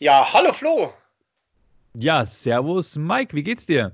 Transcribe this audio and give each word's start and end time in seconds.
Ja, 0.00 0.32
hallo 0.32 0.52
Flo. 0.52 0.92
Ja, 1.94 2.26
servus 2.26 2.96
Mike, 2.96 3.36
wie 3.36 3.44
geht's 3.44 3.64
dir? 3.64 3.92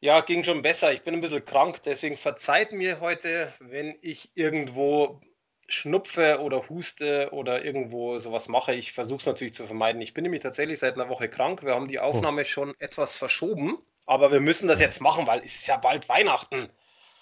Ja, 0.00 0.20
ging 0.22 0.42
schon 0.42 0.60
besser. 0.60 0.92
Ich 0.92 1.02
bin 1.02 1.14
ein 1.14 1.20
bisschen 1.20 1.44
krank, 1.44 1.84
deswegen 1.84 2.16
verzeiht 2.16 2.72
mir 2.72 2.98
heute, 2.98 3.52
wenn 3.60 3.94
ich 4.02 4.30
irgendwo 4.34 5.20
schnupfe 5.68 6.40
oder 6.40 6.68
huste 6.68 7.28
oder 7.30 7.64
irgendwo 7.64 8.18
sowas 8.18 8.48
mache. 8.48 8.74
Ich 8.74 8.92
versuche 8.92 9.20
es 9.20 9.26
natürlich 9.26 9.54
zu 9.54 9.66
vermeiden. 9.66 10.02
Ich 10.02 10.14
bin 10.14 10.22
nämlich 10.22 10.40
tatsächlich 10.40 10.80
seit 10.80 10.94
einer 10.94 11.08
Woche 11.08 11.28
krank. 11.28 11.62
Wir 11.62 11.76
haben 11.76 11.86
die 11.86 11.98
oh. 11.98 12.02
Aufnahme 12.02 12.42
oh. 12.42 12.44
schon 12.44 12.74
etwas 12.80 13.16
verschoben, 13.16 13.78
aber 14.06 14.32
wir 14.32 14.40
müssen 14.40 14.66
das 14.66 14.80
jetzt 14.80 15.00
machen, 15.00 15.28
weil 15.28 15.40
es 15.40 15.54
ist 15.54 15.68
ja 15.68 15.76
bald 15.76 16.08
Weihnachten. 16.08 16.70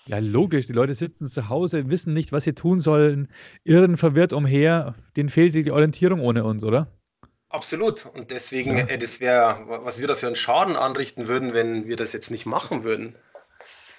Ja, 0.06 0.18
logisch. 0.18 0.66
Die 0.66 0.72
Leute 0.72 0.94
sitzen 0.94 1.26
zu 1.28 1.50
Hause, 1.50 1.90
wissen 1.90 2.14
nicht, 2.14 2.32
was 2.32 2.44
sie 2.44 2.54
tun 2.54 2.80
sollen, 2.80 3.28
irren 3.64 3.98
verwirrt 3.98 4.32
umher. 4.32 4.94
Denen 5.14 5.28
fehlt 5.28 5.54
die 5.54 5.70
Orientierung 5.70 6.20
ohne 6.20 6.44
uns, 6.44 6.64
oder? 6.64 6.86
Absolut. 7.56 8.04
Und 8.04 8.30
deswegen, 8.30 8.76
ja. 8.76 8.84
äh, 8.84 8.98
das 8.98 9.18
wäre, 9.18 9.64
was 9.66 9.98
wir 9.98 10.06
da 10.06 10.14
für 10.14 10.26
einen 10.26 10.36
Schaden 10.36 10.76
anrichten 10.76 11.26
würden, 11.26 11.54
wenn 11.54 11.86
wir 11.88 11.96
das 11.96 12.12
jetzt 12.12 12.30
nicht 12.30 12.44
machen 12.44 12.84
würden. 12.84 13.16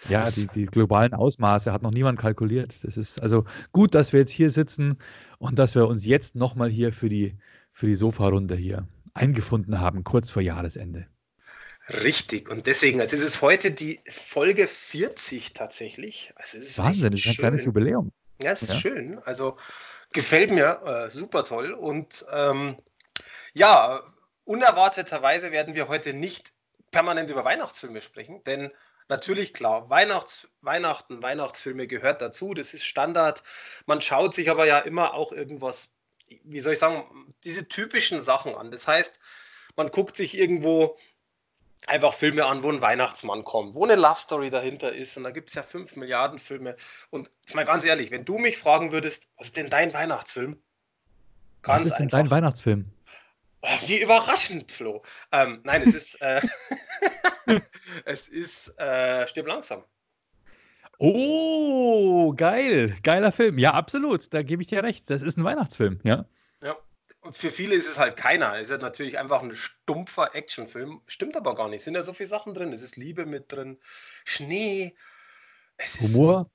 Ja, 0.09 0.29
die, 0.29 0.45
die 0.45 0.65
globalen 0.67 1.15
Ausmaße 1.15 1.73
hat 1.73 1.81
noch 1.81 1.89
niemand 1.89 2.19
kalkuliert. 2.19 2.75
Das 2.83 2.97
ist 2.97 3.19
also 3.19 3.45
gut, 3.71 3.95
dass 3.95 4.13
wir 4.13 4.19
jetzt 4.19 4.31
hier 4.31 4.51
sitzen 4.51 4.99
und 5.39 5.57
dass 5.57 5.73
wir 5.73 5.87
uns 5.87 6.05
jetzt 6.05 6.35
nochmal 6.35 6.69
hier 6.69 6.93
für 6.93 7.09
die, 7.09 7.35
für 7.73 7.87
die 7.87 7.95
Sofa-Runde 7.95 8.55
hier 8.55 8.87
eingefunden 9.15 9.79
haben, 9.79 10.03
kurz 10.03 10.29
vor 10.29 10.43
Jahresende. 10.43 11.07
Richtig. 11.89 12.49
Und 12.51 12.67
deswegen, 12.67 13.01
also 13.01 13.15
es 13.15 13.23
ist 13.23 13.41
heute 13.41 13.71
die 13.71 14.01
Folge 14.07 14.67
40 14.67 15.53
tatsächlich. 15.53 16.31
Also 16.35 16.59
es 16.59 16.65
ist 16.65 16.77
Wahnsinn, 16.77 17.09
das 17.09 17.21
ist 17.21 17.25
ein 17.25 17.33
schön. 17.33 17.41
kleines 17.41 17.65
Jubiläum. 17.65 18.11
Ja, 18.39 18.51
es 18.51 18.61
ist 18.61 18.69
ja. 18.69 18.75
schön. 18.75 19.19
Also 19.25 19.57
gefällt 20.13 20.51
mir 20.51 20.79
äh, 20.85 21.09
super 21.09 21.43
toll. 21.43 21.71
Und 21.71 22.23
ähm, 22.31 22.75
ja, 23.57 24.03
unerwarteterweise 24.45 25.51
werden 25.51 25.75
wir 25.75 25.87
heute 25.87 26.13
nicht 26.13 26.53
permanent 26.91 27.29
über 27.29 27.43
Weihnachtsfilme 27.43 28.01
sprechen, 28.01 28.41
denn 28.43 28.71
natürlich 29.09 29.53
klar, 29.53 29.89
Weihnachts, 29.89 30.47
Weihnachten, 30.61 31.21
Weihnachtsfilme 31.23 31.87
gehört 31.87 32.21
dazu, 32.21 32.53
das 32.53 32.73
ist 32.73 32.85
Standard. 32.85 33.43
Man 33.85 34.01
schaut 34.01 34.33
sich 34.33 34.49
aber 34.49 34.65
ja 34.65 34.79
immer 34.79 35.13
auch 35.13 35.31
irgendwas, 35.31 35.95
wie 36.43 36.59
soll 36.59 36.73
ich 36.73 36.79
sagen, 36.79 37.33
diese 37.43 37.67
typischen 37.67 38.21
Sachen 38.21 38.55
an. 38.55 38.69
Das 38.71 38.87
heißt, 38.87 39.19
man 39.75 39.89
guckt 39.89 40.17
sich 40.17 40.37
irgendwo 40.37 40.97
einfach 41.87 42.13
Filme 42.13 42.45
an, 42.45 42.63
wo 42.63 42.71
ein 42.71 42.81
Weihnachtsmann 42.81 43.43
kommt, 43.43 43.75
wo 43.75 43.85
eine 43.85 43.95
Love 43.95 44.19
Story 44.19 44.49
dahinter 44.49 44.93
ist. 44.93 45.17
Und 45.17 45.23
da 45.23 45.31
gibt 45.31 45.49
es 45.49 45.55
ja 45.55 45.63
fünf 45.63 45.95
Milliarden 45.95 46.39
Filme. 46.39 46.75
Und 47.09 47.31
jetzt 47.45 47.55
mal 47.55 47.65
ganz 47.65 47.85
ehrlich, 47.85 48.11
wenn 48.11 48.25
du 48.25 48.37
mich 48.37 48.57
fragen 48.57 48.91
würdest, 48.91 49.29
was 49.37 49.47
ist 49.47 49.57
denn 49.57 49.69
dein 49.69 49.93
Weihnachtsfilm? 49.93 50.61
Ganz 51.61 51.81
was 51.81 51.87
ist 51.87 51.97
denn 51.97 52.05
einfach. 52.05 52.17
dein 52.17 52.31
Weihnachtsfilm? 52.31 52.91
Oh, 53.61 53.77
wie 53.87 54.01
überraschend, 54.01 54.71
Flo. 54.71 55.03
Ähm, 55.31 55.61
nein, 55.63 55.81
es 55.85 55.93
ist, 55.93 56.21
äh, 56.21 56.41
es 58.05 58.27
ist 58.27 58.77
äh, 58.79 59.25
Stirb 59.27 59.47
langsam. 59.47 59.83
Oh, 60.99 62.33
geil. 62.33 62.97
Geiler 63.03 63.31
Film. 63.31 63.57
Ja, 63.57 63.73
absolut. 63.73 64.33
Da 64.33 64.41
gebe 64.41 64.61
ich 64.61 64.67
dir 64.67 64.83
recht. 64.83 65.09
Das 65.09 65.21
ist 65.21 65.37
ein 65.37 65.43
Weihnachtsfilm, 65.43 65.99
ja. 66.03 66.25
Ja. 66.61 66.75
Und 67.21 67.35
für 67.35 67.51
viele 67.51 67.75
ist 67.75 67.89
es 67.89 67.99
halt 67.99 68.15
keiner. 68.15 68.57
Es 68.57 68.69
ist 68.69 68.81
natürlich 68.81 69.19
einfach 69.19 69.41
ein 69.43 69.53
stumpfer 69.53 70.33
Actionfilm. 70.33 71.01
Stimmt 71.05 71.37
aber 71.37 71.55
gar 71.55 71.69
nicht. 71.69 71.79
Es 71.79 71.85
sind 71.85 71.95
ja 71.95 72.03
so 72.03 72.13
viele 72.13 72.29
Sachen 72.29 72.53
drin. 72.53 72.73
Es 72.73 72.81
ist 72.81 72.95
Liebe 72.95 73.25
mit 73.25 73.51
drin, 73.51 73.79
Schnee. 74.25 74.95
Humor. 75.99 76.49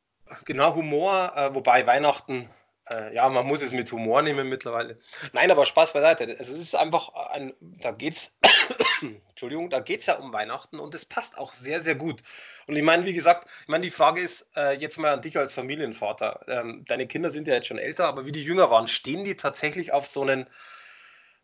Genau, 0.45 0.75
Humor. 0.75 1.33
Äh, 1.37 1.55
wobei 1.55 1.87
Weihnachten 1.87 2.49
äh, 2.91 3.15
ja, 3.15 3.29
man 3.29 3.47
muss 3.47 3.63
es 3.63 3.73
mit 3.73 3.91
Humor 3.93 4.23
nehmen 4.23 4.49
mittlerweile. 4.49 4.99
Nein, 5.33 5.51
aber 5.51 5.67
Spaß 5.67 5.93
beiseite. 5.93 6.37
Es 6.39 6.49
ist 6.49 6.75
einfach 6.75 7.13
ein, 7.15 7.55
da 7.61 7.93
geht's, 7.93 8.37
Entschuldigung, 9.31 9.71
da 9.71 9.81
geht 9.81 10.01
es 10.01 10.07
ja 10.07 10.15
um 10.15 10.33
Weihnachten 10.33 10.79
und 10.79 10.95
es 10.95 11.05
passt 11.05 11.39
auch 11.39 11.55
sehr, 11.55 11.81
sehr 11.81 11.95
gut. 11.95 12.23
Und 12.67 12.77
ich 12.77 12.83
meine, 12.83 13.05
wie 13.05 13.13
gesagt, 13.13 13.49
ich 13.63 13.69
meine, 13.69 13.85
die 13.85 13.91
Frage 13.91 14.21
ist 14.21 14.49
äh, 14.57 14.77
jetzt 14.77 14.99
mal 14.99 15.13
an 15.13 15.23
dich 15.23 15.37
als 15.39 15.55
Familienvater. 15.55 16.45
Ähm, 16.49 16.85
deine 16.89 17.07
Kinder 17.07 17.31
sind 17.31 17.47
ja 17.47 17.55
jetzt 17.55 17.69
schon 17.69 17.79
älter, 17.79 18.07
aber 18.07 18.27
wie 18.27 18.33
die 18.33 18.45
jünger 18.45 18.71
waren, 18.71 18.89
stehen 18.89 19.25
die 19.25 19.37
tatsächlich 19.37 19.93
auf 19.93 20.07
so 20.07 20.23
einen 20.23 20.47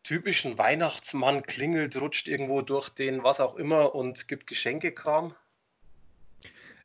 typischen 0.02 0.58
Weihnachtsmann, 0.58 1.42
klingelt, 1.42 2.00
rutscht 2.00 2.28
irgendwo 2.28 2.62
durch 2.62 2.88
den 2.88 3.24
was 3.24 3.40
auch 3.40 3.56
immer 3.56 3.94
und 3.94 4.28
gibt 4.28 4.46
Geschenkekram? 4.46 5.34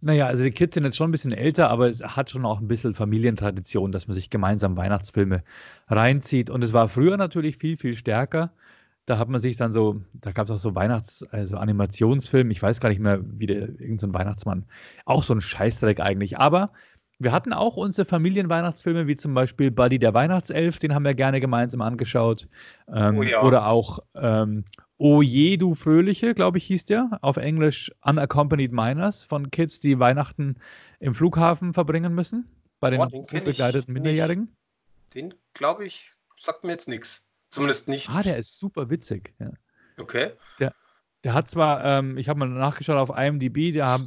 Naja, 0.05 0.27
also 0.27 0.43
die 0.43 0.51
Kids 0.51 0.73
sind 0.73 0.83
jetzt 0.83 0.97
schon 0.97 1.07
ein 1.07 1.11
bisschen 1.11 1.31
älter, 1.31 1.69
aber 1.69 1.87
es 1.87 2.03
hat 2.03 2.29
schon 2.29 2.45
auch 2.45 2.59
ein 2.59 2.67
bisschen 2.67 2.93
Familientradition, 2.93 3.93
dass 3.93 4.05
man 4.07 4.15
sich 4.15 4.29
gemeinsam 4.29 4.75
Weihnachtsfilme 4.75 5.43
reinzieht. 5.87 6.49
Und 6.49 6.61
es 6.61 6.73
war 6.73 6.89
früher 6.89 7.15
natürlich 7.15 7.55
viel, 7.55 7.77
viel 7.77 7.95
stärker. 7.95 8.51
Da 9.05 9.17
hat 9.17 9.29
man 9.29 9.39
sich 9.39 9.55
dann 9.55 9.71
so, 9.71 10.01
da 10.13 10.33
gab 10.33 10.45
es 10.45 10.51
auch 10.51 10.57
so 10.57 10.75
Weihnachts-, 10.75 11.23
also 11.31 11.55
Animationsfilme, 11.55 12.51
ich 12.51 12.61
weiß 12.61 12.81
gar 12.81 12.89
nicht 12.89 12.99
mehr, 12.99 13.21
wie 13.23 13.45
der, 13.45 13.61
irgendein 13.61 13.99
so 13.99 14.13
Weihnachtsmann. 14.13 14.65
Auch 15.05 15.23
so 15.23 15.33
ein 15.35 15.41
Scheißdreck 15.41 16.01
eigentlich. 16.01 16.37
Aber 16.37 16.73
wir 17.17 17.31
hatten 17.31 17.53
auch 17.53 17.77
unsere 17.77 18.05
Familienweihnachtsfilme, 18.05 19.07
wie 19.07 19.15
zum 19.15 19.33
Beispiel 19.33 19.71
Buddy 19.71 19.99
der 19.99 20.13
Weihnachtself, 20.13 20.79
den 20.79 20.93
haben 20.93 21.05
wir 21.05 21.13
gerne 21.13 21.39
gemeinsam 21.39 21.81
angeschaut. 21.81 22.49
Ähm, 22.93 23.19
oh 23.19 23.23
ja. 23.23 23.41
Oder 23.41 23.67
auch 23.67 23.99
ähm, 24.15 24.65
Oje, 24.97 25.57
du 25.57 25.73
Fröhliche, 25.75 26.33
glaube 26.33 26.59
ich, 26.59 26.65
hieß 26.65 26.85
der. 26.85 27.17
Auf 27.21 27.37
Englisch 27.37 27.91
Unaccompanied 28.01 28.71
Minors 28.71 29.23
von 29.23 29.49
Kids, 29.49 29.79
die 29.79 29.99
Weihnachten 29.99 30.55
im 30.99 31.13
Flughafen 31.13 31.73
verbringen 31.73 32.13
müssen. 32.13 32.47
Bei 32.79 32.89
den 32.89 33.01
unbegleiteten 33.01 33.93
Minderjährigen. 33.93 34.55
Den, 35.13 35.33
glaube 35.53 35.85
ich, 35.85 36.11
sagt 36.37 36.63
mir 36.63 36.71
jetzt 36.71 36.87
nichts. 36.87 37.29
Zumindest 37.49 37.87
nicht. 37.87 38.09
Ah, 38.09 38.21
der 38.21 38.37
ist 38.37 38.59
super 38.59 38.89
witzig. 38.89 39.33
Ja. 39.39 39.51
Okay. 39.99 40.31
Der, 40.59 40.73
der 41.23 41.33
hat 41.33 41.49
zwar, 41.49 41.83
ähm, 41.83 42.17
ich 42.17 42.29
habe 42.29 42.39
mal 42.39 42.49
nachgeschaut 42.49 42.97
auf 42.97 43.17
IMDb, 43.17 43.73
der, 43.73 43.91
hat, 43.91 44.01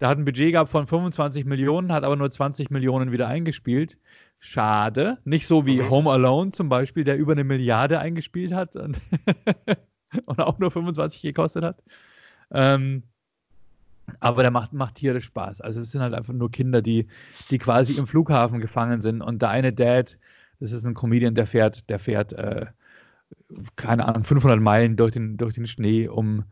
der 0.00 0.08
hat 0.08 0.18
ein 0.18 0.24
Budget 0.24 0.52
gehabt 0.52 0.70
von 0.70 0.86
25 0.86 1.44
Millionen, 1.44 1.92
hat 1.92 2.04
aber 2.04 2.16
nur 2.16 2.30
20 2.30 2.70
Millionen 2.70 3.12
wieder 3.12 3.28
eingespielt. 3.28 3.98
Schade. 4.38 5.18
Nicht 5.24 5.46
so 5.46 5.66
wie 5.66 5.80
mhm. 5.80 5.90
Home 5.90 6.10
Alone 6.10 6.52
zum 6.52 6.68
Beispiel, 6.68 7.04
der 7.04 7.16
über 7.16 7.32
eine 7.32 7.44
Milliarde 7.44 7.98
eingespielt 7.98 8.52
hat. 8.52 8.74
und 10.26 10.40
auch 10.40 10.58
nur 10.58 10.70
25 10.70 11.22
gekostet 11.22 11.64
hat. 11.64 11.82
Ähm, 12.50 13.02
aber 14.20 14.42
der 14.42 14.50
macht, 14.50 14.72
macht 14.72 14.96
tierisch 14.96 15.24
Spaß. 15.26 15.60
Also 15.60 15.80
es 15.80 15.90
sind 15.90 16.00
halt 16.00 16.14
einfach 16.14 16.32
nur 16.32 16.50
Kinder, 16.50 16.82
die, 16.82 17.06
die 17.50 17.58
quasi 17.58 17.98
im 17.98 18.06
Flughafen 18.06 18.60
gefangen 18.60 19.00
sind. 19.00 19.22
Und 19.22 19.42
der 19.42 19.50
eine 19.50 19.72
Dad, 19.72 20.18
das 20.60 20.72
ist 20.72 20.84
ein 20.84 20.94
Comedian, 20.94 21.34
der 21.34 21.46
fährt, 21.46 21.88
der 21.88 21.98
fährt, 21.98 22.32
äh, 22.32 22.66
keine 23.76 24.06
Ahnung, 24.06 24.24
500 24.24 24.60
Meilen 24.60 24.96
durch 24.96 25.12
den, 25.12 25.36
durch 25.36 25.54
den 25.54 25.66
Schnee, 25.66 26.08
um, 26.08 26.44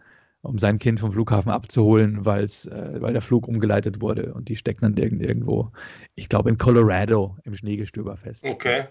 um 0.42 0.58
sein 0.58 0.78
Kind 0.78 1.00
vom 1.00 1.12
Flughafen 1.12 1.50
abzuholen, 1.50 2.24
weil's, 2.24 2.66
äh, 2.66 3.00
weil 3.00 3.12
der 3.12 3.22
Flug 3.22 3.46
umgeleitet 3.48 4.00
wurde. 4.00 4.32
Und 4.32 4.48
die 4.48 4.56
stecken 4.56 4.82
dann 4.82 4.96
irgendwo, 4.96 5.70
ich 6.14 6.28
glaube, 6.28 6.50
in 6.50 6.56
Colorado 6.56 7.36
im 7.44 7.54
Schneegestöber 7.54 8.16
fest. 8.16 8.44
Okay. 8.44 8.84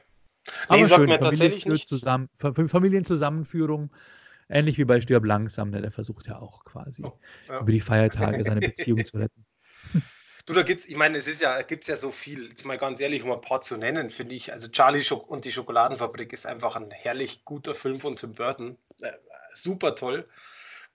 Nee, 0.46 0.52
Aber 0.68 0.86
sagt 0.86 1.08
mir 1.08 1.20
tatsächlich 1.20 1.66
nicht. 1.66 1.90
Zusammen, 1.90 2.30
Familienzusammenführung 2.38 3.92
Ähnlich 4.50 4.78
wie 4.80 4.86
bei 4.86 5.00
Stirb 5.00 5.26
langsam, 5.26 5.70
ne? 5.70 5.82
der 5.82 5.92
versucht 5.92 6.28
ja 6.28 6.40
auch 6.40 6.66
quasi 6.66 7.04
oh, 7.04 7.20
ja. 7.48 7.60
über 7.60 7.72
die 7.72 7.80
Feiertage 7.80 8.44
seine 8.44 8.60
Beziehung 8.68 9.06
zu 9.06 9.18
retten. 9.18 9.46
Du, 10.48 10.56
da 10.56 10.64
gibt's, 10.64 10.88
ich 10.88 10.96
meine, 10.96 11.20
es 11.20 11.28
ist 11.28 11.44
ja, 11.44 11.62
gibt's 11.62 11.88
ja 11.88 11.96
so 11.96 12.12
viel, 12.12 12.50
jetzt 12.50 12.66
mal 12.66 12.80
ganz 12.80 13.00
ehrlich, 13.00 13.22
um 13.22 13.32
ein 13.32 13.42
paar 13.42 13.62
zu 13.62 13.78
nennen, 13.78 14.10
finde 14.10 14.34
ich. 14.34 14.52
Also 14.52 14.68
Charlie 14.68 15.04
Schok 15.04 15.30
und 15.30 15.46
die 15.46 15.52
Schokoladenfabrik 15.52 16.34
ist 16.34 16.48
einfach 16.48 16.76
ein 16.76 16.90
herrlich 16.90 17.46
guter 17.46 17.76
Film 17.76 18.00
von 18.00 18.16
Tim 18.16 18.34
Burton. 18.34 18.76
Äh, 19.02 19.12
super 19.54 19.94
toll. 19.94 20.28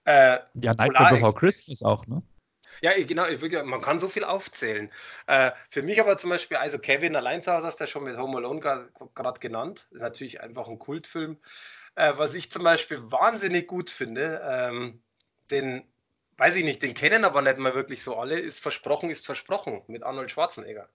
Äh, 0.03 0.39
ja, 0.55 0.73
Nightmare 0.73 1.15
Before 1.15 1.33
Christmas 1.33 1.81
auch, 1.83 2.05
ne? 2.07 2.21
Ja, 2.81 2.91
genau, 3.01 3.25
ich 3.27 3.39
man 3.63 3.81
kann 3.81 3.99
so 3.99 4.09
viel 4.09 4.25
aufzählen. 4.25 4.91
Äh, 5.27 5.51
für 5.69 5.81
mich 5.81 6.01
aber 6.01 6.17
zum 6.17 6.29
Beispiel, 6.29 6.57
also 6.57 6.77
Kevin 6.77 7.15
allein 7.15 7.41
zu 7.41 7.53
Hause 7.53 7.67
hast 7.67 7.79
du 7.79 7.85
ja 7.85 7.87
schon 7.87 8.03
mit 8.03 8.17
Home 8.17 8.37
Alone 8.37 8.59
gerade 8.59 9.39
genannt. 9.39 9.87
Ist 9.91 10.01
natürlich 10.01 10.41
einfach 10.41 10.67
ein 10.67 10.79
Kultfilm. 10.79 11.37
Äh, 11.95 12.13
was 12.17 12.33
ich 12.33 12.51
zum 12.51 12.63
Beispiel 12.63 12.99
wahnsinnig 13.11 13.67
gut 13.67 13.89
finde, 13.89 14.41
ähm, 14.43 15.01
den, 15.49 15.83
weiß 16.37 16.55
ich 16.57 16.63
nicht, 16.63 16.81
den 16.81 16.93
kennen 16.93 17.23
aber 17.23 17.41
nicht 17.41 17.57
mal 17.57 17.73
wirklich 17.73 18.03
so 18.03 18.17
alle, 18.17 18.39
ist 18.39 18.59
Versprochen 18.59 19.09
ist 19.09 19.25
Versprochen 19.25 19.81
mit 19.87 20.03
Arnold 20.03 20.31
Schwarzenegger. 20.31 20.89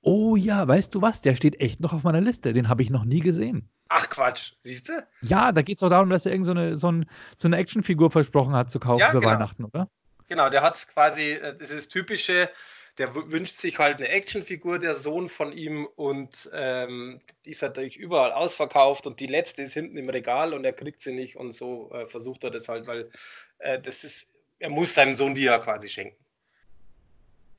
Oh 0.00 0.34
ja, 0.34 0.66
weißt 0.66 0.94
du 0.94 1.02
was? 1.02 1.20
Der 1.20 1.36
steht 1.36 1.60
echt 1.60 1.80
noch 1.80 1.92
auf 1.92 2.02
meiner 2.02 2.20
Liste. 2.20 2.52
Den 2.52 2.68
habe 2.68 2.82
ich 2.82 2.90
noch 2.90 3.04
nie 3.04 3.20
gesehen. 3.20 3.68
Ach 3.88 4.08
Quatsch, 4.08 4.54
siehst 4.62 4.88
du? 4.88 5.06
Ja, 5.20 5.52
da 5.52 5.62
geht 5.62 5.76
es 5.76 5.82
auch 5.82 5.90
darum, 5.90 6.10
dass 6.10 6.26
er 6.26 6.32
irgend 6.32 6.46
so 6.46 6.52
eine, 6.52 6.76
so, 6.76 6.90
ein, 6.90 7.08
so 7.36 7.46
eine 7.46 7.58
Actionfigur 7.58 8.10
versprochen 8.10 8.54
hat 8.54 8.70
zu 8.70 8.80
kaufen 8.80 9.00
ja, 9.00 9.10
für 9.10 9.20
genau. 9.20 9.32
Weihnachten, 9.32 9.64
oder? 9.64 9.88
Genau, 10.28 10.48
der 10.48 10.62
hat 10.62 10.88
quasi, 10.88 11.32
äh, 11.32 11.54
das 11.54 11.70
ist 11.70 11.90
typische, 11.90 12.50
der 12.98 13.14
wünscht 13.14 13.56
sich 13.56 13.78
halt 13.78 13.98
eine 13.98 14.08
Actionfigur, 14.08 14.78
der 14.78 14.94
Sohn 14.94 15.28
von 15.28 15.52
ihm, 15.52 15.86
und 15.96 16.50
ähm, 16.52 17.20
die 17.46 17.50
ist 17.50 17.62
natürlich 17.62 17.96
überall 17.96 18.32
ausverkauft 18.32 19.06
und 19.06 19.18
die 19.20 19.26
letzte 19.26 19.62
ist 19.62 19.74
hinten 19.74 19.96
im 19.96 20.08
Regal 20.08 20.52
und 20.52 20.64
er 20.64 20.74
kriegt 20.74 21.00
sie 21.00 21.12
nicht 21.12 21.36
und 21.36 21.52
so 21.52 21.90
äh, 21.92 22.06
versucht 22.06 22.44
er 22.44 22.50
das 22.50 22.68
halt, 22.68 22.86
weil 22.86 23.10
äh, 23.58 23.80
das 23.80 24.04
ist, 24.04 24.28
er 24.58 24.68
muss 24.68 24.94
seinem 24.94 25.16
Sohn 25.16 25.34
die 25.34 25.44
ja 25.44 25.58
quasi 25.58 25.88
schenken. 25.88 26.16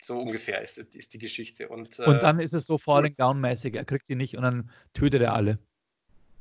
So 0.02 0.20
ungefähr 0.20 0.62
ist, 0.62 0.78
ist 0.78 1.14
die 1.14 1.20
Geschichte. 1.20 1.70
Und, 1.70 1.98
äh, 1.98 2.04
und 2.04 2.22
dann 2.22 2.40
ist 2.40 2.54
es 2.54 2.66
so 2.66 2.78
Falling 2.78 3.16
Down-mäßig, 3.16 3.76
er 3.76 3.86
kriegt 3.86 4.06
sie 4.06 4.16
nicht 4.16 4.36
und 4.36 4.44
dann 4.44 4.70
tötet 4.94 5.22
er 5.22 5.34
alle. 5.34 5.58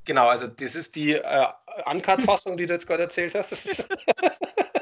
Genau, 0.05 0.27
also 0.27 0.49
das 0.49 0.75
ist 0.75 0.97
die 0.97 1.13
äh, 1.13 1.47
Uncut-Fassung, 1.87 2.57
die 2.57 2.67
du 2.67 2.75
jetzt 2.75 2.87
gerade 2.87 3.05
erzählt 3.05 3.35
hast. 3.37 3.89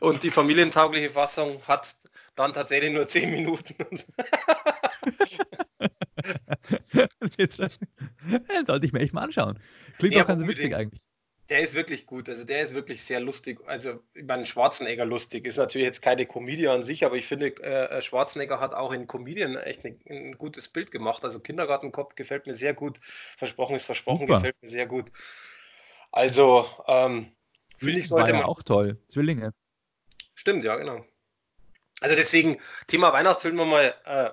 Und 0.00 0.22
die 0.22 0.30
familientaugliche 0.30 1.10
Fassung 1.10 1.62
hat 1.66 1.96
dann 2.34 2.52
tatsächlich 2.52 2.92
nur 2.92 3.08
10 3.08 3.30
Minuten. 3.30 3.74
Sollte 8.66 8.86
ich 8.86 8.92
mir 8.92 9.00
echt 9.00 9.14
mal 9.14 9.22
anschauen. 9.22 9.58
Klingt 9.98 10.14
ja, 10.14 10.22
auch 10.22 10.28
ganz 10.28 10.46
witzig 10.46 10.76
eigentlich. 10.76 11.00
Der 11.48 11.60
ist 11.60 11.74
wirklich 11.74 12.06
gut, 12.06 12.28
also 12.28 12.44
der 12.44 12.62
ist 12.62 12.74
wirklich 12.74 13.02
sehr 13.02 13.20
lustig. 13.20 13.60
Also, 13.66 14.00
ich 14.14 14.24
meine, 14.24 14.46
Schwarzenegger 14.46 15.04
lustig 15.04 15.44
ist 15.44 15.56
natürlich 15.56 15.84
jetzt 15.84 16.00
keine 16.00 16.24
Komödie 16.24 16.68
an 16.68 16.84
sich, 16.84 17.04
aber 17.04 17.16
ich 17.16 17.26
finde, 17.26 17.48
äh, 17.62 18.00
Schwarzenegger 18.00 18.60
hat 18.60 18.74
auch 18.74 18.92
in 18.92 19.06
Comedian 19.06 19.56
echt 19.56 19.84
ne, 19.84 19.98
ein 20.08 20.38
gutes 20.38 20.68
Bild 20.68 20.92
gemacht. 20.92 21.24
Also, 21.24 21.40
Kindergartenkopf 21.40 22.14
gefällt 22.14 22.46
mir 22.46 22.54
sehr 22.54 22.74
gut. 22.74 23.00
Versprochen 23.36 23.76
ist 23.76 23.86
versprochen, 23.86 24.20
Super. 24.20 24.36
gefällt 24.36 24.56
mir 24.62 24.68
sehr 24.68 24.86
gut. 24.86 25.10
Also, 26.12 26.66
ähm, 26.86 27.32
finde 27.76 28.00
ich 28.00 28.08
sollte 28.08 28.32
man. 28.32 28.44
auch 28.44 28.62
toll. 28.62 28.98
Zwillinge. 29.08 29.54
Stimmt, 30.34 30.64
ja, 30.64 30.76
genau. 30.76 31.04
Also 32.00 32.16
deswegen, 32.16 32.58
Thema 32.88 33.12
Weihnachtsfilm 33.12 33.56
mal, 33.56 33.94
äh, 34.04 34.30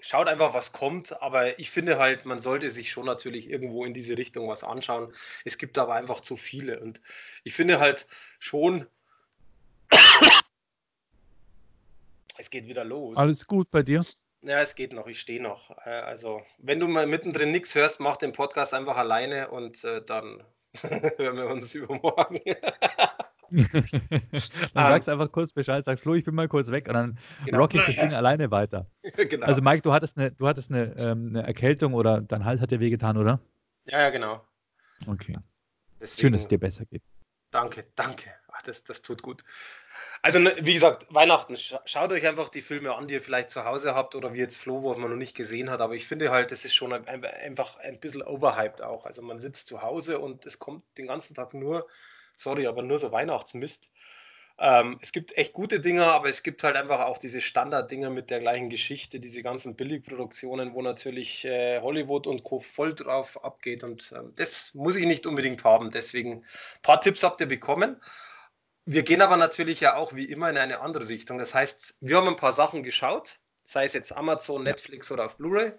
schaut 0.00 0.28
einfach, 0.28 0.52
was 0.54 0.72
kommt, 0.72 1.20
aber 1.22 1.58
ich 1.58 1.70
finde 1.70 1.98
halt, 1.98 2.26
man 2.26 2.38
sollte 2.38 2.70
sich 2.70 2.90
schon 2.90 3.06
natürlich 3.06 3.48
irgendwo 3.48 3.84
in 3.84 3.94
diese 3.94 4.18
Richtung 4.18 4.48
was 4.48 4.62
anschauen. 4.62 5.12
Es 5.44 5.58
gibt 5.58 5.78
aber 5.78 5.94
einfach 5.94 6.20
zu 6.20 6.36
viele 6.36 6.78
und 6.80 7.00
ich 7.42 7.54
finde 7.54 7.80
halt 7.80 8.06
schon, 8.38 8.86
es 12.38 12.50
geht 12.50 12.66
wieder 12.66 12.84
los. 12.84 13.16
Alles 13.16 13.46
gut 13.46 13.70
bei 13.70 13.82
dir? 13.82 14.04
Ja, 14.42 14.60
es 14.60 14.74
geht 14.74 14.92
noch, 14.92 15.06
ich 15.06 15.18
stehe 15.18 15.42
noch. 15.42 15.70
Äh, 15.86 15.90
also, 15.90 16.42
wenn 16.58 16.78
du 16.78 16.86
mal 16.86 17.06
mittendrin 17.06 17.50
nichts 17.50 17.74
hörst, 17.74 17.98
mach 17.98 18.18
den 18.18 18.32
Podcast 18.32 18.74
einfach 18.74 18.98
alleine 18.98 19.48
und 19.48 19.82
äh, 19.84 20.04
dann 20.04 20.44
hören 21.18 21.36
wir 21.36 21.46
uns 21.48 21.74
übermorgen. 21.74 22.40
dann 23.50 24.40
sagst 24.74 25.08
einfach 25.08 25.30
kurz 25.30 25.52
Bescheid, 25.52 25.84
sagst 25.84 26.02
Flo, 26.02 26.14
ich 26.14 26.24
bin 26.24 26.34
mal 26.34 26.48
kurz 26.48 26.70
weg 26.70 26.88
und 26.88 26.94
dann 26.94 27.18
genau. 27.44 27.58
rock 27.58 27.74
ich 27.74 27.84
das 27.84 27.96
Ding 27.96 28.12
alleine 28.12 28.50
weiter. 28.50 28.86
genau. 29.28 29.46
Also 29.46 29.62
Mike, 29.62 29.82
du 29.82 29.92
hattest 29.92 30.18
eine, 30.18 30.32
du 30.32 30.46
hattest 30.46 30.70
eine, 30.70 30.94
ähm, 30.98 31.28
eine, 31.30 31.46
Erkältung 31.46 31.94
oder 31.94 32.20
dein 32.20 32.44
Hals 32.44 32.60
hat 32.60 32.70
dir 32.70 32.80
wehgetan, 32.80 33.16
oder? 33.16 33.40
Ja, 33.86 34.00
ja, 34.00 34.10
genau. 34.10 34.44
Okay. 35.06 35.38
Deswegen, 36.00 36.20
Schön, 36.20 36.32
dass 36.32 36.42
es 36.42 36.48
dir 36.48 36.58
besser 36.58 36.84
geht. 36.86 37.02
Danke, 37.50 37.86
danke. 37.94 38.30
Ach, 38.56 38.62
das, 38.62 38.84
das 38.84 39.02
tut 39.02 39.22
gut. 39.22 39.44
Also, 40.22 40.38
ne, 40.38 40.54
wie 40.60 40.74
gesagt, 40.74 41.06
Weihnachten, 41.12 41.56
schaut 41.56 42.12
euch 42.12 42.26
einfach 42.26 42.48
die 42.48 42.60
Filme 42.60 42.94
an, 42.94 43.08
die 43.08 43.14
ihr 43.14 43.22
vielleicht 43.22 43.50
zu 43.50 43.64
Hause 43.64 43.94
habt 43.94 44.14
oder 44.14 44.32
wie 44.32 44.38
jetzt 44.38 44.58
Flo, 44.58 44.82
wo 44.82 44.94
man 44.94 45.10
noch 45.10 45.16
nicht 45.16 45.36
gesehen 45.36 45.70
hat. 45.70 45.80
Aber 45.80 45.94
ich 45.94 46.06
finde 46.06 46.30
halt, 46.30 46.52
das 46.52 46.64
ist 46.64 46.74
schon 46.74 46.92
einfach 46.92 47.76
ein 47.76 47.98
bisschen 48.00 48.22
overhyped 48.22 48.82
auch. 48.82 49.06
Also, 49.06 49.22
man 49.22 49.40
sitzt 49.40 49.66
zu 49.66 49.82
Hause 49.82 50.18
und 50.20 50.46
es 50.46 50.58
kommt 50.58 50.84
den 50.98 51.06
ganzen 51.06 51.34
Tag 51.34 51.54
nur 51.54 51.86
sorry, 52.36 52.66
aber 52.66 52.82
nur 52.82 52.98
so 52.98 53.12
Weihnachtsmist. 53.12 53.90
Ähm, 54.56 54.98
es 55.02 55.10
gibt 55.10 55.36
echt 55.36 55.52
gute 55.52 55.80
Dinge, 55.80 56.04
aber 56.04 56.28
es 56.28 56.44
gibt 56.44 56.62
halt 56.62 56.76
einfach 56.76 57.00
auch 57.00 57.18
diese 57.18 57.40
Standarddinger 57.40 58.10
mit 58.10 58.30
der 58.30 58.38
gleichen 58.38 58.70
Geschichte, 58.70 59.18
diese 59.18 59.42
ganzen 59.42 59.74
Billigproduktionen, 59.74 60.74
wo 60.74 60.82
natürlich 60.82 61.44
äh, 61.44 61.80
Hollywood 61.80 62.28
und 62.28 62.44
Co. 62.44 62.60
voll 62.60 62.94
drauf 62.94 63.42
abgeht. 63.44 63.82
Und 63.82 64.12
äh, 64.12 64.20
das 64.36 64.72
muss 64.74 64.96
ich 64.96 65.06
nicht 65.06 65.26
unbedingt 65.26 65.64
haben. 65.64 65.90
Deswegen 65.90 66.34
ein 66.34 66.82
paar 66.82 67.00
Tipps 67.00 67.24
habt 67.24 67.40
ihr 67.40 67.48
bekommen. 67.48 68.00
Wir 68.86 69.02
gehen 69.02 69.22
aber 69.22 69.36
natürlich 69.36 69.80
ja 69.80 69.96
auch 69.96 70.14
wie 70.14 70.26
immer 70.26 70.50
in 70.50 70.58
eine 70.58 70.80
andere 70.80 71.08
Richtung. 71.08 71.38
Das 71.38 71.54
heißt, 71.54 71.96
wir 72.00 72.16
haben 72.18 72.28
ein 72.28 72.36
paar 72.36 72.52
Sachen 72.52 72.82
geschaut, 72.82 73.38
sei 73.64 73.86
es 73.86 73.94
jetzt 73.94 74.14
Amazon, 74.14 74.62
Netflix 74.62 75.10
oder 75.10 75.24
auf 75.24 75.36
Blu-ray. 75.36 75.72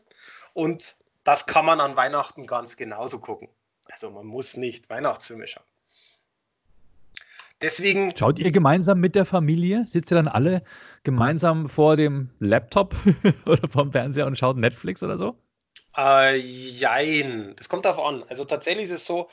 Und 0.53 0.95
das 1.23 1.45
kann 1.45 1.65
man 1.65 1.79
an 1.79 1.95
Weihnachten 1.95 2.47
ganz 2.47 2.77
genauso 2.77 3.19
gucken. 3.19 3.49
Also 3.91 4.09
man 4.09 4.25
muss 4.25 4.57
nicht 4.57 4.89
Weihnachtsfilme 4.89 5.47
schauen. 5.47 5.65
Deswegen. 7.61 8.15
Schaut 8.17 8.39
ihr 8.39 8.51
gemeinsam 8.51 8.99
mit 8.99 9.15
der 9.15 9.25
Familie? 9.25 9.85
Sitzt 9.87 10.11
ihr 10.11 10.15
dann 10.15 10.27
alle 10.27 10.63
gemeinsam 11.03 11.69
vor 11.69 11.95
dem 11.95 12.31
Laptop 12.39 12.95
oder 13.45 13.67
vom 13.69 13.91
Fernseher 13.91 14.25
und 14.25 14.37
schaut 14.37 14.57
Netflix 14.57 15.03
oder 15.03 15.17
so? 15.17 15.37
Äh, 15.95 16.37
jein. 16.37 17.55
Das 17.55 17.69
kommt 17.69 17.85
darauf 17.85 18.05
an. 18.05 18.23
Also 18.27 18.45
tatsächlich 18.45 18.85
ist 18.85 18.91
es 18.91 19.05
so, 19.05 19.29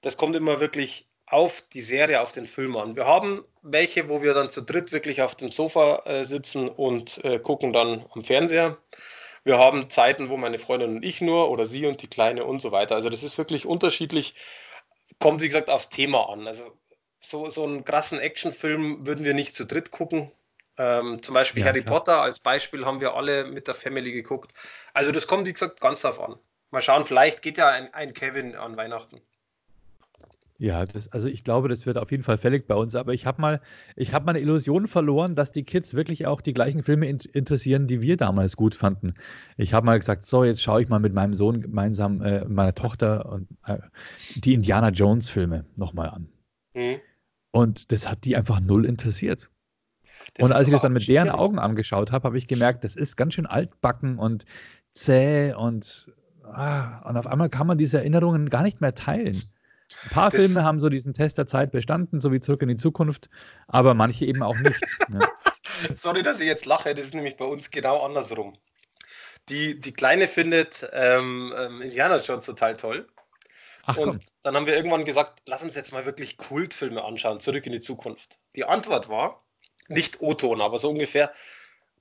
das 0.00 0.16
kommt 0.16 0.34
immer 0.34 0.58
wirklich 0.58 1.08
auf 1.32 1.62
die 1.72 1.80
Serie, 1.80 2.20
auf 2.20 2.32
den 2.32 2.46
Film 2.46 2.76
an. 2.76 2.94
Wir 2.94 3.06
haben 3.06 3.42
welche, 3.62 4.08
wo 4.08 4.22
wir 4.22 4.34
dann 4.34 4.50
zu 4.50 4.60
dritt 4.60 4.92
wirklich 4.92 5.22
auf 5.22 5.34
dem 5.34 5.50
Sofa 5.50 6.02
äh, 6.04 6.24
sitzen 6.24 6.68
und 6.68 7.24
äh, 7.24 7.38
gucken 7.38 7.72
dann 7.72 8.04
am 8.14 8.22
Fernseher. 8.22 8.76
Wir 9.42 9.58
haben 9.58 9.88
Zeiten, 9.88 10.28
wo 10.28 10.36
meine 10.36 10.58
Freundin 10.58 10.96
und 10.96 11.02
ich 11.02 11.22
nur 11.22 11.50
oder 11.50 11.66
sie 11.66 11.86
und 11.86 12.02
die 12.02 12.08
Kleine 12.08 12.44
und 12.44 12.60
so 12.60 12.70
weiter. 12.70 12.94
Also 12.94 13.08
das 13.08 13.22
ist 13.22 13.38
wirklich 13.38 13.64
unterschiedlich. 13.64 14.34
Kommt, 15.20 15.40
wie 15.40 15.46
gesagt, 15.46 15.70
aufs 15.70 15.88
Thema 15.88 16.28
an. 16.28 16.46
Also 16.46 16.76
so, 17.20 17.48
so 17.48 17.64
einen 17.64 17.84
krassen 17.84 18.18
Actionfilm 18.18 19.06
würden 19.06 19.24
wir 19.24 19.32
nicht 19.32 19.54
zu 19.54 19.64
dritt 19.64 19.90
gucken. 19.90 20.30
Ähm, 20.76 21.22
zum 21.22 21.34
Beispiel 21.34 21.62
ja, 21.62 21.68
Harry 21.68 21.80
klar. 21.80 22.00
Potter 22.00 22.20
als 22.20 22.40
Beispiel 22.40 22.84
haben 22.84 23.00
wir 23.00 23.14
alle 23.14 23.44
mit 23.44 23.68
der 23.68 23.74
Family 23.74 24.12
geguckt. 24.12 24.52
Also 24.92 25.12
das 25.12 25.26
kommt, 25.26 25.46
wie 25.46 25.52
gesagt, 25.52 25.80
ganz 25.80 26.02
darauf 26.02 26.20
an. 26.20 26.38
Mal 26.70 26.82
schauen, 26.82 27.06
vielleicht 27.06 27.40
geht 27.40 27.56
ja 27.56 27.68
ein, 27.68 27.92
ein 27.94 28.12
Kevin 28.12 28.54
an 28.54 28.76
Weihnachten. 28.76 29.22
Ja, 30.58 30.86
das, 30.86 31.10
also 31.10 31.28
ich 31.28 31.42
glaube, 31.42 31.68
das 31.68 31.86
wird 31.86 31.98
auf 31.98 32.10
jeden 32.10 32.22
Fall 32.22 32.38
fällig 32.38 32.66
bei 32.66 32.74
uns. 32.74 32.94
Aber 32.94 33.12
ich 33.12 33.26
habe 33.26 33.40
mal, 33.40 33.60
ich 33.96 34.12
habe 34.12 34.26
meine 34.26 34.38
Illusion 34.38 34.86
verloren, 34.86 35.34
dass 35.34 35.50
die 35.50 35.64
Kids 35.64 35.94
wirklich 35.94 36.26
auch 36.26 36.40
die 36.40 36.52
gleichen 36.52 36.82
Filme 36.82 37.08
in, 37.08 37.18
interessieren, 37.32 37.88
die 37.88 38.00
wir 38.00 38.16
damals 38.16 38.56
gut 38.56 38.74
fanden. 38.74 39.14
Ich 39.56 39.74
habe 39.74 39.86
mal 39.86 39.98
gesagt, 39.98 40.24
so 40.24 40.44
jetzt 40.44 40.62
schaue 40.62 40.82
ich 40.82 40.88
mal 40.88 41.00
mit 41.00 41.14
meinem 41.14 41.34
Sohn 41.34 41.62
gemeinsam, 41.62 42.22
äh, 42.22 42.44
meiner 42.44 42.74
Tochter 42.74 43.30
und 43.32 43.48
äh, 43.66 43.78
die 44.36 44.54
Indiana 44.54 44.90
Jones 44.90 45.28
Filme 45.28 45.64
nochmal 45.76 46.10
an. 46.10 46.28
Mhm. 46.74 47.00
Und 47.50 47.92
das 47.92 48.08
hat 48.08 48.24
die 48.24 48.36
einfach 48.36 48.60
null 48.60 48.86
interessiert. 48.86 49.50
Das 50.34 50.46
und 50.46 50.52
als 50.52 50.68
ich 50.68 50.72
das 50.72 50.82
dann 50.82 50.92
mit 50.92 51.08
deren 51.08 51.30
Augen 51.30 51.58
angeschaut 51.58 52.12
habe, 52.12 52.24
habe 52.24 52.38
ich 52.38 52.46
gemerkt, 52.46 52.84
das 52.84 52.96
ist 52.96 53.16
ganz 53.16 53.34
schön 53.34 53.46
altbacken 53.46 54.18
und 54.18 54.44
zäh 54.92 55.54
und, 55.54 56.12
ah, 56.44 57.00
und 57.08 57.16
auf 57.16 57.26
einmal 57.26 57.48
kann 57.48 57.66
man 57.66 57.78
diese 57.78 57.98
Erinnerungen 57.98 58.48
gar 58.48 58.62
nicht 58.62 58.80
mehr 58.80 58.94
teilen. 58.94 59.40
Ein 60.04 60.10
paar 60.10 60.30
das 60.30 60.40
Filme 60.40 60.64
haben 60.64 60.80
so 60.80 60.88
diesen 60.88 61.14
Test 61.14 61.38
der 61.38 61.46
Zeit 61.46 61.72
bestanden, 61.72 62.20
so 62.20 62.32
wie 62.32 62.40
Zurück 62.40 62.62
in 62.62 62.68
die 62.68 62.76
Zukunft, 62.76 63.28
aber 63.66 63.94
manche 63.94 64.26
eben 64.26 64.42
auch 64.42 64.58
nicht. 64.58 64.80
ne? 65.08 65.20
Sorry, 65.96 66.22
dass 66.22 66.40
ich 66.40 66.46
jetzt 66.46 66.66
lache, 66.66 66.94
das 66.94 67.06
ist 67.06 67.14
nämlich 67.14 67.36
bei 67.36 67.44
uns 67.44 67.70
genau 67.70 68.04
andersrum. 68.04 68.56
Die, 69.48 69.80
die 69.80 69.92
Kleine 69.92 70.28
findet 70.28 70.88
ähm, 70.92 71.52
ähm, 71.56 71.82
Indiana 71.82 72.18
Jones 72.18 72.46
total 72.46 72.76
toll. 72.76 73.08
Ach, 73.84 73.96
und 73.96 74.08
komm. 74.08 74.20
dann 74.44 74.54
haben 74.54 74.66
wir 74.66 74.76
irgendwann 74.76 75.04
gesagt, 75.04 75.42
lass 75.46 75.62
uns 75.62 75.74
jetzt 75.74 75.92
mal 75.92 76.06
wirklich 76.06 76.36
Kultfilme 76.36 77.02
anschauen, 77.02 77.40
zurück 77.40 77.66
in 77.66 77.72
die 77.72 77.80
Zukunft. 77.80 78.38
Die 78.54 78.64
Antwort 78.64 79.08
war, 79.08 79.44
nicht 79.88 80.20
O-Ton, 80.20 80.60
aber 80.60 80.78
so 80.78 80.90
ungefähr, 80.90 81.32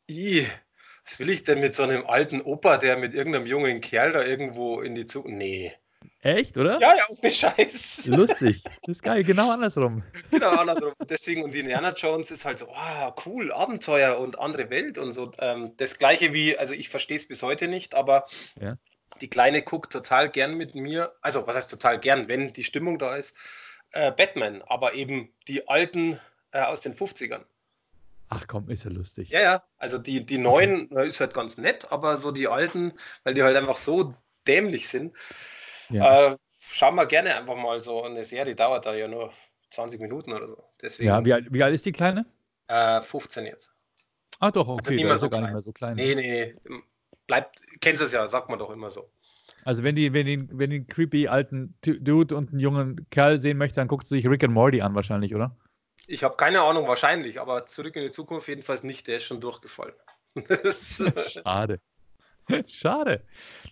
was 0.07 1.19
will 1.19 1.29
ich 1.29 1.43
denn 1.43 1.60
mit 1.60 1.74
so 1.74 1.83
einem 1.83 2.05
alten 2.05 2.41
Opa, 2.41 2.77
der 2.77 2.98
mit 2.98 3.15
irgendeinem 3.15 3.48
jungen 3.48 3.81
Kerl 3.81 4.12
da 4.12 4.24
irgendwo 4.24 4.81
in 4.81 4.93
die 4.93 5.07
Zukunft. 5.07 5.38
Nee. 5.38 5.74
Echt, 6.21 6.57
oder? 6.57 6.79
Ja, 6.79 6.95
ja, 6.95 7.03
ohne 7.09 7.31
Scheiß. 7.31 8.05
Lustig. 8.05 8.63
Das 8.63 8.97
ist 8.97 9.03
geil, 9.03 9.23
genau 9.23 9.51
andersrum. 9.51 10.03
Genau 10.29 10.51
andersrum. 10.51 10.93
Deswegen, 11.09 11.43
und 11.43 11.55
Indiana 11.55 11.93
Jones 11.93 12.29
ist 12.29 12.45
halt 12.45 12.59
so, 12.59 12.67
oh, 12.67 13.13
cool, 13.25 13.51
Abenteuer 13.51 14.19
und 14.19 14.39
andere 14.39 14.69
Welt 14.69 14.97
und 14.97 15.13
so. 15.13 15.31
Ähm, 15.39 15.73
das 15.77 15.97
gleiche 15.97 16.33
wie, 16.33 16.57
also 16.57 16.73
ich 16.73 16.89
verstehe 16.89 17.17
es 17.17 17.27
bis 17.27 17.41
heute 17.41 17.67
nicht, 17.67 17.95
aber 17.95 18.25
ja 18.61 18.77
die 19.21 19.29
Kleine 19.29 19.61
guckt 19.61 19.91
total 19.91 20.29
gern 20.29 20.55
mit 20.55 20.75
mir, 20.75 21.13
also 21.21 21.45
was 21.47 21.55
heißt 21.55 21.71
total 21.71 21.99
gern, 21.99 22.27
wenn 22.27 22.53
die 22.53 22.63
Stimmung 22.63 22.99
da 22.99 23.15
ist, 23.15 23.35
äh, 23.91 24.11
Batman, 24.11 24.61
aber 24.63 24.93
eben 24.93 25.29
die 25.47 25.67
alten 25.67 26.19
äh, 26.51 26.61
aus 26.61 26.81
den 26.81 26.95
50ern. 26.95 27.43
Ach 28.29 28.47
komm, 28.47 28.69
ist 28.69 28.85
ja 28.85 28.91
lustig. 28.91 29.29
Ja, 29.29 29.41
ja, 29.41 29.63
also 29.77 29.97
die, 29.97 30.25
die 30.25 30.37
neuen 30.37 30.89
okay. 30.91 31.07
ist 31.07 31.19
halt 31.19 31.33
ganz 31.33 31.57
nett, 31.57 31.91
aber 31.91 32.17
so 32.17 32.31
die 32.31 32.47
alten, 32.47 32.93
weil 33.23 33.33
die 33.33 33.43
halt 33.43 33.57
einfach 33.57 33.77
so 33.77 34.15
dämlich 34.47 34.87
sind, 34.87 35.15
ja. 35.93 36.31
äh, 36.31 36.38
schauen 36.60 36.95
wir 36.95 37.05
gerne 37.05 37.36
einfach 37.36 37.55
mal 37.55 37.81
so. 37.81 38.03
Eine 38.03 38.24
Serie 38.24 38.55
dauert 38.55 38.86
da 38.86 38.93
ja 38.93 39.07
nur 39.07 39.31
20 39.71 40.00
Minuten 40.01 40.33
oder 40.33 40.48
so. 40.48 40.63
Deswegen, 40.81 41.10
ja, 41.10 41.25
wie 41.25 41.33
alt, 41.33 41.48
wie 41.50 41.63
alt 41.63 41.74
ist 41.74 41.86
die 41.86 41.91
Kleine? 41.91 42.25
15 42.67 43.45
äh, 43.45 43.50
jetzt. 43.50 43.74
Ah 44.39 44.51
doch, 44.51 44.67
okay, 44.67 44.79
also 44.79 44.91
nicht 44.93 45.03
mehr 45.03 45.17
so 45.17 45.29
gar 45.29 45.41
nicht 45.41 45.51
mehr 45.51 45.62
so 45.62 45.71
klein. 45.71 45.95
Nee, 45.95 46.15
nee, 46.15 46.55
bleibt, 47.27 47.62
kennst 47.79 48.01
es 48.01 48.13
ja, 48.13 48.27
sagt 48.27 48.50
man 48.50 48.60
doch 48.60 48.71
immer 48.71 48.89
so. 48.89 49.12
Also 49.63 49.83
wenn 49.83 49.95
die, 49.95 50.13
wenn 50.13 50.25
die, 50.25 50.48
wenn 50.51 50.69
die 50.69 50.77
einen 50.77 50.88
creepy 50.88 51.27
alten 51.27 51.75
Dude 51.81 52.36
und 52.36 52.50
einen 52.50 52.60
jungen 52.60 53.07
Kerl 53.12 53.38
sehen 53.38 53.57
möchte, 53.57 53.75
dann 53.75 53.88
guckt 53.88 54.07
sie 54.07 54.15
sich 54.15 54.27
Rick 54.27 54.43
and 54.43 54.53
Morty 54.53 54.81
an 54.81 54.95
wahrscheinlich, 54.95 55.36
oder? 55.36 55.55
Ich 56.07 56.24
habe 56.24 56.36
keine 56.36 56.62
Ahnung, 56.62 56.88
wahrscheinlich, 56.88 57.39
aber 57.39 57.65
zurück 57.67 57.95
in 57.95 58.03
die 58.03 58.12
Zukunft 58.12 58.48
jedenfalls 58.48 58.83
nicht, 58.83 59.07
der 59.07 59.17
ist 59.17 59.25
schon 59.25 59.39
durchgefallen. 59.39 59.93
Schade. 61.27 61.79
Schade. 62.67 63.22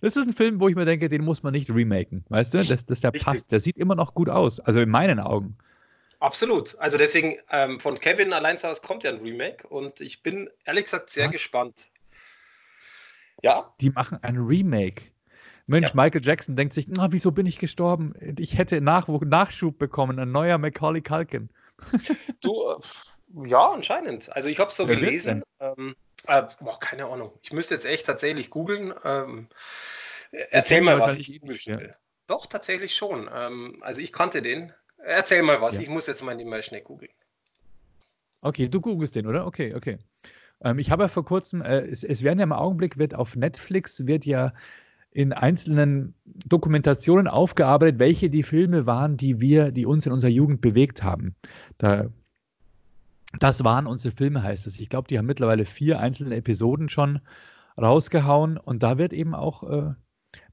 Das 0.00 0.16
ist 0.16 0.26
ein 0.26 0.32
Film, 0.32 0.60
wo 0.60 0.68
ich 0.68 0.76
mir 0.76 0.84
denke, 0.84 1.08
den 1.08 1.24
muss 1.24 1.42
man 1.42 1.52
nicht 1.52 1.70
remaken. 1.70 2.24
Weißt 2.28 2.54
du? 2.54 2.58
Das, 2.58 2.86
das 2.86 3.00
der 3.00 3.10
passt. 3.10 3.50
Der 3.50 3.60
sieht 3.60 3.76
immer 3.76 3.94
noch 3.94 4.14
gut 4.14 4.28
aus. 4.28 4.60
Also 4.60 4.80
in 4.80 4.90
meinen 4.90 5.20
Augen. 5.20 5.56
Absolut. 6.20 6.76
Also 6.78 6.98
deswegen, 6.98 7.38
ähm, 7.50 7.80
von 7.80 7.98
Kevin 7.98 8.32
allein 8.32 8.58
zu 8.58 8.68
Hause 8.68 8.82
kommt 8.82 9.04
ja 9.04 9.10
ein 9.10 9.20
Remake 9.20 9.66
und 9.68 10.00
ich 10.00 10.22
bin 10.22 10.50
ehrlich 10.64 10.84
gesagt 10.84 11.10
sehr 11.10 11.26
Was? 11.26 11.32
gespannt. 11.32 11.88
Ja. 13.42 13.72
Die 13.80 13.90
machen 13.90 14.18
ein 14.22 14.36
Remake. 14.36 15.02
Mensch, 15.66 15.90
ja. 15.90 15.94
Michael 15.94 16.22
Jackson 16.22 16.56
denkt 16.56 16.74
sich, 16.74 16.88
na, 16.88 17.12
wieso 17.12 17.30
bin 17.30 17.46
ich 17.46 17.58
gestorben? 17.58 18.14
Ich 18.38 18.58
hätte 18.58 18.80
Nachwuch 18.80 19.22
Nachschub 19.22 19.78
bekommen, 19.78 20.18
ein 20.18 20.32
neuer 20.32 20.58
Macaulay 20.58 21.00
Culkin. 21.00 21.48
du, 22.40 22.50
äh, 22.50 22.76
ja, 23.44 23.70
anscheinend. 23.70 24.34
Also 24.34 24.48
ich 24.48 24.58
habe 24.58 24.70
es 24.70 24.76
so 24.76 24.88
Wer 24.88 24.96
gelesen. 24.96 25.42
Ähm, 25.60 25.94
äh, 26.26 26.42
boah, 26.60 26.78
keine 26.78 27.06
Ahnung. 27.06 27.32
Ich 27.42 27.52
müsste 27.52 27.74
jetzt 27.74 27.86
echt 27.86 28.06
tatsächlich 28.06 28.50
googeln. 28.50 28.92
Ähm, 29.04 29.48
erzähl 30.50 30.80
mal 30.80 30.98
was. 30.98 31.16
Ich 31.16 31.40
schnell. 31.60 31.88
Ja. 31.88 31.94
Doch, 32.26 32.46
tatsächlich 32.46 32.94
schon. 32.94 33.28
Ähm, 33.32 33.78
also 33.80 34.00
ich 34.00 34.12
kannte 34.12 34.42
den. 34.42 34.72
Erzähl 34.98 35.42
mal 35.42 35.60
was. 35.60 35.76
Ja. 35.76 35.82
Ich 35.82 35.88
muss 35.88 36.06
jetzt 36.06 36.22
mal, 36.22 36.36
mal 36.44 36.62
schnell 36.62 36.82
googeln. 36.82 37.12
Okay, 38.42 38.68
du 38.68 38.80
googelst 38.80 39.14
den, 39.14 39.26
oder? 39.26 39.46
Okay, 39.46 39.74
okay. 39.74 39.98
Ähm, 40.62 40.78
ich 40.78 40.90
habe 40.90 41.04
ja 41.04 41.08
vor 41.08 41.24
kurzem, 41.24 41.62
äh, 41.62 41.80
es, 41.80 42.04
es 42.04 42.22
werden 42.22 42.38
ja 42.38 42.44
im 42.44 42.52
Augenblick, 42.52 42.98
wird 42.98 43.14
auf 43.14 43.36
Netflix, 43.36 44.06
wird 44.06 44.24
ja 44.24 44.52
in 45.12 45.32
einzelnen 45.32 46.14
Dokumentationen 46.24 47.26
aufgearbeitet, 47.26 47.98
welche 47.98 48.30
die 48.30 48.42
Filme 48.44 48.86
waren, 48.86 49.16
die 49.16 49.40
wir, 49.40 49.72
die 49.72 49.84
uns 49.84 50.06
in 50.06 50.12
unserer 50.12 50.30
Jugend 50.30 50.60
bewegt 50.60 51.02
haben. 51.02 51.34
Da, 51.78 52.08
das 53.38 53.64
waren 53.64 53.86
unsere 53.86 54.14
Filme, 54.14 54.42
heißt 54.42 54.66
es. 54.66 54.80
Ich 54.80 54.88
glaube, 54.88 55.08
die 55.08 55.18
haben 55.18 55.26
mittlerweile 55.26 55.64
vier 55.64 56.00
einzelne 56.00 56.36
Episoden 56.36 56.88
schon 56.88 57.20
rausgehauen 57.78 58.56
und 58.58 58.82
da 58.82 58.98
wird 58.98 59.12
eben 59.12 59.34
auch 59.34 59.62
äh, 59.62 59.94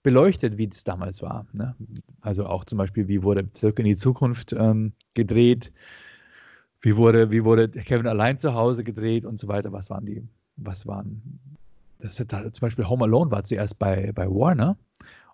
beleuchtet, 0.03 0.57
wie 0.57 0.69
es 0.69 0.83
damals 0.83 1.21
war. 1.21 1.47
Ne? 1.53 1.75
Also 2.21 2.45
auch 2.45 2.63
zum 2.65 2.77
Beispiel, 2.77 3.07
wie 3.07 3.23
wurde 3.23 3.51
Zurück 3.53 3.79
in 3.79 3.85
die 3.85 3.97
Zukunft 3.97 4.53
ähm, 4.53 4.93
gedreht, 5.15 5.73
wie 6.81 6.95
wurde, 6.95 7.31
wie 7.31 7.43
wurde 7.43 7.69
Kevin 7.69 8.07
allein 8.07 8.37
zu 8.37 8.53
Hause 8.53 8.83
gedreht 8.83 9.25
und 9.25 9.39
so 9.39 9.47
weiter. 9.47 9.73
Was 9.73 9.89
waren 9.89 10.05
die, 10.05 10.23
was 10.55 10.85
waren 10.85 11.39
das 11.99 12.19
ist 12.19 12.29
zum 12.29 12.61
Beispiel 12.61 12.87
Home 12.87 13.05
Alone 13.05 13.31
war 13.31 13.43
zuerst 13.43 13.79
bei, 13.79 14.11
bei 14.13 14.27
Warner 14.27 14.77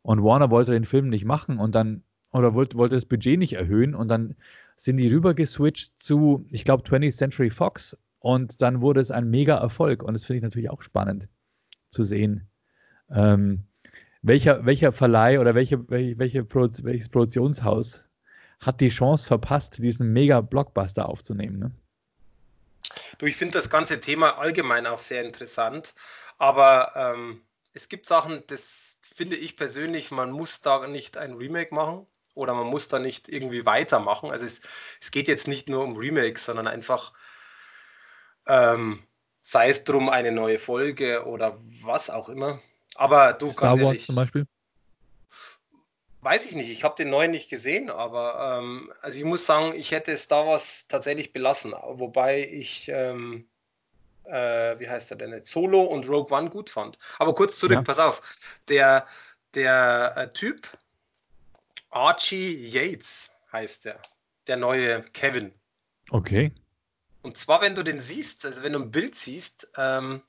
und 0.02 0.24
Warner 0.24 0.50
wollte 0.50 0.72
den 0.72 0.86
Film 0.86 1.10
nicht 1.10 1.26
machen 1.26 1.58
und 1.58 1.76
dann, 1.76 2.04
oder 2.32 2.54
wollte, 2.54 2.78
wollte 2.78 2.96
das 2.96 3.06
Budget 3.06 3.38
nicht 3.38 3.54
erhöhen 3.54 3.96
und 3.96 4.08
dann 4.08 4.36
sind 4.84 4.98
die 4.98 5.08
rüber 5.08 5.34
geswitcht 5.34 5.94
zu, 5.98 6.46
ich 6.52 6.66
glaube, 6.66 6.84
20th 6.84 7.16
Century 7.16 7.50
Fox 7.50 7.96
und 8.20 8.62
dann 8.62 8.82
wurde 8.82 9.00
es 9.00 9.12
ein 9.12 9.30
mega 9.30 9.56
Erfolg 9.56 10.04
und 10.04 10.14
das 10.14 10.26
finde 10.26 10.40
ich 10.40 10.44
natürlich 10.44 10.70
auch 10.70 10.82
spannend 10.82 11.30
zu 11.90 12.04
sehen. 12.04 12.50
Ähm, 13.10 13.64
welcher, 14.24 14.66
welcher 14.66 14.92
Verleih 14.92 15.40
oder 15.40 15.56
welche, 15.56 15.90
welche, 15.90 16.18
welche 16.20 16.44
Pro, 16.44 16.68
welches 16.82 17.08
Produktionshaus 17.08 18.04
hat 18.60 18.82
die 18.82 18.90
Chance 18.90 19.26
verpasst, 19.26 19.78
diesen 19.78 20.12
mega 20.12 20.42
Blockbuster 20.42 21.08
aufzunehmen? 21.08 21.60
Ne? 21.60 21.72
Du, 23.20 23.26
ich 23.26 23.38
finde 23.38 23.54
das 23.54 23.70
ganze 23.70 24.02
Thema 24.02 24.38
allgemein 24.38 24.86
auch 24.86 25.00
sehr 25.00 25.24
interessant. 25.24 25.96
Aber 26.40 26.92
ähm, 26.98 27.42
es 27.72 27.88
gibt 27.88 28.06
Sachen, 28.06 28.44
das 28.48 29.00
finde 29.16 29.38
ich 29.38 29.56
persönlich, 29.56 30.12
man 30.12 30.32
muss 30.32 30.62
da 30.62 30.88
nicht 30.88 31.16
ein 31.16 31.36
Remake 31.36 31.74
machen 31.74 32.06
oder 32.34 32.54
man 32.54 32.68
muss 32.68 32.88
da 32.88 33.00
nicht 33.00 33.30
irgendwie 33.30 33.66
weitermachen. 33.66 34.32
Also 34.32 34.46
es, 34.46 34.62
es 35.02 35.12
geht 35.12 35.28
jetzt 35.28 35.48
nicht 35.48 35.70
nur 35.70 35.84
um 35.84 35.98
Remakes, 35.98 36.46
sondern 36.46 36.68
einfach, 36.68 37.14
ähm, 38.48 39.04
sei 39.42 39.70
es 39.70 39.84
drum 39.84 40.10
eine 40.10 40.32
neue 40.32 40.60
Folge 40.60 41.26
oder 41.26 41.60
was 41.82 42.10
auch 42.10 42.30
immer. 42.30 42.60
Aber 42.96 43.34
du 43.34 43.52
Star 43.52 43.72
Wars 43.72 43.80
ehrlich, 43.80 44.06
zum 44.06 44.16
Beispiel? 44.16 44.48
Weiß 46.22 46.46
ich 46.46 46.56
nicht, 46.56 46.70
ich 46.70 46.84
habe 46.84 46.96
den 46.96 47.10
neuen 47.10 47.32
nicht 47.32 47.50
gesehen, 47.50 47.90
aber 47.90 48.60
ähm, 48.60 48.94
also 49.02 49.20
ich 49.20 49.26
muss 49.26 49.46
sagen, 49.46 49.74
ich 49.76 49.92
hätte 49.92 50.16
Star 50.16 50.48
Wars 50.48 50.88
tatsächlich 50.88 51.34
belassen, 51.34 51.74
wobei 51.74 52.48
ich 52.48 52.88
ähm, 52.88 53.48
äh, 54.26 54.80
wie 54.80 54.90
heißt 54.90 55.12
er 55.12 55.18
denn 55.18 55.32
jetzt, 55.32 55.52
Solo 55.52 55.82
und 55.82 56.08
Rogue 56.08 56.36
One 56.36 56.50
gut 56.50 56.70
fand. 56.70 56.98
Aber 57.20 57.36
kurz 57.36 57.58
zurück, 57.58 57.76
ja. 57.76 57.82
pass 57.82 58.00
auf, 58.00 58.22
der, 58.68 59.06
der 59.54 60.14
äh, 60.16 60.34
Typ, 60.34 60.68
Archie 61.96 62.56
Yates 62.56 63.32
heißt 63.52 63.86
der, 63.86 64.00
der 64.48 64.58
neue 64.58 65.04
Kevin. 65.14 65.54
Okay. 66.10 66.52
Und 67.22 67.38
zwar, 67.38 67.62
wenn 67.62 67.76
du 67.76 67.84
den 67.84 68.02
siehst, 68.02 68.46
also 68.46 68.64
wenn 68.64 68.74
du 68.74 68.80
ein 68.80 68.92
Bild 68.92 69.16
siehst, 69.16 69.70
ähm, 69.78 70.22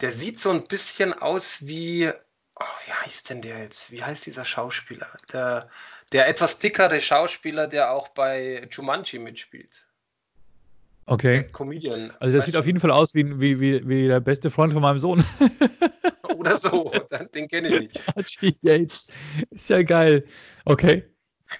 der 0.00 0.12
sieht 0.12 0.38
so 0.38 0.50
ein 0.50 0.64
bisschen 0.64 1.12
aus 1.12 1.66
wie, 1.66 2.10
oh, 2.56 2.64
wie 2.86 2.92
heißt 2.92 3.30
denn 3.30 3.42
der 3.42 3.58
jetzt? 3.58 3.90
Wie 3.90 4.02
heißt 4.02 4.26
dieser 4.26 4.44
Schauspieler? 4.44 5.08
Der, 5.32 5.68
der 6.12 6.28
etwas 6.28 6.58
dickere 6.58 7.00
Schauspieler, 7.00 7.66
der 7.66 7.90
auch 7.90 8.08
bei 8.08 8.68
Jumanji 8.70 9.18
mitspielt. 9.18 9.86
Okay. 11.06 11.48
Comedian. 11.50 12.12
Also 12.20 12.36
das 12.36 12.46
sieht 12.46 12.56
auf 12.56 12.66
jeden 12.66 12.78
Fall 12.78 12.92
aus 12.92 13.14
wie, 13.14 13.40
wie, 13.40 13.60
wie, 13.60 13.88
wie 13.88 14.06
der 14.06 14.20
beste 14.20 14.50
Freund 14.50 14.72
von 14.72 14.82
meinem 14.82 15.00
Sohn. 15.00 15.24
Oder 16.36 16.56
so, 16.56 16.92
den 17.34 17.48
kenne 17.48 17.68
ich 17.68 17.80
nicht. 17.80 18.00
Archie 18.16 18.56
Yates. 18.62 19.08
Ist 19.50 19.70
ja 19.70 19.82
geil. 19.82 20.24
Okay. 20.64 21.04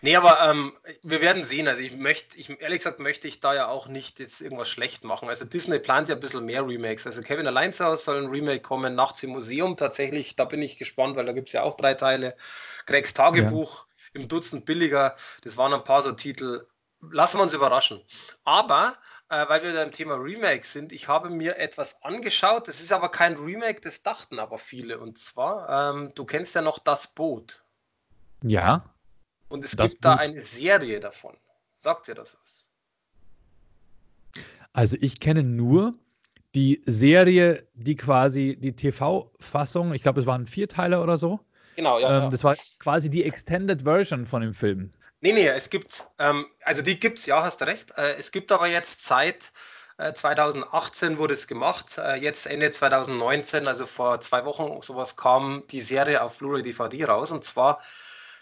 Nee, 0.00 0.16
aber 0.16 0.40
ähm, 0.48 0.72
wir 1.02 1.20
werden 1.20 1.44
sehen. 1.44 1.68
Also 1.68 1.82
ich 1.82 1.96
möchte, 1.96 2.38
ich, 2.38 2.48
ehrlich 2.60 2.78
gesagt, 2.78 3.00
möchte 3.00 3.28
ich 3.28 3.40
da 3.40 3.54
ja 3.54 3.68
auch 3.68 3.88
nicht 3.88 4.20
jetzt 4.20 4.40
irgendwas 4.40 4.68
schlecht 4.68 5.04
machen. 5.04 5.28
Also 5.28 5.44
Disney 5.44 5.78
plant 5.78 6.08
ja 6.08 6.14
ein 6.14 6.20
bisschen 6.20 6.44
mehr 6.44 6.66
Remakes. 6.66 7.06
Also 7.06 7.20
Kevin 7.22 7.46
allein 7.46 7.72
zu 7.72 7.84
Hause 7.84 8.04
soll 8.04 8.22
ein 8.22 8.30
Remake 8.30 8.62
kommen, 8.62 8.94
Nachts 8.94 9.22
im 9.22 9.30
Museum 9.30 9.76
tatsächlich, 9.76 10.36
da 10.36 10.44
bin 10.46 10.62
ich 10.62 10.78
gespannt, 10.78 11.16
weil 11.16 11.26
da 11.26 11.32
gibt 11.32 11.48
es 11.48 11.52
ja 11.52 11.62
auch 11.62 11.76
drei 11.76 11.94
Teile. 11.94 12.34
Gregs 12.86 13.12
Tagebuch 13.12 13.86
ja. 14.14 14.20
im 14.20 14.28
Dutzend 14.28 14.64
billiger, 14.64 15.16
das 15.42 15.56
waren 15.56 15.74
ein 15.74 15.84
paar 15.84 16.02
so 16.02 16.12
Titel. 16.12 16.66
Lassen 17.10 17.38
wir 17.38 17.42
uns 17.42 17.52
überraschen. 17.52 18.00
Aber 18.44 18.96
äh, 19.32 19.48
weil 19.48 19.62
wir 19.62 19.72
beim 19.72 19.90
Thema 19.90 20.14
Remake 20.16 20.66
sind, 20.66 20.92
ich 20.92 21.08
habe 21.08 21.30
mir 21.30 21.56
etwas 21.56 22.02
angeschaut. 22.02 22.68
Das 22.68 22.82
ist 22.82 22.92
aber 22.92 23.08
kein 23.08 23.34
Remake, 23.34 23.80
das 23.80 24.02
dachten 24.02 24.38
aber 24.38 24.58
viele. 24.58 24.98
Und 24.98 25.16
zwar, 25.16 25.94
ähm, 25.94 26.12
du 26.14 26.26
kennst 26.26 26.54
ja 26.54 26.60
noch 26.60 26.78
das 26.78 27.06
Boot. 27.06 27.64
Ja. 28.42 28.84
Und 29.48 29.64
es 29.64 29.70
gibt 29.70 29.94
Boot. 29.94 30.04
da 30.04 30.14
eine 30.16 30.42
Serie 30.42 31.00
davon. 31.00 31.34
Sagt 31.78 32.08
dir 32.08 32.14
das 32.14 32.36
was? 32.42 32.68
Also 34.74 34.98
ich 35.00 35.18
kenne 35.18 35.42
nur 35.42 35.94
die 36.54 36.82
Serie, 36.84 37.66
die 37.72 37.96
quasi 37.96 38.58
die 38.60 38.76
TV-Fassung, 38.76 39.94
ich 39.94 40.02
glaube, 40.02 40.20
es 40.20 40.26
waren 40.26 40.46
vier 40.46 40.68
Teile 40.68 41.00
oder 41.00 41.16
so. 41.16 41.40
Genau, 41.76 41.98
ja, 41.98 42.18
ähm, 42.18 42.22
ja. 42.24 42.30
Das 42.30 42.44
war 42.44 42.54
quasi 42.78 43.08
die 43.08 43.24
Extended 43.24 43.82
Version 43.82 44.26
von 44.26 44.42
dem 44.42 44.52
Film. 44.52 44.92
Nee, 45.22 45.32
nee, 45.32 45.46
es 45.46 45.70
gibt, 45.70 46.04
ähm, 46.18 46.46
also 46.64 46.82
die 46.82 46.98
gibt 46.98 47.20
es, 47.20 47.26
ja, 47.26 47.42
hast 47.44 47.60
du 47.60 47.64
recht. 47.64 47.92
Äh, 47.96 48.14
es 48.14 48.32
gibt 48.32 48.50
aber 48.50 48.66
jetzt 48.66 49.04
seit 49.04 49.52
äh, 49.96 50.12
2018 50.12 51.16
wurde 51.16 51.34
es 51.34 51.46
gemacht, 51.46 51.96
äh, 51.96 52.16
jetzt 52.16 52.46
Ende 52.46 52.72
2019, 52.72 53.68
also 53.68 53.86
vor 53.86 54.20
zwei 54.20 54.44
Wochen 54.44 54.82
sowas, 54.82 55.16
kam 55.16 55.62
die 55.70 55.80
Serie 55.80 56.22
auf 56.22 56.38
Blu-ray 56.38 56.64
DVD 56.64 57.04
raus. 57.04 57.30
Und 57.30 57.44
zwar, 57.44 57.80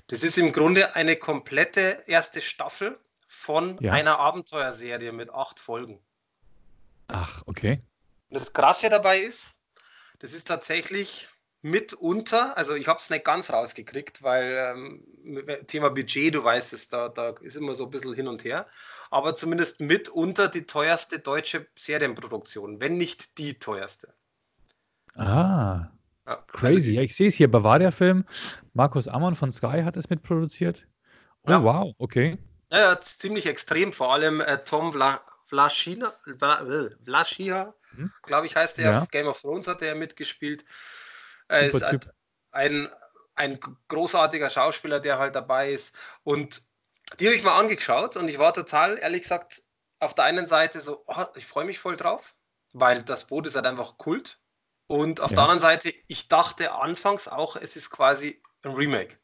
das 0.06 0.22
ist 0.22 0.38
im 0.38 0.52
Grunde 0.54 0.96
eine 0.96 1.16
komplette 1.16 2.02
erste 2.06 2.40
Staffel 2.40 2.98
von 3.28 3.76
ja. 3.80 3.92
einer 3.92 4.18
Abenteuerserie 4.18 5.12
mit 5.12 5.28
acht 5.28 5.60
Folgen. 5.60 6.00
Ach, 7.08 7.42
okay. 7.44 7.82
Und 8.30 8.40
das 8.40 8.54
Krasse 8.54 8.88
dabei 8.88 9.18
ist, 9.18 9.52
das 10.20 10.32
ist 10.32 10.48
tatsächlich 10.48 11.28
mitunter, 11.62 12.56
also 12.56 12.74
ich 12.74 12.88
habe 12.88 12.98
es 12.98 13.10
nicht 13.10 13.24
ganz 13.24 13.52
rausgekriegt, 13.52 14.22
weil 14.22 14.74
ähm, 14.74 15.66
Thema 15.66 15.90
Budget, 15.90 16.34
du 16.34 16.42
weißt 16.42 16.72
es, 16.72 16.88
da, 16.88 17.08
da 17.08 17.34
ist 17.40 17.56
immer 17.56 17.74
so 17.74 17.84
ein 17.84 17.90
bisschen 17.90 18.14
hin 18.14 18.28
und 18.28 18.44
her, 18.44 18.66
aber 19.10 19.34
zumindest 19.34 19.80
mitunter 19.80 20.48
die 20.48 20.64
teuerste 20.64 21.18
deutsche 21.18 21.66
Serienproduktion, 21.76 22.80
wenn 22.80 22.96
nicht 22.96 23.38
die 23.38 23.58
teuerste. 23.58 24.14
Ah, 25.14 25.90
ja, 26.26 26.36
crazy. 26.46 26.76
Also 26.76 26.90
ja, 26.92 27.02
ich 27.02 27.14
sehe 27.14 27.28
es 27.28 27.34
hier, 27.34 27.50
Bavaria-Film, 27.50 28.24
Markus 28.72 29.08
Ammann 29.08 29.34
von 29.34 29.52
Sky 29.52 29.82
hat 29.82 29.96
es 29.96 30.08
mitproduziert. 30.08 30.86
Oh, 31.42 31.50
ja. 31.50 31.62
wow, 31.62 31.94
okay. 31.98 32.38
Ja, 32.70 32.78
ja, 32.78 33.00
ziemlich 33.00 33.46
extrem, 33.46 33.92
vor 33.92 34.12
allem 34.12 34.40
äh, 34.40 34.64
Tom 34.64 34.92
Vla 34.92 35.20
Vlaschina, 35.46 36.12
Vlaschia, 37.04 37.74
hm? 37.96 38.12
glaube 38.22 38.46
ich 38.46 38.54
heißt 38.54 38.78
er, 38.78 39.08
Game 39.10 39.26
of 39.26 39.40
Thrones 39.40 39.66
hat 39.66 39.82
er 39.82 39.96
mitgespielt. 39.96 40.64
Er 41.50 41.68
ist 41.68 41.82
halt 41.82 42.08
ein, 42.52 42.88
ein 43.34 43.60
großartiger 43.88 44.50
Schauspieler, 44.50 45.00
der 45.00 45.18
halt 45.18 45.34
dabei 45.34 45.72
ist. 45.72 45.94
Und 46.22 46.62
die 47.18 47.26
habe 47.26 47.36
ich 47.36 47.42
mal 47.42 47.58
angeschaut 47.58 48.16
und 48.16 48.28
ich 48.28 48.38
war 48.38 48.54
total, 48.54 48.98
ehrlich 48.98 49.22
gesagt, 49.22 49.62
auf 49.98 50.14
der 50.14 50.24
einen 50.24 50.46
Seite 50.46 50.80
so, 50.80 51.04
oh, 51.06 51.24
ich 51.34 51.46
freue 51.46 51.64
mich 51.64 51.78
voll 51.78 51.96
drauf, 51.96 52.34
weil 52.72 53.02
das 53.02 53.26
Boot 53.26 53.46
ist 53.46 53.56
halt 53.56 53.66
einfach 53.66 53.98
Kult. 53.98 54.38
Und 54.86 55.20
auf 55.20 55.30
ja. 55.30 55.36
der 55.36 55.44
anderen 55.44 55.60
Seite, 55.60 55.92
ich 56.06 56.28
dachte 56.28 56.72
anfangs 56.72 57.28
auch, 57.28 57.56
es 57.56 57.76
ist 57.76 57.90
quasi 57.90 58.42
ein 58.62 58.72
Remake. 58.72 59.18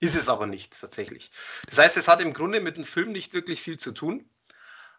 Ist 0.00 0.14
es 0.14 0.28
aber 0.28 0.46
nicht 0.46 0.78
tatsächlich. 0.80 1.30
Das 1.68 1.78
heißt, 1.78 1.96
es 1.96 2.08
hat 2.08 2.20
im 2.20 2.32
Grunde 2.32 2.60
mit 2.60 2.76
dem 2.76 2.84
Film 2.84 3.10
nicht 3.12 3.34
wirklich 3.34 3.62
viel 3.62 3.78
zu 3.78 3.92
tun. 3.92 4.30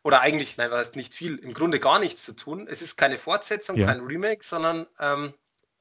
Oder 0.03 0.21
eigentlich, 0.21 0.57
nein, 0.57 0.71
was 0.71 0.79
heißt 0.79 0.95
nicht 0.95 1.13
viel, 1.13 1.37
im 1.37 1.53
Grunde 1.53 1.79
gar 1.79 1.99
nichts 1.99 2.23
zu 2.23 2.35
tun. 2.35 2.67
Es 2.67 2.81
ist 2.81 2.95
keine 2.95 3.17
Fortsetzung, 3.17 3.77
ja. 3.77 3.87
kein 3.87 4.01
Remake, 4.01 4.43
sondern 4.43 4.87
ähm, 4.99 5.33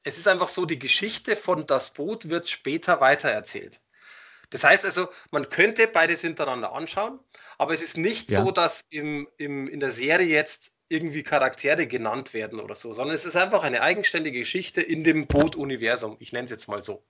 es 0.09 0.17
ist 0.17 0.27
einfach 0.27 0.47
so, 0.47 0.65
die 0.65 0.79
Geschichte 0.79 1.35
von 1.35 1.67
Das 1.67 1.93
Boot 1.93 2.29
wird 2.29 2.49
später 2.49 2.99
weitererzählt. 2.99 3.79
Das 4.49 4.63
heißt 4.63 4.83
also, 4.83 5.09
man 5.29 5.49
könnte 5.49 5.87
beides 5.87 6.21
hintereinander 6.21 6.73
anschauen, 6.73 7.19
aber 7.59 7.73
es 7.73 7.83
ist 7.83 7.97
nicht 7.97 8.31
ja. 8.31 8.43
so, 8.43 8.51
dass 8.51 8.85
im, 8.89 9.27
im, 9.37 9.67
in 9.67 9.79
der 9.79 9.91
Serie 9.91 10.27
jetzt 10.27 10.75
irgendwie 10.87 11.21
Charaktere 11.21 11.85
genannt 11.85 12.33
werden 12.33 12.59
oder 12.59 12.73
so, 12.73 12.91
sondern 12.91 13.13
es 13.13 13.25
ist 13.25 13.35
einfach 13.35 13.61
eine 13.61 13.81
eigenständige 13.83 14.39
Geschichte 14.39 14.81
in 14.81 15.03
dem 15.03 15.27
Boot-Universum. 15.27 16.17
Ich 16.19 16.33
nenne 16.33 16.45
es 16.45 16.51
jetzt 16.51 16.67
mal 16.67 16.81
so. 16.81 17.03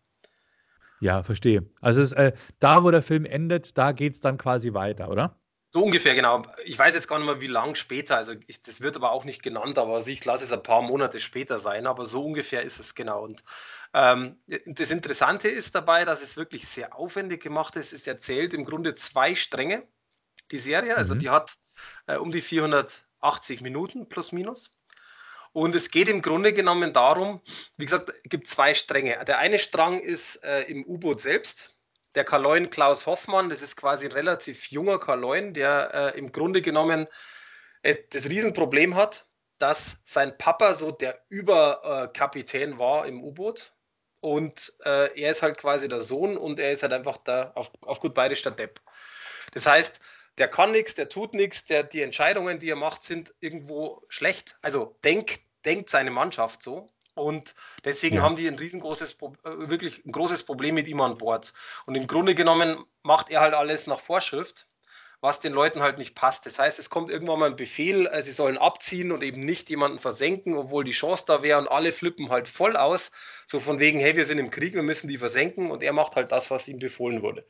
Ja, 0.99 1.23
verstehe. 1.23 1.65
Also 1.79 2.01
ist, 2.01 2.11
äh, 2.11 2.33
da, 2.59 2.83
wo 2.83 2.91
der 2.91 3.01
Film 3.01 3.23
endet, 3.23 3.77
da 3.77 3.93
geht 3.93 4.13
es 4.13 4.19
dann 4.19 4.37
quasi 4.37 4.73
weiter, 4.73 5.09
oder? 5.09 5.38
So 5.71 5.83
ungefähr, 5.83 6.15
genau. 6.15 6.41
Ich 6.65 6.79
weiß 6.79 6.95
jetzt 6.95 7.07
gar 7.07 7.19
nicht 7.19 7.27
mehr, 7.27 7.41
wie 7.41 7.47
lang 7.47 7.75
später. 7.75 8.17
Also 8.17 8.33
ich, 8.47 8.63
das 8.63 8.81
wird 8.81 8.95
aber 8.95 9.11
auch 9.11 9.23
nicht 9.23 9.43
genannt, 9.43 9.77
aber 9.77 10.05
ich 10.07 10.25
lasse 10.25 10.43
es 10.43 10.51
ein 10.51 10.63
paar 10.63 10.81
Monate 10.81 11.19
später 11.19 11.59
sein, 11.59 11.85
aber 11.85 12.05
so 12.05 12.25
ungefähr 12.25 12.63
ist 12.63 12.79
es 12.79 12.95
genau. 12.95 13.23
Und 13.23 13.43
ähm, 13.93 14.39
das 14.65 14.89
Interessante 14.89 15.47
ist 15.47 15.75
dabei, 15.75 16.05
dass 16.05 16.23
es 16.23 16.37
wirklich 16.37 16.67
sehr 16.67 16.95
aufwendig 16.95 17.43
gemacht 17.43 17.75
ist. 17.75 17.93
Es 17.93 18.07
erzählt 18.07 18.55
im 18.55 18.65
Grunde 18.65 18.95
zwei 18.95 19.35
Stränge, 19.35 19.87
die 20.49 20.57
Serie. 20.57 20.97
Also 20.97 21.13
mhm. 21.13 21.19
die 21.19 21.29
hat 21.29 21.57
äh, 22.07 22.15
um 22.15 22.31
die 22.31 22.41
480 22.41 23.61
Minuten 23.61 24.09
plus 24.09 24.31
minus. 24.31 24.75
Und 25.51 25.75
es 25.75 25.91
geht 25.91 26.09
im 26.09 26.23
Grunde 26.23 26.51
genommen 26.51 26.93
darum, 26.93 27.41
wie 27.77 27.85
gesagt, 27.85 28.09
es 28.09 28.21
gibt 28.23 28.47
zwei 28.47 28.73
Stränge. 28.73 29.23
Der 29.25 29.37
eine 29.37 29.59
Strang 29.59 29.99
ist 29.99 30.43
äh, 30.43 30.61
im 30.63 30.83
U-Boot 30.85 31.21
selbst. 31.21 31.75
Der 32.15 32.23
Kaloin 32.23 32.69
Klaus 32.69 33.05
Hoffmann, 33.05 33.49
das 33.49 33.61
ist 33.61 33.75
quasi 33.75 34.05
ein 34.05 34.11
relativ 34.11 34.71
junger 34.71 34.99
Kaloin, 34.99 35.53
der 35.53 35.93
äh, 35.93 36.17
im 36.17 36.31
Grunde 36.31 36.61
genommen 36.61 37.07
äh, 37.83 37.95
das 38.09 38.29
Riesenproblem 38.29 38.95
hat, 38.95 39.27
dass 39.59 39.99
sein 40.05 40.37
Papa 40.37 40.73
so 40.73 40.91
der 40.91 41.23
Überkapitän 41.29 42.79
war 42.79 43.05
im 43.05 43.23
U-Boot. 43.23 43.73
Und 44.21 44.73
äh, 44.83 45.19
er 45.21 45.31
ist 45.31 45.41
halt 45.41 45.57
quasi 45.57 45.87
der 45.87 46.01
Sohn 46.01 46.37
und 46.37 46.59
er 46.59 46.71
ist 46.71 46.83
halt 46.83 46.93
einfach 46.93 47.17
da 47.17 47.51
auf, 47.55 47.71
auf 47.81 47.99
gut 47.99 48.13
bayerisch 48.13 48.41
der 48.41 48.51
Depp. 48.51 48.81
Das 49.53 49.65
heißt, 49.65 50.01
der 50.37 50.47
kann 50.47 50.71
nichts, 50.71 50.95
der 50.95 51.09
tut 51.09 51.33
nichts, 51.33 51.65
die 51.65 52.01
Entscheidungen, 52.01 52.59
die 52.59 52.69
er 52.69 52.75
macht, 52.75 53.03
sind 53.03 53.33
irgendwo 53.39 54.03
schlecht. 54.07 54.57
Also 54.61 54.97
denkt, 55.03 55.39
denkt 55.65 55.89
seine 55.89 56.11
Mannschaft 56.11 56.63
so. 56.63 56.89
Und 57.19 57.55
deswegen 57.83 58.17
ja. 58.17 58.21
haben 58.23 58.35
die 58.35 58.47
ein 58.47 58.55
riesengroßes, 58.55 59.17
äh, 59.43 59.69
wirklich 59.69 60.05
ein 60.05 60.11
großes 60.11 60.43
Problem 60.43 60.75
mit 60.75 60.87
ihm 60.87 61.01
an 61.01 61.17
Bord. 61.17 61.53
Und 61.85 61.95
im 61.95 62.07
Grunde 62.07 62.35
genommen 62.35 62.77
macht 63.03 63.29
er 63.29 63.41
halt 63.41 63.53
alles 63.53 63.87
nach 63.87 63.99
Vorschrift, 63.99 64.67
was 65.21 65.39
den 65.39 65.53
Leuten 65.53 65.81
halt 65.81 65.97
nicht 65.97 66.15
passt. 66.15 66.45
Das 66.45 66.59
heißt, 66.59 66.79
es 66.79 66.89
kommt 66.89 67.09
irgendwann 67.09 67.39
mal 67.39 67.49
ein 67.49 67.55
Befehl, 67.55 68.07
äh, 68.07 68.21
sie 68.21 68.31
sollen 68.31 68.57
abziehen 68.57 69.11
und 69.11 69.23
eben 69.23 69.43
nicht 69.43 69.69
jemanden 69.69 69.99
versenken, 69.99 70.55
obwohl 70.55 70.83
die 70.83 70.91
Chance 70.91 71.25
da 71.27 71.43
wäre 71.43 71.59
und 71.59 71.67
alle 71.67 71.91
flippen 71.91 72.29
halt 72.29 72.47
voll 72.47 72.75
aus. 72.75 73.11
So 73.45 73.59
von 73.59 73.79
wegen, 73.79 73.99
hey, 73.99 74.15
wir 74.15 74.25
sind 74.25 74.37
im 74.37 74.51
Krieg, 74.51 74.73
wir 74.73 74.83
müssen 74.83 75.07
die 75.07 75.17
versenken 75.17 75.71
und 75.71 75.83
er 75.83 75.93
macht 75.93 76.15
halt 76.15 76.31
das, 76.31 76.51
was 76.51 76.67
ihm 76.67 76.79
befohlen 76.79 77.21
wurde. 77.21 77.45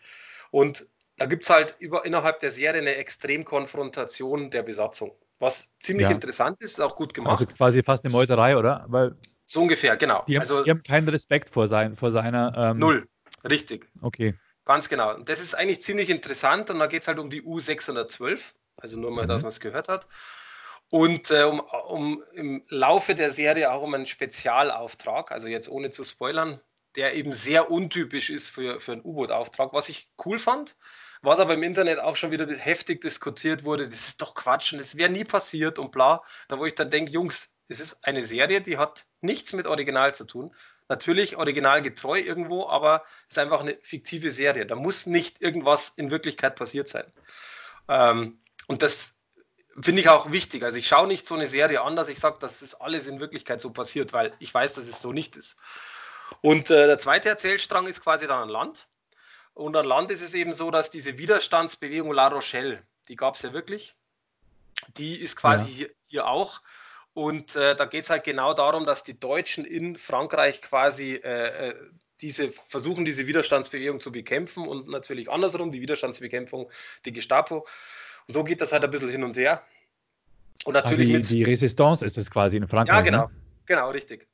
Und 0.52 0.88
da 1.18 1.26
gibt 1.26 1.44
es 1.44 1.50
halt 1.50 1.76
über, 1.80 2.06
innerhalb 2.06 2.40
der 2.40 2.52
Serie 2.52 2.82
eine 2.82 2.96
Extremkonfrontation 2.96 4.50
der 4.52 4.64
Besatzung. 4.64 5.12
Was 5.40 5.74
ziemlich 5.80 6.08
ja. 6.08 6.12
interessant 6.12 6.62
ist, 6.62 6.82
auch 6.82 6.96
gut 6.96 7.14
gemacht. 7.14 7.40
Also 7.40 7.54
quasi 7.54 7.84
fast 7.84 8.04
eine 8.04 8.12
Meuterei, 8.12 8.58
oder? 8.58 8.86
Weil 8.88 9.16
so 9.52 9.62
ungefähr, 9.62 9.98
genau. 9.98 10.24
Die 10.28 10.36
haben, 10.36 10.42
also, 10.42 10.64
die 10.64 10.70
haben 10.70 10.84
keinen 10.84 11.08
Respekt 11.10 11.50
vor, 11.50 11.68
sein, 11.68 11.96
vor 11.96 12.12
seiner. 12.12 12.54
Ähm, 12.56 12.78
null, 12.78 13.08
richtig. 13.50 13.88
Okay. 14.02 14.36
Ganz 14.66 14.90
genau. 14.90 15.16
Und 15.16 15.28
das 15.28 15.40
ist 15.40 15.56
eigentlich 15.56 15.82
ziemlich 15.82 16.10
interessant 16.10 16.70
und 16.70 16.80
da 16.80 16.88
geht 16.88 17.02
es 17.02 17.08
halt 17.08 17.18
um 17.18 17.30
die 17.30 17.42
U612, 17.42 18.54
also 18.78 18.98
nur 18.98 19.12
mal, 19.12 19.24
mhm. 19.24 19.30
dass 19.30 19.42
man 19.42 19.50
es 19.50 19.60
gehört 19.60 19.90
hat. 19.90 20.08
Und 20.92 21.32
äh, 21.32 21.44
um, 21.44 21.60
um 21.88 22.24
im 22.34 22.64
Laufe 22.70 23.16
der 23.16 23.32
Serie 23.32 23.72
auch 23.72 23.82
um 23.82 23.94
einen 23.94 24.06
Spezialauftrag, 24.06 25.32
also 25.32 25.48
jetzt 25.48 25.70
ohne 25.70 25.90
zu 25.90 26.04
spoilern, 26.04 26.60
der 26.96 27.16
eben 27.16 27.34
sehr 27.34 27.72
untypisch 27.72 28.30
ist 28.30 28.50
für, 28.50 28.80
für 28.80 28.94
einen 28.94 29.02
U-Boot-Auftrag, 29.04 29.74
was 29.74 29.90
ich 29.90 30.12
cool 30.26 30.40
fand 30.40 30.76
was 31.22 31.40
aber 31.40 31.54
im 31.54 31.64
Internet 31.64 32.00
auch 32.00 32.16
schon 32.16 32.32
wieder 32.32 32.48
heftig 32.48 33.02
diskutiert 33.02 33.66
wurde, 33.66 33.90
das 33.90 34.08
ist 34.08 34.22
doch 34.22 34.36
Quatsch 34.36 34.74
und 34.74 34.80
es 34.80 34.96
wäre 34.96 35.10
nie 35.10 35.26
passiert 35.26 35.78
und 35.80 35.92
bla. 35.92 36.24
Da 36.48 36.60
wo 36.60 36.66
ich 36.66 36.76
dann 36.76 36.90
denke, 36.90 37.12
Jungs, 37.12 37.52
es 37.70 37.80
ist 37.80 38.04
eine 38.04 38.26
Serie, 38.26 38.62
die 38.62 38.78
hat 38.78 39.06
nichts 39.22 39.54
mit 39.54 39.68
Original 39.68 40.14
zu 40.16 40.26
tun. 40.26 40.54
Natürlich 40.90 41.38
originalgetreu 41.38 42.20
irgendwo, 42.20 42.68
aber 42.68 43.04
es 43.28 43.36
ist 43.36 43.40
einfach 43.40 43.62
eine 43.62 43.78
fiktive 43.82 44.32
Serie. 44.32 44.66
Da 44.66 44.76
muss 44.76 45.06
nicht 45.06 45.42
irgendwas 45.42 45.94
in 45.96 46.10
Wirklichkeit 46.10 46.56
passiert 46.56 46.90
sein. 46.90 47.06
Ähm, 47.88 48.40
und 48.68 48.82
das 48.82 49.16
finde 49.80 50.02
ich 50.02 50.10
auch 50.10 50.32
wichtig. 50.32 50.64
Also 50.64 50.78
ich 50.78 50.88
schaue 50.88 51.08
nicht 51.08 51.28
so 51.28 51.36
eine 51.36 51.48
Serie 51.48 51.82
an, 51.82 51.96
dass 51.96 52.10
ich 52.10 52.20
sage, 52.20 52.38
dass 52.40 52.60
das 52.60 52.74
alles 52.76 53.06
in 53.06 53.20
Wirklichkeit 53.20 53.62
so 53.62 53.72
passiert, 53.72 54.14
weil 54.14 54.34
ich 54.40 54.54
weiß, 54.54 54.74
dass 54.74 54.88
es 54.88 55.02
so 55.02 55.14
nicht 55.14 55.38
ist. 55.38 55.58
Und 56.42 56.72
äh, 56.72 56.88
der 56.88 56.98
zweite 56.98 57.30
Erzählstrang 57.30 57.88
ist 57.88 58.02
quasi 58.02 58.28
dann 58.28 58.44
an 58.44 58.50
Land. 58.50 58.88
Und 59.54 59.76
an 59.76 59.86
Land 59.86 60.10
ist 60.12 60.22
es 60.22 60.34
eben 60.34 60.54
so, 60.54 60.72
dass 60.72 60.90
diese 60.90 61.18
Widerstandsbewegung 61.18 62.12
La 62.12 62.28
Rochelle, 62.28 62.82
die 63.10 63.16
gab 63.16 63.36
es 63.36 63.42
ja 63.42 63.54
wirklich, 63.54 63.96
die 64.98 65.20
ist 65.20 65.36
quasi 65.36 65.66
ja. 65.66 65.72
hier, 65.72 65.90
hier, 66.04 66.28
auch. 66.28 66.62
Und 67.20 67.58
äh, 67.58 67.76
da 67.76 67.84
geht 67.84 68.06
es 68.06 68.10
halt 68.10 68.24
genau 68.24 68.54
darum, 68.54 68.86
dass 68.86 69.04
die 69.04 69.20
Deutschen 69.20 69.66
in 69.66 69.98
Frankreich 69.98 70.62
quasi 70.62 71.16
äh, 71.16 71.68
äh, 71.68 71.76
diese 72.22 72.50
versuchen, 72.50 73.04
diese 73.04 73.28
Widerstandsbewegung 73.28 74.00
zu 74.00 74.14
bekämpfen 74.14 74.66
und 74.66 74.88
natürlich 74.88 75.30
andersrum, 75.30 75.70
die 75.74 75.82
Widerstandsbekämpfung, 75.82 76.72
die 77.04 77.12
Gestapo. 77.12 77.68
Und 78.26 78.34
so 78.34 78.46
geht 78.46 78.62
das 78.62 78.72
halt 78.72 78.86
ein 78.86 78.90
bisschen 78.90 79.10
hin 79.10 79.26
und 79.26 79.36
her. 79.36 79.62
Und 80.64 80.76
natürlich 80.76 81.14
ah, 81.14 81.18
die, 81.18 81.24
die 81.24 81.44
Resistance 81.44 82.06
ist 82.06 82.18
es 82.18 82.32
quasi 82.32 82.56
in 82.56 82.70
Frankreich. 82.70 82.96
Ja, 82.96 83.02
genau, 83.02 83.26
ne? 83.26 83.32
genau, 83.66 83.90
richtig. 83.90 84.30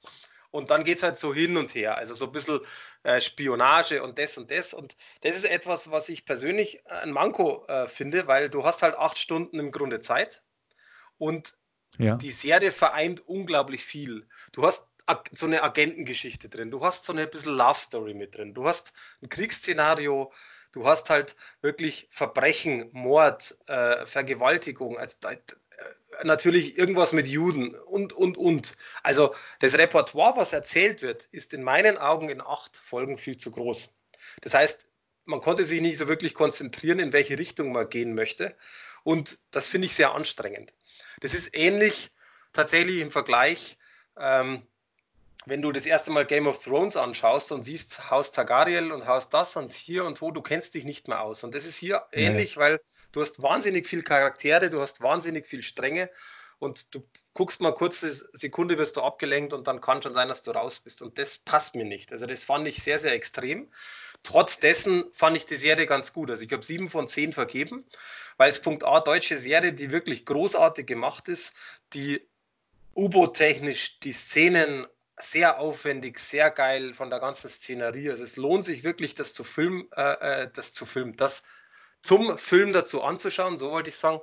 Und 0.51 0.69
dann 0.69 0.83
geht 0.83 0.97
es 0.97 1.03
halt 1.03 1.17
so 1.17 1.33
hin 1.33 1.57
und 1.57 1.73
her. 1.73 1.97
Also 1.97 2.13
so 2.13 2.25
ein 2.25 2.31
bisschen 2.33 2.59
äh, 3.01 3.19
Spionage 3.19 4.03
und 4.03 4.19
das 4.19 4.37
und 4.37 4.51
das. 4.51 4.75
Und 4.75 4.95
das 5.21 5.35
ist 5.35 5.45
etwas, 5.45 5.89
was 5.89 6.07
ich 6.07 6.23
persönlich 6.23 6.85
ein 6.85 7.11
Manko 7.11 7.65
äh, 7.67 7.87
finde, 7.87 8.27
weil 8.27 8.47
du 8.47 8.63
hast 8.63 8.83
halt 8.83 8.95
acht 8.95 9.17
Stunden 9.17 9.57
im 9.57 9.71
Grunde 9.71 10.01
Zeit. 10.01 10.43
Und 11.17 11.55
ja. 11.97 12.15
die 12.15 12.31
Serie 12.31 12.71
vereint 12.71 13.27
unglaublich 13.27 13.83
viel. 13.83 14.27
Du 14.51 14.65
hast 14.65 14.85
so 15.31 15.45
eine 15.45 15.61
Agentengeschichte 15.63 16.49
drin. 16.49 16.71
Du 16.71 16.83
hast 16.83 17.05
so 17.05 17.13
eine 17.13 17.27
bisschen 17.27 17.55
Love 17.55 17.79
Story 17.79 18.13
mit 18.13 18.35
drin. 18.35 18.53
Du 18.53 18.65
hast 18.65 18.93
ein 19.21 19.29
Kriegsszenario. 19.29 20.33
Du 20.71 20.85
hast 20.85 21.09
halt 21.09 21.35
wirklich 21.61 22.07
Verbrechen, 22.09 22.89
Mord, 22.91 23.57
äh, 23.67 24.05
Vergewaltigung. 24.05 24.97
Also 24.97 25.17
natürlich 26.23 26.77
irgendwas 26.77 27.11
mit 27.13 27.27
Juden 27.27 27.75
und, 27.75 28.13
und, 28.13 28.37
und. 28.37 28.77
Also 29.03 29.35
das 29.59 29.77
Repertoire, 29.77 30.37
was 30.37 30.53
erzählt 30.53 31.01
wird, 31.01 31.25
ist 31.25 31.53
in 31.53 31.63
meinen 31.63 31.97
Augen 31.97 32.29
in 32.29 32.41
acht 32.41 32.77
Folgen 32.77 33.17
viel 33.17 33.37
zu 33.37 33.51
groß. 33.51 33.93
Das 34.41 34.53
heißt, 34.53 34.87
man 35.25 35.41
konnte 35.41 35.65
sich 35.65 35.81
nicht 35.81 35.97
so 35.97 36.07
wirklich 36.07 36.33
konzentrieren, 36.33 36.99
in 36.99 37.13
welche 37.13 37.37
Richtung 37.37 37.71
man 37.71 37.89
gehen 37.89 38.13
möchte. 38.13 38.55
Und 39.03 39.39
das 39.51 39.69
finde 39.69 39.85
ich 39.87 39.95
sehr 39.95 40.13
anstrengend. 40.13 40.73
Das 41.21 41.33
ist 41.33 41.55
ähnlich 41.57 42.11
tatsächlich 42.53 42.99
im 42.99 43.11
Vergleich 43.11 43.77
ähm, 44.17 44.67
wenn 45.45 45.61
du 45.61 45.71
das 45.71 45.85
erste 45.85 46.11
Mal 46.11 46.25
Game 46.25 46.47
of 46.47 46.63
Thrones 46.63 46.97
anschaust 46.97 47.51
und 47.51 47.63
siehst 47.63 48.09
Haus 48.09 48.31
Targaryen 48.31 48.91
und 48.91 49.05
Haus 49.05 49.29
das 49.29 49.55
und 49.55 49.73
hier 49.73 50.05
und 50.05 50.21
wo, 50.21 50.31
du 50.31 50.41
kennst 50.41 50.73
dich 50.73 50.85
nicht 50.85 51.07
mehr 51.07 51.21
aus. 51.21 51.43
Und 51.43 51.53
das 51.53 51.65
ist 51.65 51.77
hier 51.77 52.03
nee. 52.11 52.25
ähnlich, 52.25 52.57
weil 52.57 52.81
du 53.11 53.21
hast 53.21 53.41
wahnsinnig 53.41 53.87
viel 53.87 54.03
Charaktere, 54.03 54.69
du 54.69 54.81
hast 54.81 55.01
wahnsinnig 55.01 55.45
viel 55.45 55.61
Stränge 55.61 56.09
und 56.57 56.95
du 56.95 57.07
guckst 57.33 57.61
mal 57.61 57.73
kurz 57.73 58.03
eine 58.03 58.13
Sekunde, 58.33 58.77
wirst 58.77 58.97
du 58.97 59.01
abgelenkt 59.01 59.53
und 59.53 59.67
dann 59.67 59.81
kann 59.81 60.01
schon 60.01 60.13
sein, 60.13 60.29
dass 60.29 60.41
du 60.41 60.51
raus 60.51 60.79
bist. 60.79 61.01
Und 61.01 61.19
das 61.19 61.37
passt 61.37 61.75
mir 61.75 61.85
nicht. 61.85 62.11
Also 62.11 62.25
das 62.25 62.43
fand 62.43 62.67
ich 62.67 62.81
sehr, 62.81 62.97
sehr 62.97 63.13
extrem. 63.13 63.71
Trotz 64.25 64.59
dessen 64.59 65.05
fand 65.13 65.37
ich 65.37 65.45
die 65.45 65.55
Serie 65.55 65.85
ganz 65.85 66.11
gut. 66.11 66.31
Also 66.31 66.43
ich 66.43 66.51
habe 66.51 66.63
sieben 66.63 66.89
von 66.89 67.07
zehn 67.07 67.31
vergeben, 67.31 67.85
weil 68.37 68.49
es 68.49 68.59
Punkt 68.59 68.83
A 68.83 68.99
deutsche 68.99 69.37
Serie, 69.37 69.71
die 69.71 69.91
wirklich 69.91 70.25
großartig 70.25 70.87
gemacht 70.87 71.29
ist, 71.29 71.55
die 71.93 72.27
U-Boot-technisch 72.95 73.99
die 73.99 74.11
Szenen 74.11 74.87
sehr 75.19 75.59
aufwendig, 75.59 76.19
sehr 76.19 76.49
geil 76.49 76.93
von 76.95 77.11
der 77.11 77.19
ganzen 77.19 77.49
Szenerie. 77.49 78.09
Also 78.09 78.23
es 78.23 78.35
lohnt 78.35 78.65
sich 78.65 78.83
wirklich, 78.83 79.13
das 79.13 79.33
zu 79.33 79.43
filmen, 79.43 79.87
äh, 79.95 80.43
äh, 80.43 80.49
das 80.51 80.73
zu 80.73 80.85
filmen, 80.85 81.15
das 81.15 81.43
zum 82.01 82.37
Film 82.39 82.73
dazu 82.73 83.03
anzuschauen, 83.03 83.59
so 83.59 83.71
wollte 83.71 83.89
ich 83.89 83.95
sagen. 83.95 84.21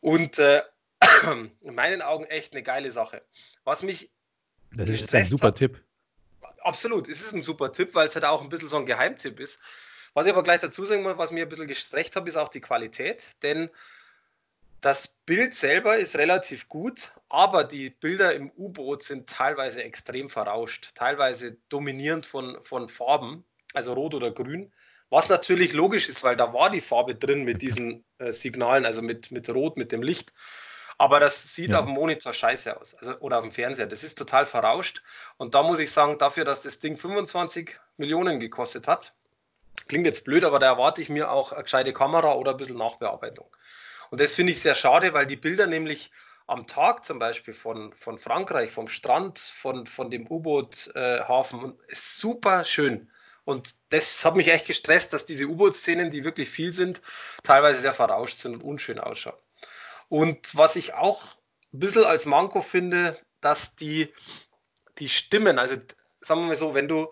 Und 0.00 0.38
äh, 0.38 0.62
in 1.60 1.74
meinen 1.74 2.00
Augen 2.00 2.24
echt 2.24 2.54
eine 2.54 2.62
geile 2.62 2.90
Sache. 2.90 3.22
Was 3.64 3.82
mich. 3.82 4.10
Das 4.72 4.88
ist 4.88 5.14
ein 5.14 5.24
super 5.26 5.48
hat, 5.48 5.56
Tipp. 5.56 5.84
Absolut, 6.62 7.08
es 7.08 7.22
ist 7.22 7.32
ein 7.32 7.42
super 7.42 7.72
Tipp, 7.72 7.94
weil 7.94 8.08
es 8.08 8.14
halt 8.14 8.24
auch 8.24 8.42
ein 8.42 8.48
bisschen 8.48 8.68
so 8.68 8.76
ein 8.76 8.86
Geheimtipp 8.86 9.40
ist. 9.40 9.60
Was 10.14 10.26
ich 10.26 10.32
aber 10.32 10.42
gleich 10.42 10.60
dazu 10.60 10.84
sagen 10.84 11.02
muss, 11.02 11.16
was 11.16 11.30
mir 11.30 11.44
ein 11.44 11.48
bisschen 11.48 11.68
gestreckt 11.68 12.16
habe, 12.16 12.28
ist 12.28 12.36
auch 12.36 12.48
die 12.48 12.60
Qualität. 12.60 13.32
Denn 13.42 13.70
das 14.80 15.08
Bild 15.08 15.54
selber 15.54 15.98
ist 15.98 16.16
relativ 16.16 16.68
gut, 16.68 17.12
aber 17.28 17.64
die 17.64 17.90
Bilder 17.90 18.34
im 18.34 18.50
U-Boot 18.56 19.02
sind 19.02 19.28
teilweise 19.28 19.82
extrem 19.84 20.30
verrauscht, 20.30 20.92
teilweise 20.94 21.56
dominierend 21.68 22.26
von, 22.26 22.58
von 22.62 22.88
Farben, 22.88 23.44
also 23.74 23.92
rot 23.92 24.14
oder 24.14 24.30
grün. 24.30 24.72
Was 25.10 25.28
natürlich 25.28 25.72
logisch 25.72 26.08
ist, 26.08 26.22
weil 26.22 26.36
da 26.36 26.52
war 26.52 26.70
die 26.70 26.80
Farbe 26.80 27.14
drin 27.14 27.44
mit 27.44 27.62
diesen 27.62 28.04
äh, 28.18 28.32
Signalen, 28.32 28.86
also 28.86 29.02
mit, 29.02 29.30
mit 29.30 29.50
Rot, 29.50 29.76
mit 29.76 29.92
dem 29.92 30.02
Licht. 30.02 30.32
Aber 31.00 31.18
das 31.18 31.54
sieht 31.54 31.70
ja. 31.70 31.78
auf 31.78 31.86
dem 31.86 31.94
Monitor 31.94 32.34
scheiße 32.34 32.78
aus. 32.78 32.94
Also, 32.94 33.16
oder 33.20 33.38
auf 33.38 33.42
dem 33.42 33.52
Fernseher. 33.52 33.86
Das 33.86 34.04
ist 34.04 34.18
total 34.18 34.44
verrauscht. 34.44 35.02
Und 35.38 35.54
da 35.54 35.62
muss 35.62 35.78
ich 35.78 35.90
sagen, 35.90 36.18
dafür, 36.18 36.44
dass 36.44 36.60
das 36.60 36.78
Ding 36.78 36.98
25 36.98 37.74
Millionen 37.96 38.38
gekostet 38.38 38.86
hat, 38.86 39.14
klingt 39.88 40.04
jetzt 40.04 40.26
blöd, 40.26 40.44
aber 40.44 40.58
da 40.58 40.66
erwarte 40.66 41.00
ich 41.00 41.08
mir 41.08 41.30
auch 41.30 41.52
eine 41.52 41.62
gescheite 41.62 41.94
Kamera 41.94 42.34
oder 42.34 42.50
ein 42.50 42.58
bisschen 42.58 42.76
Nachbearbeitung. 42.76 43.46
Und 44.10 44.20
das 44.20 44.34
finde 44.34 44.52
ich 44.52 44.60
sehr 44.60 44.74
schade, 44.74 45.14
weil 45.14 45.24
die 45.24 45.36
Bilder 45.36 45.66
nämlich 45.66 46.10
am 46.46 46.66
Tag 46.66 47.06
zum 47.06 47.18
Beispiel 47.18 47.54
von, 47.54 47.94
von 47.94 48.18
Frankreich, 48.18 48.70
vom 48.70 48.86
Strand, 48.86 49.38
von, 49.38 49.86
von 49.86 50.10
dem 50.10 50.30
U-Boot-Hafen, 50.30 51.78
äh, 51.88 51.92
ist 51.92 52.18
super 52.18 52.62
schön. 52.64 53.10
Und 53.44 53.74
das 53.88 54.22
hat 54.22 54.36
mich 54.36 54.48
echt 54.48 54.66
gestresst, 54.66 55.14
dass 55.14 55.24
diese 55.24 55.46
U-Boot-Szenen, 55.46 56.10
die 56.10 56.24
wirklich 56.24 56.50
viel 56.50 56.74
sind, 56.74 57.00
teilweise 57.42 57.80
sehr 57.80 57.94
verrauscht 57.94 58.36
sind 58.36 58.52
und 58.52 58.62
unschön 58.62 58.98
ausschauen. 58.98 59.38
Und 60.10 60.56
was 60.56 60.74
ich 60.74 60.92
auch 60.92 61.22
ein 61.72 61.78
bisschen 61.78 62.04
als 62.04 62.26
Manko 62.26 62.60
finde, 62.60 63.16
dass 63.40 63.76
die, 63.76 64.12
die 64.98 65.08
Stimmen, 65.08 65.58
also 65.58 65.76
sagen 66.20 66.40
wir 66.42 66.48
mal 66.48 66.56
so, 66.56 66.74
wenn 66.74 66.88
du, 66.88 67.10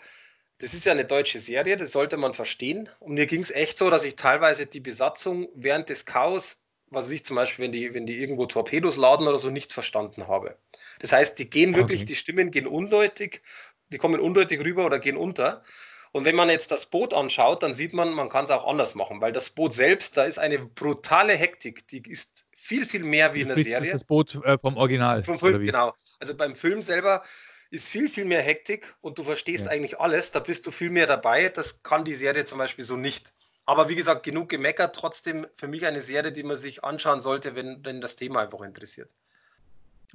das 0.58 0.74
ist 0.74 0.84
ja 0.84 0.92
eine 0.92 1.04
deutsche 1.04 1.38
Serie, 1.38 1.76
das 1.76 1.92
sollte 1.92 2.16
man 2.16 2.34
verstehen. 2.34 2.88
Und 2.98 3.14
mir 3.14 3.26
ging 3.26 3.40
es 3.40 3.52
echt 3.52 3.78
so, 3.78 3.88
dass 3.88 4.04
ich 4.04 4.16
teilweise 4.16 4.66
die 4.66 4.80
Besatzung 4.80 5.48
während 5.54 5.88
des 5.88 6.06
Chaos, 6.06 6.64
was 6.88 7.08
ich 7.10 7.24
zum 7.24 7.36
Beispiel, 7.36 7.66
wenn 7.66 7.72
die, 7.72 7.94
wenn 7.94 8.04
die 8.04 8.18
irgendwo 8.18 8.46
Torpedos 8.46 8.96
laden 8.96 9.28
oder 9.28 9.38
so, 9.38 9.48
nicht 9.48 9.72
verstanden 9.72 10.26
habe. 10.26 10.58
Das 10.98 11.12
heißt, 11.12 11.38
die 11.38 11.48
gehen 11.48 11.76
wirklich, 11.76 12.00
okay. 12.00 12.08
die 12.08 12.16
Stimmen 12.16 12.50
gehen 12.50 12.66
undeutig, 12.66 13.42
die 13.90 13.98
kommen 13.98 14.18
undeutig 14.18 14.58
rüber 14.64 14.84
oder 14.84 14.98
gehen 14.98 15.16
unter. 15.16 15.62
Und 16.10 16.24
wenn 16.24 16.34
man 16.34 16.50
jetzt 16.50 16.72
das 16.72 16.86
Boot 16.86 17.14
anschaut, 17.14 17.62
dann 17.62 17.74
sieht 17.74 17.92
man, 17.92 18.12
man 18.12 18.28
kann 18.28 18.46
es 18.46 18.50
auch 18.50 18.66
anders 18.66 18.96
machen, 18.96 19.20
weil 19.20 19.30
das 19.30 19.50
Boot 19.50 19.72
selbst, 19.72 20.16
da 20.16 20.24
ist 20.24 20.40
eine 20.40 20.58
brutale 20.58 21.34
Hektik, 21.34 21.86
die 21.86 22.02
ist 22.10 22.47
viel, 22.68 22.84
viel 22.84 23.02
mehr 23.02 23.32
wie 23.32 23.40
in 23.40 23.48
der 23.48 23.56
Serie. 23.56 23.92
Das 23.92 24.04
Boot 24.04 24.34
äh, 24.44 24.58
vom 24.58 24.76
Original. 24.76 25.24
Vom 25.24 25.38
Film, 25.38 25.64
genau. 25.64 25.94
Also 26.20 26.36
beim 26.36 26.54
Film 26.54 26.82
selber 26.82 27.24
ist 27.70 27.88
viel, 27.88 28.08
viel 28.08 28.26
mehr 28.26 28.42
Hektik 28.42 28.94
und 29.00 29.18
du 29.18 29.24
verstehst 29.24 29.66
ja. 29.66 29.72
eigentlich 29.72 29.98
alles, 29.98 30.32
da 30.32 30.40
bist 30.40 30.66
du 30.66 30.70
viel 30.70 30.90
mehr 30.90 31.06
dabei. 31.06 31.48
Das 31.48 31.82
kann 31.82 32.04
die 32.04 32.12
Serie 32.12 32.44
zum 32.44 32.58
Beispiel 32.58 32.84
so 32.84 32.96
nicht. 32.96 33.32
Aber 33.64 33.88
wie 33.88 33.94
gesagt, 33.94 34.22
genug 34.22 34.50
gemeckert, 34.50 34.94
trotzdem 34.94 35.46
für 35.54 35.66
mich 35.66 35.86
eine 35.86 36.02
Serie, 36.02 36.32
die 36.32 36.42
man 36.42 36.56
sich 36.56 36.84
anschauen 36.84 37.20
sollte, 37.20 37.54
wenn, 37.54 37.84
wenn 37.84 38.00
das 38.00 38.16
Thema 38.16 38.40
einfach 38.40 38.60
interessiert. 38.60 39.14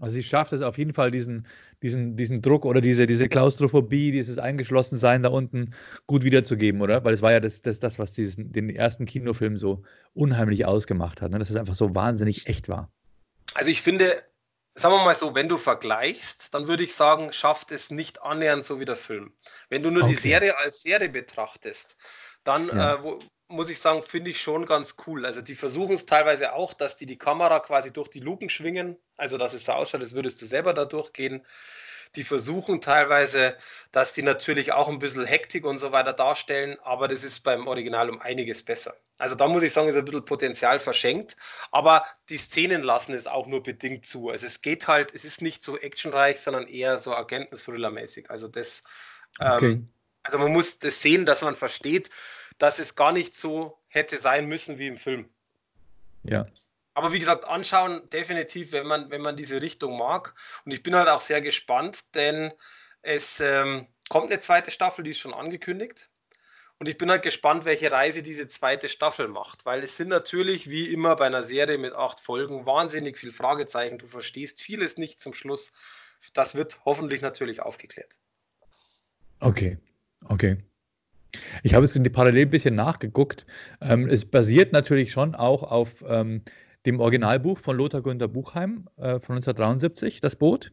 Also 0.04 0.16
sie 0.16 0.24
schafft 0.24 0.52
es 0.52 0.62
auf 0.62 0.78
jeden 0.78 0.94
Fall, 0.94 1.12
diesen, 1.12 1.48
diesen, 1.82 2.18
diesen 2.18 2.42
Druck 2.42 2.66
oder 2.66 2.82
diese, 2.82 3.08
diese 3.08 3.30
Klaustrophobie, 3.30 4.12
dieses 4.12 4.38
Eingeschlossensein 4.38 5.24
da 5.24 5.30
unten 5.30 5.74
gut 6.08 6.26
wiederzugeben, 6.26 6.82
oder? 6.82 7.06
Weil 7.06 7.14
es 7.14 7.22
war 7.22 7.32
ja 7.32 7.40
das, 7.40 7.62
das, 7.62 7.80
das 7.80 8.00
was 8.00 8.14
diesen, 8.14 8.52
den 8.52 8.70
ersten 8.70 9.06
Kinofilm 9.06 9.56
so 9.56 9.84
unheimlich 10.14 10.66
ausgemacht 10.66 11.22
hat, 11.22 11.32
ne? 11.32 11.40
dass 11.40 11.50
es 11.50 11.56
einfach 11.56 11.76
so 11.76 11.96
wahnsinnig 11.96 12.48
echt 12.48 12.68
war. 12.68 12.92
Also 13.54 13.72
ich 13.72 13.82
finde, 13.82 14.22
sagen 14.76 14.94
wir 14.94 15.06
mal 15.06 15.16
so, 15.16 15.36
wenn 15.36 15.48
du 15.48 15.58
vergleichst, 15.58 16.54
dann 16.54 16.68
würde 16.68 16.84
ich 16.84 16.94
sagen, 16.94 17.32
schafft 17.32 17.72
es 17.72 17.90
nicht 17.90 18.22
annähernd 18.24 18.66
so 18.66 18.82
wie 18.82 18.86
der 18.86 18.98
Film. 18.98 19.32
Wenn 19.70 19.84
du 19.84 19.90
nur 19.90 20.04
okay. 20.04 20.12
die 20.12 20.20
Serie 20.20 20.58
als 20.58 20.82
Serie 20.82 21.08
betrachtest, 21.08 21.96
dann 22.44 22.68
ja. 22.68 22.96
äh, 22.96 23.04
wo, 23.04 23.20
muss 23.48 23.70
ich 23.70 23.80
sagen, 23.80 24.04
finde 24.04 24.32
ich 24.32 24.42
schon 24.42 24.66
ganz 24.66 24.96
cool. 25.06 25.26
Also 25.26 25.42
die 25.42 25.56
versuchen 25.56 25.96
es 25.96 26.06
teilweise 26.06 26.54
auch, 26.54 26.74
dass 26.74 26.98
die 26.98 27.06
die 27.06 27.18
Kamera 27.18 27.60
quasi 27.60 27.92
durch 27.92 28.10
die 28.10 28.20
Luken 28.20 28.50
schwingen, 28.50 28.98
also 29.18 29.38
dass 29.38 29.54
es 29.54 29.66
so 29.66 29.74
ausschaut, 29.74 30.02
als 30.02 30.16
würdest 30.16 30.42
du 30.42 30.46
selber 30.46 30.74
da 30.74 30.86
durchgehen. 30.86 31.46
Die 32.16 32.24
versuchen 32.24 32.80
teilweise, 32.80 33.58
dass 33.92 34.14
die 34.14 34.22
natürlich 34.22 34.72
auch 34.72 34.88
ein 34.88 35.00
bisschen 35.00 35.26
Hektik 35.26 35.66
und 35.66 35.80
so 35.80 35.92
weiter 35.92 36.14
darstellen, 36.14 36.78
aber 36.84 37.08
das 37.08 37.24
ist 37.24 37.40
beim 37.40 37.68
Original 37.68 38.10
um 38.10 38.22
einiges 38.22 38.64
besser. 38.64 38.96
Also 39.18 39.36
da 39.36 39.48
muss 39.48 39.64
ich 39.64 39.74
sagen, 39.74 39.88
ist 39.88 39.98
ein 39.98 40.06
bisschen 40.06 40.26
Potenzial 40.26 40.80
verschenkt, 40.80 41.38
aber 41.72 42.06
die 42.30 42.38
Szenen 42.38 42.84
lassen 42.84 43.14
es 43.14 43.26
auch 43.26 43.48
nur 43.48 43.64
bedingt 43.64 44.06
zu. 44.06 44.30
Also 44.30 44.46
es 44.46 44.62
geht 44.62 44.88
halt, 44.88 45.14
es 45.14 45.26
ist 45.26 45.42
nicht 45.42 45.64
so 45.64 45.78
actionreich, 45.78 46.40
sondern 46.40 46.68
eher 46.68 47.00
so 47.00 47.16
Agenten-Thriller-mäßig. 47.16 48.30
Also 48.30 48.48
das, 48.48 48.84
okay. 49.40 49.72
ähm, 49.72 49.90
also 50.24 50.38
man 50.38 50.52
muss 50.52 50.80
das 50.80 51.02
sehen, 51.02 51.26
dass 51.26 51.42
man 51.42 51.56
versteht, 51.56 52.12
dass 52.58 52.80
es 52.80 52.96
gar 52.96 53.12
nicht 53.12 53.36
so 53.36 53.80
hätte 53.88 54.18
sein 54.18 54.48
müssen 54.48 54.80
wie 54.80 54.88
im 54.88 54.98
Film. 54.98 55.30
Ja. 56.24 56.46
Aber 56.94 57.12
wie 57.12 57.20
gesagt, 57.20 57.46
anschauen 57.46 58.08
definitiv, 58.12 58.72
wenn 58.72 58.86
man, 58.86 59.10
wenn 59.10 59.22
man 59.22 59.36
diese 59.36 59.62
Richtung 59.62 59.98
mag. 59.98 60.36
Und 60.66 60.74
ich 60.74 60.84
bin 60.84 60.96
halt 60.96 61.10
auch 61.10 61.22
sehr 61.22 61.42
gespannt, 61.42 62.16
denn 62.16 62.52
es 63.02 63.40
ähm, 63.40 63.88
kommt 64.10 64.28
eine 64.28 64.40
zweite 64.40 64.72
Staffel, 64.72 65.04
die 65.04 65.12
ist 65.12 65.20
schon 65.20 65.34
angekündigt. 65.34 66.10
Und 66.80 66.90
ich 66.90 66.98
bin 66.98 67.10
halt 67.10 67.24
gespannt, 67.24 67.66
welche 67.66 67.92
Reise 67.92 68.24
diese 68.24 68.48
zweite 68.48 68.90
Staffel 68.90 69.28
macht, 69.28 69.66
weil 69.66 69.84
es 69.84 69.96
sind 69.96 70.10
natürlich 70.10 70.70
wie 70.70 70.92
immer 70.92 71.16
bei 71.16 71.26
einer 71.26 71.44
Serie 71.44 71.78
mit 71.78 71.94
acht 71.94 72.20
Folgen 72.20 72.66
wahnsinnig 72.66 73.18
viel 73.18 73.32
Fragezeichen. 73.32 73.98
Du 73.98 74.08
verstehst 74.08 74.62
vieles 74.62 74.98
nicht 74.98 75.22
zum 75.22 75.34
Schluss. 75.34 75.72
Das 76.34 76.56
wird 76.56 76.82
hoffentlich 76.86 77.22
natürlich 77.22 77.62
aufgeklärt. 77.62 78.14
Okay, 79.40 79.78
okay. 80.26 80.58
Ich 81.64 81.74
habe 81.74 81.86
es 81.86 81.96
in 81.96 82.04
die 82.04 82.10
parallel 82.10 82.46
ein 82.46 82.50
bisschen 82.50 82.76
nachgeguckt. 82.76 83.46
Ähm, 83.82 84.08
es 84.08 84.26
basiert 84.26 84.72
natürlich 84.72 85.12
schon 85.12 85.36
auch 85.36 85.64
auf 85.64 86.04
ähm, 86.08 86.42
dem 86.86 87.00
Originalbuch 87.00 87.58
von 87.58 87.78
Lothar 87.78 88.02
Günther 88.02 88.28
Buchheim 88.28 88.88
äh, 88.98 89.20
von 89.20 89.36
1973, 89.38 90.22
das 90.22 90.36
Boot. 90.36 90.72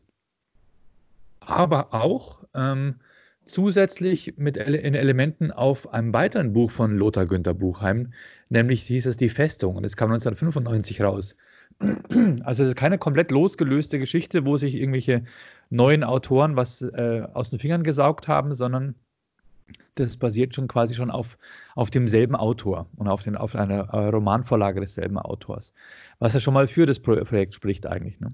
Aber 1.41 1.95
auch 1.95 2.45
ähm, 2.55 2.97
zusätzlich 3.47 4.35
mit 4.37 4.57
Ele 4.57 4.79
in 4.79 4.95
Elementen 4.95 5.51
auf 5.51 5.93
einem 5.93 6.13
weiteren 6.13 6.53
Buch 6.53 6.71
von 6.71 6.97
Lothar 6.97 7.27
Günther 7.27 7.55
Buchheim, 7.55 8.13
nämlich 8.49 8.83
hieß 8.83 9.07
es 9.07 9.17
Die 9.17 9.29
Festung. 9.29 9.77
Und 9.77 9.85
das 9.85 9.97
kam 9.97 10.11
1995 10.11 11.01
raus. 11.03 11.37
Also 12.43 12.65
es 12.65 12.71
ist 12.71 12.77
keine 12.77 12.99
komplett 12.99 13.31
losgelöste 13.31 13.99
Geschichte, 13.99 14.45
wo 14.45 14.57
sich 14.57 14.75
irgendwelche 14.75 15.25
neuen 15.71 16.05
Autoren 16.05 16.57
was 16.57 16.83
äh, 16.83 17.27
aus 17.33 17.51
den 17.51 17.59
Fingern 17.59 17.85
gesaugt 17.85 18.29
haben, 18.29 18.55
sondern 18.55 18.97
das 19.95 20.17
basiert 20.17 20.55
schon 20.55 20.69
quasi 20.69 20.95
schon 20.95 21.11
auf, 21.11 21.39
auf 21.75 21.91
demselben 21.91 22.37
Autor 22.37 22.87
und 22.97 23.09
auf, 23.09 23.23
den, 23.23 23.37
auf 23.37 23.55
einer 23.55 23.89
äh, 23.93 24.09
Romanvorlage 24.09 24.81
desselben 24.81 25.19
Autors. 25.19 25.73
Was 26.19 26.35
ja 26.35 26.41
schon 26.41 26.55
mal 26.55 26.67
für 26.67 26.87
das 26.87 27.01
Pro 27.01 27.17
Projekt 27.25 27.55
spricht 27.55 27.87
eigentlich. 27.87 28.19
Ne? 28.21 28.33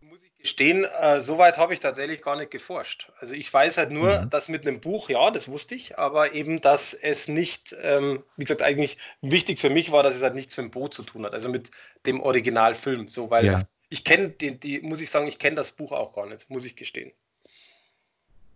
Muss 0.00 0.22
ich 0.22 0.36
gestehen, 0.38 0.84
äh, 1.00 1.20
soweit 1.20 1.58
habe 1.58 1.74
ich 1.74 1.80
tatsächlich 1.80 2.22
gar 2.22 2.36
nicht 2.36 2.50
geforscht. 2.50 3.12
Also 3.18 3.34
ich 3.34 3.52
weiß 3.52 3.76
halt 3.78 3.90
nur, 3.90 4.22
mhm. 4.22 4.30
dass 4.30 4.48
mit 4.48 4.66
einem 4.66 4.80
Buch, 4.80 5.10
ja, 5.10 5.30
das 5.30 5.48
wusste 5.48 5.74
ich, 5.74 5.98
aber 5.98 6.32
eben, 6.34 6.60
dass 6.60 6.94
es 6.94 7.28
nicht, 7.28 7.76
ähm, 7.82 8.22
wie 8.36 8.44
gesagt, 8.44 8.62
eigentlich 8.62 8.98
wichtig 9.20 9.58
für 9.58 9.70
mich 9.70 9.92
war, 9.92 10.02
dass 10.02 10.14
es 10.14 10.22
halt 10.22 10.34
nichts 10.34 10.56
mit 10.56 10.64
dem 10.66 10.70
Boot 10.70 10.94
zu 10.94 11.02
tun 11.02 11.24
hat, 11.24 11.34
also 11.34 11.48
mit 11.48 11.70
dem 12.06 12.20
Originalfilm, 12.20 13.08
so, 13.08 13.30
weil 13.30 13.46
ja. 13.46 13.62
ich 13.90 14.04
kenne 14.04 14.30
die, 14.30 14.58
die, 14.58 14.80
muss 14.80 15.00
ich 15.00 15.10
sagen, 15.10 15.26
ich 15.26 15.38
kenne 15.38 15.56
das 15.56 15.72
Buch 15.72 15.92
auch 15.92 16.14
gar 16.14 16.26
nicht, 16.26 16.48
muss 16.48 16.64
ich 16.64 16.76
gestehen. 16.76 17.12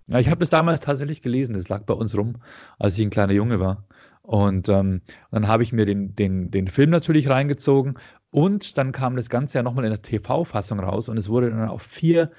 Ja, 0.06 0.18
ich 0.18 0.28
habe 0.28 0.44
es 0.44 0.50
damals 0.50 0.80
tatsächlich 0.80 1.22
gelesen. 1.22 1.54
Es 1.54 1.68
lag 1.68 1.84
bei 1.84 1.94
uns 1.94 2.16
rum, 2.16 2.36
als 2.78 2.98
ich 2.98 3.04
ein 3.04 3.10
kleiner 3.10 3.32
Junge 3.32 3.58
war. 3.60 3.86
Und 4.22 4.68
ähm, 4.68 5.02
dann 5.30 5.48
habe 5.48 5.62
ich 5.62 5.72
mir 5.72 5.86
den, 5.86 6.14
den, 6.14 6.50
den 6.50 6.68
Film 6.68 6.90
natürlich 6.90 7.28
reingezogen. 7.28 7.98
Und 8.30 8.76
dann 8.78 8.92
kam 8.92 9.16
das 9.16 9.28
Ganze 9.30 9.58
ja 9.58 9.62
nochmal 9.62 9.84
in 9.84 9.90
der 9.90 10.02
TV-Fassung 10.02 10.80
raus. 10.80 11.08
Und 11.08 11.16
es 11.16 11.28
wurde 11.28 11.50
dann 11.50 11.68
auf 11.68 11.82
vier, 11.82 12.30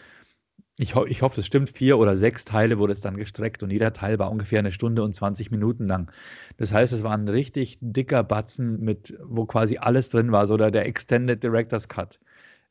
ich, 0.78 0.95
ho 0.95 1.06
ich 1.06 1.21
hoffe, 1.21 1.41
es 1.41 1.47
stimmt, 1.47 1.69
vier 1.69 1.97
oder 1.99 2.17
sechs 2.17 2.45
Teile 2.45 2.80
wurde 2.80 2.93
es 2.93 3.01
dann 3.01 3.17
gestreckt. 3.17 3.63
Und 3.63 3.71
jeder 3.71 3.93
Teil 3.93 4.19
war 4.19 4.32
ungefähr 4.32 4.60
eine 4.60 4.71
Stunde 4.71 5.04
und 5.04 5.15
20 5.15 5.51
Minuten 5.51 5.88
lang. 5.88 6.12
Das 6.58 6.71
heißt, 6.73 6.93
es 6.93 7.04
war 7.04 7.13
ein 7.13 7.30
richtig 7.30 7.78
dicker 7.82 8.23
Batzen, 8.23 8.80
mit, 8.82 9.17
wo 9.23 9.45
quasi 9.45 9.78
alles 9.78 10.10
drin 10.10 10.32
war, 10.32 10.47
so 10.47 10.58
der, 10.58 10.71
der 10.71 10.86
Extended 10.86 11.43
Director's 11.43 11.88
Cut. 11.89 12.19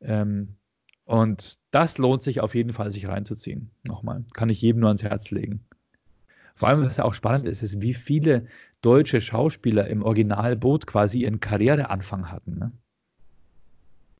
Ähm, 0.00 0.57
und 1.04 1.58
das 1.70 1.98
lohnt 1.98 2.22
sich 2.22 2.40
auf 2.40 2.54
jeden 2.54 2.72
Fall, 2.72 2.90
sich 2.90 3.08
reinzuziehen. 3.08 3.70
Nochmal. 3.82 4.24
Kann 4.32 4.48
ich 4.48 4.60
jedem 4.60 4.80
nur 4.80 4.88
ans 4.88 5.02
Herz 5.02 5.30
legen. 5.30 5.66
Vor 6.54 6.68
allem, 6.68 6.84
was 6.84 6.96
ja 6.96 7.04
auch 7.04 7.14
spannend 7.14 7.46
ist, 7.46 7.62
ist, 7.62 7.82
wie 7.82 7.94
viele 7.94 8.46
deutsche 8.80 9.20
Schauspieler 9.20 9.88
im 9.88 10.02
Originalboot 10.02 10.86
quasi 10.86 11.20
ihren 11.20 11.40
Karriereanfang 11.40 12.30
hatten. 12.30 12.58
Ne? 12.58 12.72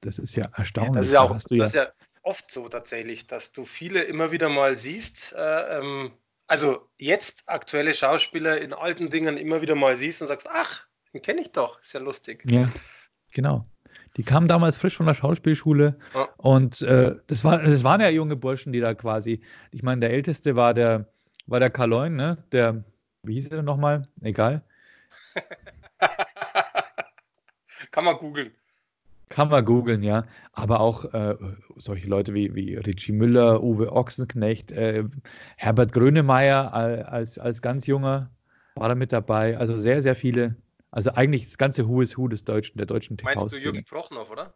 Das 0.01 0.19
ist 0.19 0.35
ja 0.35 0.51
erstaunlich. 0.55 0.97
das 0.97 1.07
ist 1.07 1.13
ja 1.13 1.23
auch 1.23 1.33
das 1.33 1.47
ja, 1.51 1.65
ist 1.65 1.75
ja 1.75 1.93
oft 2.23 2.51
so 2.51 2.69
tatsächlich, 2.69 3.27
dass 3.27 3.53
du 3.53 3.65
viele 3.65 4.03
immer 4.03 4.33
wieder 4.33 4.49
mal 4.49 4.77
siehst. 4.77 5.33
Äh, 5.33 5.79
ähm, 5.79 6.13
also 6.47 6.89
jetzt 6.99 7.45
aktuelle 7.47 7.95
Schauspieler 7.95 8.61
in 8.61 8.73
alten 8.73 9.11
Dingen 9.11 9.37
immer 9.37 9.63
wieder 9.63 9.75
mal 9.75 9.97
siehst 9.97 10.21
und 10.21 10.29
sagst, 10.29 10.49
ach, 10.51 10.87
den 11.13 11.23
kenne 11.23 11.41
ich 11.41 11.53
doch. 11.53 11.81
Ist 11.81 11.95
ja 11.95 12.01
lustig. 12.01 12.43
Ja, 12.47 12.71
genau. 13.31 13.65
Die 14.17 14.23
kamen 14.23 14.47
damals 14.47 14.77
frisch 14.77 14.97
von 14.97 15.07
der 15.07 15.15
Schauspielschule 15.15 15.97
ja. 16.15 16.29
und 16.37 16.83
äh, 16.83 17.17
das, 17.27 17.45
war, 17.45 17.59
das 17.59 17.83
waren 17.83 18.01
ja 18.01 18.11
junge 18.11 18.37
Burschen, 18.37 18.73
die 18.73 18.81
da 18.81 18.95
quasi, 18.95 19.41
ich 19.73 19.83
meine, 19.83 20.03
der 20.03 20.11
älteste 20.11 20.55
war 20.55 20.73
der, 20.73 21.09
war 21.47 21.61
der 21.61 21.71
Kaloin, 21.71 22.15
ne? 22.15 22.39
Der, 22.53 22.85
wie 23.23 23.35
hieß 23.35 23.49
er 23.49 23.59
denn 23.59 23.65
nochmal? 23.65 24.09
Egal. 24.23 24.63
Kann 27.91 28.05
man 28.05 28.17
googeln. 28.17 28.51
Kann 29.29 29.49
man 29.49 29.65
googeln, 29.65 30.03
ja. 30.03 30.25
Aber 30.53 30.81
auch 30.81 31.13
äh, 31.13 31.37
solche 31.77 32.09
Leute 32.09 32.35
wie, 32.35 32.55
wie 32.55 32.77
Richie 32.77 33.13
Müller, 33.13 33.63
Uwe 33.63 33.93
Ochsenknecht, 33.93 34.71
äh, 34.73 35.05
Herbert 35.57 35.93
Grönemeyer 35.93 36.73
als, 36.73 37.39
als 37.39 37.63
ganz 37.63 37.87
junger 37.87 38.31
war 38.77 38.89
da 38.89 38.95
mit 38.95 39.13
dabei. 39.13 39.59
Also 39.59 39.79
sehr, 39.79 40.03
sehr 40.03 40.15
viele 40.15 40.57
also 40.95 41.11
eigentlich 41.11 41.45
das 41.45 41.59
ganze 41.59 41.89
Who 41.89 42.03
is 42.03 42.17
Who 42.17 42.29
des 42.29 42.45
Deutschen, 42.45 42.79
der 42.79 42.87
deutschen 42.87 43.17
TV. 43.17 43.29
Meinst 43.29 43.53
du 43.53 43.59
Jürgen 43.59 43.85
Prochnow, 43.85 44.31
oder? 44.31 44.55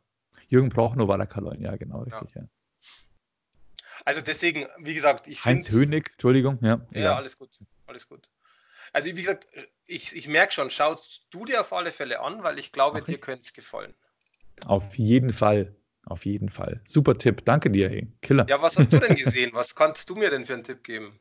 Jürgen 0.48 0.68
Prochnow 0.68 1.08
war 1.08 1.18
der 1.18 1.26
Kaloin, 1.26 1.60
ja, 1.60 1.74
genau, 1.76 2.02
richtig, 2.02 2.32
ja. 2.36 2.42
ja. 2.42 2.48
Also 4.04 4.20
deswegen, 4.20 4.68
wie 4.78 4.94
gesagt, 4.94 5.26
ich 5.26 5.40
finde. 5.40 5.56
Heinz 5.56 5.72
Hönig, 5.72 6.10
Entschuldigung, 6.12 6.58
ja. 6.62 6.80
Ja, 6.92 7.00
ja, 7.00 7.16
alles 7.16 7.36
gut, 7.38 7.50
alles 7.86 8.08
gut. 8.08 8.28
Also 8.92 9.08
wie 9.08 9.14
gesagt, 9.14 9.48
ich, 9.86 10.14
ich 10.14 10.28
merke 10.28 10.52
schon, 10.52 10.70
schaust 10.70 11.26
du 11.30 11.44
dir 11.44 11.60
auf 11.60 11.72
alle 11.72 11.90
Fälle 11.90 12.20
an, 12.20 12.44
weil 12.44 12.60
ich 12.60 12.70
glaube, 12.70 13.00
Ach, 13.02 13.04
dir 13.04 13.18
könnte 13.18 13.40
es 13.40 13.52
gefallen. 13.52 13.94
Auf 14.64 14.96
jeden 14.96 15.32
Fall, 15.32 15.74
auf 16.06 16.24
jeden 16.24 16.50
Fall. 16.50 16.80
Super 16.84 17.18
Tipp, 17.18 17.44
danke 17.44 17.68
dir, 17.68 17.88
hey. 17.88 18.06
Killer. 18.22 18.46
Ja, 18.48 18.62
was 18.62 18.76
hast 18.76 18.92
du 18.92 19.00
denn 19.00 19.16
gesehen? 19.16 19.50
was 19.54 19.74
kannst 19.74 20.08
du 20.08 20.14
mir 20.14 20.30
denn 20.30 20.46
für 20.46 20.54
einen 20.54 20.62
Tipp 20.62 20.84
geben? 20.84 21.18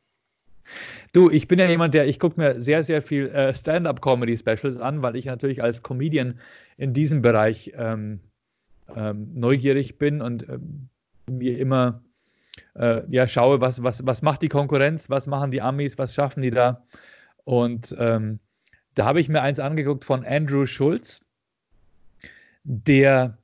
Du, 1.12 1.30
ich 1.30 1.48
bin 1.48 1.58
ja 1.58 1.68
jemand, 1.68 1.94
der, 1.94 2.06
ich 2.06 2.18
gucke 2.18 2.40
mir 2.40 2.60
sehr, 2.60 2.84
sehr 2.84 3.02
viel 3.02 3.28
äh, 3.28 3.54
Stand-up-Comedy-Specials 3.54 4.76
an, 4.78 5.02
weil 5.02 5.16
ich 5.16 5.24
natürlich 5.24 5.62
als 5.62 5.82
Comedian 5.82 6.38
in 6.76 6.92
diesem 6.92 7.22
Bereich 7.22 7.72
ähm, 7.76 8.20
ähm, 8.94 9.28
neugierig 9.34 9.98
bin 9.98 10.20
und 10.20 10.48
ähm, 10.48 10.88
mir 11.30 11.58
immer 11.58 12.02
äh, 12.74 13.02
ja, 13.08 13.28
schaue, 13.28 13.60
was, 13.60 13.82
was, 13.82 14.04
was 14.04 14.22
macht 14.22 14.42
die 14.42 14.48
Konkurrenz, 14.48 15.10
was 15.10 15.26
machen 15.26 15.50
die 15.50 15.62
Amis, 15.62 15.98
was 15.98 16.14
schaffen 16.14 16.42
die 16.42 16.50
da. 16.50 16.84
Und 17.44 17.94
ähm, 17.98 18.40
da 18.94 19.06
habe 19.06 19.20
ich 19.20 19.28
mir 19.28 19.42
eins 19.42 19.60
angeguckt 19.60 20.04
von 20.04 20.24
Andrew 20.24 20.66
Schulz, 20.66 21.20
der 22.64 23.37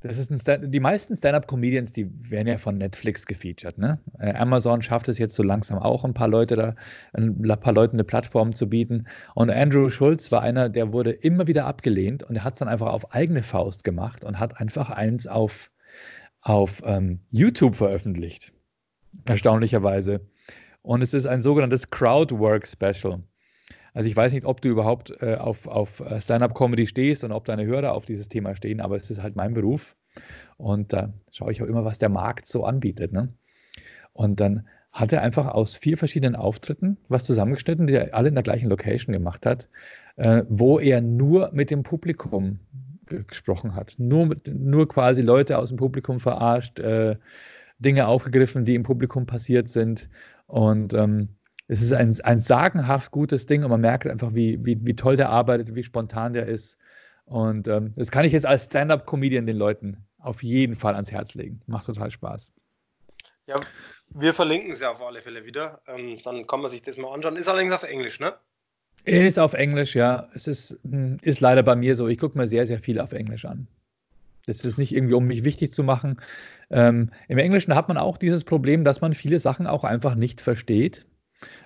das 0.00 0.16
ist 0.16 0.48
ein 0.48 0.70
die 0.70 0.80
meisten 0.80 1.16
Stand-up-Comedians, 1.16 1.92
die 1.92 2.08
werden 2.30 2.46
ja 2.46 2.56
von 2.56 2.78
Netflix 2.78 3.26
gefeatured. 3.26 3.78
Ne? 3.78 3.98
Äh, 4.18 4.34
Amazon 4.34 4.80
schafft 4.80 5.08
es 5.08 5.18
jetzt 5.18 5.34
so 5.34 5.42
langsam 5.42 5.78
auch, 5.78 6.04
ein 6.04 6.14
paar 6.14 6.28
Leute 6.28 6.56
da, 6.56 6.74
ein 7.14 7.42
paar 7.60 7.72
Leuten 7.72 7.96
eine 7.96 8.04
Plattform 8.04 8.54
zu 8.54 8.68
bieten. 8.68 9.06
Und 9.34 9.50
Andrew 9.50 9.88
Schulz 9.88 10.30
war 10.30 10.42
einer, 10.42 10.68
der 10.68 10.92
wurde 10.92 11.10
immer 11.10 11.46
wieder 11.46 11.66
abgelehnt 11.66 12.22
und 12.22 12.36
er 12.36 12.44
hat 12.44 12.54
es 12.54 12.58
dann 12.60 12.68
einfach 12.68 12.92
auf 12.92 13.12
eigene 13.12 13.42
Faust 13.42 13.82
gemacht 13.82 14.24
und 14.24 14.38
hat 14.38 14.60
einfach 14.60 14.90
eins 14.90 15.26
auf, 15.26 15.70
auf 16.42 16.80
ähm, 16.84 17.20
YouTube 17.30 17.74
veröffentlicht. 17.74 18.52
Erstaunlicherweise. 19.26 20.20
Und 20.82 21.02
es 21.02 21.12
ist 21.12 21.26
ein 21.26 21.42
sogenanntes 21.42 21.90
Crowdwork 21.90 22.66
Special. 22.66 23.22
Also 23.98 24.08
ich 24.08 24.16
weiß 24.16 24.32
nicht, 24.32 24.46
ob 24.46 24.60
du 24.60 24.68
überhaupt 24.68 25.12
äh, 25.22 25.34
auf, 25.34 25.66
auf 25.66 25.98
äh, 25.98 26.20
Stand-up-Comedy 26.20 26.86
stehst 26.86 27.24
und 27.24 27.32
ob 27.32 27.46
deine 27.46 27.66
Hörer 27.66 27.94
auf 27.94 28.06
dieses 28.06 28.28
Thema 28.28 28.54
stehen, 28.54 28.80
aber 28.80 28.94
es 28.94 29.10
ist 29.10 29.20
halt 29.20 29.34
mein 29.34 29.54
Beruf. 29.54 29.96
Und 30.56 30.92
da 30.92 31.06
äh, 31.06 31.08
schaue 31.32 31.50
ich 31.50 31.60
auch 31.60 31.66
immer, 31.66 31.84
was 31.84 31.98
der 31.98 32.08
Markt 32.08 32.46
so 32.46 32.64
anbietet. 32.64 33.12
Ne? 33.12 33.26
Und 34.12 34.38
dann 34.38 34.68
hat 34.92 35.12
er 35.12 35.22
einfach 35.22 35.48
aus 35.48 35.74
vier 35.74 35.98
verschiedenen 35.98 36.36
Auftritten 36.36 36.96
was 37.08 37.24
zusammengeschnitten, 37.24 37.88
die 37.88 37.94
er 37.94 38.14
alle 38.14 38.28
in 38.28 38.34
der 38.34 38.44
gleichen 38.44 38.68
Location 38.68 39.12
gemacht 39.12 39.44
hat, 39.44 39.68
äh, 40.14 40.44
wo 40.48 40.78
er 40.78 41.00
nur 41.00 41.50
mit 41.52 41.72
dem 41.72 41.82
Publikum 41.82 42.60
gesprochen 43.26 43.74
hat. 43.74 43.96
Nur, 43.98 44.26
mit, 44.26 44.46
nur 44.46 44.86
quasi 44.86 45.22
Leute 45.22 45.58
aus 45.58 45.70
dem 45.70 45.76
Publikum 45.76 46.20
verarscht, 46.20 46.78
äh, 46.78 47.16
Dinge 47.80 48.06
aufgegriffen, 48.06 48.64
die 48.64 48.76
im 48.76 48.84
Publikum 48.84 49.26
passiert 49.26 49.68
sind. 49.68 50.08
Und 50.46 50.94
ähm, 50.94 51.30
es 51.68 51.82
ist 51.82 51.92
ein, 51.92 52.18
ein 52.22 52.40
sagenhaft 52.40 53.12
gutes 53.12 53.46
Ding 53.46 53.62
und 53.62 53.70
man 53.70 53.82
merkt 53.82 54.06
einfach, 54.06 54.34
wie, 54.34 54.58
wie, 54.64 54.78
wie 54.84 54.96
toll 54.96 55.16
der 55.16 55.28
arbeitet, 55.28 55.74
wie 55.74 55.84
spontan 55.84 56.32
der 56.32 56.46
ist. 56.46 56.78
Und 57.26 57.68
ähm, 57.68 57.92
das 57.94 58.10
kann 58.10 58.24
ich 58.24 58.32
jetzt 58.32 58.46
als 58.46 58.64
Stand-up-Comedian 58.64 59.46
den 59.46 59.56
Leuten 59.56 60.06
auf 60.18 60.42
jeden 60.42 60.74
Fall 60.74 60.94
ans 60.94 61.12
Herz 61.12 61.34
legen. 61.34 61.60
Macht 61.66 61.84
total 61.84 62.10
Spaß. 62.10 62.52
Ja, 63.46 63.56
wir 64.14 64.32
verlinken 64.32 64.72
es 64.72 64.80
ja 64.80 64.90
auf 64.90 65.02
alle 65.02 65.20
Fälle 65.20 65.44
wieder. 65.44 65.82
Ähm, 65.86 66.18
dann 66.24 66.46
kann 66.46 66.60
man 66.60 66.70
sich 66.70 66.82
das 66.82 66.96
mal 66.96 67.12
anschauen. 67.12 67.36
Ist 67.36 67.48
allerdings 67.48 67.72
auf 67.72 67.82
Englisch, 67.82 68.18
ne? 68.18 68.34
Ist 69.04 69.38
auf 69.38 69.52
Englisch, 69.52 69.94
ja. 69.94 70.28
Es 70.34 70.46
ist, 70.46 70.78
hm, 70.84 71.18
ist 71.20 71.40
leider 71.40 71.62
bei 71.62 71.76
mir 71.76 71.96
so. 71.96 72.08
Ich 72.08 72.18
gucke 72.18 72.36
mir 72.36 72.48
sehr, 72.48 72.66
sehr 72.66 72.78
viel 72.78 72.98
auf 72.98 73.12
Englisch 73.12 73.44
an. 73.44 73.68
Das 74.46 74.64
ist 74.64 74.78
nicht 74.78 74.94
irgendwie, 74.94 75.14
um 75.14 75.26
mich 75.26 75.44
wichtig 75.44 75.72
zu 75.72 75.82
machen. 75.82 76.18
Ähm, 76.70 77.10
Im 77.28 77.36
Englischen 77.36 77.74
hat 77.74 77.88
man 77.88 77.98
auch 77.98 78.16
dieses 78.16 78.44
Problem, 78.44 78.84
dass 78.84 79.02
man 79.02 79.12
viele 79.12 79.38
Sachen 79.38 79.66
auch 79.66 79.84
einfach 79.84 80.14
nicht 80.14 80.40
versteht. 80.40 81.04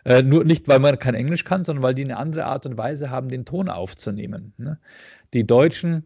Äh, 0.04 0.22
nur 0.22 0.44
nicht, 0.44 0.68
weil 0.68 0.78
man 0.78 0.98
kein 0.98 1.14
Englisch 1.14 1.44
kann, 1.44 1.64
sondern 1.64 1.82
weil 1.82 1.94
die 1.94 2.04
eine 2.04 2.16
andere 2.16 2.44
Art 2.44 2.66
und 2.66 2.76
Weise 2.76 3.10
haben, 3.10 3.28
den 3.28 3.44
Ton 3.44 3.68
aufzunehmen. 3.68 4.52
Ne? 4.58 4.78
Die 5.32 5.46
Deutschen, 5.46 6.04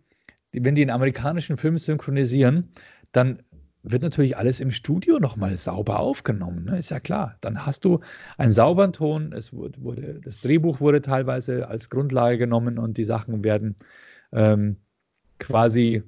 die, 0.55 0.65
wenn 0.65 0.75
die 0.75 0.83
einen 0.83 0.91
amerikanischen 0.91 1.57
Film 1.57 1.79
synchronisieren, 1.79 2.71
dann 3.13 3.43
wird 3.89 4.03
natürlich 4.03 4.37
alles 4.37 4.61
im 4.61 4.73
Studio 4.73 5.21
nochmal 5.21 5.57
sauber 5.57 6.01
aufgenommen. 6.01 6.65
Ne? 6.65 6.79
Ist 6.79 6.91
ja 6.91 6.99
klar. 6.99 7.37
Dann 7.41 7.65
hast 7.65 7.85
du 7.85 8.01
einen 8.37 8.53
sauberen 8.53 8.93
Ton. 8.93 9.33
Es 9.33 9.53
wurde, 9.53 9.81
wurde, 9.81 10.21
das 10.23 10.41
Drehbuch 10.41 10.81
wurde 10.81 11.03
teilweise 11.03 11.69
als 11.69 11.89
Grundlage 11.89 12.37
genommen 12.37 12.79
und 12.79 12.97
die 12.99 13.05
Sachen 13.05 13.45
werden 13.45 13.77
ähm, 14.33 14.77
quasi, 15.39 16.03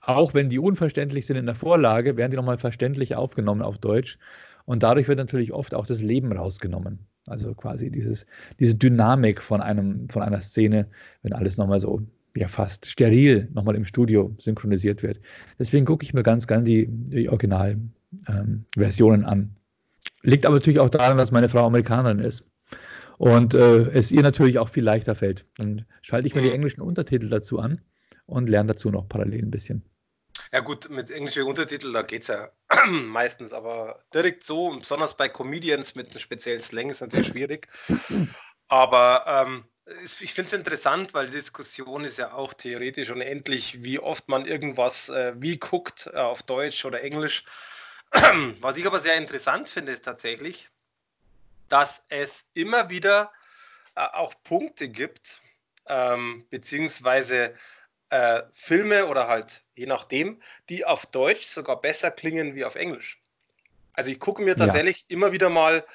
auch 0.00 0.32
wenn 0.32 0.48
die 0.48 0.58
unverständlich 0.58 1.26
sind 1.26 1.36
in 1.36 1.46
der 1.46 1.54
Vorlage, 1.54 2.16
werden 2.16 2.30
die 2.30 2.36
nochmal 2.36 2.58
verständlich 2.58 3.14
aufgenommen 3.16 3.60
auf 3.60 3.78
Deutsch. 3.78 4.18
Und 4.64 4.82
dadurch 4.82 5.08
wird 5.08 5.18
natürlich 5.18 5.52
oft 5.52 5.74
auch 5.74 5.86
das 5.86 6.00
Leben 6.00 6.32
rausgenommen. 6.32 7.06
Also 7.26 7.54
quasi 7.54 7.90
dieses, 7.90 8.26
diese 8.60 8.74
Dynamik 8.74 9.40
von, 9.40 9.60
einem, 9.60 10.08
von 10.08 10.22
einer 10.22 10.40
Szene, 10.40 10.88
wenn 11.22 11.32
alles 11.32 11.56
nochmal 11.56 11.80
so 11.80 12.02
ja 12.36 12.48
fast 12.48 12.86
steril 12.86 13.48
nochmal 13.52 13.76
im 13.76 13.84
Studio 13.84 14.34
synchronisiert 14.38 15.02
wird. 15.02 15.20
Deswegen 15.58 15.84
gucke 15.86 16.04
ich 16.04 16.14
mir 16.14 16.22
ganz 16.22 16.46
gern 16.46 16.64
die, 16.64 16.86
die 16.88 17.28
Originalversionen 17.28 19.22
ähm, 19.22 19.26
an. 19.26 19.56
Liegt 20.22 20.46
aber 20.46 20.56
natürlich 20.56 20.80
auch 20.80 20.88
daran, 20.88 21.18
dass 21.18 21.32
meine 21.32 21.48
Frau 21.48 21.66
Amerikanerin 21.66 22.18
ist. 22.18 22.44
Und 23.18 23.54
äh, 23.54 23.82
es 23.90 24.10
ihr 24.10 24.22
natürlich 24.22 24.58
auch 24.58 24.68
viel 24.68 24.82
leichter 24.82 25.14
fällt. 25.14 25.46
Dann 25.56 25.84
schalte 26.02 26.26
ich 26.26 26.34
mir 26.34 26.42
die 26.42 26.50
englischen 26.50 26.80
Untertitel 26.80 27.28
dazu 27.28 27.60
an 27.60 27.80
und 28.26 28.48
lerne 28.48 28.72
dazu 28.72 28.90
noch 28.90 29.08
parallel 29.08 29.44
ein 29.44 29.50
bisschen. 29.50 29.82
Ja 30.54 30.60
gut, 30.60 30.88
mit 30.88 31.10
englischen 31.10 31.42
Untertiteln, 31.42 31.92
da 31.92 32.02
geht 32.02 32.22
es 32.22 32.28
ja 32.28 32.48
meistens, 32.86 33.52
aber 33.52 34.04
direkt 34.14 34.44
so, 34.44 34.70
besonders 34.78 35.16
bei 35.16 35.28
Comedians 35.28 35.96
mit 35.96 36.10
einem 36.10 36.20
speziellen 36.20 36.60
Slang 36.60 36.90
ist 36.90 37.00
natürlich 37.00 37.26
schwierig. 37.26 37.66
Aber 38.68 39.24
ähm, 39.26 39.64
ich 40.20 40.32
finde 40.32 40.46
es 40.46 40.52
interessant, 40.52 41.12
weil 41.12 41.26
die 41.26 41.38
Diskussion 41.38 42.04
ist 42.04 42.18
ja 42.18 42.34
auch 42.34 42.54
theoretisch 42.54 43.10
unendlich, 43.10 43.82
wie 43.82 43.98
oft 43.98 44.28
man 44.28 44.46
irgendwas 44.46 45.08
äh, 45.08 45.32
wie 45.38 45.58
guckt, 45.58 46.08
äh, 46.14 46.18
auf 46.18 46.44
Deutsch 46.44 46.84
oder 46.84 47.02
Englisch. 47.02 47.44
Was 48.60 48.76
ich 48.76 48.86
aber 48.86 49.00
sehr 49.00 49.16
interessant 49.16 49.68
finde, 49.68 49.90
ist 49.90 50.04
tatsächlich, 50.04 50.68
dass 51.68 52.04
es 52.10 52.44
immer 52.54 52.90
wieder 52.90 53.32
äh, 53.96 54.02
auch 54.02 54.32
Punkte 54.44 54.88
gibt, 54.88 55.42
ähm, 55.88 56.46
beziehungsweise 56.48 57.56
äh, 58.10 58.42
Filme 58.52 59.06
oder 59.06 59.28
halt 59.28 59.64
je 59.74 59.86
nachdem, 59.86 60.40
die 60.68 60.84
auf 60.84 61.06
Deutsch 61.06 61.46
sogar 61.46 61.80
besser 61.80 62.10
klingen 62.10 62.54
wie 62.54 62.64
auf 62.64 62.74
Englisch. 62.74 63.20
Also 63.92 64.10
ich 64.10 64.20
gucke 64.20 64.42
mir 64.42 64.56
tatsächlich 64.56 65.00
ja. 65.00 65.06
immer 65.08 65.32
wieder 65.32 65.48
mal, 65.48 65.86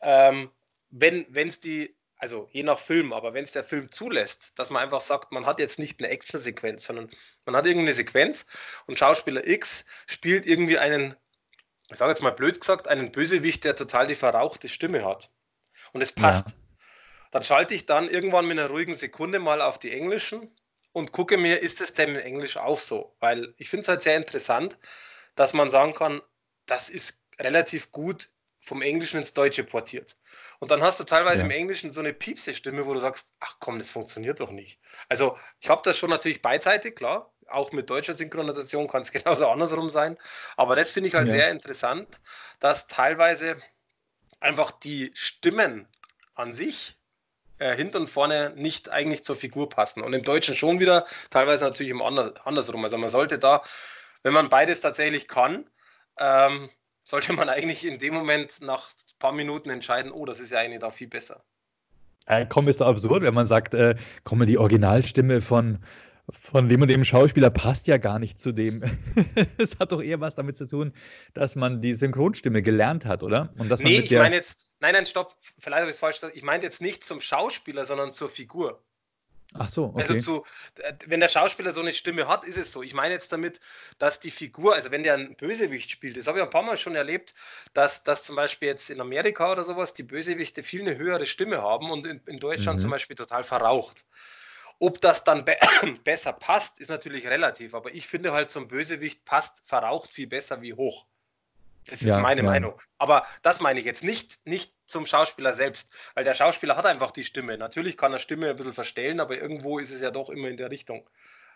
ähm, 0.00 0.50
wenn 0.90 1.26
es 1.34 1.60
die, 1.60 1.96
also 2.16 2.48
je 2.52 2.62
nach 2.62 2.78
Film, 2.78 3.12
aber 3.12 3.34
wenn 3.34 3.44
es 3.44 3.52
der 3.52 3.64
Film 3.64 3.90
zulässt, 3.92 4.58
dass 4.58 4.70
man 4.70 4.82
einfach 4.82 5.00
sagt, 5.00 5.32
man 5.32 5.44
hat 5.44 5.58
jetzt 5.60 5.78
nicht 5.78 6.00
eine 6.00 6.08
Action-Sequenz, 6.08 6.84
sondern 6.84 7.10
man 7.44 7.56
hat 7.56 7.66
irgendeine 7.66 7.94
Sequenz 7.94 8.46
und 8.86 8.98
Schauspieler 8.98 9.46
X 9.46 9.84
spielt 10.06 10.46
irgendwie 10.46 10.78
einen, 10.78 11.16
ich 11.90 11.98
sage 11.98 12.10
jetzt 12.10 12.22
mal 12.22 12.30
blöd 12.30 12.60
gesagt, 12.60 12.88
einen 12.88 13.12
Bösewicht, 13.12 13.64
der 13.64 13.76
total 13.76 14.06
die 14.06 14.14
verrauchte 14.14 14.68
Stimme 14.68 15.04
hat. 15.04 15.30
Und 15.92 16.00
es 16.00 16.12
passt. 16.12 16.50
Ja. 16.50 16.56
Dann 17.30 17.44
schalte 17.44 17.74
ich 17.74 17.86
dann 17.86 18.08
irgendwann 18.08 18.46
mit 18.46 18.58
einer 18.58 18.70
ruhigen 18.70 18.94
Sekunde 18.94 19.38
mal 19.38 19.60
auf 19.60 19.78
die 19.78 19.92
englischen 19.92 20.50
und 20.98 21.12
gucke 21.12 21.38
mir, 21.38 21.62
ist 21.62 21.80
es 21.80 21.94
denn 21.94 22.10
in 22.10 22.20
Englisch 22.20 22.56
auch 22.56 22.80
so? 22.80 23.14
Weil 23.20 23.54
ich 23.56 23.70
finde 23.70 23.82
es 23.82 23.88
halt 23.88 24.02
sehr 24.02 24.16
interessant, 24.16 24.76
dass 25.36 25.54
man 25.54 25.70
sagen 25.70 25.94
kann, 25.94 26.20
das 26.66 26.90
ist 26.90 27.22
relativ 27.38 27.92
gut 27.92 28.30
vom 28.60 28.82
Englischen 28.82 29.18
ins 29.18 29.32
Deutsche 29.32 29.62
portiert. 29.64 30.16
Und 30.58 30.72
dann 30.72 30.82
hast 30.82 30.98
du 30.98 31.04
teilweise 31.04 31.38
ja. 31.38 31.44
im 31.44 31.52
Englischen 31.52 31.92
so 31.92 32.00
eine 32.00 32.12
piepse 32.12 32.52
Stimme, 32.52 32.84
wo 32.84 32.92
du 32.92 32.98
sagst, 32.98 33.32
ach 33.38 33.56
komm, 33.60 33.78
das 33.78 33.92
funktioniert 33.92 34.40
doch 34.40 34.50
nicht. 34.50 34.80
Also 35.08 35.38
ich 35.60 35.70
habe 35.70 35.82
das 35.84 35.96
schon 35.96 36.10
natürlich 36.10 36.42
beidseitig, 36.42 36.96
klar. 36.96 37.32
Auch 37.46 37.70
mit 37.72 37.88
deutscher 37.88 38.14
Synchronisation 38.14 38.88
kann 38.88 39.02
es 39.02 39.12
genauso 39.12 39.48
andersrum 39.48 39.90
sein. 39.90 40.18
Aber 40.56 40.74
das 40.74 40.90
finde 40.90 41.08
ich 41.08 41.14
halt 41.14 41.28
ja. 41.28 41.34
sehr 41.34 41.50
interessant, 41.50 42.20
dass 42.58 42.88
teilweise 42.88 43.56
einfach 44.40 44.72
die 44.72 45.12
Stimmen 45.14 45.86
an 46.34 46.52
sich 46.52 46.97
äh, 47.58 47.76
hinten 47.76 47.98
und 47.98 48.10
vorne 48.10 48.52
nicht 48.56 48.90
eigentlich 48.90 49.24
zur 49.24 49.36
Figur 49.36 49.68
passen. 49.68 50.02
Und 50.02 50.12
im 50.12 50.22
Deutschen 50.22 50.56
schon 50.56 50.80
wieder, 50.80 51.06
teilweise 51.30 51.64
natürlich 51.64 51.90
im 51.90 52.02
Ander 52.02 52.34
andersrum. 52.44 52.84
Also 52.84 52.98
man 52.98 53.10
sollte 53.10 53.38
da, 53.38 53.62
wenn 54.22 54.32
man 54.32 54.48
beides 54.48 54.80
tatsächlich 54.80 55.28
kann, 55.28 55.64
ähm, 56.18 56.70
sollte 57.04 57.32
man 57.32 57.48
eigentlich 57.48 57.86
in 57.86 57.98
dem 57.98 58.14
Moment 58.14 58.60
nach 58.60 58.88
ein 58.90 59.18
paar 59.18 59.32
Minuten 59.32 59.70
entscheiden, 59.70 60.12
oh, 60.12 60.26
das 60.26 60.40
ist 60.40 60.50
ja 60.50 60.58
eigentlich 60.58 60.80
da 60.80 60.90
viel 60.90 61.08
besser. 61.08 61.42
Äh, 62.26 62.46
komm, 62.46 62.68
ist 62.68 62.80
doch 62.80 62.88
absurd, 62.88 63.22
wenn 63.22 63.34
man 63.34 63.46
sagt, 63.46 63.74
äh, 63.74 63.94
komm, 64.24 64.44
die 64.44 64.58
Originalstimme 64.58 65.40
von, 65.40 65.78
von 66.28 66.68
dem 66.68 66.82
und 66.82 66.88
dem 66.88 67.04
Schauspieler 67.04 67.48
passt 67.48 67.86
ja 67.86 67.96
gar 67.96 68.18
nicht 68.18 68.38
zu 68.38 68.52
dem. 68.52 68.82
Es 69.56 69.78
hat 69.78 69.92
doch 69.92 70.02
eher 70.02 70.20
was 70.20 70.34
damit 70.34 70.58
zu 70.58 70.66
tun, 70.66 70.92
dass 71.32 71.56
man 71.56 71.80
die 71.80 71.94
Synchronstimme 71.94 72.60
gelernt 72.60 73.06
hat, 73.06 73.22
oder? 73.22 73.54
Und 73.56 73.70
dass 73.70 73.80
nee, 73.80 74.00
ich 74.00 74.10
meine 74.10 74.36
jetzt, 74.36 74.67
nein, 74.80 74.94
nein, 74.94 75.06
stopp, 75.06 75.36
vielleicht 75.58 75.80
habe 75.80 75.90
ich 75.90 75.94
es 75.94 76.00
falsch 76.00 76.16
gesagt. 76.16 76.36
Ich 76.36 76.42
meine 76.42 76.62
jetzt 76.62 76.80
nicht 76.80 77.04
zum 77.04 77.20
Schauspieler, 77.20 77.84
sondern 77.84 78.12
zur 78.12 78.28
Figur. 78.28 78.82
Ach 79.54 79.68
so, 79.68 79.86
also 79.86 79.94
okay. 79.94 80.14
Also 80.14 80.20
zu, 80.20 80.46
wenn 81.06 81.20
der 81.20 81.30
Schauspieler 81.30 81.72
so 81.72 81.80
eine 81.80 81.92
Stimme 81.92 82.28
hat, 82.28 82.44
ist 82.44 82.58
es 82.58 82.70
so. 82.70 82.82
Ich 82.82 82.92
meine 82.92 83.14
jetzt 83.14 83.32
damit, 83.32 83.60
dass 83.98 84.20
die 84.20 84.30
Figur, 84.30 84.74
also 84.74 84.90
wenn 84.90 85.02
der 85.02 85.14
ein 85.14 85.36
Bösewicht 85.36 85.90
spielt, 85.90 86.16
das 86.16 86.26
habe 86.26 86.38
ich 86.38 86.44
ein 86.44 86.50
paar 86.50 86.62
Mal 86.62 86.76
schon 86.76 86.94
erlebt, 86.94 87.34
dass, 87.72 88.04
dass 88.04 88.24
zum 88.24 88.36
Beispiel 88.36 88.68
jetzt 88.68 88.90
in 88.90 89.00
Amerika 89.00 89.50
oder 89.50 89.64
sowas 89.64 89.94
die 89.94 90.02
Bösewichte 90.02 90.62
viel 90.62 90.82
eine 90.82 90.96
höhere 90.98 91.24
Stimme 91.24 91.62
haben 91.62 91.90
und 91.90 92.06
in, 92.06 92.20
in 92.26 92.38
Deutschland 92.38 92.78
mhm. 92.78 92.82
zum 92.82 92.90
Beispiel 92.90 93.16
total 93.16 93.42
verraucht. 93.42 94.04
Ob 94.80 95.00
das 95.00 95.24
dann 95.24 95.44
be 95.44 95.56
besser 96.04 96.32
passt, 96.32 96.78
ist 96.78 96.88
natürlich 96.88 97.26
relativ, 97.26 97.74
aber 97.74 97.94
ich 97.94 98.06
finde 98.06 98.32
halt 98.32 98.50
zum 98.50 98.68
Bösewicht 98.68 99.24
passt 99.24 99.62
verraucht 99.66 100.12
viel 100.12 100.26
besser 100.26 100.60
wie 100.60 100.74
hoch. 100.74 101.06
Das 101.90 102.02
ist 102.02 102.08
ja, 102.08 102.18
meine 102.18 102.42
ja. 102.42 102.46
Meinung. 102.46 102.80
Aber 102.98 103.24
das 103.42 103.60
meine 103.60 103.80
ich 103.80 103.86
jetzt 103.86 104.04
nicht, 104.04 104.46
nicht 104.46 104.74
zum 104.86 105.06
Schauspieler 105.06 105.54
selbst, 105.54 105.90
weil 106.14 106.24
der 106.24 106.34
Schauspieler 106.34 106.76
hat 106.76 106.86
einfach 106.86 107.10
die 107.10 107.24
Stimme. 107.24 107.56
Natürlich 107.58 107.96
kann 107.96 108.12
er 108.12 108.18
Stimme 108.18 108.50
ein 108.50 108.56
bisschen 108.56 108.72
verstellen, 108.72 109.20
aber 109.20 109.38
irgendwo 109.38 109.78
ist 109.78 109.92
es 109.92 110.00
ja 110.00 110.10
doch 110.10 110.30
immer 110.30 110.48
in 110.48 110.56
der 110.56 110.70
Richtung. 110.70 111.08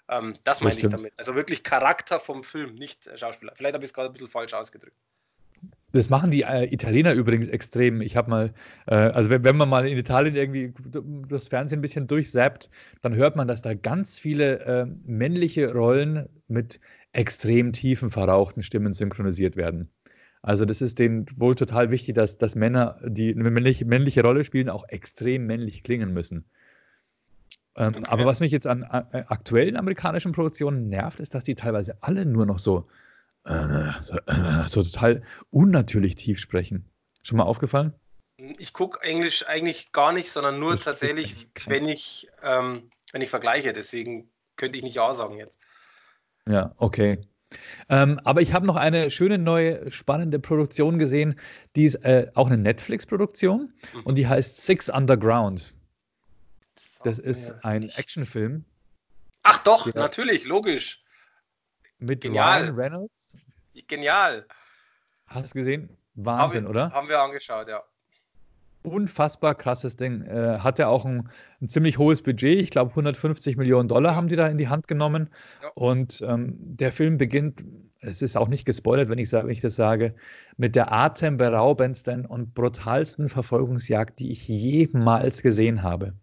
Ähm, 0.09 0.35
das 0.45 0.61
meine 0.61 0.75
das 0.75 0.85
ich 0.85 0.91
damit. 0.91 1.13
Also 1.17 1.35
wirklich 1.35 1.63
Charakter 1.63 2.21
vom 2.21 2.45
Film, 2.45 2.75
nicht 2.75 3.09
Schauspieler. 3.19 3.53
Vielleicht 3.55 3.75
habe 3.75 3.85
ich 3.85 3.91
es 3.91 3.95
gerade 3.95 4.09
ein 4.09 4.13
bisschen 4.13 4.29
falsch 4.29 4.55
ausgedrückt. 4.55 4.97
Das 5.93 6.09
machen 6.09 6.31
die 6.31 6.43
äh, 6.43 6.73
Italiener 6.73 7.13
übrigens 7.13 7.49
extrem. 7.49 8.01
Ich 8.01 8.17
habe 8.17 8.31
mal, 8.31 8.55
äh, 8.87 8.95
also 8.95 9.29
wenn, 9.29 9.45
wenn, 9.45 9.57
man 9.57 9.69
mal 9.69 9.87
in 9.87 9.99
Italien 9.99 10.35
irgendwie 10.35 10.73
das 11.29 11.49
Fernsehen 11.49 11.81
ein 11.81 11.83
bisschen 11.83 12.07
durchsappt, 12.07 12.71
dann 13.03 13.15
hört 13.15 13.37
man, 13.37 13.47
dass 13.47 13.61
da 13.61 13.75
ganz 13.75 14.19
viele 14.19 14.61
äh, 14.61 14.87
männliche 15.05 15.73
Rollen 15.73 16.29
mit 16.49 16.81
extrem 17.13 17.75
tiefen, 17.75 18.09
verrauchten 18.09 18.63
Stimmen 18.63 18.95
synchronisiert 18.95 19.57
werden. 19.57 19.91
Also 20.43 20.65
das 20.65 20.83
ist 20.83 20.99
denen 20.99 21.27
wohl 21.37 21.55
total 21.55 21.91
wichtig, 21.91 22.17
dass, 22.17 22.37
dass 22.37 22.57
Männer, 22.57 22.99
die 23.05 23.33
eine 23.33 23.51
männliche, 23.51 23.85
männliche 23.85 24.23
Rolle 24.23 24.45
spielen, 24.45 24.69
auch 24.69 24.89
extrem 24.89 25.47
männlich 25.47 25.85
klingen 25.85 26.13
müssen. 26.13 26.45
Ähm, 27.77 27.95
okay. 27.97 28.05
Aber 28.07 28.27
was 28.27 28.41
mich 28.41 28.51
jetzt 28.51 28.67
an, 28.67 28.83
an, 28.83 29.07
aktuellen 29.29 29.77
amerikanischen 29.77 30.33
Produktionen 30.33 30.89
nervt, 30.89 31.21
ist, 31.21 31.35
dass 31.35 31.45
die 31.45 31.55
teilweise 31.55 31.97
alle 32.01 32.27
nur 32.27 32.45
noch 32.45 32.59
so, 32.59 32.89
äh, 33.45 33.93
so 34.67 34.83
total 34.83 35.23
unnatürlich 35.51 36.17
tief 36.17 36.41
sprechen. 36.41 36.91
Schon 37.23 37.39
mal 37.39 37.45
aufgefallen? 37.45 37.95
Ich 38.37 38.73
gucke 38.73 39.01
Englisch 39.03 39.47
eigentlich 39.47 39.93
gar 39.93 40.13
nicht, 40.13 40.31
sondern 40.31 40.59
nur 40.59 40.73
das 40.73 40.85
tatsächlich, 40.85 41.49
wenn 41.67 41.89
ich, 41.89 42.29
ähm, 42.43 42.91
wenn 43.13 43.23
ich 43.23 43.31
vergleiche. 43.31 43.73
Deswegen 43.73 44.29
könnte 44.57 44.77
ich 44.77 44.85
nicht 44.85 44.97
Ja 44.97 45.15
sagen 45.15 45.39
jetzt. 45.39 45.61
Ja, 46.49 46.75
okay. 46.79 47.21
Ähm, 47.89 48.21
aber 48.25 48.41
ich 48.41 48.53
habe 48.53 48.67
noch 48.67 48.77
eine 48.77 49.11
schöne 49.11 49.39
neue 49.39 49.91
spannende 49.91 50.39
Produktion 50.39 50.99
gesehen, 50.99 51.39
die 51.77 51.85
ist 51.85 51.97
äh, 52.05 52.31
auch 52.35 52.47
eine 52.47 52.59
Netflix-Produktion 52.59 53.73
mhm. 53.93 54.01
und 54.05 54.17
die 54.17 54.27
heißt 54.27 54.65
Six 54.65 54.89
Underground. 54.89 55.75
Das 57.05 57.19
ist 57.19 57.53
ein 57.65 57.89
Actionfilm. 57.91 58.65
Ach 59.43 59.59
doch, 59.59 59.93
natürlich, 59.95 60.45
logisch. 60.45 61.03
Mit 61.99 62.23
Genial. 62.23 62.63
Ryan 62.63 62.75
Reynolds. 62.75 63.33
Genial. 63.89 64.47
Hast 65.27 65.41
du 65.41 65.45
es 65.45 65.53
gesehen? 65.55 65.97
Wahnsinn, 66.15 66.65
haben, 66.65 66.71
oder? 66.71 66.93
Haben 66.93 67.09
wir 67.09 67.21
angeschaut, 67.21 67.69
ja 67.69 67.83
unfassbar 68.83 69.55
krasses 69.55 69.97
Ding. 69.97 70.23
Äh, 70.23 70.59
hat 70.59 70.79
ja 70.79 70.89
auch 70.89 71.05
ein, 71.05 71.29
ein, 71.61 71.69
ziemlich 71.69 71.99
hohes 71.99 72.23
Budget. 72.23 72.61
Ich 72.61 72.71
glaube, 72.71 72.91
150 72.91 73.57
Millionen 73.57 73.89
Dollar 73.89 74.15
haben 74.15 74.29
die 74.29 74.37
da 74.37 74.49
in 74.49 74.59
die 74.59 74.69
Hand 74.69 74.89
genommen. 74.89 75.31
Ja. 75.63 75.71
Und 75.75 76.25
ähm, 76.27 76.57
der 76.59 76.93
Film 76.93 77.19
beginnt, 77.19 77.65
es 78.01 78.21
ist 78.21 78.37
auch 78.37 78.49
nicht 78.49 78.65
gespoilert, 78.65 79.09
wenn 79.09 79.19
ich, 79.19 79.33
wenn 79.33 79.49
ich 79.49 79.61
das 79.61 79.77
sage, 79.77 80.15
mit 80.57 80.75
der 80.75 80.93
atemberaubendsten 80.93 82.27
und 82.27 82.55
brutalsten 82.55 83.29
Verfolgungsjagd, 83.29 84.19
die 84.19 84.33
ich 84.33 84.49
jemals 84.49 85.43
gesehen 85.43 85.83
habe. 85.83 86.15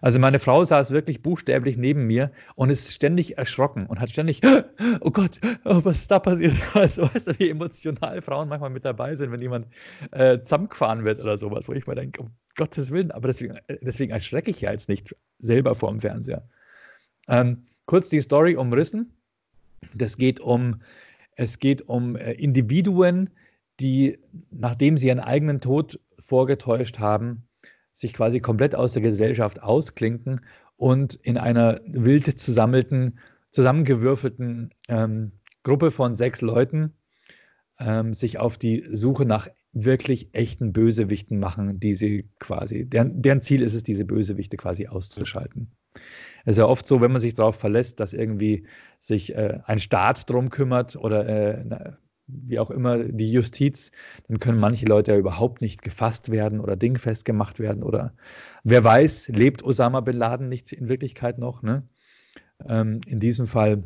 Also 0.00 0.18
meine 0.18 0.38
Frau 0.38 0.64
saß 0.64 0.90
wirklich 0.90 1.22
buchstäblich 1.22 1.76
neben 1.76 2.06
mir 2.06 2.30
und 2.54 2.70
ist 2.70 2.92
ständig 2.92 3.38
erschrocken 3.38 3.86
und 3.86 4.00
hat 4.00 4.10
ständig, 4.10 4.42
oh 5.00 5.10
Gott, 5.10 5.40
oh, 5.64 5.80
was 5.84 6.00
ist 6.00 6.10
da 6.10 6.18
passiert? 6.18 6.54
Also 6.74 7.02
weißt 7.02 7.28
du, 7.28 7.38
wie 7.38 7.50
emotional 7.50 8.20
Frauen 8.20 8.48
manchmal 8.48 8.70
mit 8.70 8.84
dabei 8.84 9.16
sind, 9.16 9.32
wenn 9.32 9.40
jemand 9.40 9.66
äh, 10.10 10.40
zusammengefahren 10.40 11.04
wird 11.04 11.20
oder 11.22 11.38
sowas, 11.38 11.68
wo 11.68 11.72
ich 11.72 11.86
mir 11.86 11.94
denke, 11.94 12.22
um 12.22 12.30
Gottes 12.56 12.90
Willen, 12.90 13.10
aber 13.10 13.28
deswegen, 13.28 13.56
äh, 13.66 13.78
deswegen 13.80 14.12
erschrecke 14.12 14.50
ich 14.50 14.60
ja 14.60 14.72
jetzt 14.72 14.88
nicht 14.88 15.14
selber 15.38 15.74
vor 15.74 15.90
dem 15.90 16.00
Fernseher. 16.00 16.46
Ähm, 17.28 17.64
kurz 17.86 18.08
die 18.08 18.20
Story 18.20 18.56
umrissen. 18.56 19.12
Das 19.94 20.16
geht 20.16 20.40
um, 20.40 20.80
es 21.36 21.58
geht 21.58 21.88
um 21.88 22.16
äh, 22.16 22.32
Individuen, 22.32 23.30
die, 23.80 24.18
nachdem 24.50 24.96
sie 24.98 25.08
ihren 25.08 25.20
eigenen 25.20 25.60
Tod 25.60 26.00
vorgetäuscht 26.18 26.98
haben, 26.98 27.46
sich 27.94 28.12
quasi 28.12 28.40
komplett 28.40 28.74
aus 28.74 28.92
der 28.92 29.02
Gesellschaft 29.02 29.62
ausklinken 29.62 30.42
und 30.76 31.14
in 31.14 31.38
einer 31.38 31.80
wild 31.86 32.38
zusammelten, 32.38 33.18
zusammengewürfelten 33.52 34.74
ähm, 34.88 35.32
Gruppe 35.62 35.90
von 35.90 36.14
sechs 36.14 36.42
Leuten 36.42 36.92
ähm, 37.78 38.12
sich 38.12 38.38
auf 38.38 38.58
die 38.58 38.84
Suche 38.90 39.24
nach 39.24 39.48
wirklich 39.72 40.34
echten 40.34 40.72
Bösewichten 40.72 41.38
machen, 41.38 41.80
die 41.80 41.94
sie 41.94 42.28
quasi, 42.38 42.84
deren, 42.88 43.22
deren 43.22 43.40
Ziel 43.40 43.62
ist 43.62 43.74
es, 43.74 43.82
diese 43.82 44.04
Bösewichte 44.04 44.56
quasi 44.56 44.86
auszuschalten. 44.86 45.72
Es 46.44 46.52
ist 46.52 46.58
ja 46.58 46.66
oft 46.66 46.86
so, 46.86 47.00
wenn 47.00 47.12
man 47.12 47.20
sich 47.20 47.34
darauf 47.34 47.56
verlässt, 47.56 48.00
dass 48.00 48.12
irgendwie 48.12 48.66
sich 49.00 49.34
äh, 49.34 49.60
ein 49.64 49.78
Staat 49.78 50.28
drum 50.28 50.50
kümmert 50.50 50.96
oder 50.96 51.28
äh, 51.28 51.92
wie 52.26 52.58
auch 52.58 52.70
immer, 52.70 52.98
die 52.98 53.30
Justiz, 53.30 53.90
dann 54.28 54.38
können 54.38 54.58
manche 54.58 54.86
Leute 54.86 55.12
ja 55.12 55.18
überhaupt 55.18 55.60
nicht 55.60 55.82
gefasst 55.82 56.30
werden 56.30 56.60
oder 56.60 56.76
dingfest 56.76 57.24
gemacht 57.24 57.58
werden 57.58 57.82
oder 57.82 58.14
wer 58.62 58.82
weiß, 58.82 59.28
lebt 59.28 59.62
Osama 59.62 60.00
bin 60.00 60.16
Laden 60.16 60.48
nicht 60.48 60.72
in 60.72 60.88
Wirklichkeit 60.88 61.38
noch. 61.38 61.62
Ne? 61.62 61.86
Ähm, 62.66 63.00
in 63.06 63.20
diesem 63.20 63.46
Fall 63.46 63.84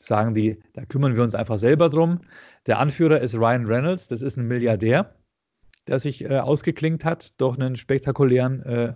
sagen 0.00 0.34
die, 0.34 0.58
da 0.74 0.84
kümmern 0.84 1.16
wir 1.16 1.22
uns 1.22 1.34
einfach 1.34 1.58
selber 1.58 1.88
drum. 1.88 2.20
Der 2.66 2.78
Anführer 2.78 3.20
ist 3.20 3.34
Ryan 3.34 3.66
Reynolds, 3.66 4.08
das 4.08 4.22
ist 4.22 4.36
ein 4.36 4.46
Milliardär, 4.46 5.14
der 5.86 5.98
sich 5.98 6.24
äh, 6.24 6.38
ausgeklinkt 6.38 7.04
hat 7.04 7.40
durch 7.40 7.58
einen 7.58 7.76
spektakulären 7.76 8.62
äh, 8.62 8.94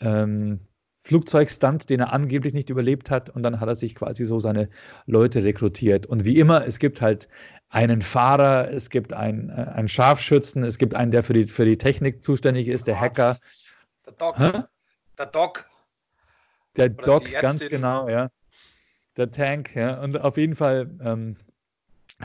ähm, 0.00 0.67
Flugzeugstunt, 1.08 1.88
den 1.88 2.00
er 2.00 2.12
angeblich 2.12 2.52
nicht 2.52 2.68
überlebt 2.68 3.08
hat. 3.10 3.30
Und 3.30 3.42
dann 3.42 3.60
hat 3.60 3.68
er 3.68 3.76
sich 3.76 3.94
quasi 3.94 4.26
so 4.26 4.40
seine 4.40 4.68
Leute 5.06 5.42
rekrutiert. 5.42 6.04
Und 6.04 6.26
wie 6.26 6.38
immer, 6.38 6.66
es 6.66 6.78
gibt 6.78 7.00
halt 7.00 7.28
einen 7.70 8.02
Fahrer, 8.02 8.70
es 8.70 8.90
gibt 8.90 9.14
einen, 9.14 9.48
äh, 9.48 9.70
einen 9.74 9.88
Scharfschützen, 9.88 10.62
es 10.64 10.76
gibt 10.76 10.94
einen, 10.94 11.10
der 11.10 11.22
für 11.22 11.32
die, 11.32 11.44
für 11.44 11.64
die 11.64 11.78
Technik 11.78 12.22
zuständig 12.22 12.68
ist, 12.68 12.86
der 12.86 13.00
Hacker. 13.00 13.38
Der 14.04 14.12
Doc. 14.12 14.38
Hä? 14.38 14.52
Der 15.16 15.26
Doc. 15.26 15.70
Der 16.76 16.90
Oder 16.90 17.02
Doc, 17.02 17.32
ganz 17.40 17.66
genau, 17.66 18.08
ja. 18.08 18.30
Der 19.16 19.30
Tank, 19.30 19.74
ja. 19.74 20.02
Und 20.02 20.20
auf 20.20 20.36
jeden 20.36 20.56
Fall 20.56 20.90
ähm, 21.02 21.36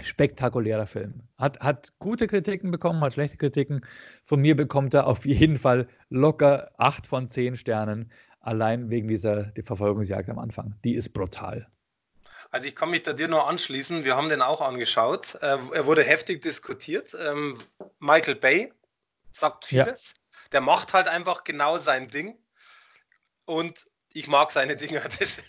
spektakulärer 0.01 0.87
Film. 0.87 1.21
Hat, 1.37 1.57
hat 1.61 1.93
gute 1.99 2.27
Kritiken 2.27 2.69
bekommen, 2.69 2.99
hat 2.99 3.13
schlechte 3.13 3.37
Kritiken. 3.37 3.85
Von 4.25 4.41
mir 4.41 4.57
bekommt 4.57 4.93
er 4.93 5.07
auf 5.07 5.25
jeden 5.25 5.57
Fall 5.57 5.87
locker 6.09 6.69
8 6.77 7.07
von 7.07 7.29
10 7.29 7.55
Sternen, 7.55 8.11
allein 8.43 8.89
wegen 8.89 9.08
dieser 9.08 9.45
die 9.45 9.63
Verfolgungsjagd 9.63 10.29
am 10.29 10.39
Anfang. 10.39 10.75
Die 10.84 10.93
ist 10.93 11.13
brutal. 11.13 11.67
Also 12.51 12.67
ich 12.67 12.75
kann 12.75 12.91
mich 12.91 13.01
da 13.01 13.13
dir 13.13 13.27
nur 13.27 13.47
anschließen. 13.47 14.03
Wir 14.03 14.15
haben 14.15 14.29
den 14.29 14.43
auch 14.43 14.62
angeschaut. 14.62 15.36
Äh, 15.41 15.58
er 15.73 15.86
wurde 15.88 16.03
heftig 16.03 16.43
diskutiert. 16.43 17.15
Ähm, 17.19 17.58
Michael 17.99 18.36
Bay 18.36 18.71
sagt 19.32 19.65
vieles. 19.65 20.13
Ja. 20.15 20.49
Der 20.51 20.62
macht 20.62 20.93
halt 20.93 21.08
einfach 21.08 21.43
genau 21.45 21.79
sein 21.79 22.10
Ding. 22.10 22.38
Und 23.45 23.88
ich 24.13 24.27
mag 24.27 24.51
seine 24.51 24.75
Dinger. 24.75 25.01
Das, 25.19 25.39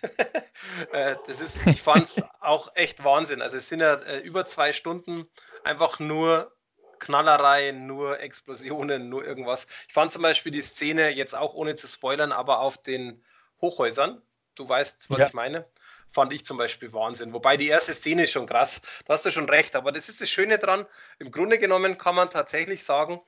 äh, 0.92 1.16
das 1.26 1.40
ist, 1.40 1.66
ich 1.66 1.82
fand 1.82 2.04
es 2.04 2.22
auch 2.40 2.74
echt 2.74 3.04
Wahnsinn. 3.04 3.42
Also 3.42 3.58
es 3.58 3.68
sind 3.68 3.80
ja 3.80 3.94
äh, 3.94 4.20
über 4.20 4.46
zwei 4.46 4.72
Stunden 4.72 5.26
einfach 5.62 6.00
nur 6.00 6.56
Knallerei, 6.98 7.72
nur 7.72 8.20
Explosionen, 8.20 9.08
nur 9.08 9.24
irgendwas. 9.24 9.66
Ich 9.88 9.94
fand 9.94 10.12
zum 10.12 10.22
Beispiel 10.22 10.52
die 10.52 10.62
Szene 10.62 11.10
jetzt 11.10 11.34
auch 11.34 11.54
ohne 11.54 11.74
zu 11.74 11.86
spoilern, 11.86 12.32
aber 12.32 12.60
auf 12.60 12.78
den 12.78 13.22
Hochhäusern. 13.60 14.22
Du 14.54 14.68
weißt, 14.68 15.10
was 15.10 15.18
ja. 15.18 15.26
ich 15.26 15.32
meine 15.32 15.66
fand 16.14 16.32
ich 16.32 16.46
zum 16.46 16.56
Beispiel 16.56 16.92
Wahnsinn. 16.92 17.32
Wobei 17.32 17.56
die 17.56 17.66
erste 17.66 17.92
Szene 17.92 18.24
ist 18.24 18.30
schon 18.30 18.46
krass. 18.46 18.80
Da 19.04 19.14
hast 19.14 19.26
du 19.26 19.32
schon 19.32 19.48
recht. 19.48 19.74
Aber 19.74 19.90
das 19.92 20.08
ist 20.08 20.20
das 20.20 20.30
Schöne 20.30 20.58
dran. 20.58 20.86
Im 21.18 21.30
Grunde 21.32 21.58
genommen 21.58 21.98
kann 21.98 22.14
man 22.14 22.30
tatsächlich 22.30 22.84
sagen, 22.84 23.20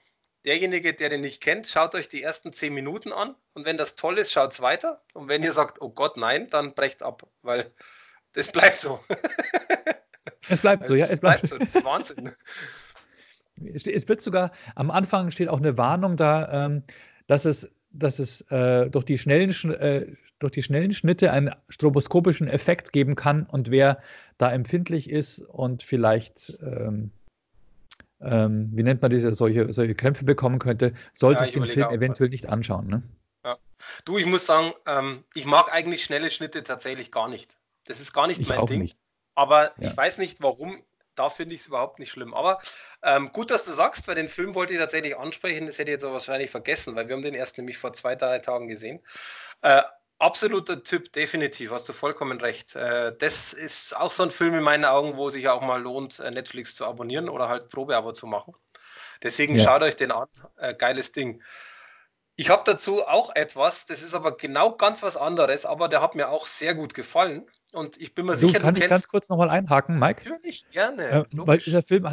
derjenige, 0.45 0.95
der 0.95 1.09
den 1.09 1.21
nicht 1.21 1.43
kennt, 1.43 1.67
schaut 1.67 1.95
euch 1.97 2.09
die 2.09 2.23
ersten 2.23 2.53
zehn 2.53 2.73
Minuten 2.73 3.13
an. 3.13 3.35
Und 3.55 3.67
wenn 3.67 3.77
das 3.77 3.97
toll 3.97 4.19
ist, 4.19 4.33
schaut 4.33 4.53
es 4.53 4.63
weiter. 4.63 5.03
Und 5.13 5.29
wenn 5.29 5.43
ihr 5.43 5.53
sagt, 5.53 5.83
oh 5.83 5.91
Gott, 5.91 6.17
nein, 6.17 6.49
dann 6.49 6.75
brecht 6.75 7.03
ab. 7.03 7.25
Weil 7.43 7.71
das 8.33 8.51
bleibt 8.53 8.81
so. 8.81 9.05
Es 10.49 10.61
bleibt 10.61 10.87
so, 10.87 10.95
ja. 10.95 11.07
Es 11.07 11.19
bleibt, 11.19 11.41
bleibt 11.41 11.49
so. 11.49 11.59
Das 11.59 11.75
ist 11.75 11.85
Wahnsinn. 11.85 12.33
Es 13.75 14.09
wird 14.09 14.21
sogar, 14.21 14.53
am 14.75 14.91
Anfang 14.91 15.31
steht 15.31 15.49
auch 15.49 15.59
eine 15.59 15.79
Warnung 15.79 16.17
da, 16.17 16.67
ähm, 16.67 16.83
dass 17.27 17.45
es, 17.45 17.69
dass 17.91 18.19
es 18.19 18.43
äh, 18.51 18.91
durch 18.91 19.05
die 19.05 19.19
schnellen 19.19 19.51
äh, 19.73 20.07
durch 20.39 20.53
die 20.53 20.63
schnellen 20.63 20.93
Schnitte 20.93 21.33
einen 21.33 21.55
stroboskopischen 21.69 22.49
Effekt 22.49 22.93
geben 22.93 23.15
kann 23.15 23.47
und 23.47 23.71
wer 23.71 24.03
da 24.39 24.53
empfindlich 24.53 25.09
ist 25.11 25.41
und 25.41 25.83
vielleicht, 25.83 26.59
ähm, 26.61 27.11
ähm, 28.21 28.71
wie 28.73 28.83
nennt 28.83 29.03
man 29.03 29.11
diese, 29.11 29.35
solche, 29.35 29.73
solche 29.73 29.95
Krämpfe 29.95 30.25
bekommen 30.25 30.59
könnte, 30.59 30.93
sollte 31.15 31.41
ja, 31.41 31.45
sich 31.45 31.55
den 31.55 31.67
Film 31.67 31.89
eventuell 31.89 32.29
was. 32.29 32.33
nicht 32.33 32.49
anschauen. 32.49 32.87
Ne? 32.87 33.03
Ja. 33.45 33.57
Du, 34.05 34.19
ich 34.19 34.27
muss 34.27 34.47
sagen, 34.47 34.73
ähm, 34.87 35.25
ich 35.35 35.47
mag 35.47 35.73
eigentlich 35.73 36.05
schnelle 36.05 36.31
Schnitte 36.31 36.63
tatsächlich 36.65 37.11
gar 37.11 37.29
nicht. 37.29 37.57
Das 37.85 38.01
ist 38.01 38.13
gar 38.13 38.27
nicht 38.27 38.41
ich 38.41 38.49
mein 38.49 38.67
Ding. 38.67 38.83
Nicht. 38.83 38.99
Aber 39.35 39.73
ja. 39.79 39.91
ich 39.91 39.97
weiß 39.97 40.19
nicht, 40.19 40.43
warum. 40.43 40.83
Da 41.17 41.29
finde 41.29 41.55
ich 41.55 41.63
es 41.63 41.67
überhaupt 41.67 41.99
nicht 41.99 42.11
schlimm. 42.11 42.35
Aber 42.35 42.61
ähm, 43.03 43.33
gut, 43.33 43.51
dass 43.51 43.65
du 43.65 43.73
sagst, 43.73 44.07
weil 44.09 44.15
den 44.15 44.29
Film 44.29 44.55
wollte 44.55 44.75
ich 44.75 44.79
tatsächlich 44.79 45.17
ansprechen. 45.17 45.67
Das 45.67 45.79
hätte 45.79 45.91
ich 45.91 45.95
jetzt 45.95 46.05
aber 46.05 46.15
wahrscheinlich 46.15 46.51
vergessen, 46.51 46.95
weil 46.95 47.09
wir 47.09 47.15
haben 47.15 47.23
den 47.23 47.35
erst 47.35 47.59
nämlich 47.59 47.79
vor 47.79 47.93
zwei, 47.93 48.15
drei 48.15 48.39
Tagen 48.39 48.69
gesehen. 48.69 49.01
Äh, 49.63 49.83
Absoluter 50.19 50.83
Typ, 50.83 51.13
definitiv, 51.13 51.73
hast 51.73 51.91
du 51.91 51.93
vollkommen 51.93 52.41
recht. 52.41 52.75
Äh, 52.75 53.15
das 53.19 53.53
ist 53.53 53.95
auch 53.95 54.11
so 54.11 54.23
ein 54.23 54.31
Film 54.31 54.55
in 54.55 54.63
meinen 54.63 54.87
Augen, 54.87 55.19
wo 55.19 55.29
sich 55.29 55.47
auch 55.49 55.61
mal 55.61 55.83
lohnt, 55.83 56.21
äh, 56.21 56.31
Netflix 56.31 56.75
zu 56.75 56.87
abonnieren 56.87 57.29
oder 57.29 57.49
halt 57.49 57.69
Probeabo 57.69 58.13
zu 58.13 58.27
machen. 58.27 58.55
Deswegen 59.23 59.57
ja. 59.57 59.65
schaut 59.65 59.83
euch 59.83 59.97
den 59.97 60.13
an. 60.13 60.27
Äh, 60.57 60.75
geiles 60.75 61.13
Ding. 61.13 61.43
Ich 62.35 62.49
habe 62.49 62.63
dazu 62.65 63.07
auch 63.07 63.35
etwas, 63.35 63.85
das 63.85 64.03
ist 64.03 64.15
aber 64.15 64.37
genau 64.37 64.73
ganz 64.73 65.03
was 65.03 65.19
anderes, 65.19 65.67
aber 65.67 65.89
der 65.89 66.01
hat 66.01 66.15
mir 66.15 66.31
auch 66.31 66.47
sehr 66.47 66.75
gut 66.75 66.95
gefallen. 66.95 67.51
Und 67.73 68.01
ich 68.01 68.15
bin 68.15 68.27
mir 68.27 68.37
so, 68.37 68.47
sicher, 68.47 68.61
kann 68.61 68.75
du 68.75 68.81
ich 68.81 68.89
ganz 68.89 69.09
kurz 69.09 69.29
nochmal 69.29 69.51
einhaken, 69.51 69.99
Mike? 69.99 70.29
Natürlich, 70.29 70.67
gerne. 70.71 71.09
Äh, 71.09 71.25
weil 71.33 71.59
dieser 71.59 71.83
Film 71.83 72.09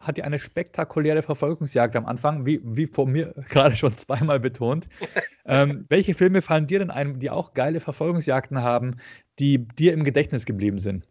hat 0.00 0.18
ja 0.18 0.24
eine 0.24 0.38
spektakuläre 0.38 1.22
Verfolgungsjagd 1.22 1.96
am 1.96 2.06
Anfang, 2.06 2.46
wie, 2.46 2.60
wie 2.62 2.86
von 2.86 3.10
mir 3.10 3.34
gerade 3.48 3.76
schon 3.76 3.96
zweimal 3.96 4.40
betont. 4.40 4.86
ähm, 5.44 5.86
welche 5.88 6.14
Filme 6.14 6.42
fallen 6.42 6.66
dir 6.66 6.78
denn 6.78 6.90
ein, 6.90 7.18
die 7.18 7.30
auch 7.30 7.54
geile 7.54 7.80
Verfolgungsjagden 7.80 8.62
haben, 8.62 8.96
die 9.38 9.58
dir 9.58 9.92
im 9.92 10.04
Gedächtnis 10.04 10.46
geblieben 10.46 10.78
sind? 10.78 11.06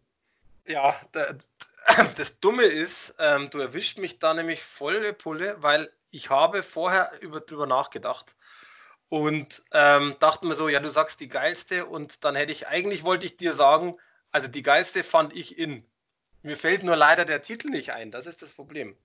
Ja, 0.67 0.95
das 2.17 2.39
Dumme 2.39 2.63
ist, 2.63 3.15
ähm, 3.19 3.49
du 3.49 3.59
erwischt 3.59 3.99
mich 3.99 4.19
da 4.19 4.33
nämlich 4.33 4.63
volle 4.63 5.13
Pulle, 5.13 5.57
weil 5.59 5.89
ich 6.11 6.29
habe 6.29 6.63
vorher 6.63 7.11
über, 7.21 7.41
drüber 7.41 7.67
nachgedacht 7.67 8.35
und 9.10 9.64
ähm, 9.72 10.16
dachte 10.20 10.45
mir 10.45 10.55
so, 10.55 10.68
ja, 10.68 10.80
du 10.80 10.89
sagst 10.89 11.20
die 11.20 11.30
geilste 11.30 11.86
und 11.86 12.24
dann 12.24 12.36
hätte 12.36 12.51
ich, 12.51 12.68
eigentlich 12.68 13.03
wollte 13.03 13.26
ich 13.26 13.38
dir 13.38 13.53
sagen, 13.53 13.95
also 14.32 14.47
die 14.47 14.64
geilste 14.64 15.03
fand 15.03 15.36
ich 15.36 15.58
in. 15.58 15.84
Mir 16.43 16.58
fällt 16.58 16.84
nur 16.84 16.95
leider 16.95 17.26
der 17.26 17.41
Titel 17.41 17.70
nicht 17.70 17.91
ein. 17.93 18.12
Das 18.12 18.28
ist 18.28 18.41
das 18.41 18.53
Problem. 18.53 18.95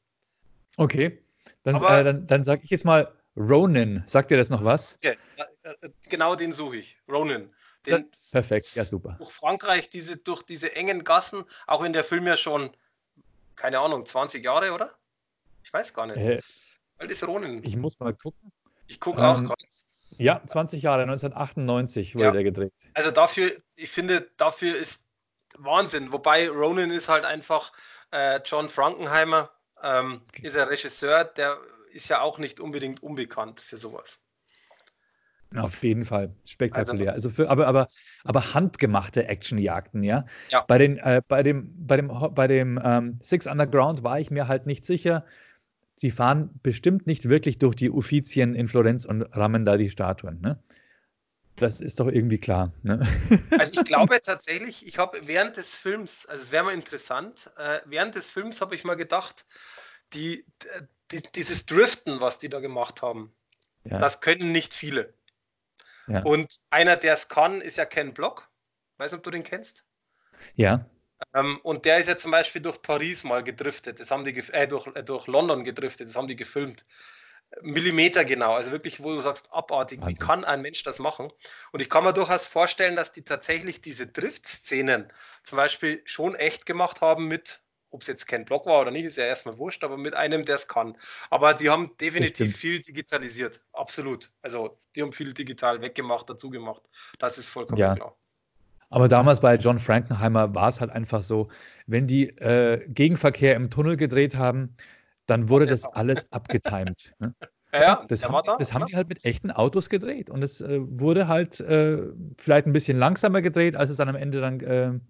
Okay. 0.76 1.22
Dann, 1.64 1.76
äh, 1.76 2.04
dann, 2.04 2.26
dann 2.26 2.44
sage 2.44 2.62
ich 2.64 2.70
jetzt 2.70 2.84
mal 2.84 3.12
Ronin. 3.36 4.04
Sagt 4.06 4.30
dir 4.30 4.36
das 4.36 4.50
noch 4.50 4.64
was? 4.64 4.96
Ja, 5.00 5.12
äh, 5.62 5.90
genau 6.08 6.36
den 6.36 6.52
suche 6.52 6.76
ich. 6.76 6.98
Ronin. 7.08 7.50
Den, 7.86 8.10
Perfekt, 8.30 8.74
ja 8.74 8.84
super. 8.84 9.16
Durch 9.18 9.32
Frankreich, 9.32 9.90
diese, 9.90 10.16
durch 10.16 10.42
diese 10.42 10.74
engen 10.76 11.04
Gassen, 11.04 11.44
auch 11.66 11.82
in 11.82 11.92
der 11.92 12.04
Film 12.04 12.26
ja 12.26 12.36
schon, 12.36 12.70
keine 13.56 13.80
Ahnung, 13.80 14.06
20 14.06 14.44
Jahre, 14.44 14.72
oder? 14.72 14.96
Ich 15.64 15.72
weiß 15.72 15.92
gar 15.94 16.06
nicht. 16.06 16.18
Äh, 16.18 16.40
Alt 16.98 17.10
ist 17.10 17.26
Ronin. 17.26 17.62
Ich 17.64 17.76
muss 17.76 17.98
mal 17.98 18.14
gucken. 18.14 18.52
Ich 18.86 19.00
gucke 19.00 19.20
ähm, 19.20 19.24
auch 19.24 19.42
gerade. 19.42 19.64
Ja, 20.18 20.42
20 20.46 20.82
Jahre, 20.82 21.02
1998 21.02 22.14
wurde 22.14 22.24
ja. 22.24 22.30
der 22.32 22.44
gedreht. 22.44 22.72
Also 22.94 23.10
dafür, 23.10 23.50
ich 23.76 23.90
finde, 23.90 24.28
dafür 24.36 24.76
ist 24.76 25.04
Wahnsinn. 25.58 26.12
Wobei 26.12 26.48
Ronan 26.48 26.90
ist 26.90 27.08
halt 27.08 27.24
einfach 27.24 27.72
äh, 28.10 28.40
John 28.44 28.68
Frankenheimer, 28.68 29.50
ähm, 29.82 30.22
ist 30.42 30.54
er 30.54 30.70
Regisseur, 30.70 31.24
der 31.24 31.58
ist 31.92 32.08
ja 32.08 32.20
auch 32.20 32.38
nicht 32.38 32.60
unbedingt 32.60 33.02
unbekannt 33.02 33.60
für 33.60 33.76
sowas. 33.76 34.22
Auf 35.56 35.82
jeden 35.82 36.04
Fall. 36.04 36.34
Spektakulär. 36.44 37.12
Also, 37.12 37.28
also 37.28 37.42
für, 37.42 37.50
aber, 37.50 37.66
aber, 37.66 37.88
aber 38.24 38.54
handgemachte 38.54 39.26
Actionjagden, 39.26 40.02
ja. 40.02 40.24
ja. 40.48 40.64
Bei, 40.66 40.78
den, 40.78 40.98
äh, 40.98 41.20
bei 41.26 41.42
dem, 41.42 41.86
bei 41.86 41.96
dem, 41.96 42.08
bei 42.34 42.46
dem 42.46 42.80
ähm, 42.82 43.18
Six 43.22 43.46
Underground 43.46 44.02
war 44.02 44.18
ich 44.18 44.30
mir 44.30 44.48
halt 44.48 44.66
nicht 44.66 44.84
sicher. 44.84 45.24
Die 46.02 46.10
fahren 46.10 46.50
bestimmt 46.62 47.06
nicht 47.06 47.28
wirklich 47.28 47.58
durch 47.58 47.76
die 47.76 47.90
Uffizien 47.90 48.54
in 48.54 48.68
Florenz 48.68 49.04
und 49.04 49.22
rammen 49.22 49.64
da 49.64 49.76
die 49.76 49.90
Statuen. 49.90 50.40
Ne? 50.40 50.62
Das 51.56 51.80
ist 51.80 52.00
doch 52.00 52.08
irgendwie 52.08 52.38
klar. 52.38 52.72
Ne? 52.82 53.06
Also 53.58 53.80
ich 53.80 53.86
glaube 53.86 54.20
tatsächlich, 54.20 54.86
ich 54.86 54.98
habe 54.98 55.20
während 55.26 55.56
des 55.56 55.76
Films, 55.76 56.26
also 56.26 56.42
es 56.42 56.52
wäre 56.52 56.64
mal 56.64 56.74
interessant, 56.74 57.50
äh, 57.56 57.80
während 57.86 58.14
des 58.14 58.30
Films 58.30 58.60
habe 58.60 58.74
ich 58.74 58.84
mal 58.84 58.96
gedacht, 58.96 59.46
die, 60.12 60.44
die, 61.10 61.22
dieses 61.34 61.66
Driften, 61.66 62.20
was 62.20 62.38
die 62.38 62.48
da 62.48 62.60
gemacht 62.60 63.02
haben, 63.02 63.32
ja. 63.84 63.98
das 63.98 64.20
können 64.20 64.52
nicht 64.52 64.74
viele. 64.74 65.14
Ja. 66.08 66.22
Und 66.24 66.60
einer, 66.70 66.96
der 66.96 67.14
es 67.14 67.28
kann, 67.28 67.60
ist 67.60 67.76
ja 67.76 67.84
Ken 67.84 68.12
Block. 68.12 68.48
Weiß 68.96 69.12
nicht, 69.12 69.18
ob 69.18 69.24
du 69.24 69.30
den 69.30 69.44
kennst? 69.44 69.84
Ja. 70.56 70.84
Ähm, 71.34 71.58
und 71.62 71.84
der 71.84 71.98
ist 71.98 72.08
ja 72.08 72.16
zum 72.16 72.30
Beispiel 72.30 72.62
durch 72.62 72.80
Paris 72.82 73.24
mal 73.24 73.42
gedriftet. 73.42 74.00
Das 74.00 74.10
haben 74.10 74.24
die 74.24 74.36
äh, 74.52 74.66
durch, 74.66 74.86
äh, 74.94 75.02
durch 75.02 75.26
London 75.26 75.64
gedriftet, 75.64 76.08
das 76.08 76.16
haben 76.16 76.28
die 76.28 76.36
gefilmt. 76.36 76.84
Millimeter 77.60 78.24
genau, 78.24 78.54
also 78.54 78.70
wirklich, 78.70 79.02
wo 79.02 79.14
du 79.14 79.20
sagst, 79.20 79.52
abartig, 79.52 80.00
Wahnsinn. 80.00 80.16
wie 80.16 80.24
kann 80.24 80.44
ein 80.44 80.62
Mensch 80.62 80.82
das 80.84 80.98
machen? 80.98 81.30
Und 81.72 81.80
ich 81.80 81.90
kann 81.90 82.04
mir 82.04 82.14
durchaus 82.14 82.46
vorstellen, 82.46 82.96
dass 82.96 83.12
die 83.12 83.24
tatsächlich 83.24 83.82
diese 83.82 84.06
Drift-Szenen 84.06 85.12
zum 85.42 85.56
Beispiel 85.56 86.00
schon 86.06 86.34
echt 86.34 86.64
gemacht 86.64 87.02
haben 87.02 87.28
mit, 87.28 87.62
ob 87.90 88.00
es 88.00 88.08
jetzt 88.08 88.26
kein 88.26 88.46
Block 88.46 88.64
war 88.64 88.80
oder 88.80 88.90
nicht, 88.90 89.04
ist 89.04 89.16
ja 89.16 89.24
erstmal 89.24 89.58
wurscht, 89.58 89.84
aber 89.84 89.98
mit 89.98 90.14
einem, 90.14 90.46
der 90.46 90.56
es 90.56 90.66
kann. 90.66 90.96
Aber 91.28 91.52
die 91.52 91.68
haben 91.68 91.94
definitiv 91.98 92.56
viel 92.56 92.80
digitalisiert, 92.80 93.60
absolut. 93.72 94.30
Also 94.40 94.78
die 94.96 95.02
haben 95.02 95.12
viel 95.12 95.34
digital 95.34 95.82
weggemacht, 95.82 96.30
dazu 96.30 96.48
gemacht. 96.48 96.88
Das 97.18 97.36
ist 97.36 97.50
vollkommen 97.50 97.78
ja. 97.78 97.94
klar. 97.94 98.16
Aber 98.92 99.08
damals 99.08 99.40
bei 99.40 99.56
John 99.56 99.78
Frankenheimer 99.78 100.54
war 100.54 100.68
es 100.68 100.80
halt 100.80 100.90
einfach 100.90 101.22
so, 101.22 101.48
wenn 101.86 102.06
die 102.06 102.28
äh, 102.38 102.86
Gegenverkehr 102.88 103.56
im 103.56 103.70
Tunnel 103.70 103.96
gedreht 103.96 104.36
haben, 104.36 104.76
dann 105.24 105.48
wurde 105.48 105.64
das 105.64 105.84
alles 105.84 106.30
abgetimed. 106.30 107.14
Ne? 107.18 107.34
Ja, 107.74 108.04
das, 108.06 108.28
haben, 108.28 108.38
da, 108.44 108.58
das 108.58 108.74
haben, 108.74 108.84
die 108.84 108.94
halt 108.94 109.08
mit 109.08 109.24
echten 109.24 109.50
Autos 109.50 109.88
gedreht. 109.88 110.28
Und 110.28 110.42
es 110.42 110.60
äh, 110.60 110.78
wurde 110.82 111.26
halt 111.26 111.58
äh, 111.60 112.02
vielleicht 112.36 112.66
ein 112.66 112.74
bisschen 112.74 112.98
langsamer 112.98 113.40
gedreht, 113.40 113.76
als 113.76 113.88
es 113.88 113.96
dann 113.96 114.10
am 114.10 114.14
Ende 114.14 114.42
dann 114.42 114.60
äh, 114.60 115.00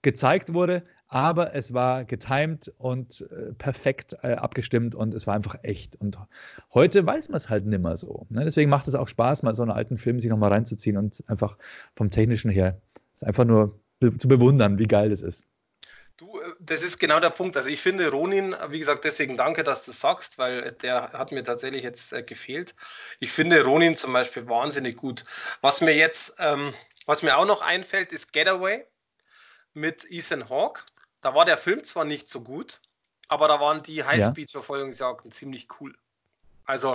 gezeigt 0.00 0.54
wurde. 0.54 0.84
Aber 1.08 1.54
es 1.54 1.74
war 1.74 2.06
getimed 2.06 2.72
und 2.78 3.28
äh, 3.30 3.52
perfekt 3.52 4.16
äh, 4.22 4.32
abgestimmt 4.32 4.94
und 4.94 5.12
es 5.12 5.26
war 5.26 5.34
einfach 5.34 5.56
echt. 5.62 5.96
Und 5.96 6.18
heute 6.72 7.04
weiß 7.04 7.28
man 7.28 7.36
es 7.36 7.50
halt 7.50 7.66
nimmer 7.66 7.98
so. 7.98 8.26
Ne? 8.30 8.44
Deswegen 8.44 8.70
macht 8.70 8.88
es 8.88 8.94
auch 8.94 9.06
Spaß, 9.06 9.42
mal 9.42 9.54
so 9.54 9.60
einen 9.60 9.70
alten 9.70 9.98
Film 9.98 10.18
sich 10.20 10.30
nochmal 10.30 10.52
reinzuziehen 10.52 10.96
und 10.96 11.22
einfach 11.26 11.58
vom 11.94 12.10
Technischen 12.10 12.50
her, 12.50 12.80
ist 13.14 13.24
einfach 13.24 13.44
nur 13.44 13.78
zu 14.18 14.28
bewundern, 14.28 14.78
wie 14.78 14.86
geil 14.86 15.10
das 15.10 15.22
ist. 15.22 15.44
Du, 16.16 16.40
äh, 16.40 16.52
das 16.60 16.82
ist 16.82 16.98
genau 16.98 17.20
der 17.20 17.30
Punkt. 17.30 17.56
Also 17.56 17.68
ich 17.68 17.80
finde 17.80 18.10
Ronin, 18.10 18.54
wie 18.68 18.78
gesagt, 18.78 19.04
deswegen 19.04 19.36
danke, 19.36 19.64
dass 19.64 19.84
du 19.84 19.92
sagst, 19.92 20.38
weil 20.38 20.72
der 20.82 21.12
hat 21.12 21.32
mir 21.32 21.42
tatsächlich 21.42 21.82
jetzt 21.82 22.12
äh, 22.12 22.22
gefehlt. 22.22 22.74
Ich 23.20 23.32
finde 23.32 23.64
Ronin 23.64 23.96
zum 23.96 24.12
Beispiel 24.12 24.48
wahnsinnig 24.48 24.96
gut. 24.96 25.24
Was 25.60 25.80
mir 25.80 25.94
jetzt, 25.94 26.36
ähm, 26.38 26.72
was 27.06 27.22
mir 27.22 27.36
auch 27.36 27.46
noch 27.46 27.62
einfällt, 27.62 28.12
ist 28.12 28.32
Getaway 28.32 28.84
mit 29.72 30.06
Ethan 30.10 30.48
Hawke. 30.48 30.82
Da 31.20 31.34
war 31.34 31.44
der 31.44 31.56
Film 31.56 31.82
zwar 31.82 32.04
nicht 32.04 32.28
so 32.28 32.42
gut, 32.42 32.80
aber 33.28 33.48
da 33.48 33.58
waren 33.58 33.82
die 33.82 34.04
Highspeed-Verfolgungsjagden 34.04 35.30
ja. 35.30 35.36
ziemlich 35.36 35.68
cool. 35.80 35.96
Also 36.64 36.92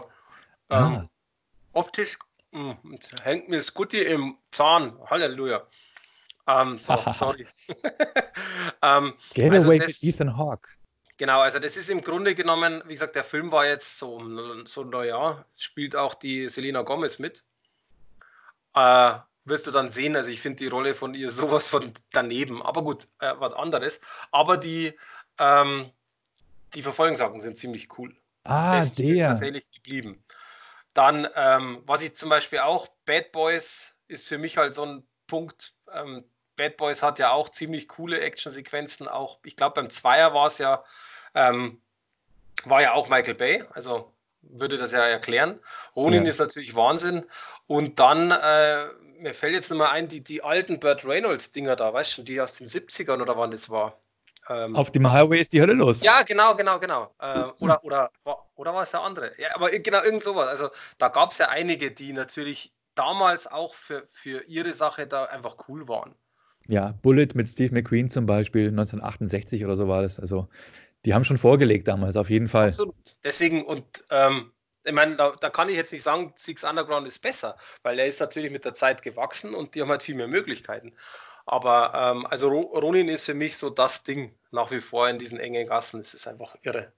ähm, 0.70 1.02
ah. 1.02 1.10
optisch 1.74 2.18
mh, 2.52 2.78
hm, 2.82 3.00
hängt 3.24 3.50
mir 3.50 3.62
Scotty 3.62 4.02
im 4.02 4.38
Zahn. 4.52 4.98
Halleluja. 5.08 5.68
Ähm, 6.50 6.80
so, 6.80 6.98
sorry. 7.14 7.48
ähm, 8.82 9.14
Getaway 9.34 9.58
also 9.58 9.78
das, 9.78 10.04
Ethan 10.04 10.36
Hawke. 10.36 10.70
Genau, 11.18 11.42
also 11.42 11.60
das 11.60 11.78
ist 11.78 11.90
im 11.90 12.02
Grunde 12.02 12.34
genommen, 12.34 12.82
wie 12.86 12.94
gesagt, 12.94 13.16
der 13.16 13.24
Film 13.24 13.52
war 13.52 13.66
jetzt 13.66 14.00
so, 14.00 14.20
so 14.66 14.84
naja, 14.84 15.46
spielt 15.56 15.96
auch 15.96 16.16
die 16.16 16.48
Selena 16.50 16.82
Gomez 16.82 17.20
mit. 17.20 17.44
Äh, 18.74 19.14
wirst 19.46 19.68
du 19.68 19.72
dann 19.72 19.90
sehen, 19.90 20.16
also 20.16 20.32
ich 20.32 20.42
finde 20.42 20.58
die 20.58 20.68
Rolle 20.68 20.96
von 20.96 21.14
ihr 21.14 21.30
sowas 21.30 21.70
von 21.70 21.94
daneben, 22.12 22.62
aber 22.62 22.84
gut, 22.84 23.08
äh, 23.20 23.34
was 23.38 23.54
anderes. 23.54 24.02
Aber 24.32 24.58
die, 24.58 24.98
ähm, 25.38 25.92
die 26.74 26.82
Verfolgungsjagden 26.82 27.42
sind 27.42 27.58
ziemlich 27.58 27.98
cool. 27.98 28.16
Ah, 28.44 28.78
das 28.78 28.88
ist 28.88 29.00
der. 29.00 29.30
tatsächlich 29.30 29.70
geblieben. 29.72 30.24
Dann, 30.94 31.28
ähm, 31.36 31.84
was 31.86 32.02
ich 32.02 32.16
zum 32.16 32.30
Beispiel 32.30 32.60
auch, 32.60 32.88
Bad 33.06 33.32
Boys 33.32 33.96
ist 34.08 34.28
für 34.28 34.38
mich 34.38 34.58
halt 34.58 34.74
so 34.74 34.86
ein 34.86 35.04
Punkt, 35.28 35.76
ähm, 35.94 36.24
Bad 36.60 36.76
Boys 36.76 37.02
hat 37.02 37.20
ja 37.20 37.32
auch 37.32 37.48
ziemlich 37.50 37.88
coole 37.88 38.20
Actionsequenzen. 38.20 39.08
Auch, 39.08 39.40
ich 39.44 39.56
glaube, 39.56 39.76
beim 39.76 39.90
Zweier 39.90 40.34
war 40.34 40.48
es 40.48 40.58
ja, 40.58 40.84
ähm, 41.34 41.82
war 42.66 42.82
ja 42.82 42.94
auch 42.94 43.08
Michael 43.08 43.36
Bay, 43.36 43.64
also 43.74 44.12
würde 44.42 44.78
das 44.78 44.92
ja 44.92 45.06
erklären. 45.06 45.60
Ronin 45.96 46.26
ja. 46.26 46.30
ist 46.30 46.40
natürlich 46.40 46.76
Wahnsinn. 46.76 47.26
Und 47.66 48.00
dann, 48.00 48.32
äh, 48.32 48.88
mir 49.20 49.34
fällt 49.34 49.54
jetzt 49.54 49.70
nochmal 49.70 49.92
ein, 49.92 50.10
die, 50.10 50.22
die 50.22 50.44
alten 50.44 50.82
Burt 50.82 51.06
Reynolds-Dinger 51.06 51.78
da, 51.78 51.94
weißt 51.94 52.18
du, 52.18 52.24
die 52.24 52.42
aus 52.42 52.56
den 52.56 52.68
70ern 52.68 53.22
oder 53.22 53.38
wann 53.38 53.52
das 53.52 53.70
war. 53.70 53.98
Ähm, 54.50 54.76
Auf 54.76 54.92
dem 54.92 55.10
Highway 55.10 55.40
ist 55.40 55.54
die 55.54 55.62
Hölle 55.62 55.74
los. 55.74 56.02
Ja, 56.02 56.24
genau, 56.24 56.56
genau, 56.56 56.78
genau. 56.80 57.14
Äh, 57.20 57.44
oder, 57.60 57.84
oder, 57.86 58.12
oder 58.56 58.74
war 58.74 58.84
es 58.84 58.92
der 58.92 59.02
andere? 59.02 59.32
Ja, 59.38 59.50
aber 59.54 59.70
genau, 59.70 60.04
irgend 60.04 60.24
sowas. 60.24 60.48
Also 60.50 60.72
da 60.98 61.08
gab 61.08 61.32
es 61.32 61.38
ja 61.38 61.48
einige, 61.48 61.92
die 61.92 62.12
natürlich 62.12 62.74
damals 62.96 63.48
auch 63.48 63.76
für, 63.76 64.06
für 64.08 64.44
ihre 64.44 64.74
Sache 64.74 65.08
da 65.08 65.26
einfach 65.26 65.56
cool 65.70 65.88
waren. 65.88 66.16
Ja, 66.70 66.94
Bullet 67.02 67.30
mit 67.34 67.50
Steve 67.50 67.74
McQueen 67.74 68.12
zum 68.12 68.28
Beispiel, 68.28 68.68
1968 68.68 69.66
oder 69.66 69.76
so 69.76 69.88
war 69.88 70.04
das. 70.04 70.20
Also, 70.20 70.48
die 71.04 71.16
haben 71.16 71.24
schon 71.24 71.40
vorgelegt 71.40 71.88
damals, 71.88 72.16
auf 72.16 72.30
jeden 72.30 72.48
Fall. 72.48 72.68
Absolut. 72.68 72.96
Deswegen, 73.24 73.66
und 73.66 74.06
ähm, 74.12 74.52
ich 74.84 74.94
meine, 74.94 75.16
da, 75.16 75.32
da, 75.40 75.50
kann 75.50 75.68
ich 75.68 75.76
jetzt 75.76 75.92
nicht 75.92 76.04
sagen, 76.04 76.32
Six 76.36 76.64
Underground 76.64 77.08
ist 77.08 77.20
besser, 77.20 77.58
weil 77.82 77.98
er 77.98 78.06
ist 78.06 78.20
natürlich 78.20 78.52
mit 78.52 78.66
der 78.66 78.76
Zeit 78.76 79.02
gewachsen 79.02 79.56
und 79.56 79.74
die 79.74 79.82
haben 79.82 79.90
halt 79.90 80.04
viel 80.04 80.14
mehr 80.14 80.28
Möglichkeiten. 80.28 80.94
Aber 81.48 81.92
ähm, 81.96 82.28
also 82.28 82.50
Ronin 82.50 83.10
ist 83.10 83.26
für 83.26 83.34
mich 83.34 83.58
so 83.58 83.72
das 83.72 84.04
Ding 84.04 84.36
nach 84.52 84.70
wie 84.70 84.80
vor 84.82 85.10
in 85.10 85.18
diesen 85.18 85.40
engen 85.40 85.66
Gassen. 85.66 86.02
Es 86.02 86.14
ist 86.14 86.28
einfach 86.28 86.56
irre. 86.62 86.94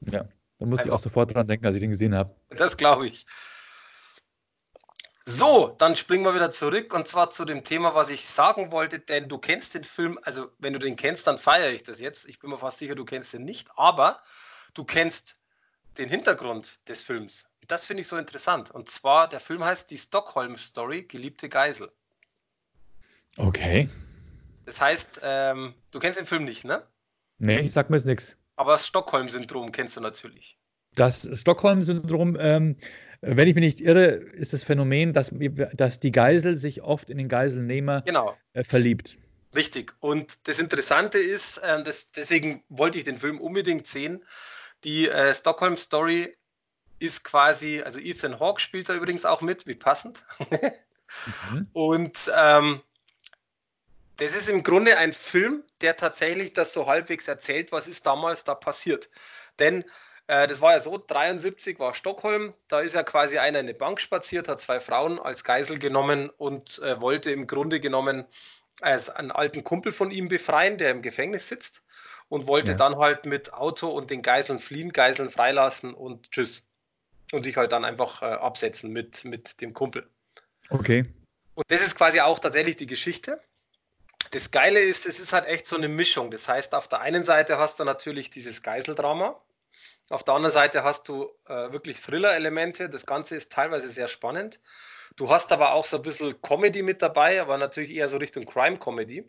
Ja, 0.00 0.24
da 0.58 0.66
musste 0.66 0.88
ich 0.88 0.92
auch 0.92 0.98
sofort 0.98 1.32
dran 1.32 1.46
denken, 1.46 1.66
als 1.66 1.76
ich 1.76 1.80
den 1.80 1.90
gesehen 1.90 2.16
habe. 2.16 2.34
Das 2.50 2.76
glaube 2.76 3.06
ich. 3.06 3.26
So, 5.26 5.74
dann 5.78 5.96
springen 5.96 6.24
wir 6.24 6.34
wieder 6.34 6.50
zurück 6.50 6.92
und 6.92 7.08
zwar 7.08 7.30
zu 7.30 7.46
dem 7.46 7.64
Thema, 7.64 7.94
was 7.94 8.10
ich 8.10 8.26
sagen 8.26 8.70
wollte, 8.72 8.98
denn 8.98 9.28
du 9.28 9.38
kennst 9.38 9.74
den 9.74 9.84
Film, 9.84 10.18
also 10.22 10.50
wenn 10.58 10.74
du 10.74 10.78
den 10.78 10.96
kennst, 10.96 11.26
dann 11.26 11.38
feiere 11.38 11.70
ich 11.70 11.82
das 11.82 11.98
jetzt. 11.98 12.28
Ich 12.28 12.38
bin 12.38 12.50
mir 12.50 12.58
fast 12.58 12.78
sicher, 12.78 12.94
du 12.94 13.06
kennst 13.06 13.32
den 13.32 13.44
nicht, 13.44 13.68
aber 13.76 14.20
du 14.74 14.84
kennst 14.84 15.40
den 15.96 16.10
Hintergrund 16.10 16.86
des 16.88 17.02
Films. 17.02 17.46
Das 17.68 17.86
finde 17.86 18.02
ich 18.02 18.08
so 18.08 18.18
interessant. 18.18 18.70
Und 18.70 18.90
zwar, 18.90 19.28
der 19.28 19.40
Film 19.40 19.64
heißt 19.64 19.90
Die 19.90 19.96
Stockholm 19.96 20.58
Story, 20.58 21.04
geliebte 21.04 21.48
Geisel. 21.48 21.90
Okay. 23.38 23.88
Das 24.66 24.80
heißt, 24.80 25.20
ähm, 25.22 25.74
du 25.90 25.98
kennst 26.00 26.18
den 26.18 26.26
Film 26.26 26.44
nicht, 26.44 26.64
ne? 26.64 26.86
Nee, 27.38 27.60
ich 27.60 27.72
sag 27.72 27.88
mir 27.88 27.96
jetzt 27.96 28.06
nichts. 28.06 28.36
Aber 28.56 28.72
das 28.72 28.86
Stockholm-Syndrom 28.86 29.72
kennst 29.72 29.96
du 29.96 30.00
natürlich. 30.00 30.58
Das 30.94 31.28
Stockholm-Syndrom, 31.32 32.36
ähm, 32.38 32.76
wenn 33.26 33.48
ich 33.48 33.54
mich 33.54 33.64
nicht 33.64 33.80
irre, 33.80 34.06
ist 34.06 34.52
das 34.52 34.64
Phänomen, 34.64 35.12
dass, 35.12 35.30
dass 35.74 36.00
die 36.00 36.12
Geisel 36.12 36.56
sich 36.56 36.82
oft 36.82 37.10
in 37.10 37.18
den 37.18 37.28
Geiselnehmer 37.28 38.02
genau. 38.02 38.36
äh, 38.52 38.64
verliebt. 38.64 39.18
Richtig. 39.54 39.94
Und 40.00 40.48
das 40.48 40.58
Interessante 40.58 41.18
ist, 41.18 41.58
äh, 41.58 41.82
das, 41.82 42.10
deswegen 42.12 42.64
wollte 42.68 42.98
ich 42.98 43.04
den 43.04 43.18
Film 43.18 43.40
unbedingt 43.40 43.86
sehen. 43.86 44.24
Die 44.84 45.08
äh, 45.08 45.34
Stockholm 45.34 45.76
Story 45.76 46.36
ist 46.98 47.24
quasi, 47.24 47.82
also 47.82 47.98
Ethan 47.98 48.40
Hawke 48.40 48.60
spielt 48.60 48.88
da 48.88 48.94
übrigens 48.94 49.24
auch 49.24 49.40
mit, 49.40 49.66
wie 49.66 49.74
passend. 49.74 50.24
mhm. 50.50 51.68
Und 51.72 52.30
ähm, 52.36 52.82
das 54.16 54.36
ist 54.36 54.48
im 54.48 54.62
Grunde 54.62 54.96
ein 54.96 55.12
Film, 55.12 55.64
der 55.80 55.96
tatsächlich 55.96 56.52
das 56.52 56.72
so 56.72 56.86
halbwegs 56.86 57.26
erzählt, 57.28 57.72
was 57.72 57.88
ist 57.88 58.06
damals 58.06 58.44
da 58.44 58.54
passiert. 58.54 59.10
Denn 59.58 59.84
äh, 60.26 60.46
das 60.46 60.60
war 60.60 60.72
ja 60.72 60.80
so, 60.80 60.98
73 60.98 61.78
war 61.78 61.94
Stockholm, 61.94 62.54
da 62.68 62.80
ist 62.80 62.94
ja 62.94 63.02
quasi 63.02 63.38
einer 63.38 63.60
in 63.60 63.66
eine 63.66 63.74
Bank 63.74 64.00
spaziert, 64.00 64.48
hat 64.48 64.60
zwei 64.60 64.80
Frauen 64.80 65.18
als 65.18 65.44
Geisel 65.44 65.78
genommen 65.78 66.30
und 66.30 66.78
äh, 66.80 67.00
wollte 67.00 67.30
im 67.30 67.46
Grunde 67.46 67.80
genommen 67.80 68.24
als 68.80 69.10
einen 69.10 69.30
alten 69.30 69.64
Kumpel 69.64 69.92
von 69.92 70.10
ihm 70.10 70.28
befreien, 70.28 70.78
der 70.78 70.90
im 70.90 71.02
Gefängnis 71.02 71.48
sitzt 71.48 71.82
und 72.28 72.46
wollte 72.46 72.72
ja. 72.72 72.76
dann 72.76 72.96
halt 72.96 73.26
mit 73.26 73.52
Auto 73.52 73.88
und 73.88 74.10
den 74.10 74.22
Geiseln 74.22 74.58
fliehen, 74.58 74.92
Geiseln 74.92 75.30
freilassen 75.30 75.94
und 75.94 76.30
tschüss. 76.32 76.66
Und 77.32 77.42
sich 77.42 77.56
halt 77.56 77.72
dann 77.72 77.84
einfach 77.84 78.22
äh, 78.22 78.26
absetzen 78.26 78.92
mit, 78.92 79.24
mit 79.24 79.60
dem 79.60 79.72
Kumpel. 79.72 80.08
Okay. 80.70 81.04
Und 81.54 81.64
das 81.68 81.82
ist 81.82 81.96
quasi 81.96 82.20
auch 82.20 82.38
tatsächlich 82.38 82.76
die 82.76 82.86
Geschichte. 82.86 83.40
Das 84.30 84.50
Geile 84.50 84.80
ist, 84.80 85.06
es 85.06 85.20
ist 85.20 85.32
halt 85.32 85.46
echt 85.46 85.66
so 85.66 85.76
eine 85.76 85.88
Mischung. 85.88 86.30
Das 86.30 86.48
heißt, 86.48 86.74
auf 86.74 86.88
der 86.88 87.00
einen 87.00 87.24
Seite 87.24 87.58
hast 87.58 87.80
du 87.80 87.84
natürlich 87.84 88.30
dieses 88.30 88.62
Geiseldrama, 88.62 89.40
auf 90.10 90.22
der 90.22 90.34
anderen 90.34 90.52
Seite 90.52 90.84
hast 90.84 91.08
du 91.08 91.30
äh, 91.46 91.72
wirklich 91.72 92.00
Thriller-Elemente. 92.00 92.90
Das 92.90 93.06
Ganze 93.06 93.36
ist 93.36 93.52
teilweise 93.52 93.88
sehr 93.90 94.08
spannend. 94.08 94.60
Du 95.16 95.30
hast 95.30 95.52
aber 95.52 95.72
auch 95.72 95.84
so 95.84 95.96
ein 95.96 96.02
bisschen 96.02 96.40
Comedy 96.42 96.82
mit 96.82 97.00
dabei, 97.00 97.40
aber 97.40 97.56
natürlich 97.56 97.90
eher 97.90 98.08
so 98.08 98.16
Richtung 98.16 98.44
Crime-Comedy. 98.44 99.28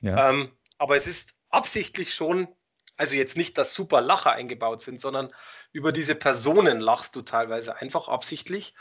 Ja. 0.00 0.30
Ähm, 0.30 0.52
aber 0.78 0.96
es 0.96 1.06
ist 1.06 1.34
absichtlich 1.50 2.14
schon, 2.14 2.48
also 2.96 3.14
jetzt 3.14 3.36
nicht, 3.36 3.58
dass 3.58 3.74
super 3.74 4.00
Lacher 4.00 4.32
eingebaut 4.32 4.80
sind, 4.80 5.00
sondern 5.00 5.32
über 5.72 5.92
diese 5.92 6.14
Personen 6.14 6.80
lachst 6.80 7.14
du 7.16 7.22
teilweise 7.22 7.76
einfach 7.76 8.08
absichtlich. 8.08 8.74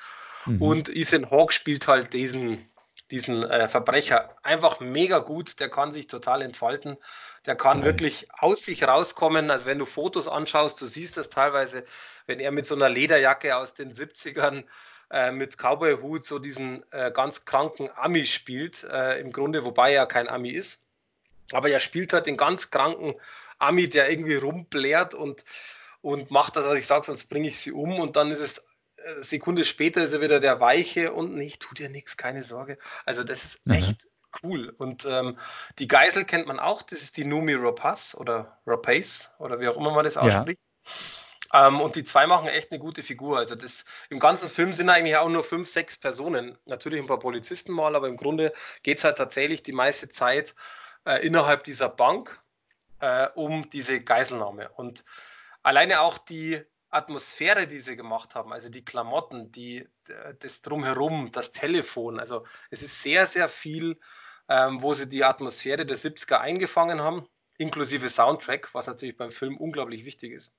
Mhm. 0.45 0.61
Und 0.61 0.89
Ethan 0.89 1.29
Hawke 1.29 1.53
spielt 1.53 1.87
halt 1.87 2.13
diesen, 2.13 2.69
diesen 3.11 3.43
äh, 3.43 3.67
Verbrecher 3.67 4.35
einfach 4.43 4.79
mega 4.79 5.19
gut. 5.19 5.59
Der 5.59 5.69
kann 5.69 5.91
sich 5.91 6.07
total 6.07 6.41
entfalten. 6.41 6.97
Der 7.45 7.55
kann 7.55 7.79
mhm. 7.79 7.85
wirklich 7.85 8.27
aus 8.37 8.63
sich 8.63 8.83
rauskommen. 8.83 9.49
Also 9.51 9.65
wenn 9.65 9.79
du 9.79 9.85
Fotos 9.85 10.27
anschaust, 10.27 10.79
du 10.81 10.85
siehst 10.85 11.17
das 11.17 11.29
teilweise, 11.29 11.83
wenn 12.27 12.39
er 12.39 12.51
mit 12.51 12.65
so 12.65 12.75
einer 12.75 12.89
Lederjacke 12.89 13.55
aus 13.55 13.73
den 13.73 13.93
70ern 13.93 14.65
äh, 15.11 15.31
mit 15.31 15.57
Cowboy-Hut 15.57 16.25
so 16.25 16.37
diesen 16.37 16.83
äh, 16.91 17.11
ganz 17.11 17.45
kranken 17.45 17.89
Ami 17.95 18.25
spielt, 18.25 18.83
äh, 18.83 19.19
im 19.19 19.31
Grunde, 19.31 19.65
wobei 19.65 19.93
er 19.93 20.05
kein 20.05 20.29
Ami 20.29 20.51
ist. 20.51 20.85
Aber 21.51 21.69
er 21.69 21.79
spielt 21.79 22.13
halt 22.13 22.27
den 22.27 22.37
ganz 22.37 22.69
kranken 22.69 23.15
Ami, 23.57 23.89
der 23.89 24.11
irgendwie 24.11 24.35
rumblärt 24.35 25.15
und, 25.15 25.43
und 26.01 26.29
macht 26.29 26.55
das, 26.55 26.67
was 26.67 26.77
ich 26.77 26.85
sage, 26.85 27.07
sonst 27.07 27.25
bringe 27.25 27.47
ich 27.47 27.59
sie 27.59 27.71
um. 27.71 27.99
Und 27.99 28.15
dann 28.15 28.29
ist 28.29 28.39
es 28.39 28.63
Sekunde 29.19 29.65
später 29.65 30.03
ist 30.03 30.13
er 30.13 30.21
wieder 30.21 30.39
der 30.39 30.59
Weiche 30.59 31.13
und 31.13 31.35
nicht, 31.35 31.61
tut 31.61 31.79
dir 31.79 31.89
nichts, 31.89 32.17
keine 32.17 32.43
Sorge. 32.43 32.77
Also 33.05 33.23
das 33.23 33.43
ist 33.43 33.65
mhm. 33.65 33.73
echt 33.73 34.07
cool. 34.43 34.73
Und 34.77 35.05
ähm, 35.05 35.37
die 35.79 35.87
Geisel 35.87 36.25
kennt 36.25 36.47
man 36.47 36.59
auch, 36.59 36.81
das 36.81 37.01
ist 37.01 37.17
die 37.17 37.25
Numi 37.25 37.55
Rapaz 37.55 38.15
oder 38.15 38.59
Rapace 38.65 39.31
oder 39.39 39.59
wie 39.59 39.67
auch 39.67 39.77
immer 39.77 39.91
man 39.91 40.05
das 40.05 40.17
ausspricht. 40.17 40.59
Ja. 41.51 41.67
Ähm, 41.67 41.81
und 41.81 41.95
die 41.95 42.03
zwei 42.03 42.27
machen 42.27 42.47
echt 42.47 42.71
eine 42.71 42.79
gute 42.79 43.01
Figur. 43.01 43.37
Also 43.37 43.55
das 43.55 43.85
im 44.09 44.19
ganzen 44.19 44.49
Film 44.49 44.73
sind 44.73 44.89
eigentlich 44.89 45.17
auch 45.17 45.29
nur 45.29 45.43
fünf, 45.43 45.67
sechs 45.67 45.97
Personen. 45.97 46.57
Natürlich 46.65 46.99
ein 46.99 47.07
paar 47.07 47.19
Polizisten 47.19 47.73
mal, 47.73 47.95
aber 47.95 48.07
im 48.07 48.17
Grunde 48.17 48.53
geht 48.83 48.99
es 48.99 49.03
halt 49.03 49.17
tatsächlich 49.17 49.63
die 49.63 49.71
meiste 49.71 50.09
Zeit 50.09 50.53
äh, 51.05 51.25
innerhalb 51.25 51.63
dieser 51.63 51.89
Bank 51.89 52.39
äh, 52.99 53.27
um 53.33 53.69
diese 53.69 53.99
Geiselnahme. 53.99 54.69
Und 54.69 55.03
alleine 55.63 56.01
auch 56.01 56.17
die 56.17 56.61
Atmosphäre, 56.89 57.67
die 57.67 57.79
sie 57.79 57.95
gemacht 57.95 58.35
haben, 58.35 58.51
also 58.51 58.69
die 58.69 58.83
Klamotten, 58.83 59.51
die, 59.51 59.87
das 60.39 60.61
Drumherum, 60.61 61.31
das 61.31 61.51
Telefon, 61.51 62.19
also 62.19 62.45
es 62.71 62.81
ist 62.81 63.01
sehr, 63.01 63.27
sehr 63.27 63.47
viel, 63.47 63.99
ähm, 64.47 64.81
wo 64.81 64.93
sie 64.93 65.07
die 65.07 65.23
Atmosphäre 65.23 65.85
der 65.85 65.97
70er 65.97 66.39
eingefangen 66.39 67.01
haben, 67.01 67.27
inklusive 67.57 68.09
Soundtrack, 68.09 68.73
was 68.73 68.87
natürlich 68.87 69.17
beim 69.17 69.31
Film 69.31 69.57
unglaublich 69.57 70.03
wichtig 70.03 70.33
ist. 70.33 70.55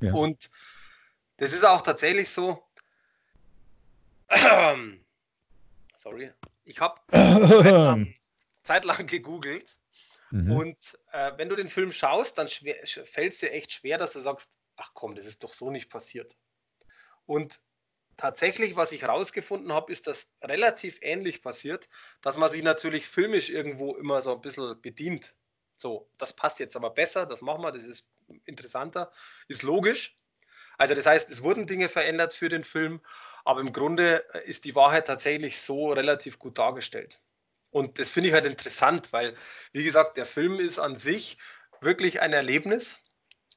Ja. 0.00 0.14
Und 0.14 0.50
das 1.36 1.52
ist 1.52 1.64
auch 1.64 1.82
tatsächlich 1.82 2.30
so. 2.30 2.62
Sorry, 5.96 6.32
ich 6.64 6.80
habe 6.80 6.98
zeitlang 8.62 9.06
gegoogelt 9.06 9.76
mhm. 10.30 10.52
und 10.52 10.98
äh, 11.12 11.32
wenn 11.36 11.50
du 11.50 11.56
den 11.56 11.68
Film 11.68 11.92
schaust, 11.92 12.38
dann 12.38 12.48
fällt 12.48 13.34
es 13.34 13.40
dir 13.40 13.52
echt 13.52 13.72
schwer, 13.72 13.98
dass 13.98 14.14
du 14.14 14.20
sagst, 14.20 14.58
ach 14.82 14.90
komm, 14.94 15.14
das 15.14 15.26
ist 15.26 15.44
doch 15.44 15.52
so 15.52 15.70
nicht 15.70 15.88
passiert. 15.88 16.36
Und 17.24 17.60
tatsächlich, 18.16 18.74
was 18.74 18.92
ich 18.92 19.02
herausgefunden 19.02 19.72
habe, 19.72 19.92
ist 19.92 20.08
das 20.08 20.28
relativ 20.42 20.98
ähnlich 21.02 21.40
passiert, 21.40 21.88
dass 22.20 22.36
man 22.36 22.50
sich 22.50 22.62
natürlich 22.62 23.06
filmisch 23.06 23.48
irgendwo 23.48 23.94
immer 23.96 24.22
so 24.22 24.32
ein 24.34 24.40
bisschen 24.40 24.80
bedient. 24.80 25.34
So, 25.76 26.10
das 26.18 26.34
passt 26.34 26.58
jetzt 26.58 26.76
aber 26.76 26.90
besser, 26.90 27.26
das 27.26 27.42
machen 27.42 27.62
wir, 27.62 27.72
das 27.72 27.84
ist 27.84 28.08
interessanter, 28.44 29.12
ist 29.48 29.62
logisch. 29.62 30.16
Also 30.78 30.94
das 30.94 31.06
heißt, 31.06 31.30
es 31.30 31.42
wurden 31.42 31.66
Dinge 31.66 31.88
verändert 31.88 32.34
für 32.34 32.48
den 32.48 32.64
Film, 32.64 33.00
aber 33.44 33.60
im 33.60 33.72
Grunde 33.72 34.24
ist 34.46 34.64
die 34.64 34.74
Wahrheit 34.74 35.06
tatsächlich 35.06 35.60
so 35.60 35.92
relativ 35.92 36.38
gut 36.38 36.58
dargestellt. 36.58 37.20
Und 37.70 37.98
das 37.98 38.10
finde 38.10 38.28
ich 38.28 38.34
halt 38.34 38.46
interessant, 38.46 39.12
weil, 39.12 39.36
wie 39.72 39.84
gesagt, 39.84 40.16
der 40.16 40.26
Film 40.26 40.58
ist 40.58 40.78
an 40.78 40.96
sich 40.96 41.38
wirklich 41.80 42.20
ein 42.20 42.32
Erlebnis. 42.32 43.00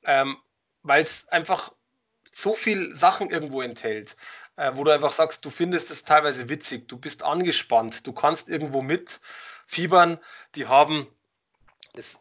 Ähm, 0.03 0.37
weil 0.85 1.01
es 1.01 1.27
einfach 1.29 1.73
so 2.31 2.53
viel 2.53 2.93
Sachen 2.93 3.31
irgendwo 3.31 3.61
enthält, 3.61 4.15
äh, 4.55 4.71
wo 4.75 4.83
du 4.83 4.91
einfach 4.91 5.11
sagst, 5.11 5.43
du 5.45 5.49
findest 5.49 5.89
es 5.89 6.03
teilweise 6.03 6.47
witzig, 6.47 6.87
du 6.87 6.97
bist 6.97 7.23
angespannt, 7.23 8.05
du 8.05 8.13
kannst 8.13 8.49
irgendwo 8.49 8.81
mitfiebern. 8.81 10.19
Die 10.53 10.67
haben, 10.67 11.07
das, 11.93 12.19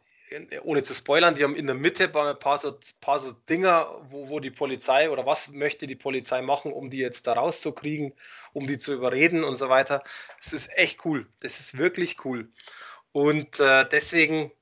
ohne 0.62 0.82
zu 0.82 0.94
spoilern, 0.94 1.34
die 1.34 1.44
haben 1.44 1.56
in 1.56 1.66
der 1.66 1.74
Mitte 1.74 2.04
ein 2.04 2.38
paar 2.38 2.58
so, 2.58 2.78
paar 3.00 3.18
so 3.18 3.32
Dinger, 3.32 4.00
wo, 4.08 4.28
wo 4.28 4.40
die 4.40 4.50
Polizei 4.50 5.10
oder 5.10 5.26
was 5.26 5.50
möchte 5.50 5.86
die 5.86 5.96
Polizei 5.96 6.40
machen, 6.40 6.72
um 6.72 6.88
die 6.88 6.98
jetzt 6.98 7.26
da 7.26 7.34
rauszukriegen, 7.34 8.14
um 8.54 8.66
die 8.66 8.78
zu 8.78 8.94
überreden 8.94 9.44
und 9.44 9.58
so 9.58 9.68
weiter. 9.68 10.02
Das 10.42 10.54
ist 10.54 10.70
echt 10.78 11.04
cool. 11.04 11.26
Das 11.40 11.60
ist 11.60 11.76
wirklich 11.76 12.24
cool. 12.24 12.50
Und 13.12 13.60
äh, 13.60 13.86
deswegen 13.88 14.52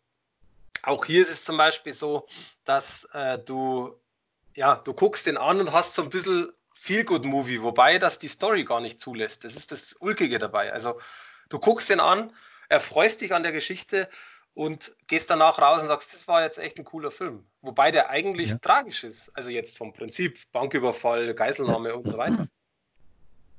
auch 0.82 1.04
hier 1.04 1.22
ist 1.22 1.30
es 1.30 1.44
zum 1.44 1.56
Beispiel 1.56 1.92
so, 1.92 2.26
dass 2.64 3.04
äh, 3.12 3.38
du, 3.38 3.94
ja, 4.54 4.76
du 4.76 4.92
guckst 4.92 5.26
den 5.26 5.36
an 5.36 5.60
und 5.60 5.72
hast 5.72 5.94
so 5.94 6.02
ein 6.02 6.10
bisschen 6.10 6.52
Feel-Good-Movie, 6.74 7.62
wobei 7.62 7.98
das 7.98 8.18
die 8.18 8.28
Story 8.28 8.64
gar 8.64 8.80
nicht 8.80 9.00
zulässt. 9.00 9.44
Das 9.44 9.54
ist 9.54 9.70
das 9.70 9.94
Ulkige 10.00 10.38
dabei. 10.38 10.72
Also 10.72 10.98
du 11.48 11.58
guckst 11.60 11.88
den 11.88 12.00
an, 12.00 12.32
erfreust 12.68 13.20
dich 13.20 13.32
an 13.32 13.44
der 13.44 13.52
Geschichte 13.52 14.08
und 14.54 14.94
gehst 15.06 15.30
danach 15.30 15.58
raus 15.60 15.82
und 15.82 15.88
sagst, 15.88 16.12
das 16.12 16.26
war 16.26 16.42
jetzt 16.42 16.58
echt 16.58 16.78
ein 16.78 16.84
cooler 16.84 17.10
Film. 17.10 17.44
Wobei 17.60 17.90
der 17.90 18.10
eigentlich 18.10 18.50
ja. 18.50 18.58
tragisch 18.58 19.04
ist. 19.04 19.30
Also 19.34 19.50
jetzt 19.50 19.78
vom 19.78 19.92
Prinzip, 19.92 20.38
Banküberfall, 20.52 21.34
Geiselnahme 21.34 21.94
und 21.94 22.08
so 22.08 22.18
weiter. 22.18 22.48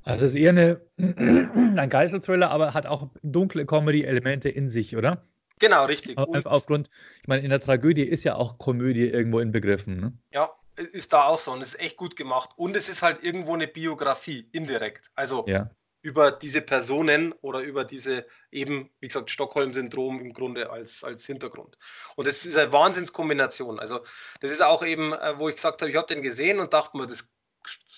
Also 0.03 0.25
es 0.25 0.33
ist 0.33 0.37
eher 0.37 0.49
eine, 0.49 0.81
ein 0.97 1.89
Geiselthriller, 1.89 2.51
aber 2.51 2.73
hat 2.73 2.85
auch 2.85 3.07
dunkle 3.21 3.65
Comedy-Elemente 3.65 4.49
in 4.49 4.67
sich, 4.67 4.97
oder? 4.97 5.23
Genau, 5.63 5.85
richtig. 5.85 6.17
Und 6.17 6.45
aufgrund, 6.45 6.89
ich 7.21 7.27
meine, 7.29 7.41
in 7.41 7.49
der 7.49 7.61
Tragödie 7.61 8.03
ist 8.03 8.25
ja 8.25 8.35
auch 8.35 8.57
Komödie 8.57 9.07
irgendwo 9.07 9.39
inbegriffen. 9.39 9.97
Ne? 9.97 10.11
Ja, 10.33 10.51
ist 10.75 11.13
da 11.13 11.23
auch 11.23 11.39
so 11.39 11.53
und 11.53 11.61
es 11.61 11.69
ist 11.69 11.79
echt 11.79 11.95
gut 11.95 12.17
gemacht. 12.17 12.49
Und 12.57 12.75
es 12.75 12.89
ist 12.89 13.01
halt 13.01 13.23
irgendwo 13.23 13.53
eine 13.53 13.67
Biografie, 13.67 14.49
indirekt. 14.51 15.09
Also 15.15 15.45
ja. 15.47 15.71
über 16.01 16.33
diese 16.33 16.61
Personen 16.61 17.31
oder 17.39 17.61
über 17.61 17.85
diese 17.85 18.25
eben, 18.51 18.89
wie 18.99 19.07
gesagt, 19.07 19.31
Stockholm-Syndrom 19.31 20.19
im 20.19 20.33
Grunde 20.33 20.69
als, 20.69 21.01
als 21.01 21.25
Hintergrund. 21.25 21.77
Und 22.17 22.27
das 22.27 22.45
ist 22.45 22.57
eine 22.57 22.73
Wahnsinnskombination. 22.73 23.79
Also 23.79 24.01
das 24.41 24.51
ist 24.51 24.61
auch 24.61 24.83
eben, 24.83 25.13
äh, 25.13 25.39
wo 25.39 25.47
ich 25.47 25.55
gesagt 25.55 25.81
habe, 25.81 25.89
ich 25.89 25.95
habe 25.95 26.13
den 26.13 26.23
gesehen 26.23 26.59
und 26.59 26.73
dachte 26.73 26.97
mir, 26.97 27.07
das 27.07 27.29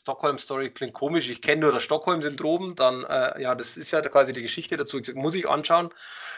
Stockholm-Story 0.06 0.70
klingt 0.70 0.94
komisch, 0.94 1.32
ich 1.32 1.42
kenne 1.42 1.62
nur 1.62 1.72
das 1.72 1.82
Stockholm-Syndrom, 1.82 2.76
dann, 2.76 3.04
äh, 3.06 3.42
ja, 3.42 3.56
das 3.56 3.76
ist 3.76 3.90
ja 3.90 4.02
quasi 4.02 4.34
die 4.34 4.44
Geschichte 4.44 4.78
dazu, 4.78 5.00
ich, 5.00 5.16
muss 5.16 5.34
ich 5.34 5.50
anschauen. 5.50 5.90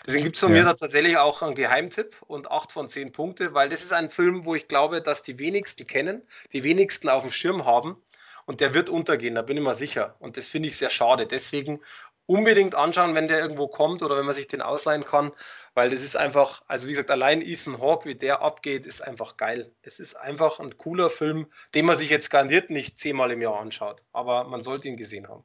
Deswegen 0.05 0.23
gibt 0.23 0.37
es 0.37 0.41
von 0.41 0.55
ja. 0.55 0.63
mir 0.63 0.75
tatsächlich 0.75 1.17
auch 1.17 1.41
einen 1.41 1.53
Geheimtipp 1.53 2.15
und 2.27 2.49
8 2.49 2.71
von 2.71 2.87
10 2.87 3.11
Punkte, 3.11 3.53
weil 3.53 3.67
das 3.67 3.81
ist 3.81 3.91
ein 3.91 4.09
Film, 4.09 4.45
wo 4.45 4.55
ich 4.55 4.69
glaube, 4.69 5.01
dass 5.01 5.21
die 5.21 5.37
wenigsten 5.37 5.85
kennen, 5.85 6.21
die 6.53 6.63
wenigsten 6.63 7.09
auf 7.09 7.23
dem 7.23 7.31
Schirm 7.31 7.65
haben 7.65 7.97
und 8.45 8.61
der 8.61 8.73
wird 8.73 8.89
untergehen, 8.89 9.35
da 9.35 9.41
bin 9.41 9.57
ich 9.57 9.63
mir 9.63 9.75
sicher. 9.75 10.15
Und 10.19 10.37
das 10.37 10.47
finde 10.47 10.69
ich 10.69 10.77
sehr 10.77 10.89
schade. 10.89 11.27
Deswegen 11.27 11.81
unbedingt 12.27 12.75
anschauen, 12.75 13.15
wenn 13.15 13.27
der 13.27 13.39
irgendwo 13.39 13.67
kommt 13.67 14.03
oder 14.03 14.17
wenn 14.17 14.25
man 14.25 14.35
sich 14.35 14.47
den 14.47 14.61
ausleihen 14.61 15.03
kann, 15.03 15.31
weil 15.73 15.89
das 15.89 16.03
ist 16.03 16.15
einfach, 16.15 16.61
also 16.67 16.85
wie 16.85 16.91
gesagt, 16.91 17.09
allein 17.09 17.41
Ethan 17.41 17.79
Hawke, 17.79 18.07
wie 18.07 18.15
der 18.15 18.41
abgeht, 18.41 18.85
ist 18.85 19.01
einfach 19.01 19.37
geil. 19.37 19.71
Es 19.81 19.99
ist 19.99 20.15
einfach 20.15 20.59
ein 20.59 20.77
cooler 20.77 21.09
Film, 21.09 21.47
den 21.73 21.85
man 21.85 21.97
sich 21.97 22.09
jetzt 22.09 22.29
garantiert 22.29 22.69
nicht 22.69 22.99
zehnmal 22.99 23.31
im 23.31 23.41
Jahr 23.41 23.59
anschaut, 23.59 24.03
aber 24.13 24.43
man 24.43 24.61
sollte 24.61 24.87
ihn 24.89 24.97
gesehen 24.97 25.27
haben. 25.27 25.43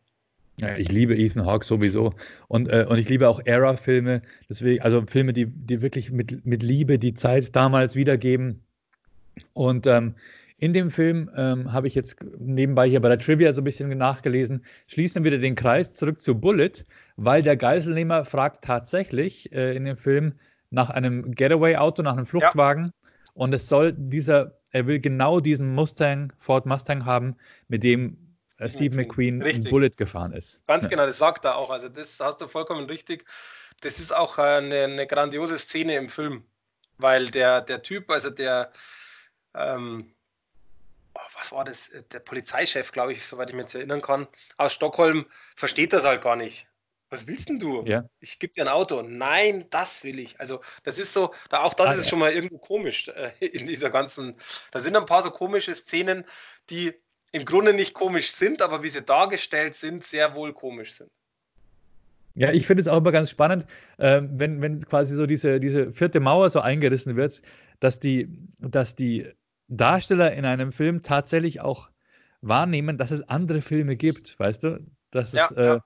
Ja, 0.58 0.76
ich 0.76 0.92
liebe 0.92 1.16
Ethan 1.16 1.46
Hawke 1.46 1.64
sowieso 1.64 2.14
und, 2.48 2.68
äh, 2.68 2.84
und 2.88 2.98
ich 2.98 3.08
liebe 3.08 3.28
auch 3.28 3.40
Era-Filme, 3.42 4.20
also 4.80 5.02
Filme, 5.06 5.32
die, 5.32 5.46
die 5.46 5.80
wirklich 5.80 6.10
mit, 6.10 6.44
mit 6.44 6.62
Liebe 6.62 6.98
die 6.98 7.14
Zeit 7.14 7.56
damals 7.56 7.94
wiedergeben. 7.94 8.62
Und 9.54 9.86
ähm, 9.86 10.14
in 10.62 10.72
dem 10.72 10.92
Film 10.92 11.28
ähm, 11.34 11.72
habe 11.72 11.88
ich 11.88 11.96
jetzt 11.96 12.24
nebenbei 12.38 12.88
hier 12.88 13.00
bei 13.00 13.08
der 13.08 13.18
Trivia 13.18 13.52
so 13.52 13.60
ein 13.62 13.64
bisschen 13.64 13.88
nachgelesen, 13.98 14.64
schließen 14.86 15.24
wir 15.24 15.32
wieder 15.32 15.42
den 15.42 15.56
Kreis 15.56 15.92
zurück 15.94 16.20
zu 16.20 16.38
Bullet, 16.38 16.84
weil 17.16 17.42
der 17.42 17.56
Geiselnehmer 17.56 18.24
fragt 18.24 18.62
tatsächlich 18.62 19.50
äh, 19.50 19.74
in 19.74 19.86
dem 19.86 19.96
Film 19.96 20.38
nach 20.70 20.88
einem 20.88 21.32
Getaway-Auto, 21.32 22.04
nach 22.04 22.12
einem 22.12 22.26
Fluchtwagen. 22.26 22.84
Ja. 22.84 23.10
Und 23.34 23.52
es 23.52 23.68
soll 23.68 23.92
dieser, 23.92 24.56
er 24.70 24.86
will 24.86 25.00
genau 25.00 25.40
diesen 25.40 25.74
Mustang, 25.74 26.32
Ford 26.38 26.64
Mustang 26.64 27.04
haben, 27.04 27.34
mit 27.66 27.82
dem 27.82 28.36
äh, 28.58 28.68
Steve 28.68 28.94
McQueen 28.94 29.42
richtig. 29.42 29.68
Bullet 29.68 29.90
gefahren 29.96 30.32
ist. 30.32 30.64
Ganz 30.68 30.84
ja. 30.84 30.90
genau, 30.90 31.06
das 31.06 31.18
sagt 31.18 31.44
er 31.44 31.56
auch. 31.56 31.70
Also 31.70 31.88
das 31.88 32.20
hast 32.20 32.40
du 32.40 32.46
vollkommen 32.46 32.86
richtig. 32.86 33.24
Das 33.80 33.98
ist 33.98 34.14
auch 34.14 34.38
eine, 34.38 34.84
eine 34.84 35.08
grandiose 35.08 35.58
Szene 35.58 35.96
im 35.96 36.08
Film, 36.08 36.44
weil 36.98 37.26
der, 37.30 37.62
der 37.62 37.82
Typ, 37.82 38.08
also 38.12 38.30
der, 38.30 38.70
ähm, 39.56 40.14
was 41.34 41.52
war 41.52 41.64
das? 41.64 41.90
Der 42.12 42.20
Polizeichef, 42.20 42.92
glaube 42.92 43.12
ich, 43.12 43.26
soweit 43.26 43.50
ich 43.50 43.54
mich 43.54 43.64
jetzt 43.64 43.74
erinnern 43.74 44.02
kann, 44.02 44.26
aus 44.56 44.72
Stockholm, 44.72 45.26
versteht 45.56 45.92
das 45.92 46.04
halt 46.04 46.22
gar 46.22 46.36
nicht. 46.36 46.66
Was 47.10 47.26
willst 47.26 47.50
denn 47.50 47.58
du? 47.58 47.84
Ja. 47.84 48.08
Ich 48.20 48.38
gebe 48.38 48.54
dir 48.54 48.62
ein 48.62 48.68
Auto. 48.68 49.02
Nein, 49.02 49.66
das 49.68 50.02
will 50.02 50.18
ich. 50.18 50.40
Also, 50.40 50.62
das 50.82 50.98
ist 50.98 51.12
so, 51.12 51.34
da, 51.50 51.62
auch 51.62 51.74
das 51.74 51.90
ah, 51.90 51.92
ist 51.92 52.04
ja. 52.04 52.10
schon 52.10 52.18
mal 52.20 52.32
irgendwo 52.32 52.56
komisch 52.56 53.08
äh, 53.08 53.32
in 53.46 53.66
dieser 53.66 53.90
ganzen. 53.90 54.34
Da 54.70 54.80
sind 54.80 54.96
ein 54.96 55.04
paar 55.04 55.22
so 55.22 55.30
komische 55.30 55.74
Szenen, 55.74 56.24
die 56.70 56.94
im 57.32 57.44
Grunde 57.44 57.74
nicht 57.74 57.92
komisch 57.92 58.32
sind, 58.32 58.62
aber 58.62 58.82
wie 58.82 58.88
sie 58.88 59.02
dargestellt 59.02 59.76
sind, 59.76 60.04
sehr 60.04 60.34
wohl 60.34 60.54
komisch 60.54 60.94
sind. 60.94 61.10
Ja, 62.34 62.50
ich 62.50 62.66
finde 62.66 62.80
es 62.80 62.88
auch 62.88 62.96
immer 62.96 63.12
ganz 63.12 63.30
spannend, 63.30 63.66
äh, 63.98 64.22
wenn, 64.24 64.62
wenn 64.62 64.80
quasi 64.80 65.14
so 65.14 65.26
diese, 65.26 65.60
diese 65.60 65.90
vierte 65.90 66.18
Mauer 66.18 66.48
so 66.48 66.60
eingerissen 66.60 67.16
wird, 67.16 67.42
dass 67.80 68.00
die, 68.00 68.28
dass 68.58 68.96
die 68.96 69.30
Darsteller 69.76 70.32
in 70.32 70.44
einem 70.44 70.72
Film 70.72 71.02
tatsächlich 71.02 71.60
auch 71.60 71.90
wahrnehmen, 72.40 72.98
dass 72.98 73.10
es 73.10 73.22
andere 73.28 73.62
Filme 73.62 73.96
gibt, 73.96 74.38
weißt 74.38 74.64
du? 74.64 74.86
Dass, 75.10 75.32
ja, 75.32 75.46
es, 75.46 75.56
äh, 75.56 75.64
ja. 75.64 75.84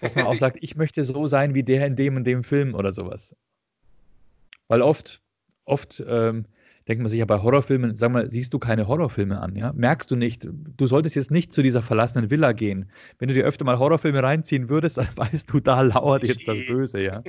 dass 0.00 0.16
man 0.16 0.26
auch 0.26 0.34
sagt, 0.38 0.58
ich 0.60 0.76
möchte 0.76 1.04
so 1.04 1.26
sein 1.26 1.54
wie 1.54 1.62
der 1.62 1.86
in 1.86 1.96
dem 1.96 2.16
und 2.16 2.24
dem 2.24 2.44
Film 2.44 2.74
oder 2.74 2.92
sowas. 2.92 3.34
Weil 4.68 4.82
oft, 4.82 5.22
oft 5.64 6.02
ähm, 6.06 6.46
denkt 6.88 7.02
man 7.02 7.08
sich 7.08 7.20
ja 7.20 7.24
bei 7.24 7.40
Horrorfilmen, 7.40 7.96
sag 7.96 8.12
mal, 8.12 8.30
siehst 8.30 8.52
du 8.52 8.58
keine 8.58 8.88
Horrorfilme 8.88 9.40
an, 9.40 9.56
ja? 9.56 9.72
Merkst 9.72 10.10
du 10.10 10.16
nicht, 10.16 10.46
du 10.50 10.86
solltest 10.86 11.16
jetzt 11.16 11.30
nicht 11.30 11.52
zu 11.52 11.62
dieser 11.62 11.82
verlassenen 11.82 12.30
Villa 12.30 12.52
gehen. 12.52 12.90
Wenn 13.18 13.28
du 13.28 13.34
dir 13.34 13.44
öfter 13.44 13.64
mal 13.64 13.78
Horrorfilme 13.78 14.22
reinziehen 14.22 14.68
würdest, 14.68 14.96
dann 14.98 15.08
weißt 15.16 15.52
du, 15.52 15.60
da 15.60 15.80
lauert 15.82 16.24
jetzt 16.24 16.46
das 16.46 16.58
Böse, 16.66 17.00
ja. 17.00 17.22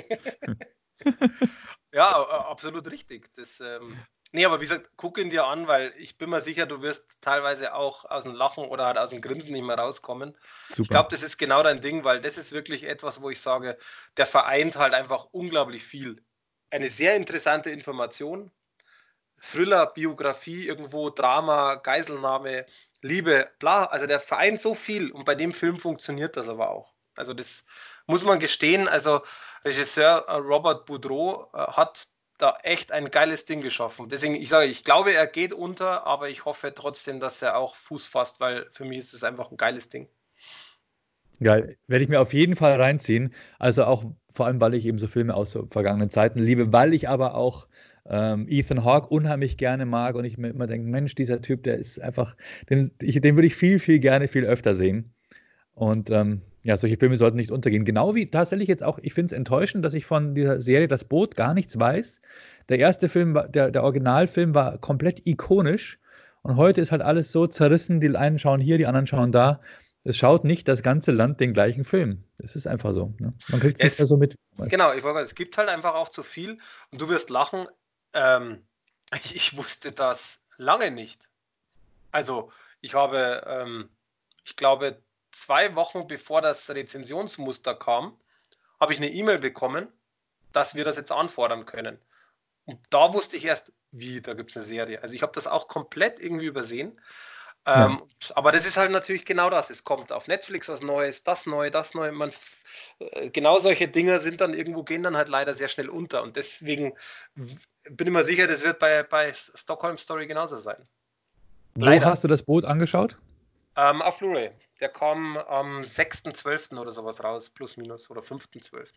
ja, 1.93 2.23
absolut 2.49 2.91
richtig. 2.91 3.29
Das, 3.35 3.61
ähm, 3.61 3.95
Nee, 4.35 4.43
aber 4.43 4.59
wie 4.59 4.65
gesagt, 4.65 4.89
guck 4.97 5.17
ihn 5.17 5.29
dir 5.29 5.47
an, 5.47 5.65
weil 5.67 5.93
ich 5.97 6.17
bin 6.17 6.29
mir 6.29 6.41
sicher, 6.41 6.65
du 6.65 6.81
wirst 6.81 7.21
teilweise 7.21 7.73
auch 7.73 8.03
aus 8.03 8.23
dem 8.23 8.33
Lachen 8.33 8.65
oder 8.65 8.85
halt 8.85 8.97
aus 8.97 9.11
dem 9.11 9.21
Grinsen 9.21 9.53
nicht 9.53 9.63
mehr 9.63 9.77
rauskommen. 9.77 10.37
Super. 10.67 10.81
Ich 10.81 10.89
glaube, 10.89 11.07
das 11.09 11.23
ist 11.23 11.37
genau 11.37 11.63
dein 11.63 11.79
Ding, 11.79 12.03
weil 12.03 12.19
das 12.19 12.37
ist 12.37 12.51
wirklich 12.51 12.83
etwas, 12.83 13.21
wo 13.21 13.29
ich 13.29 13.39
sage, 13.39 13.77
der 14.17 14.25
vereint 14.25 14.75
halt 14.75 14.93
einfach 14.93 15.29
unglaublich 15.31 15.85
viel. 15.85 16.21
Eine 16.69 16.89
sehr 16.89 17.15
interessante 17.15 17.69
Information, 17.69 18.51
Thriller, 19.39 19.85
Biografie, 19.85 20.67
irgendwo 20.67 21.09
Drama, 21.09 21.75
Geiselnahme, 21.75 22.65
Liebe, 23.01 23.49
bla. 23.59 23.85
Also 23.85 24.05
der 24.05 24.19
vereint 24.19 24.59
so 24.59 24.73
viel 24.75 25.11
und 25.11 25.23
bei 25.23 25.35
dem 25.35 25.53
Film 25.53 25.77
funktioniert 25.77 26.35
das 26.35 26.49
aber 26.49 26.71
auch. 26.71 26.93
Also 27.15 27.33
das 27.33 27.63
muss 28.05 28.25
man 28.25 28.41
gestehen. 28.41 28.89
Also 28.89 29.21
Regisseur 29.63 30.25
äh, 30.27 30.35
Robert 30.35 30.85
Boudreau 30.85 31.49
äh, 31.53 31.71
hat 31.71 32.09
da 32.37 32.57
echt 32.63 32.91
ein 32.91 33.11
geiles 33.11 33.45
Ding 33.45 33.61
geschaffen. 33.61 34.09
Deswegen, 34.09 34.35
ich 34.35 34.49
sage, 34.49 34.67
ich 34.67 34.83
glaube, 34.83 35.13
er 35.13 35.27
geht 35.27 35.53
unter, 35.53 36.05
aber 36.05 36.29
ich 36.29 36.45
hoffe 36.45 36.73
trotzdem, 36.75 37.19
dass 37.19 37.41
er 37.41 37.57
auch 37.57 37.75
Fuß 37.75 38.07
fasst, 38.07 38.39
weil 38.39 38.67
für 38.71 38.85
mich 38.85 38.99
ist 38.99 39.13
es 39.13 39.23
einfach 39.23 39.51
ein 39.51 39.57
geiles 39.57 39.89
Ding. 39.89 40.07
Geil. 41.41 41.77
Werde 41.87 42.03
ich 42.03 42.09
mir 42.09 42.21
auf 42.21 42.33
jeden 42.33 42.55
Fall 42.55 42.79
reinziehen. 42.79 43.33
Also 43.59 43.85
auch 43.85 44.05
vor 44.29 44.45
allem, 44.45 44.61
weil 44.61 44.73
ich 44.73 44.85
eben 44.85 44.99
so 44.99 45.07
Filme 45.07 45.33
aus 45.33 45.57
vergangenen 45.71 46.09
Zeiten 46.09 46.39
liebe, 46.39 46.71
weil 46.71 46.93
ich 46.93 47.09
aber 47.09 47.35
auch 47.35 47.67
ähm, 48.05 48.47
Ethan 48.49 48.83
Hawke 48.83 49.07
unheimlich 49.07 49.57
gerne 49.57 49.85
mag 49.85 50.15
und 50.15 50.25
ich 50.25 50.37
mir 50.37 50.49
immer 50.49 50.67
denke, 50.67 50.89
Mensch, 50.89 51.15
dieser 51.15 51.41
Typ, 51.41 51.63
der 51.63 51.77
ist 51.77 51.99
einfach, 51.99 52.35
den, 52.69 52.91
ich, 53.01 53.19
den 53.19 53.35
würde 53.35 53.47
ich 53.47 53.55
viel, 53.55 53.79
viel 53.79 53.99
gerne, 53.99 54.27
viel 54.27 54.45
öfter 54.45 54.75
sehen. 54.75 55.13
Und 55.73 56.09
ähm, 56.09 56.41
ja, 56.65 56.77
solche 56.77 56.97
Filme 56.97 57.15
sollten 57.15 57.37
nicht 57.37 57.51
untergehen. 57.51 57.85
Genau 57.85 58.15
wie 58.15 58.31
tatsächlich 58.31 58.67
jetzt 58.67 58.83
auch, 58.83 58.97
ich 59.03 59.13
finde 59.13 59.27
es 59.27 59.37
enttäuschend, 59.37 59.85
dass 59.85 59.93
ich 59.93 60.07
von 60.07 60.33
dieser 60.33 60.61
Serie 60.61 60.87
Das 60.87 61.03
Boot 61.03 61.35
gar 61.35 61.53
nichts 61.53 61.79
weiß. 61.79 62.21
Der 62.69 62.79
erste 62.79 63.07
Film, 63.07 63.39
der, 63.49 63.69
der 63.69 63.83
Originalfilm 63.83 64.55
war 64.55 64.79
komplett 64.79 65.27
ikonisch 65.27 65.99
und 66.41 66.55
heute 66.55 66.81
ist 66.81 66.91
halt 66.91 67.03
alles 67.03 67.31
so 67.31 67.45
zerrissen, 67.45 68.01
die 68.01 68.15
einen 68.15 68.39
schauen 68.39 68.59
hier, 68.59 68.79
die 68.79 68.87
anderen 68.87 69.05
schauen 69.05 69.31
da. 69.31 69.61
Es 70.03 70.17
schaut 70.17 70.43
nicht 70.43 70.67
das 70.67 70.81
ganze 70.81 71.11
Land 71.11 71.39
den 71.39 71.53
gleichen 71.53 71.85
Film. 71.85 72.23
Es 72.39 72.55
ist 72.55 72.65
einfach 72.65 72.93
so. 72.93 73.13
Ne? 73.19 73.35
Man 73.49 73.59
kriegt 73.59 73.79
es 73.79 73.83
nicht 73.83 73.99
mehr 73.99 74.07
so 74.07 74.17
mit. 74.17 74.35
Genau, 74.57 74.91
ich 74.93 75.03
wollte 75.03 75.19
es 75.19 75.35
gibt 75.35 75.59
halt 75.59 75.69
einfach 75.69 75.93
auch 75.93 76.09
zu 76.09 76.23
viel 76.23 76.57
und 76.89 76.99
du 76.99 77.09
wirst 77.09 77.29
lachen. 77.29 77.67
Ähm, 78.13 78.65
ich, 79.23 79.35
ich, 79.35 79.55
wusste 79.55 79.91
das 79.91 80.41
lange 80.57 80.89
nicht. 80.89 81.29
Also, 82.11 82.51
ich 82.81 82.95
habe, 82.95 83.43
ähm, 83.45 83.89
ich 84.43 84.55
glaube, 84.55 84.97
zwei 85.35 85.75
Wochen 85.75 86.07
bevor 86.07 86.41
das 86.41 86.69
Rezensionsmuster 86.69 87.75
kam, 87.75 88.17
habe 88.79 88.93
ich 88.93 88.99
eine 88.99 89.09
E-Mail 89.09 89.37
bekommen, 89.37 89.87
dass 90.53 90.75
wir 90.75 90.85
das 90.85 90.95
jetzt 90.95 91.11
anfordern 91.11 91.65
können. 91.65 91.99
Und 92.65 92.79
da 92.89 93.13
wusste 93.13 93.35
ich 93.35 93.45
erst, 93.45 93.73
wie, 93.91 94.21
da 94.21 94.33
gibt 94.33 94.51
es 94.51 94.57
eine 94.57 94.65
Serie. 94.65 95.01
Also 95.01 95.13
ich 95.13 95.21
habe 95.21 95.33
das 95.33 95.45
auch 95.45 95.67
komplett 95.67 96.19
irgendwie 96.19 96.45
übersehen. 96.45 96.99
Ja. 97.67 97.87
Ähm, 97.87 98.03
aber 98.35 98.51
das 98.51 98.65
ist 98.65 98.77
halt 98.77 98.91
natürlich 98.91 99.25
genau 99.25 99.49
das. 99.49 99.69
Es 99.69 99.83
kommt 99.83 100.11
auf 100.11 100.27
Netflix 100.27 100.69
was 100.69 100.81
Neues, 100.81 101.23
das 101.23 101.45
Neue, 101.45 101.69
das 101.69 101.93
Neue. 101.93 102.11
Man, 102.11 102.31
äh, 102.99 103.29
genau 103.29 103.59
solche 103.59 103.87
Dinge 103.87 104.19
sind 104.19 104.39
dann 104.39 104.53
irgendwo, 104.53 104.83
gehen 104.83 105.03
dann 105.03 105.17
halt 105.17 105.29
leider 105.29 105.53
sehr 105.53 105.67
schnell 105.67 105.89
unter. 105.89 106.23
Und 106.23 106.37
deswegen 106.37 106.93
bin 107.35 108.07
ich 108.07 108.13
mir 108.13 108.23
sicher, 108.23 108.47
das 108.47 108.63
wird 108.63 108.79
bei, 108.79 109.03
bei 109.03 109.33
Stockholm 109.33 109.97
Story 109.97 110.27
genauso 110.27 110.57
sein. 110.57 110.81
Wo 111.73 111.85
leider. 111.85 112.05
hast 112.05 112.23
du 112.23 112.27
das 112.27 112.41
Boot 112.41 112.63
angeschaut? 112.63 113.17
Ähm, 113.75 114.01
auf 114.01 114.19
Blu-ray. 114.19 114.51
Der 114.79 114.89
kam 114.89 115.37
am 115.37 115.81
6.12. 115.81 116.77
oder 116.77 116.91
sowas 116.91 117.23
raus, 117.23 117.49
plus 117.49 117.77
minus, 117.77 118.09
oder 118.09 118.21
5.12. 118.21 118.91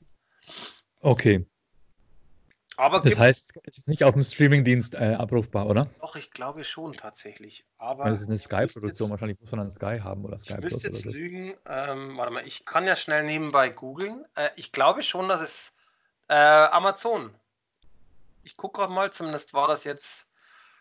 Okay. 1.01 1.47
Aber 2.77 3.01
das 3.01 3.19
heißt, 3.19 3.59
es 3.65 3.79
ist 3.79 3.89
nicht 3.89 4.05
auf 4.05 4.15
dem 4.15 4.23
Streamingdienst 4.23 4.95
äh, 4.95 5.15
abrufbar, 5.15 5.67
oder? 5.67 5.89
Doch, 6.01 6.15
ich 6.15 6.31
glaube 6.31 6.63
schon 6.63 6.93
tatsächlich. 6.93 7.67
Aber 7.77 8.09
das 8.09 8.21
ist 8.21 8.29
eine 8.29 8.39
Sky-Produktion, 8.39 9.11
wahrscheinlich 9.11 9.41
muss 9.41 9.51
man 9.51 9.67
dann 9.67 9.71
Sky 9.73 9.99
haben 10.01 10.25
oder 10.25 10.39
Sky 10.39 10.55
Ich 10.55 10.61
müsste 10.61 10.87
jetzt 10.87 11.03
so. 11.03 11.11
lügen. 11.11 11.55
Ähm, 11.67 12.17
warte 12.17 12.33
mal, 12.33 12.47
ich 12.47 12.65
kann 12.65 12.87
ja 12.87 12.95
schnell 12.95 13.25
nebenbei 13.25 13.69
googeln. 13.69 14.25
Äh, 14.37 14.51
ich 14.55 14.71
glaube 14.71 15.03
schon, 15.03 15.29
dass 15.29 15.41
es 15.41 15.77
äh, 16.29 16.35
Amazon. 16.35 17.35
Ich 18.45 18.57
gucke 18.57 18.79
gerade 18.79 18.93
mal, 18.93 19.11
zumindest 19.11 19.55
war 19.55 19.67
das 19.67 19.83
jetzt. 19.83 20.29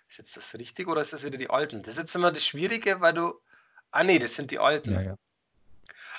Ist 0.08 0.20
jetzt 0.20 0.38
das 0.38 0.54
richtig 0.54 0.88
oder 0.88 1.02
ist 1.02 1.14
das 1.14 1.26
wieder 1.26 1.38
die 1.38 1.50
alten? 1.50 1.82
Das 1.82 1.96
ist 1.96 2.00
jetzt 2.00 2.16
immer 2.16 2.32
das 2.32 2.46
Schwierige, 2.46 3.02
weil 3.02 3.14
du 3.14 3.42
Ah, 3.92 4.04
nee, 4.04 4.20
das 4.20 4.36
sind 4.36 4.52
die 4.52 4.60
alten. 4.60 4.94
Ja, 4.94 5.02
ja. 5.02 5.16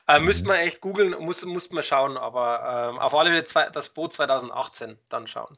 Äh, 0.09 0.19
mhm. 0.19 0.25
Müsste 0.25 0.49
man 0.49 0.57
echt 0.57 0.81
googeln, 0.81 1.15
muss, 1.21 1.45
muss 1.45 1.71
man 1.71 1.83
schauen, 1.83 2.17
aber 2.17 2.91
ähm, 2.91 2.99
auf 2.99 3.15
alle 3.15 3.31
Fälle 3.31 3.45
zwei, 3.45 3.69
das 3.71 3.91
Boot 3.91 4.15
2018 4.15 4.99
dann 5.09 5.27
schauen. 5.27 5.57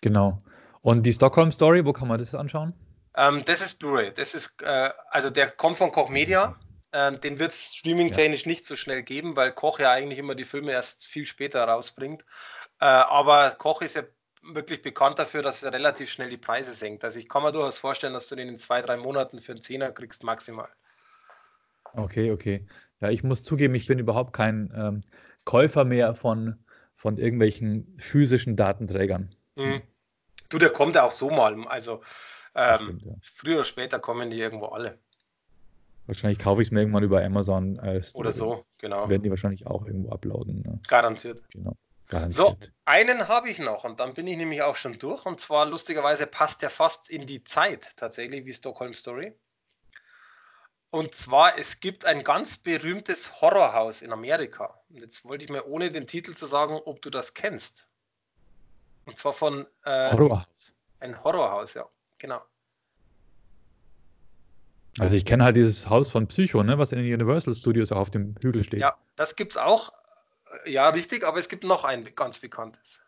Genau. 0.00 0.42
Und 0.82 1.04
die 1.04 1.12
Stockholm 1.12 1.52
Story, 1.52 1.84
wo 1.84 1.92
kann 1.92 2.08
man 2.08 2.18
das 2.18 2.34
anschauen? 2.34 2.74
Ähm, 3.16 3.44
das 3.44 3.60
ist 3.60 3.78
Blu-ray. 3.78 4.12
Das 4.12 4.34
ist, 4.34 4.62
äh, 4.62 4.90
also 5.10 5.30
der 5.30 5.50
kommt 5.50 5.76
von 5.76 5.92
Koch 5.92 6.08
Media. 6.08 6.56
Ähm, 6.92 7.20
den 7.20 7.38
wird 7.38 7.52
es 7.52 7.74
streaming-technisch 7.74 8.44
ja. 8.44 8.48
nicht 8.48 8.64
so 8.64 8.74
schnell 8.74 9.02
geben, 9.02 9.36
weil 9.36 9.52
Koch 9.52 9.78
ja 9.78 9.92
eigentlich 9.92 10.18
immer 10.18 10.34
die 10.34 10.44
Filme 10.44 10.72
erst 10.72 11.06
viel 11.06 11.26
später 11.26 11.64
rausbringt. 11.64 12.24
Äh, 12.80 12.86
aber 12.86 13.50
Koch 13.52 13.82
ist 13.82 13.94
ja 13.94 14.02
wirklich 14.42 14.82
bekannt 14.82 15.18
dafür, 15.18 15.42
dass 15.42 15.62
er 15.62 15.72
relativ 15.72 16.10
schnell 16.10 16.30
die 16.30 16.36
Preise 16.36 16.72
senkt. 16.72 17.04
Also 17.04 17.18
ich 17.18 17.28
kann 17.28 17.42
mir 17.42 17.52
durchaus 17.52 17.78
vorstellen, 17.78 18.12
dass 18.12 18.28
du 18.28 18.36
den 18.36 18.48
in 18.48 18.58
zwei, 18.58 18.82
drei 18.82 18.96
Monaten 18.96 19.40
für 19.40 19.52
einen 19.52 19.62
Zehner 19.62 19.90
kriegst, 19.90 20.24
maximal. 20.24 20.68
Okay, 21.94 22.32
okay. 22.32 22.66
Ja, 23.00 23.10
ich 23.10 23.22
muss 23.22 23.44
zugeben, 23.44 23.74
ich 23.74 23.86
bin 23.86 23.98
überhaupt 23.98 24.32
kein 24.32 24.72
ähm, 24.76 25.00
Käufer 25.44 25.84
mehr 25.84 26.14
von, 26.14 26.58
von 26.94 27.16
irgendwelchen 27.16 27.96
physischen 27.98 28.56
Datenträgern. 28.56 29.34
Mhm. 29.56 29.82
Du, 30.48 30.58
der 30.58 30.70
kommt 30.70 30.94
ja 30.94 31.04
auch 31.04 31.12
so 31.12 31.30
mal. 31.30 31.66
Also 31.68 32.02
ähm, 32.54 32.76
stimmt, 32.76 33.02
ja. 33.02 33.12
früher 33.22 33.54
oder 33.56 33.64
später 33.64 33.98
kommen 33.98 34.30
die 34.30 34.40
irgendwo 34.40 34.66
alle. 34.66 34.98
Wahrscheinlich 36.06 36.38
kaufe 36.38 36.62
ich 36.62 36.68
es 36.68 36.72
mir 36.72 36.80
irgendwann 36.80 37.02
über 37.02 37.22
Amazon. 37.22 37.78
Äh, 37.80 38.02
oder 38.14 38.32
so, 38.32 38.64
genau. 38.78 39.08
Werden 39.08 39.22
die 39.22 39.30
wahrscheinlich 39.30 39.66
auch 39.66 39.84
irgendwo 39.86 40.10
uploaden. 40.10 40.62
Ne? 40.62 40.80
Garantiert. 40.88 41.42
Genau. 41.50 41.76
Garantiert. 42.08 42.34
So, 42.34 42.56
einen 42.86 43.28
habe 43.28 43.50
ich 43.50 43.58
noch 43.58 43.84
und 43.84 44.00
dann 44.00 44.14
bin 44.14 44.26
ich 44.26 44.36
nämlich 44.36 44.62
auch 44.62 44.76
schon 44.76 44.98
durch. 44.98 45.26
Und 45.26 45.40
zwar 45.40 45.66
lustigerweise 45.66 46.26
passt 46.26 46.62
der 46.62 46.70
fast 46.70 47.10
in 47.10 47.26
die 47.26 47.44
Zeit 47.44 47.92
tatsächlich 47.96 48.46
wie 48.46 48.52
Stockholm 48.52 48.94
Story. 48.94 49.34
Und 50.90 51.14
zwar, 51.14 51.58
es 51.58 51.80
gibt 51.80 52.06
ein 52.06 52.24
ganz 52.24 52.56
berühmtes 52.56 53.42
Horrorhaus 53.42 54.00
in 54.00 54.10
Amerika. 54.10 54.80
Und 54.88 55.02
jetzt 55.02 55.22
wollte 55.26 55.44
ich 55.44 55.50
mir, 55.50 55.66
ohne 55.66 55.90
den 55.90 56.06
Titel 56.06 56.32
zu 56.34 56.46
sagen, 56.46 56.80
ob 56.82 57.02
du 57.02 57.10
das 57.10 57.34
kennst. 57.34 57.88
Und 59.04 59.18
zwar 59.18 59.34
von 59.34 59.66
äh, 59.84 60.10
Horrorhaus. 60.10 60.72
Ein 61.00 61.22
Horrorhaus, 61.22 61.74
ja, 61.74 61.86
genau. 62.16 62.40
Also 64.98 65.14
ich 65.14 65.26
kenne 65.26 65.44
halt 65.44 65.56
dieses 65.56 65.88
Haus 65.88 66.10
von 66.10 66.26
Psycho, 66.26 66.62
ne, 66.62 66.78
was 66.78 66.92
in 66.92 66.98
den 66.98 67.12
Universal 67.12 67.54
Studios 67.54 67.92
auch 67.92 67.98
auf 67.98 68.10
dem 68.10 68.34
Hügel 68.40 68.64
steht. 68.64 68.80
Ja, 68.80 68.96
das 69.16 69.36
gibt 69.36 69.52
es 69.52 69.56
auch. 69.58 69.92
Ja, 70.66 70.88
richtig, 70.90 71.24
aber 71.24 71.38
es 71.38 71.48
gibt 71.48 71.64
noch 71.64 71.84
ein 71.84 72.14
ganz 72.14 72.38
bekanntes. 72.38 73.00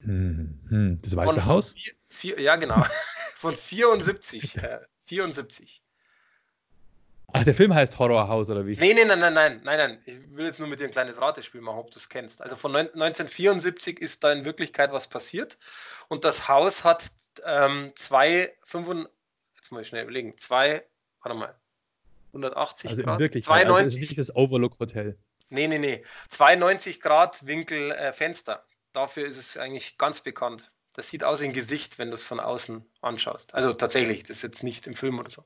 Hm, 0.00 0.60
hm. 0.68 0.98
Das 1.02 1.16
Weiße 1.16 1.34
von 1.34 1.44
Haus? 1.46 1.72
Vier, 1.72 1.92
vier, 2.08 2.40
ja, 2.40 2.56
genau. 2.56 2.84
von 3.36 3.56
74. 3.56 4.56
äh, 4.62 4.80
74. 5.06 5.82
Ach, 7.36 7.42
der 7.42 7.54
Film 7.54 7.74
heißt 7.74 7.98
Horror 7.98 8.28
House 8.28 8.48
oder 8.48 8.64
wie? 8.64 8.76
Nee, 8.76 8.94
nee, 8.94 9.04
nein, 9.04 9.18
nein, 9.18 9.34
nein, 9.34 9.60
nein, 9.64 9.76
nein. 9.76 9.98
Ich 10.04 10.36
will 10.36 10.46
jetzt 10.46 10.60
nur 10.60 10.68
mit 10.68 10.78
dir 10.78 10.84
ein 10.84 10.92
kleines 10.92 11.20
Ratespiel 11.20 11.60
machen, 11.60 11.78
ob 11.78 11.90
du 11.90 11.98
es 11.98 12.08
kennst. 12.08 12.40
Also 12.40 12.54
von 12.54 12.76
1974 12.76 14.00
ist 14.00 14.22
da 14.22 14.32
in 14.32 14.44
Wirklichkeit 14.44 14.92
was 14.92 15.08
passiert 15.08 15.58
und 16.08 16.24
das 16.24 16.48
Haus 16.48 16.84
hat 16.84 17.10
ähm, 17.44 17.92
zwei, 17.96 18.54
5, 18.62 19.08
jetzt 19.56 19.72
muss 19.72 19.82
ich 19.82 19.88
schnell 19.88 20.04
überlegen, 20.04 20.38
zwei, 20.38 20.84
warte 21.22 21.36
mal, 21.36 21.54
180 22.28 22.90
also 22.90 23.02
Grad. 23.02 23.14
In 23.14 23.18
Wirklichkeit, 23.18 23.62
92, 23.62 23.84
also 23.84 23.98
ist 23.98 24.00
nicht 24.00 24.18
das 24.18 24.36
Overlook 24.36 24.78
Hotel. 24.78 25.18
Nee, 25.50 25.68
nee, 25.68 25.78
nee. 25.78 26.04
92 26.30 27.00
Grad 27.00 27.46
Winkel 27.46 27.92
äh, 27.92 28.12
Fenster. 28.12 28.64
Dafür 28.92 29.26
ist 29.26 29.36
es 29.36 29.56
eigentlich 29.56 29.98
ganz 29.98 30.20
bekannt. 30.20 30.70
Das 30.94 31.10
sieht 31.10 31.24
aus 31.24 31.40
wie 31.40 31.46
ein 31.46 31.52
Gesicht, 31.52 31.98
wenn 31.98 32.10
du 32.10 32.16
es 32.16 32.24
von 32.24 32.40
außen 32.40 32.84
anschaust. 33.00 33.54
Also 33.54 33.72
tatsächlich, 33.72 34.22
das 34.22 34.36
ist 34.36 34.42
jetzt 34.42 34.62
nicht 34.62 34.86
im 34.86 34.94
Film 34.94 35.18
oder 35.18 35.30
so. 35.30 35.44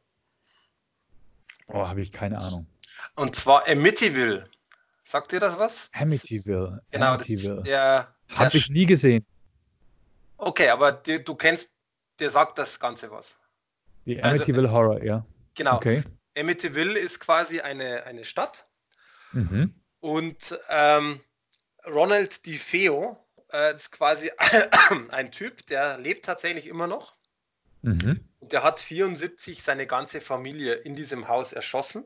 Oh, 1.69 1.87
habe 1.87 2.01
ich 2.01 2.13
keine 2.13 2.39
Ahnung. 2.39 2.67
Und 3.15 3.35
zwar 3.37 3.67
Amityville. 3.69 4.49
Sagt 5.05 5.33
dir 5.33 5.41
das 5.41 5.59
was? 5.59 5.91
Amityville. 5.95 6.83
Genau, 6.91 7.15
Amityville. 7.15 7.55
das 7.57 7.65
ist 7.65 7.67
der. 7.67 8.15
Habe 8.35 8.57
ich 8.57 8.69
nie 8.69 8.85
gesehen. 8.85 9.25
Okay, 10.37 10.69
aber 10.69 10.93
die, 10.93 11.25
du 11.25 11.35
kennst, 11.35 11.71
dir 12.21 12.31
sagt 12.31 12.59
das 12.59 12.79
Ganze 12.79 13.11
was. 13.11 13.39
Die 14.05 14.23
also, 14.23 14.37
Amityville 14.37 14.69
also, 14.69 14.79
Horror, 14.79 15.03
ja. 15.03 15.25
Genau. 15.55 15.77
Okay. 15.77 16.05
Amityville 16.37 16.99
ist 16.99 17.21
quasi 17.21 17.61
eine, 17.61 18.05
eine 18.05 18.25
Stadt. 18.25 18.67
Mhm. 19.33 19.75
Und 20.01 20.59
ähm, 20.69 21.21
Ronald 21.87 22.47
DiFeo 22.47 23.19
äh, 23.53 23.75
ist 23.75 23.91
quasi 23.93 24.31
ein 25.11 25.33
Typ, 25.33 25.67
der 25.67 25.99
lebt 25.99 26.25
tatsächlich 26.25 26.67
immer 26.67 26.87
noch. 26.87 27.17
Mhm. 27.83 28.21
Der 28.41 28.63
hat 28.63 28.81
74 28.81 29.63
seine 29.63 29.87
ganze 29.87 30.21
Familie 30.21 30.75
in 30.75 30.95
diesem 30.95 31.29
Haus 31.29 31.53
erschossen 31.53 32.05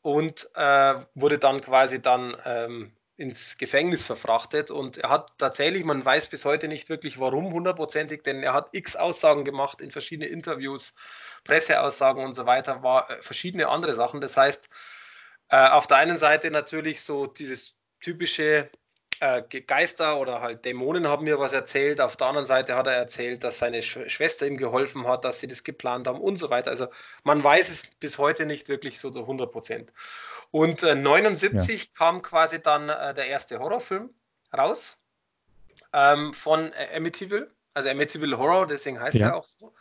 und 0.00 0.48
äh, 0.54 0.94
wurde 1.14 1.38
dann 1.38 1.60
quasi 1.60 2.02
dann 2.02 2.36
ähm, 2.44 2.92
ins 3.16 3.56
Gefängnis 3.56 4.06
verfrachtet. 4.06 4.70
Und 4.70 4.98
er 4.98 5.10
hat 5.10 5.32
tatsächlich, 5.38 5.84
man 5.84 6.04
weiß 6.04 6.28
bis 6.28 6.44
heute 6.44 6.68
nicht 6.68 6.88
wirklich 6.88 7.18
warum 7.18 7.52
hundertprozentig, 7.52 8.22
denn 8.22 8.42
er 8.42 8.52
hat 8.52 8.68
x 8.72 8.96
Aussagen 8.96 9.44
gemacht 9.44 9.80
in 9.80 9.90
verschiedene 9.90 10.28
Interviews, 10.28 10.94
Presseaussagen 11.44 12.24
und 12.24 12.34
so 12.34 12.46
weiter, 12.46 12.82
war 12.82 13.10
äh, 13.10 13.22
verschiedene 13.22 13.68
andere 13.68 13.94
Sachen. 13.94 14.20
Das 14.20 14.36
heißt, 14.36 14.68
äh, 15.52 15.68
auf 15.68 15.86
der 15.86 15.98
einen 15.98 16.16
Seite 16.16 16.50
natürlich 16.50 17.02
so 17.02 17.26
dieses 17.26 17.74
typische 18.00 18.70
äh, 19.20 19.42
Geister 19.42 20.18
oder 20.18 20.40
halt 20.40 20.64
Dämonen 20.64 21.06
haben 21.06 21.24
mir 21.24 21.38
was 21.38 21.52
erzählt. 21.52 22.00
Auf 22.00 22.16
der 22.16 22.28
anderen 22.28 22.46
Seite 22.46 22.74
hat 22.74 22.86
er 22.86 22.94
erzählt, 22.94 23.44
dass 23.44 23.58
seine 23.58 23.82
Sch 23.82 23.98
Schwester 24.08 24.46
ihm 24.46 24.56
geholfen 24.56 25.06
hat, 25.06 25.26
dass 25.26 25.40
sie 25.40 25.46
das 25.46 25.62
geplant 25.62 26.08
haben 26.08 26.20
und 26.20 26.38
so 26.38 26.48
weiter. 26.48 26.70
Also 26.70 26.88
man 27.22 27.44
weiß 27.44 27.68
es 27.68 27.86
bis 28.00 28.16
heute 28.16 28.46
nicht 28.46 28.70
wirklich 28.70 28.98
so 28.98 29.10
zu 29.10 29.20
100 29.20 29.52
Prozent. 29.52 29.92
Und 30.50 30.82
äh, 30.82 30.94
79 30.94 31.84
ja. 31.84 31.90
kam 31.98 32.22
quasi 32.22 32.60
dann 32.62 32.88
äh, 32.88 33.12
der 33.12 33.26
erste 33.26 33.58
Horrorfilm 33.58 34.08
raus 34.56 34.98
ähm, 35.92 36.32
von 36.32 36.72
äh, 36.72 36.96
Amityville, 36.96 37.50
also 37.74 37.90
Amityville 37.90 38.38
Horror, 38.38 38.66
deswegen 38.66 38.98
heißt 38.98 39.16
ja. 39.16 39.28
er 39.28 39.36
auch 39.36 39.44
so. 39.44 39.74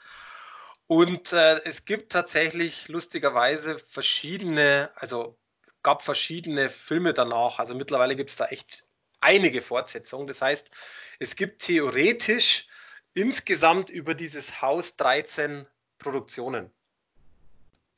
Und 0.87 1.31
äh, 1.31 1.61
es 1.63 1.85
gibt 1.85 2.11
tatsächlich 2.11 2.89
lustigerweise 2.89 3.79
verschiedene, 3.79 4.89
also 4.95 5.37
gab 5.83 6.03
verschiedene 6.03 6.69
Filme 6.69 7.13
danach. 7.13 7.59
Also 7.59 7.75
mittlerweile 7.75 8.15
gibt 8.15 8.29
es 8.29 8.35
da 8.35 8.45
echt 8.47 8.85
einige 9.19 9.61
Fortsetzungen. 9.61 10.27
Das 10.27 10.41
heißt, 10.41 10.71
es 11.19 11.35
gibt 11.35 11.61
theoretisch 11.61 12.67
insgesamt 13.13 13.89
über 13.89 14.15
dieses 14.15 14.61
Haus 14.61 14.95
13 14.97 15.67
Produktionen. 15.97 16.71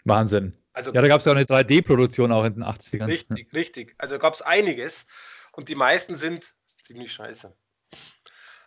Wahnsinn. 0.04 0.58
Also, 0.74 0.92
ja, 0.92 1.02
da 1.02 1.08
gab 1.08 1.20
es 1.20 1.26
ja 1.26 1.32
auch 1.32 1.36
eine 1.36 1.46
3D-Produktion 1.46 2.32
auch 2.32 2.44
in 2.46 2.56
den 2.56 2.64
80ern. 2.64 3.06
Richtig, 3.06 3.54
richtig. 3.54 3.96
Also 4.00 4.18
gab 4.18 4.34
es 4.34 4.42
einiges 4.42 5.06
und 5.52 5.70
die 5.70 5.76
meisten 5.76 6.16
sind 6.16 6.54
ziemlich 6.84 7.14
scheiße. 7.14 7.56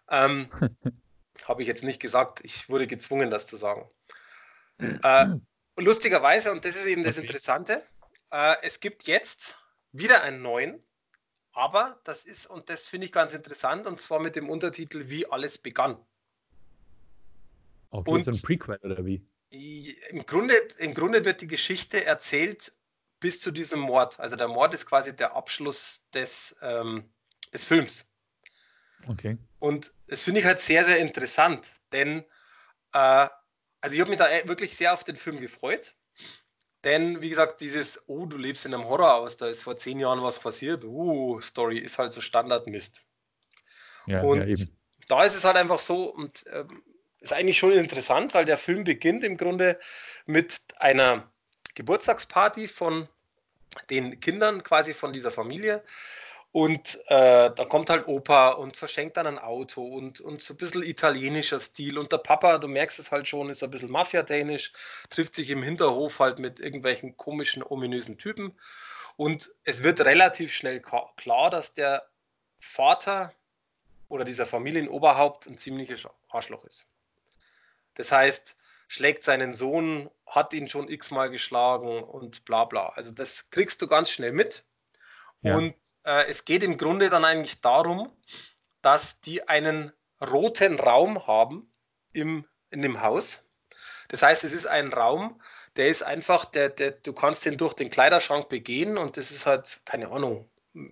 Ähm, 0.08 0.48
Habe 1.44 1.62
ich 1.62 1.68
jetzt 1.68 1.84
nicht 1.84 2.00
gesagt, 2.00 2.40
ich 2.44 2.68
wurde 2.70 2.86
gezwungen, 2.86 3.30
das 3.30 3.46
zu 3.46 3.56
sagen. 3.56 3.88
Äh, 4.78 5.26
lustigerweise, 5.76 6.50
und 6.52 6.64
das 6.64 6.76
ist 6.76 6.86
eben 6.86 7.02
das. 7.02 7.18
Interessante, 7.18 7.82
äh, 8.36 8.56
es 8.62 8.80
gibt 8.80 9.04
jetzt 9.04 9.56
wieder 9.92 10.22
einen 10.22 10.42
neuen, 10.42 10.82
aber 11.52 11.98
das 12.04 12.24
ist, 12.24 12.46
und 12.46 12.68
das 12.68 12.88
finde 12.88 13.06
ich 13.06 13.12
ganz 13.12 13.32
interessant, 13.32 13.86
und 13.86 13.98
zwar 14.00 14.20
mit 14.20 14.36
dem 14.36 14.50
Untertitel 14.50 15.08
Wie 15.08 15.26
alles 15.26 15.56
begann. 15.56 15.96
Okay, 17.90 18.10
und 18.10 18.24
so 18.24 18.30
ein 18.30 18.42
Prequel 18.42 18.78
oder 18.82 19.04
wie? 19.06 19.24
Im 20.10 20.26
Grunde, 20.26 20.54
Im 20.78 20.92
Grunde 20.92 21.24
wird 21.24 21.40
die 21.40 21.46
Geschichte 21.46 22.04
erzählt 22.04 22.72
bis 23.20 23.40
zu 23.40 23.50
diesem 23.50 23.80
Mord. 23.80 24.20
Also 24.20 24.36
der 24.36 24.48
Mord 24.48 24.74
ist 24.74 24.84
quasi 24.84 25.16
der 25.16 25.34
Abschluss 25.34 26.06
des, 26.12 26.54
ähm, 26.60 27.08
des 27.54 27.64
Films. 27.64 28.06
Okay. 29.08 29.38
Und 29.60 29.94
das 30.08 30.22
finde 30.22 30.40
ich 30.40 30.46
halt 30.46 30.60
sehr, 30.60 30.84
sehr 30.84 30.98
interessant, 30.98 31.72
denn 31.92 32.24
äh, 32.92 33.28
also 33.80 33.94
ich 33.94 34.00
habe 34.00 34.10
mich 34.10 34.18
da 34.18 34.28
e-, 34.28 34.46
wirklich 34.46 34.76
sehr 34.76 34.92
auf 34.92 35.04
den 35.04 35.16
Film 35.16 35.40
gefreut. 35.40 35.94
Denn, 36.86 37.20
wie 37.20 37.30
gesagt, 37.30 37.60
dieses, 37.60 38.00
oh, 38.06 38.26
du 38.26 38.36
lebst 38.36 38.64
in 38.64 38.72
einem 38.72 38.84
Horrorhaus, 38.84 39.36
da 39.36 39.48
ist 39.48 39.64
vor 39.64 39.76
zehn 39.76 39.98
Jahren 39.98 40.22
was 40.22 40.38
passiert, 40.38 40.84
uh, 40.84 41.40
Story 41.40 41.78
ist 41.78 41.98
halt 41.98 42.12
so 42.12 42.20
Standardmist. 42.20 43.04
Ja, 44.06 44.22
und 44.22 44.46
ja, 44.46 44.66
da 45.08 45.24
ist 45.24 45.34
es 45.34 45.42
halt 45.42 45.56
einfach 45.56 45.80
so, 45.80 46.04
und 46.04 46.44
ähm, 46.52 46.84
ist 47.18 47.32
eigentlich 47.32 47.58
schon 47.58 47.72
interessant, 47.72 48.34
weil 48.34 48.44
der 48.44 48.56
Film 48.56 48.84
beginnt 48.84 49.24
im 49.24 49.36
Grunde 49.36 49.80
mit 50.26 50.60
einer 50.76 51.28
Geburtstagsparty 51.74 52.68
von 52.68 53.08
den 53.90 54.20
Kindern 54.20 54.62
quasi 54.62 54.94
von 54.94 55.12
dieser 55.12 55.32
Familie. 55.32 55.82
Und 56.56 56.98
äh, 57.08 57.50
da 57.54 57.64
kommt 57.66 57.90
halt 57.90 58.08
Opa 58.08 58.52
und 58.52 58.78
verschenkt 58.78 59.18
dann 59.18 59.26
ein 59.26 59.38
Auto 59.38 59.84
und, 59.84 60.22
und 60.22 60.40
so 60.40 60.54
ein 60.54 60.56
bisschen 60.56 60.82
italienischer 60.82 61.60
Stil. 61.60 61.98
Und 61.98 62.12
der 62.12 62.16
Papa, 62.16 62.56
du 62.56 62.66
merkst 62.66 62.98
es 62.98 63.12
halt 63.12 63.28
schon, 63.28 63.50
ist 63.50 63.62
ein 63.62 63.70
bisschen 63.70 63.90
mafiatechnisch, 63.90 64.72
trifft 65.10 65.34
sich 65.34 65.50
im 65.50 65.62
Hinterhof 65.62 66.18
halt 66.18 66.38
mit 66.38 66.58
irgendwelchen 66.58 67.14
komischen, 67.18 67.62
ominösen 67.62 68.16
Typen. 68.16 68.58
Und 69.18 69.50
es 69.64 69.82
wird 69.82 70.00
relativ 70.00 70.54
schnell 70.54 70.80
klar, 70.80 71.50
dass 71.50 71.74
der 71.74 72.08
Vater 72.58 73.34
oder 74.08 74.24
dieser 74.24 74.46
Familienoberhaupt 74.46 75.48
ein 75.48 75.58
ziemliches 75.58 76.08
Arschloch 76.30 76.64
ist. 76.64 76.86
Das 77.96 78.10
heißt, 78.10 78.56
schlägt 78.88 79.24
seinen 79.24 79.52
Sohn, 79.52 80.08
hat 80.26 80.54
ihn 80.54 80.70
schon 80.70 80.88
x-mal 80.88 81.28
geschlagen 81.28 82.02
und 82.02 82.46
bla 82.46 82.64
bla. 82.64 82.94
Also 82.94 83.12
das 83.12 83.50
kriegst 83.50 83.82
du 83.82 83.86
ganz 83.86 84.08
schnell 84.08 84.32
mit. 84.32 84.64
Ja. 85.42 85.56
Und 85.56 85.74
äh, 86.04 86.26
es 86.28 86.44
geht 86.44 86.62
im 86.62 86.78
Grunde 86.78 87.10
dann 87.10 87.24
eigentlich 87.24 87.60
darum, 87.60 88.10
dass 88.82 89.20
die 89.20 89.48
einen 89.48 89.92
roten 90.20 90.78
Raum 90.78 91.26
haben 91.26 91.72
im, 92.12 92.46
in 92.70 92.82
dem 92.82 93.02
Haus. 93.02 93.48
Das 94.08 94.22
heißt, 94.22 94.44
es 94.44 94.52
ist 94.52 94.66
ein 94.66 94.92
Raum, 94.92 95.40
der 95.76 95.88
ist 95.88 96.02
einfach, 96.02 96.44
der, 96.46 96.70
der, 96.70 96.92
du 96.92 97.12
kannst 97.12 97.44
den 97.44 97.58
durch 97.58 97.74
den 97.74 97.90
Kleiderschrank 97.90 98.48
begehen 98.48 98.96
und 98.96 99.16
das 99.16 99.30
ist 99.30 99.46
halt, 99.46 99.80
keine 99.84 100.08
Ahnung, 100.08 100.48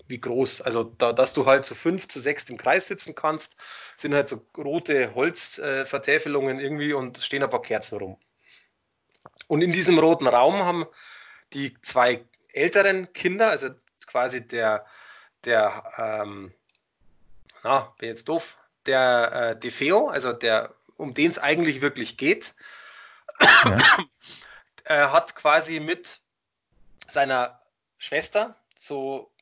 wie 0.09 0.21
groß. 0.21 0.63
Also, 0.63 0.85
da, 0.85 1.13
dass 1.13 1.33
du 1.35 1.47
halt 1.47 1.65
zu 1.65 1.75
fünf, 1.75 2.09
zu 2.09 2.21
sechs 2.21 2.49
im 2.51 2.57
Kreis 2.57 2.89
sitzen 2.89 3.15
kannst, 3.15 3.57
sind 3.97 4.15
halt 4.15 4.29
so 4.29 4.47
rote 4.57 5.15
Holzvertäfelungen 5.15 6.59
äh, 6.59 6.63
irgendwie 6.63 6.93
und 6.93 7.19
stehen 7.19 7.43
ein 7.43 7.51
paar 7.51 7.63
Kerzen 7.63 7.99
rum. 7.99 8.19
Und 9.47 9.63
in 9.63 9.73
diesem 9.73 9.99
roten 9.99 10.27
Raum 10.27 10.63
haben 10.63 10.87
die 11.53 11.77
zwei 11.83 12.25
älteren 12.53 13.13
Kinder, 13.13 13.51
also 13.51 13.69
quasi 14.15 14.47
der, 14.47 14.87
der, 15.45 15.93
ähm, 15.99 16.55
na, 17.65 17.93
bin 17.99 18.11
jetzt 18.11 18.29
doof, 18.29 18.57
der 18.87 19.33
äh, 19.33 19.59
DeFeo, 19.59 20.07
also 20.07 20.33
der, 20.33 20.73
um 20.97 21.15
den 21.15 21.33
es 21.33 21.41
eigentlich 21.41 21.81
wirklich 21.81 22.17
geht, 22.17 22.55
ja. 23.65 23.79
äh, 24.85 25.09
hat 25.09 25.35
quasi 25.35 25.81
mit 25.81 26.21
seiner 27.11 27.61
Schwester 27.99 28.55
so, 28.79 29.33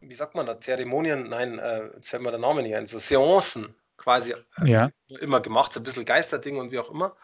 wie 0.00 0.14
sagt 0.14 0.34
man 0.34 0.44
da, 0.44 0.60
Zeremonien, 0.60 1.30
nein, 1.30 1.58
äh, 1.58 1.86
jetzt 1.94 2.10
fällt 2.10 2.22
mir 2.22 2.32
der 2.32 2.38
Name 2.38 2.62
nicht 2.62 2.76
ein, 2.76 2.86
so 2.86 2.98
Seancen 2.98 3.74
quasi 3.96 4.32
äh, 4.32 4.36
ja. 4.62 4.90
immer 5.20 5.40
gemacht, 5.40 5.72
so 5.72 5.80
ein 5.80 5.84
bisschen 5.84 6.04
Geisterding 6.04 6.58
und 6.58 6.70
wie 6.70 6.78
auch 6.78 6.90
immer. 6.90 7.16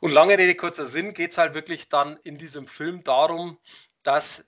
Und 0.00 0.10
lange 0.10 0.36
Rede, 0.36 0.56
kurzer 0.56 0.86
Sinn, 0.86 1.14
geht 1.14 1.30
es 1.30 1.38
halt 1.38 1.54
wirklich 1.54 1.88
dann 1.88 2.16
in 2.24 2.38
diesem 2.38 2.66
Film 2.66 3.04
darum, 3.04 3.56
dass 4.02 4.44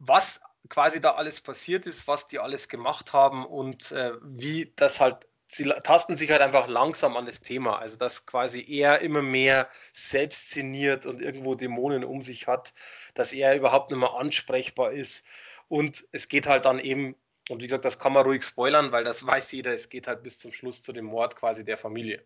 was 0.00 0.40
quasi 0.68 1.00
da 1.00 1.12
alles 1.12 1.40
passiert 1.40 1.86
ist, 1.86 2.06
was 2.08 2.26
die 2.26 2.38
alles 2.38 2.68
gemacht 2.68 3.12
haben 3.12 3.46
und 3.46 3.92
äh, 3.92 4.12
wie 4.22 4.72
das 4.76 5.00
halt, 5.00 5.26
sie 5.46 5.64
tasten 5.82 6.16
sich 6.16 6.30
halt 6.30 6.42
einfach 6.42 6.68
langsam 6.68 7.16
an 7.16 7.26
das 7.26 7.40
Thema. 7.40 7.78
Also 7.78 7.96
dass 7.96 8.26
quasi 8.26 8.64
er 8.68 9.00
immer 9.00 9.22
mehr 9.22 9.68
selbst 9.92 10.50
szeniert 10.50 11.06
und 11.06 11.20
irgendwo 11.20 11.54
Dämonen 11.54 12.04
um 12.04 12.22
sich 12.22 12.46
hat, 12.46 12.74
dass 13.14 13.32
er 13.32 13.56
überhaupt 13.56 13.90
nicht 13.90 14.00
mehr 14.00 14.14
ansprechbar 14.14 14.92
ist. 14.92 15.24
Und 15.68 16.06
es 16.12 16.28
geht 16.28 16.46
halt 16.46 16.64
dann 16.64 16.78
eben, 16.78 17.14
und 17.48 17.62
wie 17.62 17.66
gesagt, 17.66 17.84
das 17.84 17.98
kann 17.98 18.12
man 18.12 18.24
ruhig 18.24 18.42
spoilern, 18.42 18.92
weil 18.92 19.04
das 19.04 19.26
weiß 19.26 19.52
jeder, 19.52 19.74
es 19.74 19.88
geht 19.88 20.06
halt 20.06 20.22
bis 20.22 20.38
zum 20.38 20.52
Schluss 20.52 20.82
zu 20.82 20.92
dem 20.92 21.06
Mord 21.06 21.36
quasi 21.36 21.64
der 21.64 21.78
Familie. 21.78 22.22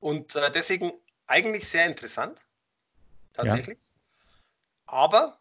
Und 0.00 0.36
äh, 0.36 0.50
deswegen 0.52 0.92
eigentlich 1.26 1.68
sehr 1.68 1.86
interessant, 1.86 2.46
tatsächlich. 3.32 3.78
Ja. 3.78 3.84
Aber 4.86 5.40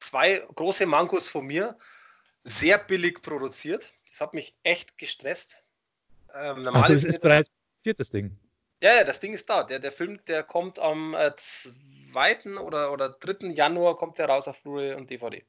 zwei 0.00 0.46
große 0.54 0.86
Mankos 0.86 1.28
von 1.28 1.46
mir, 1.46 1.78
sehr 2.44 2.78
billig 2.78 3.22
produziert. 3.22 3.92
Das 4.08 4.20
hat 4.20 4.34
mich 4.34 4.56
echt 4.62 4.98
gestresst. 4.98 5.62
Ähm, 6.34 6.66
also 6.68 6.92
es 6.92 7.04
ist 7.04 7.20
bereits 7.20 7.50
produziert, 7.50 8.00
das 8.00 8.10
Ding. 8.10 8.36
Ja, 8.82 8.94
ja, 8.94 9.04
das 9.04 9.20
Ding 9.20 9.34
ist 9.34 9.48
da. 9.48 9.62
Der, 9.62 9.78
der 9.78 9.92
Film, 9.92 10.24
der 10.26 10.42
kommt 10.42 10.78
am 10.78 11.14
äh, 11.14 11.32
2. 11.36 12.58
Oder, 12.60 12.92
oder 12.92 13.10
3. 13.10 13.48
Januar 13.48 13.96
kommt 13.96 14.18
der 14.18 14.28
raus 14.28 14.48
auf 14.48 14.62
Blu-ray 14.62 14.94
und 14.94 15.10
DVD. 15.10 15.44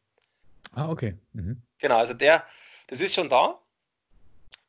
Ah, 0.74 0.90
okay. 0.90 1.18
Mhm. 1.34 1.62
Genau, 1.80 1.98
also 1.98 2.14
der, 2.14 2.46
das 2.88 3.00
ist 3.00 3.16
schon 3.16 3.30
da. 3.30 3.60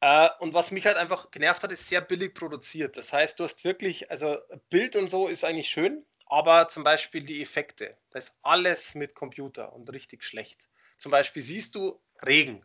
Äh, 0.01 0.29
und 0.41 0.55
was 0.55 0.71
mich 0.71 0.87
halt 0.87 0.97
einfach 0.97 1.31
genervt 1.31 1.63
hat, 1.63 1.73
ist 1.73 1.89
sehr 1.89 2.01
billig 2.01 2.35
produziert. 2.35 2.97
Das 2.97 3.13
heißt, 3.13 3.39
du 3.39 3.45
hast 3.45 3.65
wirklich, 3.65 4.11
also 4.11 4.37
Bild 4.71 4.97
und 4.97 5.09
so 5.09 5.29
ist 5.29 5.45
eigentlich 5.45 5.69
schön, 5.69 6.05
aber 6.33 6.67
zum 6.69 6.83
Beispiel 6.83 7.23
die 7.23 7.43
Effekte, 7.43 7.95
da 8.09 8.19
ist 8.19 8.35
alles 8.41 8.95
mit 8.95 9.15
Computer 9.15 9.71
und 9.75 9.93
richtig 9.93 10.25
schlecht. 10.25 10.67
Zum 10.97 11.13
Beispiel 11.13 11.43
siehst 11.43 11.75
du 11.75 12.01
Regen. 12.25 12.65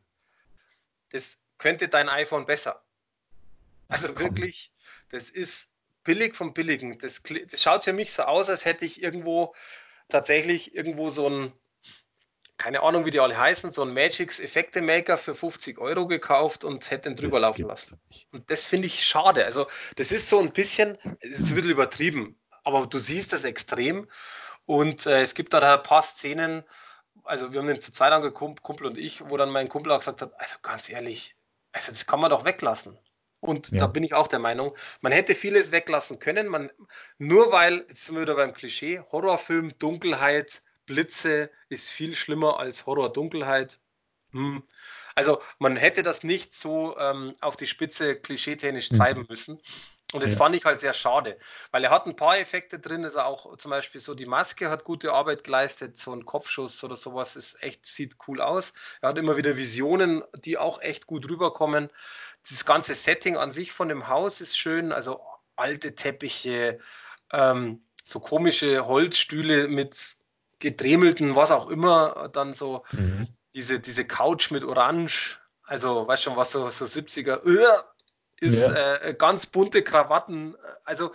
Das 1.10 1.38
könnte 1.58 1.90
dein 1.90 2.08
iPhone 2.08 2.46
besser. 2.46 2.86
Also 3.90 4.18
wirklich, 4.18 4.72
das 5.10 5.30
ist 5.30 5.70
billig 6.06 6.34
vom 6.34 6.54
Billigen. 6.54 6.98
Das, 7.00 7.22
das 7.24 7.62
schaut 7.62 7.84
für 7.84 7.92
mich 7.92 8.14
so 8.14 8.24
aus, 8.24 8.48
als 8.48 8.64
hätte 8.64 8.86
ich 8.86 9.04
irgendwo 9.04 9.54
tatsächlich 10.08 10.74
irgendwo 10.74 11.10
so 11.10 11.30
ein, 11.30 11.52
keine 12.56 12.84
Ahnung, 12.84 13.06
wie 13.06 13.12
die 13.12 13.20
alle 13.20 13.38
heißen, 13.38 13.72
so 13.72 13.82
ein 13.82 13.94
Magix 13.94 14.40
Effekte 14.40 14.82
Maker 14.82 15.18
für 15.18 15.36
50 15.36 15.78
Euro 15.78 16.08
gekauft 16.08 16.64
und 16.64 16.90
hätte 16.90 17.10
den 17.10 17.18
drüber 17.18 17.42
das 17.42 17.42
laufen 17.42 17.66
lassen. 17.66 18.00
Und 18.32 18.50
das 18.50 18.66
finde 18.66 18.88
ich 18.88 19.04
schade. 19.04 19.44
Also, 19.44 19.68
das 19.98 20.14
ist 20.14 20.30
so 20.30 20.40
ein 20.40 20.54
bisschen, 20.54 20.98
es 21.20 21.54
bisschen 21.54 21.70
übertrieben 21.70 22.40
aber 22.68 22.86
du 22.86 23.00
siehst 23.00 23.32
das 23.32 23.46
extrem. 23.46 24.08
Und 24.66 25.06
äh, 25.06 25.22
es 25.22 25.34
gibt 25.34 25.54
da 25.54 25.76
ein 25.76 25.84
paar 25.84 26.04
Szenen, 26.04 26.64
also 27.24 27.54
wir 27.54 27.62
haben 27.62 27.68
den 27.68 27.80
zu 27.80 27.92
zweit 27.94 28.12
angeguckt, 28.12 28.62
Kumpel 28.62 28.88
und 28.88 28.98
ich, 28.98 29.30
wo 29.30 29.38
dann 29.38 29.50
mein 29.50 29.70
Kumpel 29.70 29.94
auch 29.94 30.00
gesagt 30.00 30.22
hat, 30.22 30.40
also 30.40 30.58
ganz 30.62 30.90
ehrlich, 30.90 31.36
also 31.72 31.92
das 31.92 32.06
kann 32.06 32.20
man 32.20 32.30
doch 32.30 32.44
weglassen. 32.44 33.00
Und 33.40 33.70
ja. 33.70 33.80
da 33.80 33.88
bin 33.88 34.04
ich 34.04 34.14
auch 34.14 34.28
der 34.28 34.40
Meinung, 34.40 34.76
man 35.00 35.14
hätte 35.14 35.34
vieles 35.34 35.72
weglassen 35.72 36.20
können, 36.20 36.48
man, 36.48 36.70
nur 37.18 37.52
weil, 37.52 37.86
jetzt 37.88 38.06
sind 38.06 38.16
wir 38.16 38.24
wieder 38.24 38.36
beim 38.36 38.54
Klischee, 38.54 39.00
Horrorfilm, 39.12 39.78
Dunkelheit, 39.80 40.62
Blitze 40.86 41.50
ist 41.70 41.90
viel 41.90 42.16
schlimmer 42.16 42.60
als 42.60 42.86
Horror-Dunkelheit. 42.86 43.80
Hm. 44.32 44.64
Also 45.16 45.42
man 45.60 45.78
hätte 45.78 46.04
das 46.04 46.24
nicht 46.24 46.54
so 46.54 46.98
ähm, 46.98 47.36
auf 47.40 47.56
die 47.56 47.68
Spitze 47.68 48.16
klischeetechnisch 48.16 48.92
mhm. 48.92 48.98
treiben 48.98 49.26
müssen. 49.30 49.62
Und 50.14 50.24
das 50.24 50.32
ja. 50.32 50.38
fand 50.38 50.56
ich 50.56 50.64
halt 50.64 50.80
sehr 50.80 50.94
schade, 50.94 51.38
weil 51.72 51.84
er 51.84 51.90
hat 51.90 52.06
ein 52.06 52.16
paar 52.16 52.38
Effekte 52.40 52.80
drin, 52.80 53.04
also 53.04 53.20
auch 53.20 53.58
zum 53.58 53.72
Beispiel 53.72 54.00
so 54.00 54.16
die 54.16 54.26
Maske 54.26 54.70
hat 54.70 54.86
gute 54.86 55.12
Arbeit 55.12 55.44
geleistet, 55.44 55.98
so 55.98 56.14
ein 56.14 56.24
Kopfschuss 56.24 56.82
oder 56.84 56.96
sowas 56.96 57.36
ist 57.36 57.62
echt, 57.62 57.86
sieht 57.86 58.16
cool 58.26 58.40
aus. 58.40 58.74
Er 59.02 59.10
hat 59.10 59.18
immer 59.18 59.36
wieder 59.36 59.58
Visionen, 59.58 60.24
die 60.34 60.58
auch 60.58 60.82
echt 60.82 61.08
gut 61.08 61.30
rüberkommen. 61.30 61.90
Das 62.50 62.66
ganze 62.66 62.96
Setting 62.96 63.36
an 63.36 63.52
sich 63.52 63.74
von 63.74 63.90
dem 63.90 64.08
Haus 64.08 64.40
ist 64.40 64.58
schön, 64.58 64.94
also 64.94 65.20
alte 65.58 65.94
Teppiche, 65.94 66.80
ähm, 67.34 67.82
so 68.06 68.22
komische 68.22 68.86
Holzstühle 68.86 69.68
mit 69.68 70.16
gedremelten, 70.60 71.36
was 71.36 71.52
auch 71.52 71.68
immer, 71.68 72.30
dann 72.32 72.54
so 72.54 72.86
mhm. 72.92 73.28
diese, 73.54 73.82
diese 73.82 74.06
Couch 74.06 74.52
mit 74.52 74.64
Orange, 74.64 75.38
also 75.64 76.08
weißt 76.08 76.24
schon, 76.24 76.38
was 76.38 76.54
so, 76.54 76.70
so 76.72 76.86
70er, 76.86 77.42
ist 78.40 78.68
ja. 78.68 78.96
äh, 78.96 79.16
ganz 79.18 79.46
bunte 79.46 79.84
Krawatten. 79.84 80.56
Also 80.84 81.14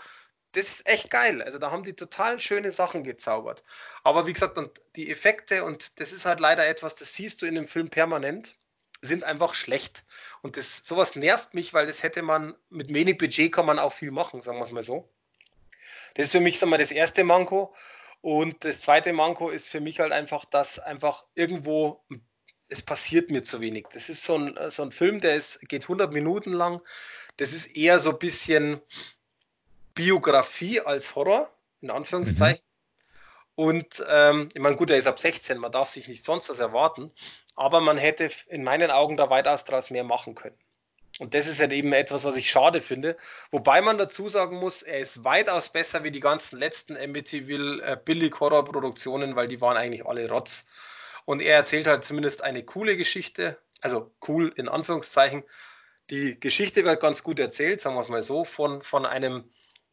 das 0.52 0.68
ist 0.68 0.86
echt 0.86 1.10
geil. 1.10 1.42
Also 1.42 1.58
da 1.58 1.70
haben 1.70 1.84
die 1.84 1.94
total 1.94 2.38
schöne 2.40 2.72
Sachen 2.72 3.04
gezaubert. 3.04 3.62
Aber 4.04 4.26
wie 4.26 4.32
gesagt, 4.32 4.58
und 4.58 4.80
die 4.96 5.10
Effekte, 5.10 5.64
und 5.64 5.98
das 6.00 6.12
ist 6.12 6.26
halt 6.26 6.40
leider 6.40 6.66
etwas, 6.66 6.96
das 6.96 7.14
siehst 7.14 7.42
du 7.42 7.46
in 7.46 7.54
dem 7.54 7.66
Film 7.66 7.88
permanent, 7.88 8.54
sind 9.00 9.24
einfach 9.24 9.54
schlecht. 9.54 10.04
Und 10.42 10.56
das, 10.56 10.82
sowas 10.84 11.16
nervt 11.16 11.54
mich, 11.54 11.74
weil 11.74 11.86
das 11.86 12.02
hätte 12.02 12.22
man, 12.22 12.54
mit 12.70 12.92
wenig 12.92 13.18
Budget 13.18 13.52
kann 13.52 13.66
man 13.66 13.78
auch 13.78 13.92
viel 13.92 14.10
machen, 14.10 14.42
sagen 14.42 14.58
wir 14.58 14.64
es 14.64 14.72
mal 14.72 14.82
so. 14.82 15.08
Das 16.14 16.26
ist 16.26 16.32
für 16.32 16.40
mich, 16.40 16.58
sagen 16.58 16.70
wir, 16.70 16.78
das 16.78 16.92
erste 16.92 17.24
Manko. 17.24 17.74
Und 18.20 18.64
das 18.64 18.82
zweite 18.82 19.12
Manko 19.12 19.50
ist 19.50 19.68
für 19.68 19.80
mich 19.80 19.98
halt 19.98 20.12
einfach, 20.12 20.44
dass 20.44 20.78
einfach 20.78 21.24
irgendwo 21.34 22.04
ein 22.10 22.24
es 22.72 22.82
passiert 22.82 23.30
mir 23.30 23.42
zu 23.42 23.60
wenig. 23.60 23.86
Das 23.92 24.08
ist 24.08 24.24
so 24.24 24.36
ein, 24.36 24.58
so 24.70 24.82
ein 24.82 24.92
Film, 24.92 25.20
der 25.20 25.36
ist, 25.36 25.60
geht 25.68 25.82
100 25.82 26.12
Minuten 26.12 26.52
lang. 26.52 26.80
Das 27.36 27.52
ist 27.52 27.76
eher 27.76 28.00
so 28.00 28.10
ein 28.10 28.18
bisschen 28.18 28.80
Biografie 29.94 30.80
als 30.80 31.14
Horror, 31.14 31.52
in 31.82 31.90
Anführungszeichen. 31.90 32.62
Mhm. 32.64 32.72
Und 33.54 34.04
ähm, 34.08 34.48
ich 34.54 34.60
meine, 34.60 34.76
gut, 34.76 34.90
er 34.90 34.96
ist 34.96 35.06
ab 35.06 35.18
16, 35.18 35.58
man 35.58 35.70
darf 35.70 35.90
sich 35.90 36.08
nicht 36.08 36.24
sonst 36.24 36.48
was 36.48 36.58
erwarten, 36.58 37.10
aber 37.54 37.82
man 37.82 37.98
hätte 37.98 38.30
in 38.48 38.64
meinen 38.64 38.90
Augen 38.90 39.18
da 39.18 39.28
weitaus 39.28 39.64
daraus 39.64 39.90
mehr 39.90 40.04
machen 40.04 40.34
können. 40.34 40.56
Und 41.18 41.34
das 41.34 41.46
ist 41.46 41.60
halt 41.60 41.72
eben 41.72 41.92
etwas, 41.92 42.24
was 42.24 42.36
ich 42.36 42.50
schade 42.50 42.80
finde. 42.80 43.18
Wobei 43.50 43.82
man 43.82 43.98
dazu 43.98 44.30
sagen 44.30 44.56
muss, 44.56 44.82
er 44.82 45.00
ist 45.00 45.24
weitaus 45.24 45.68
besser 45.68 46.04
wie 46.04 46.10
die 46.10 46.20
ganzen 46.20 46.58
letzten 46.58 46.96
Amityville 46.96 47.82
äh, 47.82 47.98
Billig-Horror-Produktionen, 48.02 49.36
weil 49.36 49.48
die 49.48 49.60
waren 49.60 49.76
eigentlich 49.76 50.06
alle 50.06 50.26
Rotz. 50.30 50.66
Und 51.24 51.40
er 51.40 51.56
erzählt 51.56 51.86
halt 51.86 52.04
zumindest 52.04 52.42
eine 52.42 52.64
coole 52.64 52.96
Geschichte, 52.96 53.58
also 53.80 54.12
cool 54.28 54.52
in 54.56 54.68
Anführungszeichen. 54.68 55.44
Die 56.10 56.38
Geschichte 56.38 56.84
wird 56.84 57.00
ganz 57.00 57.22
gut 57.22 57.38
erzählt, 57.38 57.80
sagen 57.80 57.96
wir 57.96 58.00
es 58.00 58.08
mal 58.08 58.22
so, 58.22 58.44
von, 58.44 58.82
von 58.82 59.06
einem 59.06 59.44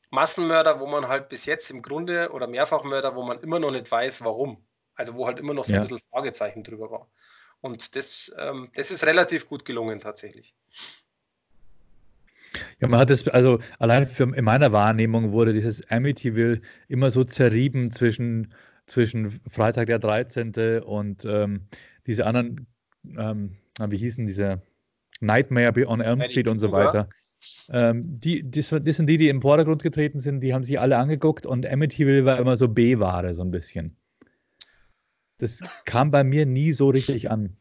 Massenmörder, 0.09 0.79
wo 0.79 0.87
man 0.87 1.07
halt 1.07 1.29
bis 1.29 1.45
jetzt 1.45 1.69
im 1.69 1.81
Grunde 1.81 2.31
oder 2.31 2.47
Mehrfachmörder, 2.47 3.15
wo 3.15 3.23
man 3.23 3.39
immer 3.41 3.59
noch 3.59 3.71
nicht 3.71 3.91
weiß, 3.91 4.23
warum. 4.23 4.65
Also 4.95 5.15
wo 5.15 5.27
halt 5.27 5.39
immer 5.39 5.53
noch 5.53 5.65
so 5.65 5.73
ja. 5.73 5.79
ein 5.79 5.83
bisschen 5.83 6.01
Fragezeichen 6.11 6.63
drüber 6.63 6.91
war. 6.91 7.07
Und 7.61 7.95
das, 7.95 8.33
ähm, 8.37 8.69
das 8.73 8.91
ist 8.91 9.05
relativ 9.05 9.47
gut 9.47 9.65
gelungen 9.65 9.99
tatsächlich. 9.99 10.55
Ja, 12.79 12.87
man 12.87 12.99
hat 12.99 13.11
es, 13.11 13.27
also 13.27 13.59
allein 13.77 14.07
für, 14.07 14.23
in 14.23 14.43
meiner 14.43 14.71
Wahrnehmung 14.71 15.31
wurde 15.31 15.53
dieses 15.53 15.89
Amityville 15.89 16.61
immer 16.87 17.11
so 17.11 17.23
zerrieben 17.23 17.91
zwischen 17.91 18.53
zwischen 18.89 19.29
Freitag 19.29 19.87
der 19.87 19.99
13. 19.99 20.81
und 20.81 21.25
ähm, 21.25 21.67
diese 22.07 22.25
anderen, 22.25 22.67
ähm, 23.17 23.57
wie 23.79 23.97
hießen 23.97 24.27
diese 24.27 24.61
Nightmare 25.21 25.87
on 25.87 26.01
Elm 26.01 26.21
Street 26.21 26.47
und 26.47 26.59
so 26.59 26.71
weiter. 26.71 27.09
Ähm, 27.69 28.19
die, 28.19 28.49
das, 28.49 28.69
das, 28.69 28.97
sind 28.97 29.07
die, 29.07 29.17
die 29.17 29.29
im 29.29 29.41
Vordergrund 29.41 29.81
getreten 29.81 30.19
sind, 30.19 30.41
die 30.41 30.53
haben 30.53 30.63
sich 30.63 30.79
alle 30.79 30.97
angeguckt 30.97 31.45
und 31.45 31.65
Amityville 31.65 32.25
war 32.25 32.37
immer 32.37 32.57
so 32.57 32.67
B-Ware, 32.67 33.33
so 33.33 33.43
ein 33.43 33.51
bisschen. 33.51 33.95
Das 35.37 35.61
kam 35.85 36.11
bei 36.11 36.25
mir 36.25 36.45
nie 36.45 36.73
so 36.73 36.89
richtig 36.89 37.31
an. 37.31 37.55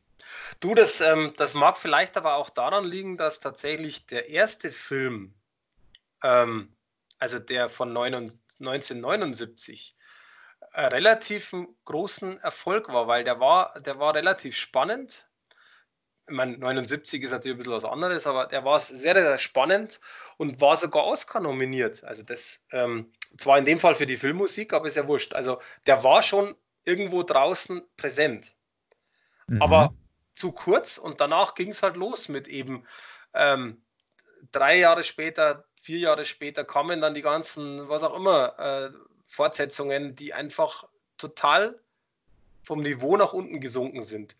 Du, 0.61 0.75
das, 0.75 1.01
ähm, 1.01 1.33
das 1.37 1.55
mag 1.55 1.79
vielleicht 1.79 2.17
aber 2.17 2.37
auch 2.37 2.51
daran 2.51 2.85
liegen, 2.85 3.17
dass 3.17 3.39
tatsächlich 3.39 4.07
der 4.07 4.29
erste 4.29 4.73
Film, 4.73 5.35
ähm, 6.25 6.71
also 7.19 7.39
der 7.39 7.69
von 7.69 7.97
1979, 7.97 9.97
relativ 10.75 11.55
großen 11.85 12.41
Erfolg 12.41 12.89
war, 12.89 13.07
weil 13.07 13.25
der 13.25 13.41
war, 13.41 13.75
der 13.81 13.99
war 13.99 14.15
relativ 14.15 14.57
spannend. 14.57 15.29
ich 16.29 16.35
meine, 16.35 16.59
79 16.59 17.23
ist 17.23 17.31
natürlich 17.31 17.55
ein 17.55 17.59
bisschen 17.59 17.73
was 17.73 17.85
anderes, 17.85 18.27
aber 18.27 18.47
der 18.47 18.65
war 18.65 18.81
sehr, 18.81 19.15
sehr 19.15 19.39
spannend 19.39 20.01
und 20.37 20.61
war 20.61 20.77
sogar 20.77 21.07
Oscar 21.07 21.41
nominiert. 21.41 22.05
Also 22.05 22.23
das, 22.23 22.65
ähm, 22.73 23.13
zwar 23.37 23.59
in 23.59 23.65
dem 23.65 23.81
Fall 23.81 23.95
für 23.95 24.07
die 24.07 24.17
Filmmusik, 24.17 24.73
aber 24.73 24.89
ist 24.89 24.97
ja 24.97 25.09
wurscht. 25.09 25.35
Also 25.35 25.61
der 25.87 26.05
war 26.05 26.23
schon 26.23 26.55
irgendwo 26.85 27.23
draußen 27.23 27.83
präsent. 27.97 28.55
Mhm. 29.47 29.63
Aber 29.63 29.95
zu 30.35 30.53
kurz 30.53 30.99
und 30.99 31.21
danach 31.21 31.55
ging 31.55 31.71
es 31.71 31.83
halt 31.83 31.97
los 31.97 32.29
mit 32.29 32.47
eben 32.49 32.87
ähm, 33.35 33.83
drei 34.53 34.79
Jahre 34.79 35.05
später, 35.05 35.65
vier 35.81 35.99
Jahre 35.99 36.25
später 36.25 36.65
kamen 36.65 37.01
dann 37.01 37.15
die 37.15 37.23
ganzen, 37.23 37.89
was 37.89 38.03
auch 38.03 38.15
immer, 38.15 38.59
äh, 38.59 38.91
Fortsetzungen, 39.29 40.17
die 40.17 40.35
einfach 40.35 40.89
total 41.17 41.79
vom 42.63 42.81
Niveau 42.81 43.17
nach 43.17 43.33
unten 43.33 43.61
gesunken 43.61 44.03
sind. 44.03 44.37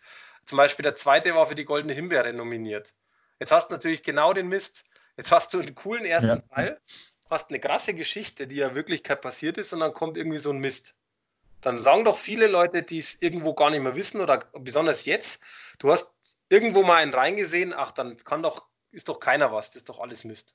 Zum 0.47 0.57
Beispiel 0.57 0.83
der 0.83 0.95
zweite 0.95 1.35
war 1.35 1.47
für 1.47 1.55
die 1.55 1.65
Goldene 1.65 1.93
Himbeere 1.93 2.33
nominiert. 2.33 2.95
Jetzt 3.39 3.53
hast 3.53 3.69
du 3.69 3.75
natürlich 3.75 4.03
genau 4.03 4.33
den 4.33 4.49
Mist. 4.49 4.85
Jetzt 5.17 5.31
hast 5.31 5.53
du 5.53 5.61
einen 5.61 5.75
coolen 5.75 6.05
ersten 6.05 6.29
ja. 6.29 6.55
Teil, 6.55 6.81
hast 7.29 7.51
eine 7.51 7.61
krasse 7.61 7.95
Geschichte, 7.95 8.47
die 8.47 8.57
ja 8.57 8.75
Wirklichkeit 8.75 9.21
passiert 9.21 9.59
ist, 9.59 9.73
und 9.73 9.81
dann 9.81 9.93
kommt 9.93 10.17
irgendwie 10.17 10.39
so 10.39 10.51
ein 10.51 10.59
Mist. 10.59 10.95
Dann 11.61 11.79
sagen 11.79 12.05
doch 12.05 12.17
viele 12.17 12.47
Leute, 12.47 12.83
die 12.83 12.99
es 12.99 13.21
irgendwo 13.21 13.53
gar 13.53 13.71
nicht 13.71 13.83
mehr 13.83 13.97
wissen, 13.97 14.21
oder 14.21 14.45
besonders 14.59 15.05
jetzt, 15.05 15.43
du 15.79 15.91
hast 15.91 16.13
irgendwo 16.49 16.83
mal 16.83 16.97
einen 16.97 17.13
reingesehen, 17.13 17.75
ach, 17.75 17.93
dann 17.93 18.17
kann 18.19 18.43
doch, 18.43 18.67
ist 18.93 19.09
doch 19.09 19.21
keiner 19.21 19.53
was, 19.53 19.69
das 19.69 19.77
ist 19.77 19.89
doch 19.89 19.99
alles 19.99 20.25
Mist. 20.25 20.55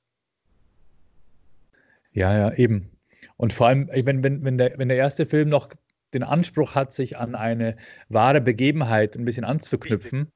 Ja, 2.13 2.35
ja, 2.35 2.53
eben. 2.53 2.89
Und 3.37 3.53
vor 3.53 3.67
allem, 3.67 3.89
wenn, 3.91 4.23
wenn, 4.23 4.43
wenn, 4.43 4.57
der, 4.57 4.77
wenn 4.77 4.89
der 4.89 4.97
erste 4.97 5.25
Film 5.25 5.49
noch 5.49 5.69
den 6.13 6.23
Anspruch 6.23 6.75
hat, 6.75 6.93
sich 6.93 7.17
an 7.17 7.35
eine 7.35 7.75
wahre 8.09 8.41
Begebenheit 8.41 9.15
ein 9.15 9.25
bisschen 9.25 9.45
anzuknüpfen. 9.45 10.31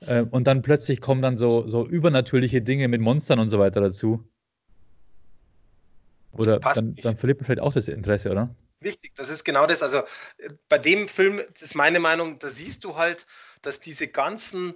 Äh, 0.00 0.22
und 0.22 0.46
dann 0.46 0.62
plötzlich 0.62 1.00
kommen 1.00 1.22
dann 1.22 1.36
so, 1.36 1.66
so 1.66 1.86
übernatürliche 1.86 2.62
Dinge 2.62 2.88
mit 2.88 3.00
Monstern 3.00 3.38
und 3.38 3.50
so 3.50 3.58
weiter 3.58 3.80
dazu. 3.80 4.24
Oder 6.32 6.60
dann, 6.60 6.94
dann, 6.94 7.16
verliert 7.16 7.40
man 7.40 7.46
vielleicht 7.46 7.60
auch 7.60 7.72
das 7.72 7.88
Interesse, 7.88 8.30
oder? 8.30 8.54
Richtig, 8.84 9.14
das 9.16 9.28
ist 9.28 9.44
genau 9.44 9.66
das. 9.66 9.82
Also 9.82 9.98
äh, 10.38 10.50
bei 10.68 10.78
dem 10.78 11.08
Film, 11.08 11.40
das 11.52 11.62
ist 11.62 11.74
meine 11.74 11.98
Meinung, 11.98 12.38
da 12.38 12.48
siehst 12.48 12.84
du 12.84 12.96
halt, 12.96 13.26
dass 13.62 13.80
diese 13.80 14.06
ganzen 14.06 14.74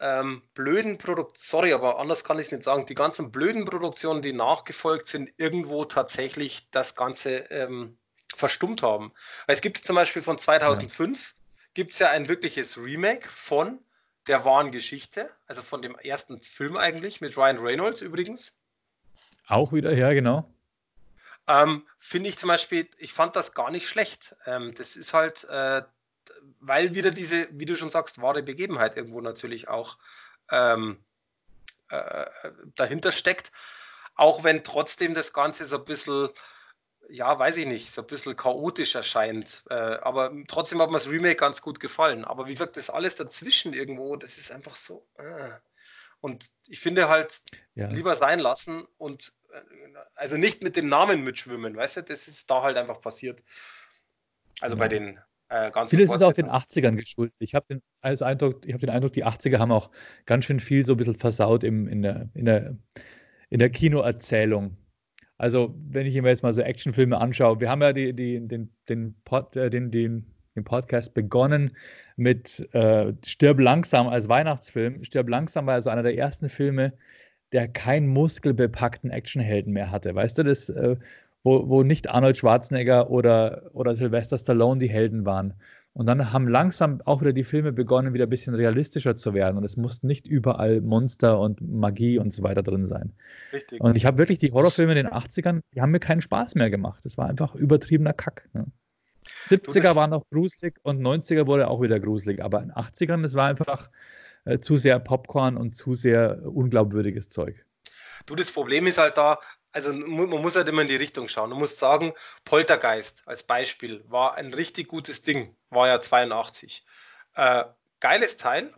ähm, 0.00 0.42
blöden 0.54 0.98
Produktionen, 0.98 1.36
sorry, 1.36 1.72
aber 1.72 1.98
anders 1.98 2.24
kann 2.24 2.38
ich 2.38 2.46
es 2.46 2.52
nicht 2.52 2.64
sagen, 2.64 2.86
die 2.86 2.94
ganzen 2.94 3.30
blöden 3.30 3.64
Produktionen, 3.64 4.22
die 4.22 4.32
nachgefolgt 4.32 5.06
sind, 5.06 5.32
irgendwo 5.36 5.84
tatsächlich 5.84 6.70
das 6.70 6.96
Ganze 6.96 7.36
ähm, 7.50 7.98
verstummt 8.34 8.82
haben. 8.82 9.12
Weil 9.46 9.56
es 9.56 9.62
gibt 9.62 9.78
zum 9.78 9.96
Beispiel 9.96 10.22
von 10.22 10.38
2005, 10.38 11.18
ja. 11.18 11.66
gibt 11.74 11.92
es 11.92 11.98
ja 11.98 12.10
ein 12.10 12.28
wirkliches 12.28 12.78
Remake 12.78 13.28
von 13.28 13.78
der 14.26 14.44
wahren 14.44 14.72
Geschichte, 14.72 15.30
also 15.46 15.62
von 15.62 15.82
dem 15.82 15.96
ersten 15.96 16.40
Film 16.40 16.76
eigentlich, 16.76 17.20
mit 17.20 17.36
Ryan 17.36 17.58
Reynolds 17.58 18.00
übrigens. 18.00 18.58
Auch 19.46 19.72
wieder, 19.72 19.92
ja, 19.92 20.12
genau. 20.12 20.48
Ähm, 21.48 21.86
Finde 21.98 22.30
ich 22.30 22.38
zum 22.38 22.48
Beispiel, 22.48 22.88
ich 22.98 23.12
fand 23.12 23.34
das 23.34 23.54
gar 23.54 23.70
nicht 23.70 23.88
schlecht. 23.88 24.36
Ähm, 24.46 24.72
das 24.74 24.96
ist 24.96 25.12
halt, 25.12 25.44
äh, 25.44 25.82
weil 26.60 26.94
wieder 26.94 27.10
diese, 27.10 27.48
wie 27.50 27.66
du 27.66 27.76
schon 27.76 27.90
sagst, 27.90 28.20
wahre 28.20 28.42
Begebenheit 28.42 28.96
irgendwo 28.96 29.20
natürlich 29.20 29.68
auch 29.68 29.98
ähm, 30.50 31.02
äh, 31.88 32.26
dahinter 32.76 33.12
steckt. 33.12 33.52
Auch 34.14 34.44
wenn 34.44 34.64
trotzdem 34.64 35.14
das 35.14 35.32
Ganze 35.32 35.64
so 35.64 35.78
ein 35.78 35.84
bisschen 35.84 36.28
ja, 37.10 37.38
weiß 37.38 37.56
ich 37.56 37.66
nicht, 37.66 37.90
so 37.90 38.02
ein 38.02 38.06
bisschen 38.06 38.36
chaotisch 38.36 38.94
erscheint. 38.94 39.64
Äh, 39.68 39.74
aber 39.74 40.32
trotzdem 40.48 40.80
hat 40.80 40.90
mir 40.90 40.98
das 40.98 41.08
Remake 41.08 41.36
ganz 41.36 41.60
gut 41.60 41.80
gefallen. 41.80 42.24
Aber 42.24 42.46
wie 42.46 42.52
gesagt, 42.52 42.76
das 42.76 42.90
alles 42.90 43.16
dazwischen 43.16 43.72
irgendwo, 43.72 44.16
das 44.16 44.38
ist 44.38 44.52
einfach 44.52 44.76
so. 44.76 45.06
Äh. 45.18 45.50
Und 46.20 46.50
ich 46.66 46.80
finde 46.80 47.08
halt, 47.08 47.42
ja. 47.74 47.88
lieber 47.88 48.14
sein 48.16 48.38
lassen 48.38 48.86
und 48.98 49.32
äh, 49.52 49.60
also 50.14 50.36
nicht 50.36 50.62
mit 50.62 50.76
dem 50.76 50.88
Namen 50.88 51.22
mitschwimmen, 51.22 51.76
weißt 51.76 51.98
du, 51.98 52.02
das 52.02 52.28
ist 52.28 52.50
da 52.50 52.62
halt 52.62 52.76
einfach 52.76 53.00
passiert. 53.00 53.42
Also 54.60 54.76
ja. 54.76 54.80
bei 54.80 54.88
den 54.88 55.20
äh, 55.50 55.70
ganzen 55.72 55.96
Vieles 55.96 56.12
ist 56.12 56.22
auch 56.22 56.32
den 56.32 56.48
80ern 56.48 56.94
geschuldet. 56.94 57.34
Ich 57.40 57.54
habe 57.54 57.66
den, 57.68 57.82
also 58.00 58.24
Eindruck, 58.24 58.62
hab 58.72 58.80
den 58.80 58.90
Eindruck, 58.90 59.12
die 59.12 59.26
80er 59.26 59.58
haben 59.58 59.72
auch 59.72 59.90
ganz 60.24 60.44
schön 60.44 60.60
viel 60.60 60.86
so 60.86 60.94
ein 60.94 60.96
bisschen 60.96 61.16
versaut 61.16 61.64
im, 61.64 61.88
in, 61.88 62.02
der, 62.02 62.28
in, 62.34 62.44
der, 62.44 62.76
in 63.50 63.58
der 63.58 63.70
Kinoerzählung. 63.70 64.76
Also, 65.38 65.74
wenn 65.88 66.06
ich 66.06 66.14
mir 66.20 66.28
jetzt 66.28 66.42
mal 66.42 66.54
so 66.54 66.60
Actionfilme 66.60 67.18
anschaue, 67.18 67.60
wir 67.60 67.68
haben 67.68 67.82
ja 67.82 67.92
die, 67.92 68.14
die, 68.14 68.46
den, 68.46 68.70
den, 68.88 69.16
Pod, 69.24 69.56
äh, 69.56 69.70
den, 69.70 69.90
den, 69.90 70.26
den 70.54 70.64
Podcast 70.64 71.14
begonnen 71.14 71.76
mit 72.16 72.68
äh, 72.72 73.12
Stirb 73.24 73.58
langsam 73.58 74.06
als 74.06 74.28
Weihnachtsfilm. 74.28 75.02
Stirb 75.02 75.28
langsam 75.28 75.66
war 75.66 75.74
also 75.74 75.90
einer 75.90 76.02
der 76.04 76.16
ersten 76.16 76.48
Filme, 76.48 76.92
der 77.52 77.66
keinen 77.66 78.06
muskelbepackten 78.06 79.10
Actionhelden 79.10 79.72
mehr 79.72 79.90
hatte. 79.90 80.14
Weißt 80.14 80.38
du, 80.38 80.44
das, 80.44 80.68
äh, 80.68 80.96
wo, 81.42 81.68
wo 81.68 81.82
nicht 81.82 82.08
Arnold 82.08 82.36
Schwarzenegger 82.36 83.10
oder, 83.10 83.70
oder 83.72 83.94
Sylvester 83.94 84.38
Stallone 84.38 84.80
die 84.80 84.90
Helden 84.90 85.24
waren, 85.24 85.54
und 85.92 86.06
dann 86.06 86.32
haben 86.32 86.46
langsam 86.46 87.00
auch 87.04 87.20
wieder 87.20 87.32
die 87.32 87.42
Filme 87.42 87.72
begonnen, 87.72 88.14
wieder 88.14 88.26
ein 88.26 88.30
bisschen 88.30 88.54
realistischer 88.54 89.16
zu 89.16 89.34
werden. 89.34 89.56
Und 89.56 89.64
es 89.64 89.76
mussten 89.76 90.06
nicht 90.06 90.26
überall 90.26 90.80
Monster 90.80 91.40
und 91.40 91.60
Magie 91.60 92.18
und 92.18 92.32
so 92.32 92.44
weiter 92.44 92.62
drin 92.62 92.86
sein. 92.86 93.12
Richtig. 93.52 93.80
Und 93.80 93.96
ich 93.96 94.06
habe 94.06 94.18
wirklich 94.18 94.38
die 94.38 94.52
Horrorfilme 94.52 94.92
in 94.92 94.96
den 94.96 95.08
80ern, 95.08 95.60
die 95.74 95.80
haben 95.80 95.90
mir 95.90 95.98
keinen 95.98 96.20
Spaß 96.20 96.54
mehr 96.54 96.70
gemacht. 96.70 97.04
Das 97.04 97.18
war 97.18 97.28
einfach 97.28 97.56
übertriebener 97.56 98.12
Kack. 98.12 98.48
Ne? 98.52 98.66
70er 99.48 99.96
waren 99.96 100.10
noch 100.10 100.22
gruselig 100.30 100.76
und 100.82 101.00
90er 101.00 101.46
wurde 101.46 101.68
auch 101.68 101.82
wieder 101.82 101.98
gruselig. 101.98 102.42
Aber 102.42 102.62
in 102.62 102.68
den 102.68 102.76
80ern, 102.76 103.22
das 103.22 103.34
war 103.34 103.48
einfach 103.48 103.90
äh, 104.44 104.60
zu 104.60 104.76
sehr 104.76 105.00
Popcorn 105.00 105.56
und 105.56 105.76
zu 105.76 105.94
sehr 105.94 106.46
unglaubwürdiges 106.46 107.30
Zeug. 107.30 107.66
Du, 108.26 108.36
das 108.36 108.52
Problem 108.52 108.86
ist 108.86 108.98
halt 108.98 109.18
da, 109.18 109.38
also 109.72 109.92
man 109.92 110.28
muss 110.28 110.56
halt 110.56 110.68
immer 110.68 110.82
in 110.82 110.88
die 110.88 110.96
Richtung 110.96 111.28
schauen. 111.28 111.50
Du 111.50 111.56
musst 111.56 111.78
sagen, 111.78 112.12
Poltergeist 112.44 113.22
als 113.26 113.42
Beispiel 113.42 114.04
war 114.08 114.34
ein 114.34 114.52
richtig 114.52 114.88
gutes 114.88 115.22
Ding, 115.22 115.54
war 115.70 115.88
ja 115.88 116.00
82. 116.00 116.84
Äh, 117.34 117.64
geiles 118.00 118.36
Teil, 118.36 118.72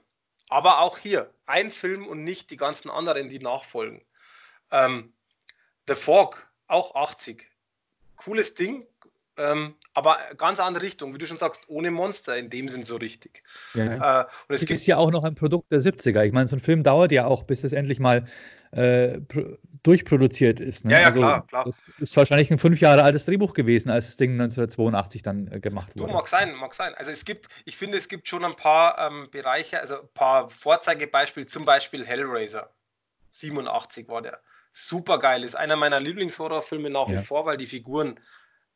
aber 0.49 0.81
auch 0.81 0.99
hier 0.99 1.33
ein 1.47 1.71
Film 1.71 2.07
und 2.07 2.25
nicht 2.25 2.51
die 2.51 2.57
ganzen 2.57 2.91
anderen, 2.91 3.29
die 3.29 3.39
nachfolgen. 3.39 4.03
Ähm, 4.71 5.13
The 5.89 5.95
Fog, 5.95 6.47
auch 6.67 6.95
80. 6.95 7.49
Cooles 8.17 8.55
Ding, 8.55 8.87
ähm, 9.37 9.75
aber 9.95 10.19
ganz 10.37 10.61
andere 10.61 10.85
Richtung, 10.85 11.15
wie 11.15 11.19
du 11.19 11.27
schon 11.27 11.39
sagst, 11.39 11.69
ohne 11.69 11.91
Monster 11.91 12.37
in 12.37 12.51
dem 12.51 12.69
Sinn 12.69 12.85
so 12.85 12.97
richtig. 12.97 13.43
Ja. 13.75 14.23
Äh, 14.23 14.25
und 14.49 14.55
es 14.55 14.63
ist 14.63 14.87
ja 14.87 14.99
auch 14.99 15.11
noch 15.11 15.25
ein 15.25 15.35
Produkt 15.35 15.73
der 15.73 15.81
70er. 15.81 16.25
Ich 16.25 16.33
meine, 16.33 16.47
so 16.49 16.57
ein 16.57 16.61
Film 16.61 16.83
dauert 16.83 17.13
ja 17.13 17.27
auch, 17.27 17.43
bis 17.43 17.65
es 17.65 17.73
endlich 17.73 17.99
mal 17.99 18.27
äh, 18.73 19.21
durchproduziert 19.83 20.61
ist. 20.61 20.85
Ne? 20.85 20.93
Ja, 20.93 21.01
ja, 21.01 21.07
also, 21.09 21.21
klar, 21.21 21.47
klar. 21.47 21.65
Das 21.65 21.83
ist 21.99 22.17
wahrscheinlich 22.17 22.51
ein 22.51 22.59
fünf 22.59 22.81
Jahre 22.81 23.03
altes 23.03 23.27
Drehbuch 23.27 23.53
gewesen, 23.53 23.91
als 23.91 24.07
das 24.07 24.17
Ding 24.17 24.33
1982 24.33 25.23
dann 25.23 25.51
äh, 25.51 25.61
gemacht 25.61 25.95
wurde. 25.95 26.09
Du, 26.09 26.13
mag 26.13 26.27
sein, 26.27 26.55
mag 26.55 26.73
sein. 26.73 26.95
Also 26.95 27.11
es 27.11 27.25
gibt, 27.25 27.49
ich 27.65 27.77
finde, 27.77 27.99
es 27.99 28.09
gibt 28.09 28.29
schon 28.29 28.45
ein 28.45 28.57
paar 28.57 28.99
ähm, 28.99 29.29
Bereiche, 29.31 29.81
also 29.81 30.01
ein 30.01 30.09
paar 30.15 30.49
Vorzeigebeispiele, 30.51 31.47
zum 31.47 31.65
Beispiel 31.65 32.07
Hellraiser. 32.07 32.71
87 33.31 34.09
war 34.09 34.23
der. 34.23 34.41
Super 34.75 35.19
geil, 35.19 35.45
ist 35.45 35.55
einer 35.55 35.77
meiner 35.77 36.01
Lieblingshorrorfilme 36.01 36.89
nach 36.89 37.09
wie 37.11 37.15
ja. 37.15 37.23
vor, 37.23 37.45
weil 37.45 37.59
die 37.59 37.67
Figuren 37.67 38.19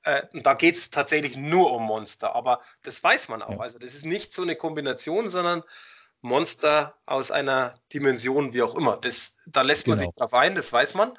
äh, 0.03 0.23
da 0.35 0.55
geht 0.55 0.77
es 0.77 0.91
tatsächlich 0.91 1.37
nur 1.37 1.73
um 1.73 1.83
Monster, 1.83 2.35
aber 2.35 2.61
das 2.83 3.03
weiß 3.03 3.29
man 3.29 3.43
auch. 3.43 3.53
Ja. 3.53 3.61
Also 3.61 3.79
das 3.79 3.95
ist 3.95 4.05
nicht 4.05 4.33
so 4.33 4.43
eine 4.43 4.55
Kombination, 4.55 5.29
sondern 5.29 5.63
Monster 6.27 6.99
aus 7.07 7.31
einer 7.31 7.81
Dimension, 7.93 8.53
wie 8.53 8.63
auch 8.63 8.75
immer. 8.75 8.97
Das, 8.99 9.37
da 9.47 9.63
lässt 9.63 9.87
man 9.87 9.99
genau. 9.99 10.09
sich 10.09 10.17
drauf 10.17 10.35
ein, 10.35 10.55
das 10.55 10.73
weiß 10.73 10.95
man. 10.95 11.19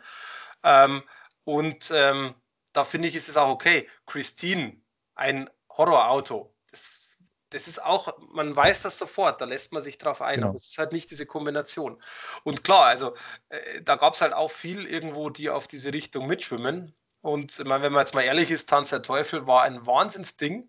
Ähm, 0.64 1.04
und 1.46 1.92
ähm, 1.94 2.36
da 2.74 2.84
finde 2.84 3.08
ich, 3.08 3.16
ist 3.16 3.30
es 3.30 3.38
auch 3.38 3.50
okay. 3.50 3.90
Christine, 4.06 4.76
ein 5.16 5.50
Horrorauto. 5.70 6.54
Das, 6.72 7.10
das 7.50 7.68
ist 7.68 7.82
auch, 7.82 8.18
man 8.32 8.56
weiß 8.56 8.82
das 8.82 8.98
sofort, 8.98 9.40
da 9.40 9.46
lässt 9.46 9.72
man 9.72 9.82
sich 9.82 9.98
drauf 9.98 10.22
ein, 10.22 10.36
genau. 10.36 10.48
aber 10.48 10.58
es 10.58 10.68
ist 10.68 10.78
halt 10.78 10.92
nicht 10.92 11.10
diese 11.10 11.26
Kombination. 11.26 12.02
Und 12.44 12.64
klar, 12.64 12.86
also 12.86 13.16
äh, 13.50 13.82
da 13.82 13.96
gab 13.96 14.14
es 14.14 14.22
halt 14.22 14.34
auch 14.34 14.52
viel 14.52 14.86
irgendwo, 14.86 15.30
die 15.30 15.50
auf 15.50 15.68
diese 15.68 15.94
Richtung 15.94 16.28
mitschwimmen. 16.28 16.94
Und 17.22 17.58
ich 17.58 17.66
meine, 17.66 17.84
wenn 17.84 17.94
man 17.94 18.02
jetzt 18.02 18.14
mal 18.14 18.24
ehrlich 18.24 18.52
ist, 18.52 18.70
Tanz 18.70 18.90
der 18.90 19.02
Teufel 19.02 19.48
war 19.48 19.64
ein 19.64 19.88
Wahnsinnsding. 19.88 20.68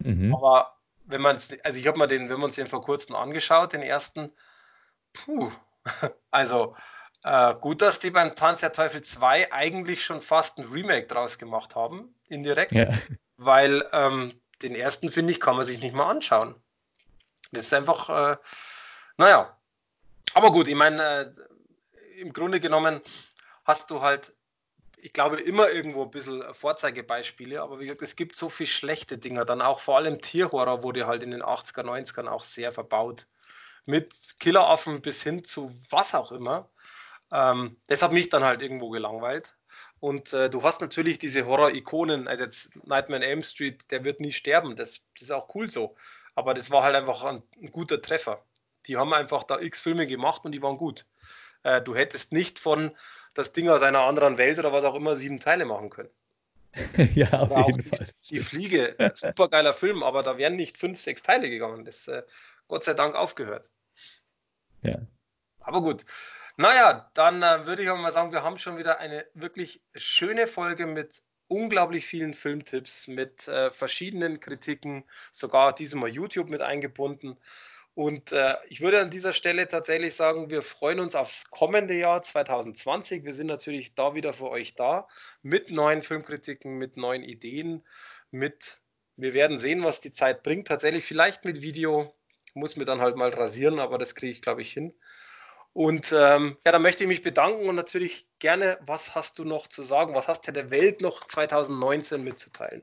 Mhm. 0.00 0.34
Aber 0.34 0.79
wenn 1.10 1.20
man 1.20 1.36
es, 1.36 1.50
also 1.64 1.78
ich 1.78 1.86
habe 1.86 1.98
mir 1.98 2.08
den, 2.08 2.28
wenn 2.30 2.38
wir 2.38 2.44
uns 2.44 2.54
den 2.54 2.68
vor 2.68 2.82
kurzem 2.82 3.16
angeschaut, 3.16 3.72
den 3.72 3.82
ersten, 3.82 4.32
puh, 5.12 5.50
also 6.30 6.76
äh, 7.24 7.54
gut, 7.54 7.82
dass 7.82 7.98
die 7.98 8.10
beim 8.10 8.34
Tanz 8.34 8.60
der 8.60 8.72
Teufel 8.72 9.02
2 9.02 9.52
eigentlich 9.52 10.04
schon 10.04 10.22
fast 10.22 10.58
ein 10.58 10.64
Remake 10.64 11.06
draus 11.06 11.38
gemacht 11.38 11.74
haben, 11.74 12.14
indirekt, 12.28 12.72
ja. 12.72 12.88
weil 13.36 13.86
ähm, 13.92 14.40
den 14.62 14.74
ersten, 14.74 15.10
finde 15.10 15.32
ich, 15.32 15.40
kann 15.40 15.56
man 15.56 15.64
sich 15.64 15.80
nicht 15.80 15.94
mal 15.94 16.10
anschauen. 16.10 16.54
Das 17.52 17.66
ist 17.66 17.74
einfach, 17.74 18.08
äh, 18.08 18.36
naja, 19.16 19.56
aber 20.34 20.52
gut, 20.52 20.68
ich 20.68 20.74
meine, 20.74 21.02
äh, 21.02 22.20
im 22.20 22.32
Grunde 22.32 22.60
genommen 22.60 23.00
hast 23.64 23.90
du 23.90 24.00
halt 24.02 24.32
ich 25.02 25.12
glaube, 25.12 25.40
immer 25.40 25.70
irgendwo 25.70 26.04
ein 26.04 26.10
bisschen 26.10 26.42
Vorzeigebeispiele, 26.54 27.62
aber 27.62 27.78
wie 27.80 27.84
gesagt, 27.84 28.02
es 28.02 28.16
gibt 28.16 28.36
so 28.36 28.48
viele 28.48 28.68
schlechte 28.68 29.18
Dinger, 29.18 29.44
dann 29.44 29.62
auch 29.62 29.80
vor 29.80 29.96
allem 29.96 30.20
Tierhorror 30.20 30.82
wurde 30.82 31.06
halt 31.06 31.22
in 31.22 31.30
den 31.30 31.42
80er, 31.42 31.82
90ern 31.82 32.28
auch 32.28 32.42
sehr 32.42 32.72
verbaut 32.72 33.26
mit 33.86 34.14
Killeraffen 34.40 35.00
bis 35.00 35.22
hin 35.22 35.44
zu 35.44 35.74
was 35.90 36.14
auch 36.14 36.32
immer. 36.32 36.70
Ähm, 37.32 37.76
das 37.86 38.02
hat 38.02 38.12
mich 38.12 38.28
dann 38.28 38.44
halt 38.44 38.62
irgendwo 38.62 38.90
gelangweilt. 38.90 39.56
Und 40.00 40.32
äh, 40.32 40.48
du 40.48 40.62
hast 40.62 40.80
natürlich 40.80 41.18
diese 41.18 41.46
Horror-Ikonen, 41.46 42.26
also 42.26 42.44
jetzt 42.44 42.70
Nightmare 42.86 43.22
on 43.22 43.28
Elm 43.28 43.42
Street, 43.42 43.90
der 43.90 44.04
wird 44.04 44.20
nie 44.20 44.32
sterben. 44.32 44.76
Das, 44.76 45.06
das 45.14 45.22
ist 45.22 45.30
auch 45.30 45.54
cool 45.54 45.70
so. 45.70 45.94
Aber 46.34 46.54
das 46.54 46.70
war 46.70 46.82
halt 46.82 46.96
einfach 46.96 47.22
ein, 47.24 47.42
ein, 47.60 47.70
guter 47.70 48.00
Treffer. 48.00 48.44
Die 48.86 48.96
haben 48.96 49.12
einfach 49.12 49.44
da 49.44 49.60
x 49.60 49.80
Filme 49.80 50.06
gemacht 50.06 50.44
und 50.44 50.52
die 50.52 50.62
waren 50.62 50.78
gut. 50.78 51.06
Äh, 51.62 51.82
du 51.82 51.94
hättest 51.94 52.32
nicht 52.32 52.58
von 52.58 52.96
das 53.34 53.52
Ding 53.52 53.68
aus 53.68 53.82
einer 53.82 54.00
anderen 54.00 54.38
Welt 54.38 54.58
oder 54.58 54.72
was 54.72 54.84
auch 54.84 54.94
immer 54.94 55.16
sieben 55.16 55.40
Teile 55.40 55.64
machen 55.64 55.90
können. 55.90 56.10
ja, 57.14 57.32
auf 57.32 57.50
oder 57.50 57.66
jeden 57.66 57.82
Fall. 57.82 58.06
Die, 58.28 58.34
die 58.34 58.40
Fliege, 58.40 59.12
super 59.14 59.48
geiler 59.48 59.74
Film, 59.74 60.02
aber 60.02 60.22
da 60.22 60.38
wären 60.38 60.56
nicht 60.56 60.78
fünf, 60.78 61.00
sechs 61.00 61.22
Teile 61.22 61.50
gegangen. 61.50 61.84
Das 61.84 62.06
äh, 62.08 62.22
Gott 62.68 62.84
sei 62.84 62.94
Dank 62.94 63.14
aufgehört. 63.16 63.68
Ja. 64.82 64.98
Aber 65.60 65.82
gut. 65.82 66.04
Naja, 66.56 67.10
dann 67.14 67.42
äh, 67.42 67.66
würde 67.66 67.82
ich 67.82 67.90
auch 67.90 67.98
mal 67.98 68.12
sagen, 68.12 68.32
wir 68.32 68.42
haben 68.42 68.58
schon 68.58 68.78
wieder 68.78 69.00
eine 69.00 69.26
wirklich 69.34 69.82
schöne 69.94 70.46
Folge 70.46 70.86
mit 70.86 71.22
unglaublich 71.48 72.06
vielen 72.06 72.32
Filmtipps, 72.32 73.08
mit 73.08 73.48
äh, 73.48 73.70
verschiedenen 73.72 74.38
Kritiken, 74.38 75.04
sogar 75.32 75.74
diesmal 75.74 76.10
YouTube 76.10 76.48
mit 76.48 76.62
eingebunden. 76.62 77.36
Und 77.94 78.32
äh, 78.32 78.56
ich 78.68 78.80
würde 78.80 79.00
an 79.00 79.10
dieser 79.10 79.32
Stelle 79.32 79.66
tatsächlich 79.66 80.14
sagen, 80.14 80.48
wir 80.48 80.62
freuen 80.62 81.00
uns 81.00 81.14
aufs 81.14 81.50
kommende 81.50 81.94
Jahr 81.94 82.22
2020. 82.22 83.24
Wir 83.24 83.32
sind 83.32 83.48
natürlich 83.48 83.94
da 83.94 84.14
wieder 84.14 84.32
für 84.32 84.48
euch 84.50 84.74
da 84.74 85.08
mit 85.42 85.70
neuen 85.70 86.02
Filmkritiken, 86.02 86.78
mit 86.78 86.96
neuen 86.96 87.24
Ideen, 87.24 87.84
mit, 88.30 88.80
wir 89.16 89.34
werden 89.34 89.58
sehen, 89.58 89.82
was 89.82 90.00
die 90.00 90.12
Zeit 90.12 90.42
bringt. 90.42 90.68
Tatsächlich 90.68 91.04
vielleicht 91.04 91.44
mit 91.44 91.62
Video, 91.62 92.14
muss 92.54 92.76
mir 92.76 92.84
dann 92.84 93.00
halt 93.00 93.16
mal 93.16 93.30
rasieren, 93.30 93.80
aber 93.80 93.98
das 93.98 94.14
kriege 94.14 94.32
ich, 94.32 94.42
glaube 94.42 94.62
ich, 94.62 94.72
hin. 94.72 94.94
Und 95.72 96.12
ähm, 96.16 96.56
ja, 96.64 96.72
da 96.72 96.78
möchte 96.78 97.04
ich 97.04 97.08
mich 97.08 97.22
bedanken 97.22 97.68
und 97.68 97.76
natürlich 97.76 98.26
gerne, 98.38 98.78
was 98.80 99.14
hast 99.14 99.38
du 99.38 99.44
noch 99.44 99.68
zu 99.68 99.82
sagen? 99.82 100.14
Was 100.14 100.26
hast 100.26 100.46
du 100.46 100.52
der 100.52 100.70
Welt 100.70 101.00
noch 101.00 101.26
2019 101.26 102.24
mitzuteilen? 102.24 102.82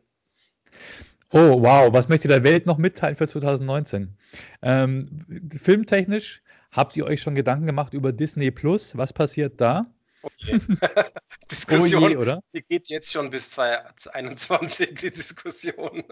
Oh, 1.31 1.61
wow, 1.61 1.91
was 1.91 2.07
möchte 2.07 2.27
der 2.27 2.43
Welt 2.43 2.65
noch 2.65 2.77
mitteilen 2.77 3.15
für 3.15 3.27
2019? 3.27 4.15
Ähm, 4.61 5.25
filmtechnisch 5.61 6.41
habt 6.71 6.95
ihr 6.95 7.05
euch 7.05 7.21
schon 7.21 7.35
Gedanken 7.35 7.65
gemacht 7.65 7.93
über 7.93 8.13
Disney 8.13 8.51
Plus? 8.51 8.95
Was 8.97 9.11
passiert 9.11 9.59
da? 9.59 9.87
Okay. 10.21 10.59
Diskussion, 11.51 12.03
oh 12.03 12.09
je, 12.09 12.15
oder? 12.17 12.41
Die 12.53 12.61
geht 12.61 12.89
jetzt 12.89 13.11
schon 13.11 13.29
bis 13.29 13.51
2021, 13.51 14.93
die 14.95 15.11
Diskussion. 15.11 16.03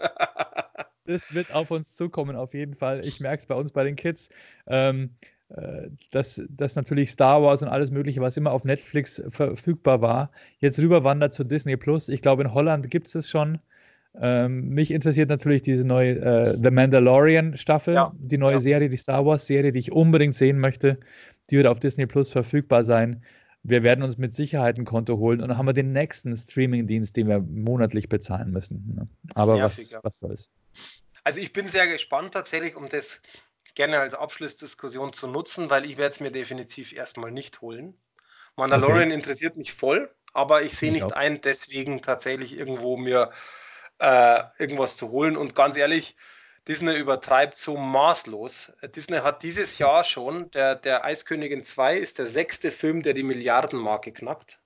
das 1.04 1.32
wird 1.34 1.52
auf 1.54 1.70
uns 1.70 1.94
zukommen, 1.94 2.36
auf 2.36 2.54
jeden 2.54 2.74
Fall. 2.74 3.00
Ich 3.04 3.20
merke 3.20 3.40
es 3.40 3.46
bei 3.46 3.54
uns, 3.54 3.72
bei 3.72 3.84
den 3.84 3.96
Kids. 3.96 4.28
Ähm, 4.66 5.14
äh, 5.48 5.88
dass, 6.10 6.42
dass 6.48 6.74
natürlich 6.74 7.10
Star 7.10 7.42
Wars 7.42 7.62
und 7.62 7.68
alles 7.68 7.90
Mögliche, 7.90 8.20
was 8.20 8.36
immer 8.36 8.50
auf 8.52 8.64
Netflix 8.64 9.22
verfügbar 9.28 10.02
war, 10.02 10.30
jetzt 10.58 10.78
rüberwandert 10.78 11.34
zu 11.34 11.44
Disney 11.44 11.76
Plus. 11.76 12.08
Ich 12.08 12.20
glaube, 12.20 12.42
in 12.42 12.52
Holland 12.52 12.90
gibt 12.90 13.06
es 13.08 13.14
es 13.14 13.30
schon. 13.30 13.58
Ähm, 14.20 14.68
mich 14.70 14.90
interessiert 14.90 15.28
natürlich 15.28 15.62
diese 15.62 15.84
neue 15.84 16.16
äh, 16.16 16.56
The 16.62 16.70
Mandalorian 16.70 17.56
Staffel, 17.56 17.94
ja. 17.94 18.12
die 18.16 18.38
neue 18.38 18.54
ja. 18.54 18.60
Serie, 18.60 18.88
die 18.88 18.96
Star 18.96 19.26
Wars 19.26 19.46
Serie, 19.46 19.72
die 19.72 19.78
ich 19.78 19.92
unbedingt 19.92 20.34
sehen 20.34 20.58
möchte. 20.58 20.98
Die 21.50 21.56
wird 21.56 21.66
auf 21.66 21.80
Disney 21.80 22.06
Plus 22.06 22.30
verfügbar 22.30 22.84
sein. 22.84 23.22
Wir 23.62 23.82
werden 23.82 24.04
uns 24.04 24.16
mit 24.16 24.34
Sicherheit 24.34 24.78
ein 24.78 24.84
Konto 24.84 25.18
holen 25.18 25.40
und 25.40 25.48
dann 25.48 25.58
haben 25.58 25.66
wir 25.66 25.72
den 25.72 25.92
nächsten 25.92 26.36
Streaming-Dienst, 26.36 27.16
den 27.16 27.28
wir 27.28 27.40
monatlich 27.40 28.08
bezahlen 28.08 28.52
müssen. 28.52 28.94
Ne? 28.94 29.08
Aber 29.34 29.60
was, 29.60 29.92
was 30.02 30.18
soll's. 30.20 30.48
Also 31.24 31.40
ich 31.40 31.52
bin 31.52 31.68
sehr 31.68 31.88
gespannt 31.88 32.32
tatsächlich, 32.32 32.76
um 32.76 32.88
das 32.88 33.20
gerne 33.74 33.98
als 33.98 34.14
Abschlussdiskussion 34.14 35.12
zu 35.12 35.26
nutzen, 35.26 35.68
weil 35.68 35.84
ich 35.84 35.98
werde 35.98 36.12
es 36.12 36.20
mir 36.20 36.30
definitiv 36.30 36.92
erstmal 36.92 37.32
nicht 37.32 37.60
holen. 37.60 37.94
Mandalorian 38.56 39.08
okay. 39.08 39.14
interessiert 39.14 39.56
mich 39.56 39.72
voll, 39.72 40.10
aber 40.32 40.62
ich 40.62 40.76
sehe 40.76 40.92
nicht 40.92 41.04
auch. 41.04 41.12
ein, 41.12 41.40
deswegen 41.42 42.00
tatsächlich 42.00 42.56
irgendwo 42.56 42.96
mir 42.96 43.30
äh, 43.98 44.42
irgendwas 44.58 44.96
zu 44.96 45.10
holen. 45.10 45.36
Und 45.36 45.54
ganz 45.54 45.76
ehrlich, 45.76 46.16
Disney 46.68 46.96
übertreibt 46.96 47.56
so 47.56 47.76
maßlos. 47.76 48.72
Disney 48.94 49.18
hat 49.18 49.42
dieses 49.42 49.78
Jahr 49.78 50.02
schon, 50.04 50.50
der, 50.50 50.74
der 50.74 51.04
Eiskönigin 51.04 51.62
2 51.62 51.96
ist 51.96 52.18
der 52.18 52.26
sechste 52.26 52.72
Film, 52.72 53.02
der 53.02 53.14
die 53.14 53.22
Milliardenmarke 53.22 54.12
knackt. 54.12 54.58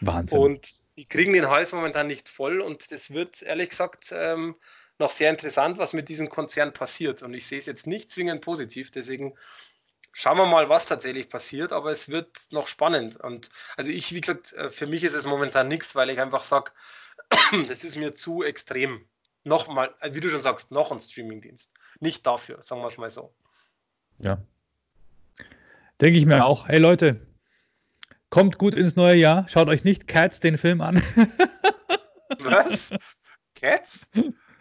Wahnsinn. 0.00 0.38
Und 0.38 0.68
die 0.96 1.06
kriegen 1.06 1.34
den 1.34 1.50
Hals 1.50 1.72
momentan 1.72 2.06
nicht 2.06 2.28
voll 2.28 2.60
und 2.60 2.90
das 2.90 3.12
wird 3.12 3.42
ehrlich 3.42 3.70
gesagt 3.70 4.12
ähm, 4.12 4.56
noch 4.98 5.10
sehr 5.10 5.30
interessant, 5.30 5.76
was 5.78 5.92
mit 5.92 6.08
diesem 6.08 6.30
Konzern 6.30 6.72
passiert. 6.72 7.22
Und 7.22 7.34
ich 7.34 7.46
sehe 7.46 7.58
es 7.58 7.66
jetzt 7.66 7.86
nicht 7.86 8.10
zwingend 8.10 8.40
positiv, 8.40 8.90
deswegen 8.90 9.36
schauen 10.12 10.38
wir 10.38 10.46
mal, 10.46 10.68
was 10.68 10.86
tatsächlich 10.86 11.28
passiert, 11.28 11.72
aber 11.72 11.90
es 11.90 12.08
wird 12.08 12.28
noch 12.50 12.66
spannend. 12.66 13.16
Und 13.16 13.50
also 13.76 13.90
ich, 13.90 14.14
wie 14.14 14.20
gesagt, 14.22 14.52
äh, 14.54 14.70
für 14.70 14.86
mich 14.86 15.04
ist 15.04 15.14
es 15.14 15.26
momentan 15.26 15.68
nichts, 15.68 15.94
weil 15.94 16.10
ich 16.10 16.18
einfach 16.18 16.44
sage, 16.44 16.72
das 17.68 17.84
ist 17.84 17.96
mir 17.96 18.14
zu 18.14 18.42
extrem. 18.42 19.04
Nochmal, 19.44 19.94
äh, 20.00 20.14
wie 20.14 20.20
du 20.20 20.28
schon 20.28 20.42
sagst, 20.42 20.70
noch 20.70 20.92
ein 20.92 21.00
Streamingdienst. 21.00 21.72
Nicht 22.00 22.26
dafür, 22.26 22.62
sagen 22.62 22.82
wir 22.82 22.88
es 22.88 22.98
mal 22.98 23.10
so. 23.10 23.32
Ja. 24.18 24.38
Denke 26.00 26.18
ich 26.18 26.26
mir 26.26 26.44
auch. 26.44 26.68
Hey 26.68 26.78
Leute, 26.78 27.26
kommt 28.28 28.58
gut 28.58 28.74
ins 28.74 28.96
neue 28.96 29.16
Jahr. 29.16 29.48
Schaut 29.48 29.68
euch 29.68 29.84
nicht 29.84 30.08
Cats 30.08 30.40
den 30.40 30.58
Film 30.58 30.80
an. 30.80 31.02
Was? 32.38 32.92
Cats? 33.54 34.06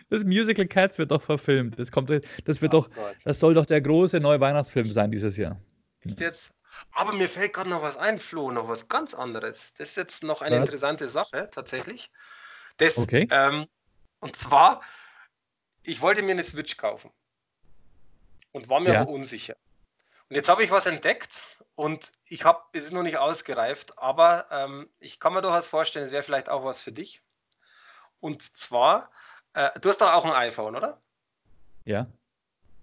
Das 0.10 0.24
Musical 0.24 0.68
Cats 0.68 0.98
wird 0.98 1.12
doch 1.12 1.22
verfilmt. 1.22 1.78
Das 1.78 1.92
kommt, 1.92 2.10
das 2.10 2.62
wird 2.62 2.74
doch, 2.74 2.90
Gott. 2.90 3.16
das 3.24 3.40
soll 3.40 3.54
doch 3.54 3.66
der 3.66 3.82
große 3.82 4.20
neue 4.20 4.40
Weihnachtsfilm 4.40 4.86
sein 4.86 5.12
dieses 5.12 5.38
Jahr. 5.38 5.62
Jetzt, 6.04 6.52
aber 6.92 7.14
mir 7.14 7.30
fällt 7.30 7.54
gerade 7.54 7.70
noch 7.70 7.82
was 7.82 7.98
ein, 7.98 8.20
Flo, 8.20 8.52
noch 8.52 8.68
was 8.68 8.88
ganz 8.88 9.14
anderes. 9.14 9.74
Das 9.76 9.90
ist 9.90 9.98
jetzt 9.98 10.24
noch 10.24 10.42
eine 10.42 10.58
was? 10.58 10.62
interessante 10.62 11.10
Sache, 11.10 11.50
tatsächlich. 11.52 12.12
Das, 12.80 12.98
okay. 12.98 13.28
Ähm, 13.30 13.68
und 14.20 14.36
zwar, 14.36 14.82
ich 15.84 16.02
wollte 16.02 16.22
mir 16.22 16.32
eine 16.32 16.44
Switch 16.44 16.78
kaufen 16.78 17.12
und 18.52 18.70
war 18.70 18.80
mir 18.80 18.94
ja. 18.94 19.02
aber 19.02 19.12
unsicher. 19.12 19.56
Und 20.30 20.36
jetzt 20.36 20.50
habe 20.50 20.64
ich 20.64 20.72
was 20.72 20.86
entdeckt 20.86 21.44
und 21.76 22.12
ich 22.26 22.44
habe, 22.44 22.62
es 22.74 22.86
ist 22.86 22.94
noch 22.94 23.04
nicht 23.04 23.18
ausgereift, 23.18 23.98
aber 23.98 24.48
ähm, 24.52 24.90
ich 25.00 25.20
kann 25.20 25.34
mir 25.34 25.42
durchaus 25.42 25.68
vorstellen, 25.68 26.06
es 26.06 26.12
wäre 26.12 26.24
vielleicht 26.24 26.50
auch 26.50 26.64
was 26.64 26.82
für 26.82 26.92
dich. 26.92 27.22
Und 28.20 28.44
zwar, 28.58 29.12
äh, 29.54 29.78
du 29.80 29.90
hast 29.90 30.02
doch 30.02 30.14
auch 30.14 30.26
ein 30.26 30.32
iPhone, 30.32 30.76
oder? 30.76 31.02
Ja. 31.86 32.08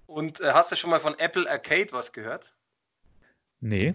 Und 0.07 0.41
äh, 0.41 0.53
hast 0.53 0.73
du 0.73 0.77
schon 0.77 0.91
mal 0.91 1.01
von 1.01 1.19
Apple 1.19 1.49
Arcade 1.49 1.93
was 1.93 2.13
gehört? 2.13 2.55
Nee. 3.61 3.95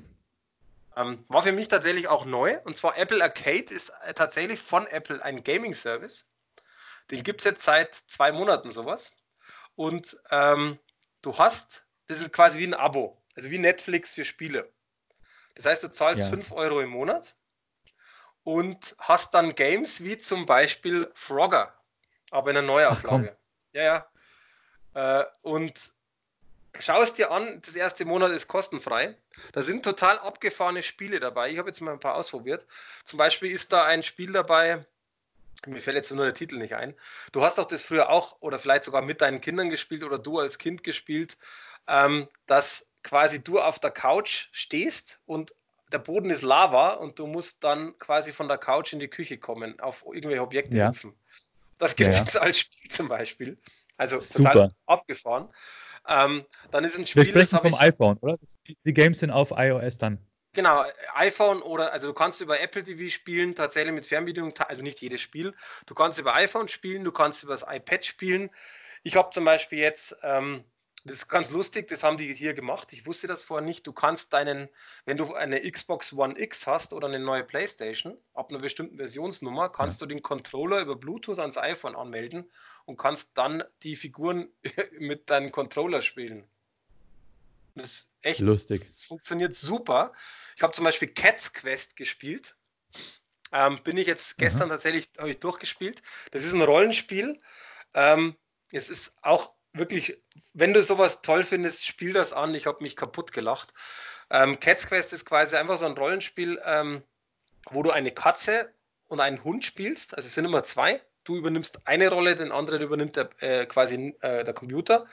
Ähm, 1.02 1.26
war 1.28 1.44
für 1.44 1.52
mich 1.52 1.68
tatsächlich 1.68 2.08
auch 2.08 2.26
neu. 2.26 2.60
Und 2.64 2.78
zwar 2.78 2.98
Apple 2.98 3.24
Arcade 3.24 3.74
ist 3.74 3.90
äh, 4.04 4.14
tatsächlich 4.14 4.60
von 4.60 4.88
Apple 4.88 5.24
ein 5.24 5.44
Gaming-Service. 5.44 6.26
Den 7.10 7.24
gibt 7.24 7.42
es 7.42 7.46
jetzt 7.46 7.64
seit 7.64 7.94
zwei 7.94 8.32
Monaten 8.32 8.72
sowas. 8.72 9.12
Und 9.76 10.18
ähm, 10.30 10.80
du 11.22 11.38
hast, 11.38 11.86
das 12.08 12.22
ist 12.22 12.34
quasi 12.34 12.60
wie 12.60 12.68
ein 12.68 12.74
Abo, 12.74 13.22
also 13.36 13.50
wie 13.52 13.58
Netflix 13.58 14.16
für 14.16 14.26
Spiele. 14.26 14.72
Das 15.56 15.66
heißt, 15.66 15.84
du 15.84 15.90
zahlst 15.90 16.24
ja. 16.24 16.30
5 16.30 16.52
Euro 16.52 16.82
im 16.82 16.90
Monat 16.90 17.36
und 18.44 18.96
hast 19.00 19.34
dann 19.34 19.56
Games 19.56 20.04
wie 20.04 20.18
zum 20.18 20.46
Beispiel 20.46 21.12
Frogger, 21.14 21.74
aber 22.32 22.52
in 22.52 22.58
einer 22.58 22.68
Neuauflage. 22.68 23.38
ja, 23.74 24.08
ja. 24.94 25.22
Äh, 25.22 25.26
und 25.42 25.94
schau 26.80 27.02
es 27.02 27.14
dir 27.14 27.32
an, 27.32 27.62
das 27.66 27.76
erste 27.76 28.06
Monat 28.06 28.32
ist 28.32 28.48
kostenfrei. 28.48 29.16
Da 29.54 29.64
sind 29.64 29.84
total 29.84 30.20
abgefahrene 30.20 30.84
Spiele 30.84 31.20
dabei. 31.20 31.50
Ich 31.50 31.58
habe 31.58 31.70
jetzt 31.70 31.82
mal 31.82 31.94
ein 31.94 32.00
paar 32.00 32.16
ausprobiert. 32.16 32.66
Zum 33.04 33.18
Beispiel 33.18 33.52
ist 33.52 33.72
da 33.72 33.86
ein 33.86 34.04
Spiel 34.04 34.32
dabei, 34.32 34.86
mir 35.68 35.82
fällt 35.82 35.96
jetzt 35.96 36.12
nur 36.12 36.26
der 36.26 36.34
Titel 36.34 36.58
nicht 36.58 36.74
ein. 36.74 36.96
Du 37.32 37.44
hast 37.44 37.58
doch 37.58 37.66
das 37.66 37.84
früher 37.84 38.10
auch 38.10 38.38
oder 38.42 38.58
vielleicht 38.58 38.84
sogar 38.84 39.02
mit 39.02 39.22
deinen 39.22 39.42
Kindern 39.42 39.70
gespielt 39.70 40.04
oder 40.04 40.18
du 40.18 40.40
als 40.40 40.58
Kind 40.58 40.84
gespielt, 40.84 41.38
ähm, 41.88 42.28
dass 42.48 42.88
quasi 43.04 43.44
du 43.44 43.60
auf 43.60 43.80
der 43.80 43.92
Couch 43.92 44.48
stehst 44.52 45.20
und 45.26 45.54
der 45.92 46.00
Boden 46.00 46.30
ist 46.30 46.42
Lava 46.42 46.92
und 46.92 47.20
du 47.20 47.28
musst 47.28 47.64
dann 47.64 47.98
quasi 48.00 48.32
von 48.32 48.48
der 48.48 48.58
Couch 48.58 48.94
in 48.94 49.00
die 49.00 49.10
Küche 49.10 49.38
kommen, 49.38 49.80
auf 49.80 50.04
irgendwelche 50.06 50.42
Objekte 50.42 50.78
ja. 50.78 50.90
hüpfen. 50.90 51.14
Das 51.78 51.96
gibt 51.96 52.12
es 52.12 52.20
ja, 52.20 52.26
ja. 52.34 52.42
als 52.42 52.60
Spiel 52.60 52.92
zum 52.92 53.08
Beispiel. 53.08 53.58
Also 53.98 54.20
Super. 54.20 54.54
total 54.54 54.76
abgefahren. 54.86 55.50
Ähm, 56.08 56.46
dann 56.72 56.84
ist 56.84 56.98
ein 56.98 57.06
Spiel. 57.06 57.24
Wir 57.24 57.30
sprechen 57.30 57.60
vom 57.60 57.74
ich, 57.74 57.80
iPhone, 57.80 58.18
oder? 58.18 58.38
Die 58.86 58.94
Games 58.94 59.20
sind 59.20 59.32
auf 59.32 59.52
iOS 59.56 59.98
dann. 59.98 60.20
Genau, 60.54 60.84
iPhone 61.14 61.62
oder, 61.62 61.94
also 61.94 62.08
du 62.08 62.14
kannst 62.14 62.42
über 62.42 62.60
Apple 62.60 62.84
TV 62.84 63.10
spielen, 63.10 63.56
tatsächlich 63.56 63.94
mit 63.94 64.06
Fernbedienung, 64.06 64.54
also 64.68 64.84
nicht 64.84 65.00
jedes 65.00 65.22
Spiel. 65.22 65.54
Du 65.86 65.94
kannst 65.94 66.20
über 66.20 66.36
iPhone 66.36 66.68
spielen, 66.68 67.06
du 67.06 67.12
kannst 67.14 67.44
über 67.44 67.54
das 67.54 67.66
iPad 67.68 68.04
spielen. 68.04 68.50
Ich 69.04 69.16
habe 69.16 69.30
zum 69.30 69.46
Beispiel 69.46 69.80
jetzt 69.80 70.18
ähm, 70.24 70.66
das 71.04 71.18
ist 71.18 71.28
ganz 71.28 71.50
lustig, 71.50 71.88
das 71.88 72.04
haben 72.04 72.18
die 72.18 72.34
hier 72.34 72.54
gemacht. 72.54 72.94
Ich 72.94 73.06
wusste 73.06 73.28
das 73.28 73.44
vorher 73.44 73.66
nicht. 73.66 73.88
Du 73.88 73.94
kannst 73.94 74.34
deinen, 74.34 74.70
wenn 75.06 75.18
du 75.18 75.34
eine 75.34 75.60
Xbox 75.70 76.14
One 76.14 76.40
X 76.40 76.68
hast 76.68 76.94
oder 76.94 77.08
eine 77.08 77.20
neue 77.20 77.44
PlayStation, 77.44 78.18
ab 78.34 78.50
einer 78.50 78.60
bestimmten 78.60 78.98
Versionsnummer, 78.98 79.70
kannst 79.70 80.02
du 80.02 80.06
den 80.06 80.22
Controller 80.22 80.80
über 80.80 80.96
Bluetooth 80.96 81.40
ans 81.40 81.58
iPhone 81.58 81.96
anmelden 81.96 82.50
und 82.86 82.98
kannst 82.98 83.32
dann 83.36 83.64
die 83.84 83.96
Figuren 83.96 84.50
mit 85.00 85.30
deinem 85.30 85.52
Controller 85.52 86.02
spielen. 86.02 86.48
Das 87.76 87.92
ist 87.92 88.08
echt 88.22 88.42
lustig. 88.42 88.86
Funktioniert 88.96 89.54
super. 89.54 90.14
Ich 90.56 90.62
habe 90.62 90.74
zum 90.74 90.86
Beispiel 90.86 91.08
Cats 91.08 91.54
Quest 91.54 91.96
gespielt. 91.96 92.56
Ähm, 93.52 93.80
bin 93.84 93.98
ich 93.98 94.08
jetzt 94.08 94.38
gestern 94.38 94.70
Aha. 94.70 94.76
tatsächlich 94.76 95.10
ich 95.26 95.40
durchgespielt. 95.40 96.02
Das 96.32 96.44
ist 96.44 96.54
ein 96.54 96.62
Rollenspiel. 96.62 97.40
Ähm, 97.94 98.36
es 98.72 98.90
ist 98.90 99.16
auch 99.22 99.54
wirklich, 99.74 100.22
wenn 100.54 100.74
du 100.74 100.84
sowas 100.84 101.22
toll 101.22 101.44
findest, 101.44 101.86
spiel 101.86 102.14
das 102.14 102.34
an. 102.34 102.56
Ich 102.56 102.66
habe 102.66 102.84
mich 102.84 102.96
kaputt 102.96 103.32
gelacht. 103.32 103.74
Ähm, 104.30 104.60
Cats 104.60 104.88
Quest 104.88 105.14
ist 105.14 105.26
quasi 105.26 105.56
einfach 105.56 105.78
so 105.78 105.86
ein 105.86 105.98
Rollenspiel, 105.98 106.62
ähm, 106.66 107.04
wo 107.70 107.84
du 107.84 107.92
eine 107.92 108.12
Katze 108.12 108.74
und 109.08 109.20
einen 109.20 109.44
Hund 109.44 109.66
spielst. 109.66 110.16
Also 110.16 110.28
es 110.28 110.36
sind 110.36 110.46
immer 110.46 110.64
zwei. 110.64 111.02
Du 111.24 111.36
übernimmst 111.38 111.88
eine 111.88 112.10
Rolle, 112.10 112.36
den 112.36 112.52
anderen 112.52 112.82
übernimmt 112.82 113.16
der, 113.16 113.30
äh, 113.40 113.66
quasi 113.66 114.16
äh, 114.22 114.44
der 114.44 114.54
Computer. 114.54 115.08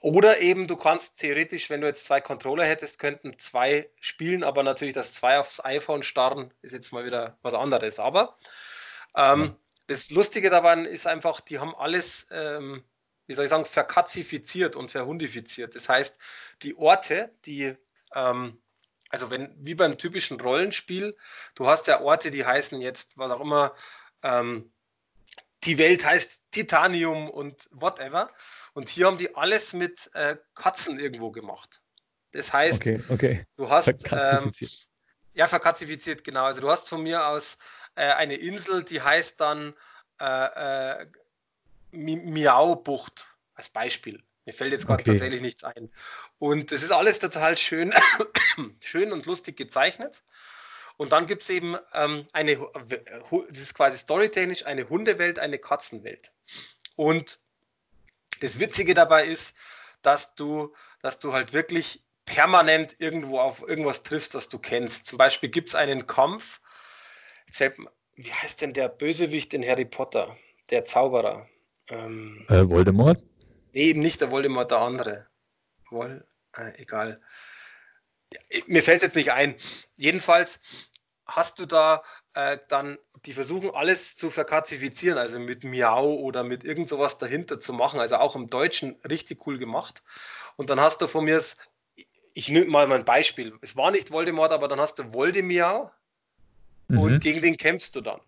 Oder 0.00 0.38
eben 0.38 0.68
du 0.68 0.76
kannst 0.76 1.18
theoretisch, 1.18 1.70
wenn 1.70 1.80
du 1.80 1.88
jetzt 1.88 2.06
zwei 2.06 2.20
Controller 2.20 2.64
hättest, 2.64 2.98
könnten 2.98 3.36
zwei 3.38 3.90
spielen, 4.00 4.44
aber 4.44 4.62
natürlich 4.62 4.94
das 4.94 5.12
zwei 5.12 5.38
aufs 5.38 5.64
iPhone 5.64 6.04
starren 6.04 6.54
ist 6.62 6.72
jetzt 6.72 6.92
mal 6.92 7.04
wieder 7.04 7.36
was 7.42 7.54
anderes. 7.54 7.98
Aber 7.98 8.38
ähm, 9.16 9.56
das 9.88 10.10
Lustige 10.10 10.50
dabei 10.50 10.76
ist 10.82 11.06
einfach, 11.06 11.40
die 11.40 11.58
haben 11.58 11.74
alles, 11.74 12.28
ähm, 12.30 12.84
wie 13.28 13.34
soll 13.34 13.44
ich 13.44 13.50
sagen, 13.50 13.64
verkatzifiziert 13.64 14.74
und 14.74 14.90
verhundifiziert. 14.90 15.76
Das 15.76 15.88
heißt, 15.88 16.18
die 16.62 16.76
Orte, 16.76 17.30
die 17.44 17.76
ähm, 18.14 18.58
also 19.10 19.30
wenn, 19.30 19.54
wie 19.58 19.74
beim 19.74 19.98
typischen 19.98 20.40
Rollenspiel, 20.40 21.16
du 21.54 21.66
hast 21.66 21.86
ja 21.86 22.00
Orte, 22.00 22.30
die 22.30 22.44
heißen 22.44 22.80
jetzt, 22.80 23.16
was 23.16 23.30
auch 23.30 23.40
immer, 23.40 23.74
ähm, 24.22 24.70
die 25.64 25.78
Welt 25.78 26.04
heißt 26.04 26.42
Titanium 26.50 27.30
und 27.30 27.68
whatever. 27.72 28.30
Und 28.74 28.88
hier 28.88 29.06
haben 29.06 29.18
die 29.18 29.34
alles 29.34 29.72
mit 29.72 30.10
äh, 30.14 30.36
Katzen 30.54 31.00
irgendwo 31.00 31.30
gemacht. 31.30 31.80
Das 32.32 32.52
heißt, 32.52 32.80
okay, 32.80 33.02
okay. 33.08 33.46
du 33.56 33.68
hast 33.68 33.88
ähm, 34.12 34.52
ja 35.32 35.48
verkatzifiziert, 35.48 36.22
genau. 36.22 36.44
Also 36.44 36.60
du 36.60 36.70
hast 36.70 36.88
von 36.88 37.02
mir 37.02 37.26
aus 37.26 37.58
äh, 37.94 38.12
eine 38.12 38.34
Insel, 38.34 38.82
die 38.82 39.00
heißt 39.00 39.40
dann 39.40 39.74
äh, 40.20 41.00
äh 41.00 41.06
Miau-Bucht 42.04 43.26
als 43.54 43.70
Beispiel. 43.70 44.22
Mir 44.44 44.52
fällt 44.52 44.72
jetzt 44.72 44.86
gerade 44.86 45.02
okay. 45.02 45.10
tatsächlich 45.10 45.42
nichts 45.42 45.64
ein. 45.64 45.92
Und 46.38 46.72
das 46.72 46.82
ist 46.82 46.90
alles 46.90 47.18
total 47.18 47.56
schön, 47.56 47.92
schön 48.80 49.12
und 49.12 49.26
lustig 49.26 49.56
gezeichnet. 49.56 50.22
Und 50.96 51.12
dann 51.12 51.26
gibt 51.26 51.42
es 51.42 51.50
eben 51.50 51.76
ähm, 51.92 52.26
eine, 52.32 52.58
das 53.48 53.58
ist 53.58 53.74
quasi 53.74 53.98
storytechnisch 53.98 54.66
eine 54.66 54.88
Hundewelt, 54.88 55.38
eine 55.38 55.58
Katzenwelt. 55.58 56.32
Und 56.96 57.40
das 58.40 58.58
Witzige 58.58 58.94
dabei 58.94 59.26
ist, 59.26 59.54
dass 60.02 60.34
du, 60.34 60.74
dass 61.02 61.18
du 61.18 61.32
halt 61.32 61.52
wirklich 61.52 62.02
permanent 62.24 62.96
irgendwo 62.98 63.38
auf 63.40 63.66
irgendwas 63.66 64.02
triffst, 64.02 64.34
das 64.34 64.48
du 64.48 64.58
kennst. 64.58 65.06
Zum 65.06 65.18
Beispiel 65.18 65.48
gibt 65.48 65.68
es 65.68 65.74
einen 65.74 66.06
Kampf, 66.06 66.60
wie 68.14 68.32
heißt 68.32 68.60
denn 68.60 68.72
der 68.72 68.88
Bösewicht 68.88 69.54
in 69.54 69.66
Harry 69.66 69.84
Potter? 69.84 70.36
Der 70.70 70.84
Zauberer. 70.84 71.48
Ähm, 71.88 72.44
äh, 72.48 72.68
Voldemort? 72.68 73.22
Nee, 73.72 73.90
eben 73.90 74.00
nicht 74.00 74.20
der 74.20 74.30
Voldemort, 74.30 74.70
der 74.70 74.78
andere. 74.78 75.26
Woll, 75.90 76.26
äh, 76.56 76.80
egal. 76.80 77.20
Mir 78.66 78.82
fällt 78.82 79.02
jetzt 79.02 79.16
nicht 79.16 79.32
ein. 79.32 79.54
Jedenfalls 79.96 80.60
hast 81.26 81.58
du 81.58 81.66
da 81.66 82.02
äh, 82.34 82.58
dann, 82.68 82.98
die 83.26 83.32
versuchen 83.32 83.70
alles 83.74 84.16
zu 84.16 84.30
verkazifizieren, 84.30 85.18
also 85.18 85.38
mit 85.38 85.64
Miau 85.64 86.14
oder 86.14 86.44
mit 86.44 86.64
irgend 86.64 86.88
sowas 86.88 87.18
dahinter 87.18 87.58
zu 87.58 87.72
machen, 87.72 88.00
also 88.00 88.16
auch 88.16 88.36
im 88.36 88.48
Deutschen 88.48 88.96
richtig 89.08 89.46
cool 89.46 89.58
gemacht. 89.58 90.02
Und 90.56 90.70
dann 90.70 90.80
hast 90.80 91.00
du 91.02 91.06
von 91.06 91.24
mir, 91.24 91.42
ich 92.34 92.48
nehme 92.48 92.66
mal 92.66 92.86
mein 92.86 93.04
Beispiel, 93.04 93.54
es 93.60 93.76
war 93.76 93.90
nicht 93.90 94.10
Voldemort, 94.10 94.52
aber 94.52 94.68
dann 94.68 94.80
hast 94.80 94.98
du 94.98 95.12
Voldemiau 95.12 95.90
mhm. 96.88 96.98
und 96.98 97.20
gegen 97.20 97.42
den 97.42 97.56
kämpfst 97.56 97.94
du 97.96 98.00
dann. 98.00 98.20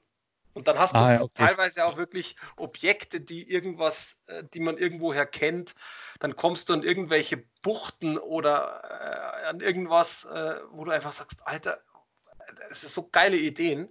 Und 0.53 0.67
dann 0.69 0.79
hast 0.79 0.95
du 0.95 0.99
ah, 0.99 1.21
okay. 1.21 1.47
teilweise 1.47 1.85
auch 1.85 1.97
wirklich 1.97 2.37
Objekte, 2.57 3.21
die 3.21 3.49
irgendwas, 3.49 4.19
äh, 4.27 4.43
die 4.53 4.61
man 4.61 4.79
irgendwoher 4.79 5.27
kennt. 5.27 5.75
Dann 6.19 6.37
kommst 6.37 6.69
du 6.69 6.73
an 6.73 6.83
irgendwelche 6.83 7.45
Buchten 7.63 8.19
oder 8.19 8.83
äh, 9.43 9.47
an 9.47 9.61
irgendwas, 9.61 10.25
äh, 10.25 10.57
wo 10.71 10.85
du 10.85 10.91
einfach 10.91 11.13
sagst, 11.13 11.47
Alter, 11.47 11.81
es 12.71 12.85
ist 12.85 12.95
so 12.95 13.09
geile 13.11 13.37
Ideen. 13.37 13.89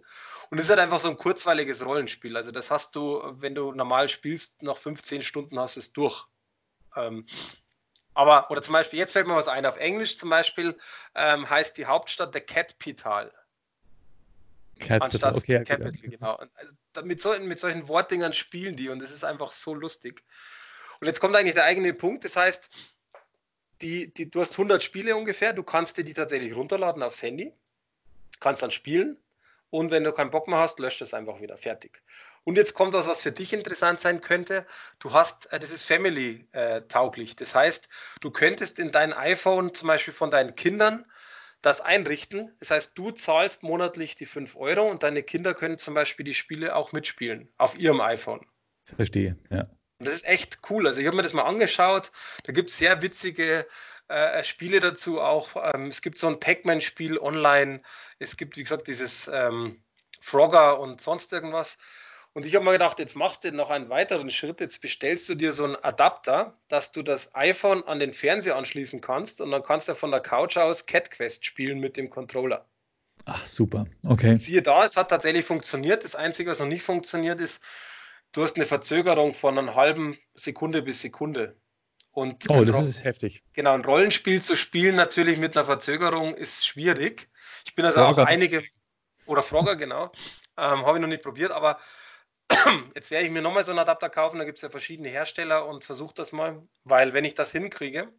Und 0.50 0.58
es 0.58 0.66
ist 0.66 0.70
halt 0.72 0.80
einfach 0.80 1.00
so 1.00 1.10
ein 1.10 1.18
kurzweiliges 1.18 1.86
Rollenspiel. 1.86 2.36
Also 2.36 2.52
das 2.52 2.72
hast 2.72 2.96
du, 2.96 3.22
wenn 3.40 3.56
du 3.56 3.72
normal 3.72 4.10
spielst, 4.10 4.62
nach 4.64 4.78
15 4.78 5.22
Stunden 5.22 5.60
hast 5.60 5.76
du 5.76 5.80
es 5.80 5.94
durch. 5.94 6.26
Ähm, 6.96 7.26
aber, 8.16 8.50
oder 8.50 8.62
zum 8.62 8.74
Beispiel, 8.74 9.00
jetzt 9.00 9.14
fällt 9.14 9.28
mir 9.28 9.36
was 9.36 9.48
ein, 9.48 9.66
auf 9.66 9.78
Englisch 9.78 10.18
zum 10.18 10.30
Beispiel 10.30 10.78
ähm, 11.16 11.50
heißt 11.50 11.78
die 11.78 11.86
Hauptstadt 11.86 12.34
der 12.34 12.42
Catpital. 12.42 13.32
Capital, 14.80 15.02
anstatt 15.04 15.38
okay, 15.38 15.64
Capital, 15.64 15.90
okay. 15.90 16.08
genau. 16.10 16.36
Also, 16.56 16.76
mit, 17.04 17.22
so, 17.22 17.38
mit 17.40 17.60
solchen 17.60 17.88
Wortdingern 17.88 18.34
spielen 18.34 18.76
die 18.76 18.90
und 18.90 19.02
es 19.02 19.12
ist 19.12 19.24
einfach 19.24 19.52
so 19.52 19.74
lustig. 19.74 20.24
Und 21.00 21.08
jetzt 21.08 21.20
kommt 21.20 21.36
eigentlich 21.36 21.54
der 21.54 21.66
eigene 21.66 21.94
Punkt, 21.94 22.26
das 22.26 22.36
heißt, 22.36 22.96
die, 23.82 24.14
die, 24.14 24.30
du 24.30 24.42
hast 24.42 24.54
100 24.54 24.84
Spiele 24.84 25.16
ungefähr, 25.16 25.54
du 25.54 25.64
kannst 25.64 25.98
dir 25.98 26.04
die 26.04 26.14
tatsächlich 26.14 26.56
runterladen 26.56 27.04
aufs 27.04 27.22
Handy, 27.22 27.54
kannst 28.40 28.64
dann 28.64 28.72
spielen 28.72 29.18
und 29.70 29.92
wenn 29.92 30.04
du 30.04 30.12
keinen 30.12 30.32
Bock 30.32 30.48
mehr 30.48 30.60
hast, 30.60 30.80
löscht 30.80 31.02
es 31.02 31.14
einfach 31.14 31.40
wieder, 31.42 31.58
fertig. 31.58 32.02
Und 32.44 32.58
jetzt 32.58 32.74
kommt 32.74 32.94
was, 32.94 33.06
was 33.08 33.22
für 33.22 33.32
dich 33.32 33.54
interessant 33.54 34.02
sein 34.02 34.22
könnte. 34.22 34.66
Du 35.00 35.14
hast, 35.14 35.52
äh, 35.54 35.60
das 35.60 35.72
ist 35.72 35.86
Family-tauglich. 35.86 37.34
Äh, 37.34 37.36
das 37.36 37.54
heißt, 37.54 37.90
du 38.22 38.32
könntest 38.32 38.80
in 38.80 38.92
dein 38.92 39.14
iPhone 39.14 39.74
zum 39.74 39.88
Beispiel 39.88 40.14
von 40.14 40.32
deinen 40.32 40.56
Kindern 40.56 41.06
das 41.62 41.82
einrichten. 41.82 42.56
Das 42.60 42.72
heißt, 42.72 42.98
du 42.98 43.12
zahlst 43.12 43.64
monatlich 43.64 44.16
die 44.16 44.26
5 44.26 44.56
Euro 44.56 44.90
und 44.90 45.04
deine 45.04 45.24
Kinder 45.24 45.54
können 45.54 45.78
zum 45.78 45.94
Beispiel 45.94 46.24
die 46.24 46.34
Spiele 46.34 46.76
auch 46.76 46.92
mitspielen 46.92 47.52
auf 47.58 47.78
ihrem 47.78 48.02
iPhone. 48.02 48.46
Verstehe, 48.84 49.38
ja. 49.50 49.70
Und 50.00 50.08
das 50.08 50.16
ist 50.16 50.26
echt 50.26 50.60
cool. 50.70 50.88
Also 50.88 51.02
ich 51.02 51.08
habe 51.08 51.18
mir 51.18 51.24
das 51.24 51.34
mal 51.34 51.44
angeschaut. 51.44 52.12
Da 52.44 52.54
gibt 52.54 52.70
es 52.70 52.78
sehr 52.78 53.02
witzige 53.02 53.68
äh, 54.08 54.44
Spiele 54.44 54.80
dazu 54.80 55.20
auch. 55.20 55.56
Ähm, 55.74 55.88
es 55.88 56.02
gibt 56.02 56.18
so 56.18 56.28
ein 56.28 56.40
Pac-Man-Spiel 56.40 57.20
online. 57.20 57.82
Es 58.18 58.38
gibt, 58.38 58.56
wie 58.56 58.64
gesagt, 58.64 58.88
dieses 58.88 59.28
ähm, 59.28 59.84
Frogger 60.22 60.80
und 60.80 61.02
sonst 61.02 61.34
irgendwas. 61.34 61.78
Und 62.40 62.46
ich 62.46 62.56
habe 62.56 62.64
mir 62.64 62.72
gedacht, 62.72 63.00
jetzt 63.00 63.18
machst 63.18 63.44
du 63.44 63.52
noch 63.52 63.70
einen 63.70 63.90
weiteren 63.90 64.30
Schritt. 64.30 64.62
Jetzt 64.62 64.80
bestellst 64.80 65.28
du 65.28 65.36
dir 65.36 65.52
so 65.52 65.66
einen 65.66 65.76
Adapter, 65.76 66.58
dass 66.70 66.94
du 66.94 67.04
das 67.04 67.36
iPhone 67.36 67.84
an 67.84 68.00
den 68.00 68.14
Fernseher 68.14 68.56
anschließen 68.56 69.02
kannst 69.02 69.42
und 69.42 69.52
dann 69.52 69.62
kannst 69.62 69.90
du 69.90 69.94
von 69.94 70.10
der 70.10 70.22
Couch 70.22 70.56
aus 70.56 70.86
Cat 70.86 71.12
Quest 71.12 71.46
spielen 71.46 71.82
mit 71.82 71.98
dem 71.98 72.10
Controller. 72.10 72.66
Ach, 73.26 73.46
super. 73.46 73.88
Okay. 74.06 74.38
Siehe 74.38 74.62
da, 74.62 74.86
es 74.86 74.96
hat 74.96 75.10
tatsächlich 75.10 75.44
funktioniert. 75.44 76.06
Das 76.06 76.16
Einzige, 76.16 76.52
was 76.52 76.62
noch 76.62 76.68
nicht 76.68 76.82
funktioniert, 76.82 77.42
ist, 77.42 77.62
du 78.32 78.42
hast 78.42 78.56
eine 78.56 78.66
Verzögerung 78.66 79.34
von 79.34 79.58
einer 79.58 79.76
halben 79.76 80.18
Sekunde 80.34 80.82
bis 80.82 81.02
Sekunde. 81.02 81.58
Und 82.12 82.50
oh, 82.50 82.64
das 82.64 82.88
ist 82.88 83.04
heftig. 83.04 83.44
Genau, 83.52 83.74
ein 83.74 83.84
Rollenspiel 83.84 84.42
zu 84.42 84.56
spielen 84.56 84.96
natürlich 84.96 85.38
mit 85.38 85.58
einer 85.58 85.66
Verzögerung 85.66 86.36
ist 86.36 86.66
schwierig. 86.66 87.28
Ich 87.66 87.76
bin 87.76 87.84
also 87.84 88.00
Frogger. 88.00 88.24
auch 88.24 88.28
einige, 88.28 88.64
oder 89.26 89.44
Frogger, 89.44 89.76
genau, 89.76 90.14
ähm, 90.58 90.86
habe 90.86 90.98
ich 90.98 91.02
noch 91.02 91.10
nicht 91.10 91.24
probiert, 91.24 91.52
aber 91.52 91.78
Jetzt 92.96 93.12
werde 93.12 93.26
ich 93.26 93.32
mir 93.32 93.42
nochmal 93.42 93.64
so 93.64 93.72
einen 93.72 93.80
Adapter 93.80 94.10
kaufen, 94.10 94.40
da 94.40 94.46
gibt 94.46 94.58
es 94.58 94.64
ja 94.64 94.70
verschiedene 94.70 95.10
Hersteller 95.10 95.68
und 95.68 95.84
versuche 95.84 96.14
das 96.16 96.32
mal, 96.32 96.62
weil 96.84 97.14
wenn 97.14 97.26
ich 97.26 97.36
das 97.36 97.52
hinkriege, 97.52 98.12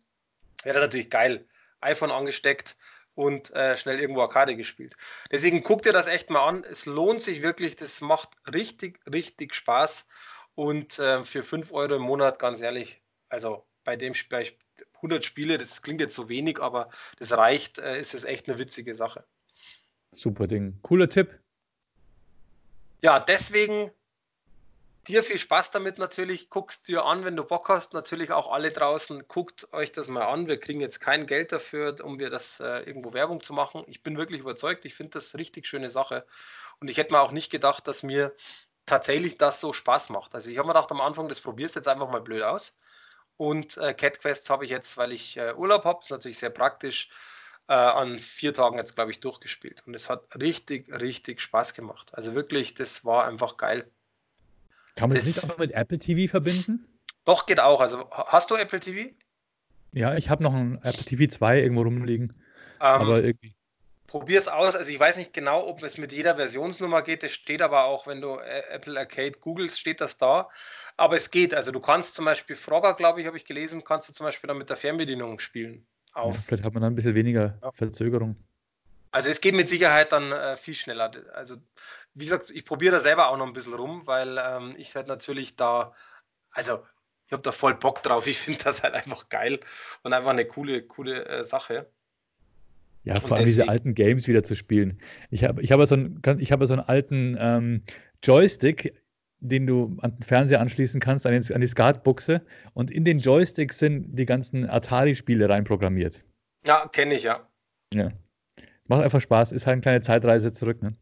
wäre 0.62 0.74
das 0.74 0.82
natürlich 0.82 1.11
geil. 1.11 1.47
iPhone 1.81 2.11
angesteckt 2.11 2.77
und 3.15 3.51
äh, 3.51 3.77
schnell 3.77 4.01
irgendwo 4.01 4.23
Arcade 4.23 4.57
gespielt. 4.57 4.97
Deswegen 5.31 5.62
guck 5.62 5.82
dir 5.82 5.93
das 5.93 6.07
echt 6.07 6.31
mal 6.31 6.47
an. 6.47 6.65
Es 6.65 6.86
lohnt 6.86 7.23
sich 7.23 7.43
wirklich, 7.43 7.77
das 7.77 8.01
macht 8.01 8.31
richtig, 8.52 9.01
richtig 9.11 9.55
Spaß. 9.55 10.09
Und 10.55 10.98
äh, 10.98 11.24
für 11.24 11.43
5 11.43 11.73
Euro 11.73 11.97
im 11.97 12.02
Monat, 12.02 12.39
ganz 12.39 12.61
ehrlich, 12.61 13.01
also 13.28 13.65
bei 13.85 13.97
dem 13.97 14.15
bei 14.28 14.52
100 14.97 15.24
Spiele, 15.24 15.59
das 15.59 15.82
klingt 15.82 16.01
jetzt 16.01 16.15
so 16.15 16.28
wenig, 16.28 16.61
aber 16.61 16.90
das 17.19 17.32
reicht, 17.32 17.78
äh, 17.78 17.98
ist 17.98 18.15
es 18.15 18.24
echt 18.24 18.48
eine 18.48 18.59
witzige 18.59 18.94
Sache. 18.94 19.24
Super 20.12 20.47
Ding. 20.47 20.78
Cooler 20.82 21.09
Tipp. 21.09 21.39
Ja, 23.02 23.20
deswegen 23.20 23.90
dir 25.10 25.22
viel 25.22 25.38
Spaß 25.38 25.70
damit 25.70 25.98
natürlich. 25.98 26.50
Guckst 26.50 26.88
dir 26.88 27.04
an, 27.04 27.24
wenn 27.24 27.36
du 27.36 27.44
Bock 27.44 27.68
hast. 27.68 27.92
Natürlich 27.92 28.32
auch 28.32 28.50
alle 28.50 28.70
draußen, 28.70 29.26
guckt 29.28 29.72
euch 29.72 29.92
das 29.92 30.08
mal 30.08 30.26
an. 30.26 30.46
Wir 30.46 30.58
kriegen 30.58 30.80
jetzt 30.80 31.00
kein 31.00 31.26
Geld 31.26 31.52
dafür, 31.52 31.96
um 32.02 32.18
wir 32.18 32.30
das 32.30 32.60
äh, 32.60 32.80
irgendwo 32.80 33.12
Werbung 33.12 33.42
zu 33.42 33.52
machen. 33.52 33.84
Ich 33.86 34.02
bin 34.02 34.16
wirklich 34.16 34.40
überzeugt. 34.40 34.84
Ich 34.84 34.94
finde 34.94 35.10
das 35.12 35.34
richtig 35.36 35.66
schöne 35.66 35.90
Sache. 35.90 36.26
Und 36.80 36.88
ich 36.88 36.96
hätte 36.96 37.12
mir 37.12 37.20
auch 37.20 37.32
nicht 37.32 37.50
gedacht, 37.50 37.86
dass 37.86 38.02
mir 38.02 38.34
tatsächlich 38.86 39.38
das 39.38 39.60
so 39.60 39.72
Spaß 39.72 40.08
macht. 40.08 40.34
Also 40.34 40.50
ich 40.50 40.58
habe 40.58 40.66
mir 40.66 40.74
gedacht 40.74 40.90
am 40.90 41.00
Anfang, 41.00 41.28
das 41.28 41.40
probierst 41.40 41.76
jetzt 41.76 41.88
einfach 41.88 42.10
mal 42.10 42.20
blöd 42.20 42.42
aus. 42.42 42.76
Und 43.36 43.76
äh, 43.78 43.94
Cat 43.94 44.20
Quest 44.20 44.50
habe 44.50 44.64
ich 44.64 44.70
jetzt, 44.70 44.96
weil 44.96 45.12
ich 45.12 45.36
äh, 45.36 45.54
Urlaub 45.54 45.84
habe, 45.84 46.00
ist 46.02 46.10
natürlich 46.10 46.38
sehr 46.38 46.50
praktisch, 46.50 47.10
äh, 47.70 47.72
an 47.74 48.18
vier 48.18 48.52
Tagen 48.52 48.76
jetzt, 48.78 48.96
glaube 48.96 49.12
ich, 49.12 49.20
durchgespielt. 49.20 49.82
Und 49.86 49.94
es 49.94 50.10
hat 50.10 50.24
richtig, 50.40 50.90
richtig 50.92 51.40
Spaß 51.40 51.74
gemacht. 51.74 52.10
Also 52.14 52.34
wirklich, 52.34 52.74
das 52.74 53.04
war 53.04 53.26
einfach 53.26 53.56
geil. 53.56 53.90
Kann 54.96 55.08
man 55.08 55.16
das, 55.16 55.24
das 55.24 55.42
nicht 55.42 55.52
auch 55.52 55.58
mit 55.58 55.72
Apple 55.72 55.98
TV 55.98 56.30
verbinden? 56.30 56.86
Doch, 57.24 57.46
geht 57.46 57.60
auch. 57.60 57.80
Also 57.80 58.10
hast 58.10 58.50
du 58.50 58.56
Apple 58.56 58.80
TV? 58.80 59.10
Ja, 59.92 60.14
ich 60.16 60.30
habe 60.30 60.42
noch 60.42 60.54
ein 60.54 60.76
Apple 60.82 61.04
TV 61.04 61.30
2 61.30 61.60
irgendwo 61.60 61.82
rumliegen. 61.82 62.32
Ähm, 62.80 62.86
aber 62.86 63.22
irgendwie. 63.22 63.54
Probier 64.06 64.38
es 64.38 64.48
aus. 64.48 64.74
Also 64.74 64.90
ich 64.90 64.98
weiß 64.98 65.16
nicht 65.16 65.32
genau, 65.32 65.66
ob 65.66 65.82
es 65.82 65.98
mit 65.98 66.12
jeder 66.12 66.36
Versionsnummer 66.36 67.02
geht. 67.02 67.22
Das 67.22 67.32
steht 67.32 67.62
aber 67.62 67.84
auch, 67.84 68.06
wenn 68.06 68.20
du 68.20 68.36
äh, 68.36 68.62
Apple 68.70 68.98
Arcade 68.98 69.38
googelst, 69.40 69.78
steht 69.78 70.00
das 70.00 70.18
da. 70.18 70.48
Aber 70.96 71.16
es 71.16 71.30
geht. 71.30 71.54
Also 71.54 71.70
du 71.70 71.80
kannst 71.80 72.14
zum 72.14 72.24
Beispiel 72.24 72.56
Frogger, 72.56 72.94
glaube 72.94 73.20
ich, 73.20 73.26
habe 73.26 73.36
ich 73.36 73.44
gelesen, 73.44 73.84
kannst 73.84 74.08
du 74.08 74.12
zum 74.12 74.26
Beispiel 74.26 74.48
dann 74.48 74.58
mit 74.58 74.68
der 74.70 74.76
Fernbedienung 74.76 75.38
spielen. 75.38 75.86
Auf. 76.12 76.34
Ja, 76.34 76.42
vielleicht 76.42 76.64
hat 76.64 76.74
man 76.74 76.82
dann 76.82 76.92
ein 76.92 76.96
bisschen 76.96 77.14
weniger 77.14 77.58
ja. 77.62 77.70
Verzögerung. 77.70 78.36
Also 79.12 79.28
es 79.28 79.40
geht 79.40 79.54
mit 79.54 79.68
Sicherheit 79.68 80.12
dann 80.12 80.32
äh, 80.32 80.56
viel 80.56 80.74
schneller. 80.74 81.10
Also 81.34 81.56
wie 82.14 82.24
gesagt, 82.24 82.50
ich 82.50 82.64
probiere 82.64 82.92
da 82.92 83.00
selber 83.00 83.28
auch 83.28 83.36
noch 83.36 83.46
ein 83.46 83.52
bisschen 83.52 83.74
rum, 83.74 84.06
weil 84.06 84.38
ähm, 84.38 84.74
ich 84.76 84.94
halt 84.94 85.06
natürlich 85.06 85.56
da, 85.56 85.94
also 86.50 86.80
ich 87.26 87.32
habe 87.32 87.42
da 87.42 87.52
voll 87.52 87.74
Bock 87.74 88.02
drauf. 88.02 88.26
Ich 88.26 88.38
finde 88.38 88.64
das 88.64 88.82
halt 88.82 88.94
einfach 88.94 89.28
geil 89.28 89.60
und 90.02 90.12
einfach 90.12 90.30
eine 90.30 90.44
coole, 90.44 90.82
coole 90.82 91.24
äh, 91.26 91.44
Sache. 91.44 91.86
Ja, 93.04 93.14
vor 93.14 93.36
allem 93.36 93.46
diese 93.46 93.68
alten 93.68 93.94
Games 93.94 94.26
wieder 94.26 94.42
zu 94.42 94.54
spielen. 94.54 94.98
Ich 95.30 95.44
habe 95.44 95.62
ich 95.62 95.72
hab 95.72 95.84
so, 95.86 95.94
einen, 95.94 96.20
hab 96.26 96.64
so 96.64 96.72
einen 96.72 96.82
alten 96.82 97.36
ähm, 97.38 97.82
Joystick, 98.22 99.00
den 99.38 99.66
du 99.66 99.96
an 100.02 100.16
den 100.16 100.22
Fernseher 100.22 100.60
anschließen 100.60 101.00
kannst, 101.00 101.24
an, 101.24 101.32
den, 101.32 101.54
an 101.54 101.60
die 101.60 101.66
Skatbuchse. 101.66 102.44
Und 102.74 102.90
in 102.90 103.04
den 103.04 103.18
Joystick 103.18 103.72
sind 103.72 104.16
die 104.16 104.26
ganzen 104.26 104.68
Atari-Spiele 104.68 105.48
reinprogrammiert. 105.48 106.22
Ja, 106.66 106.88
kenne 106.88 107.14
ich, 107.14 107.22
ja. 107.22 107.48
Ja. 107.94 108.10
Macht 108.88 109.04
einfach 109.04 109.20
Spaß, 109.20 109.52
ist 109.52 109.66
halt 109.66 109.74
eine 109.74 109.82
kleine 109.82 110.00
Zeitreise 110.02 110.52
zurück, 110.52 110.82
ne? 110.82 110.96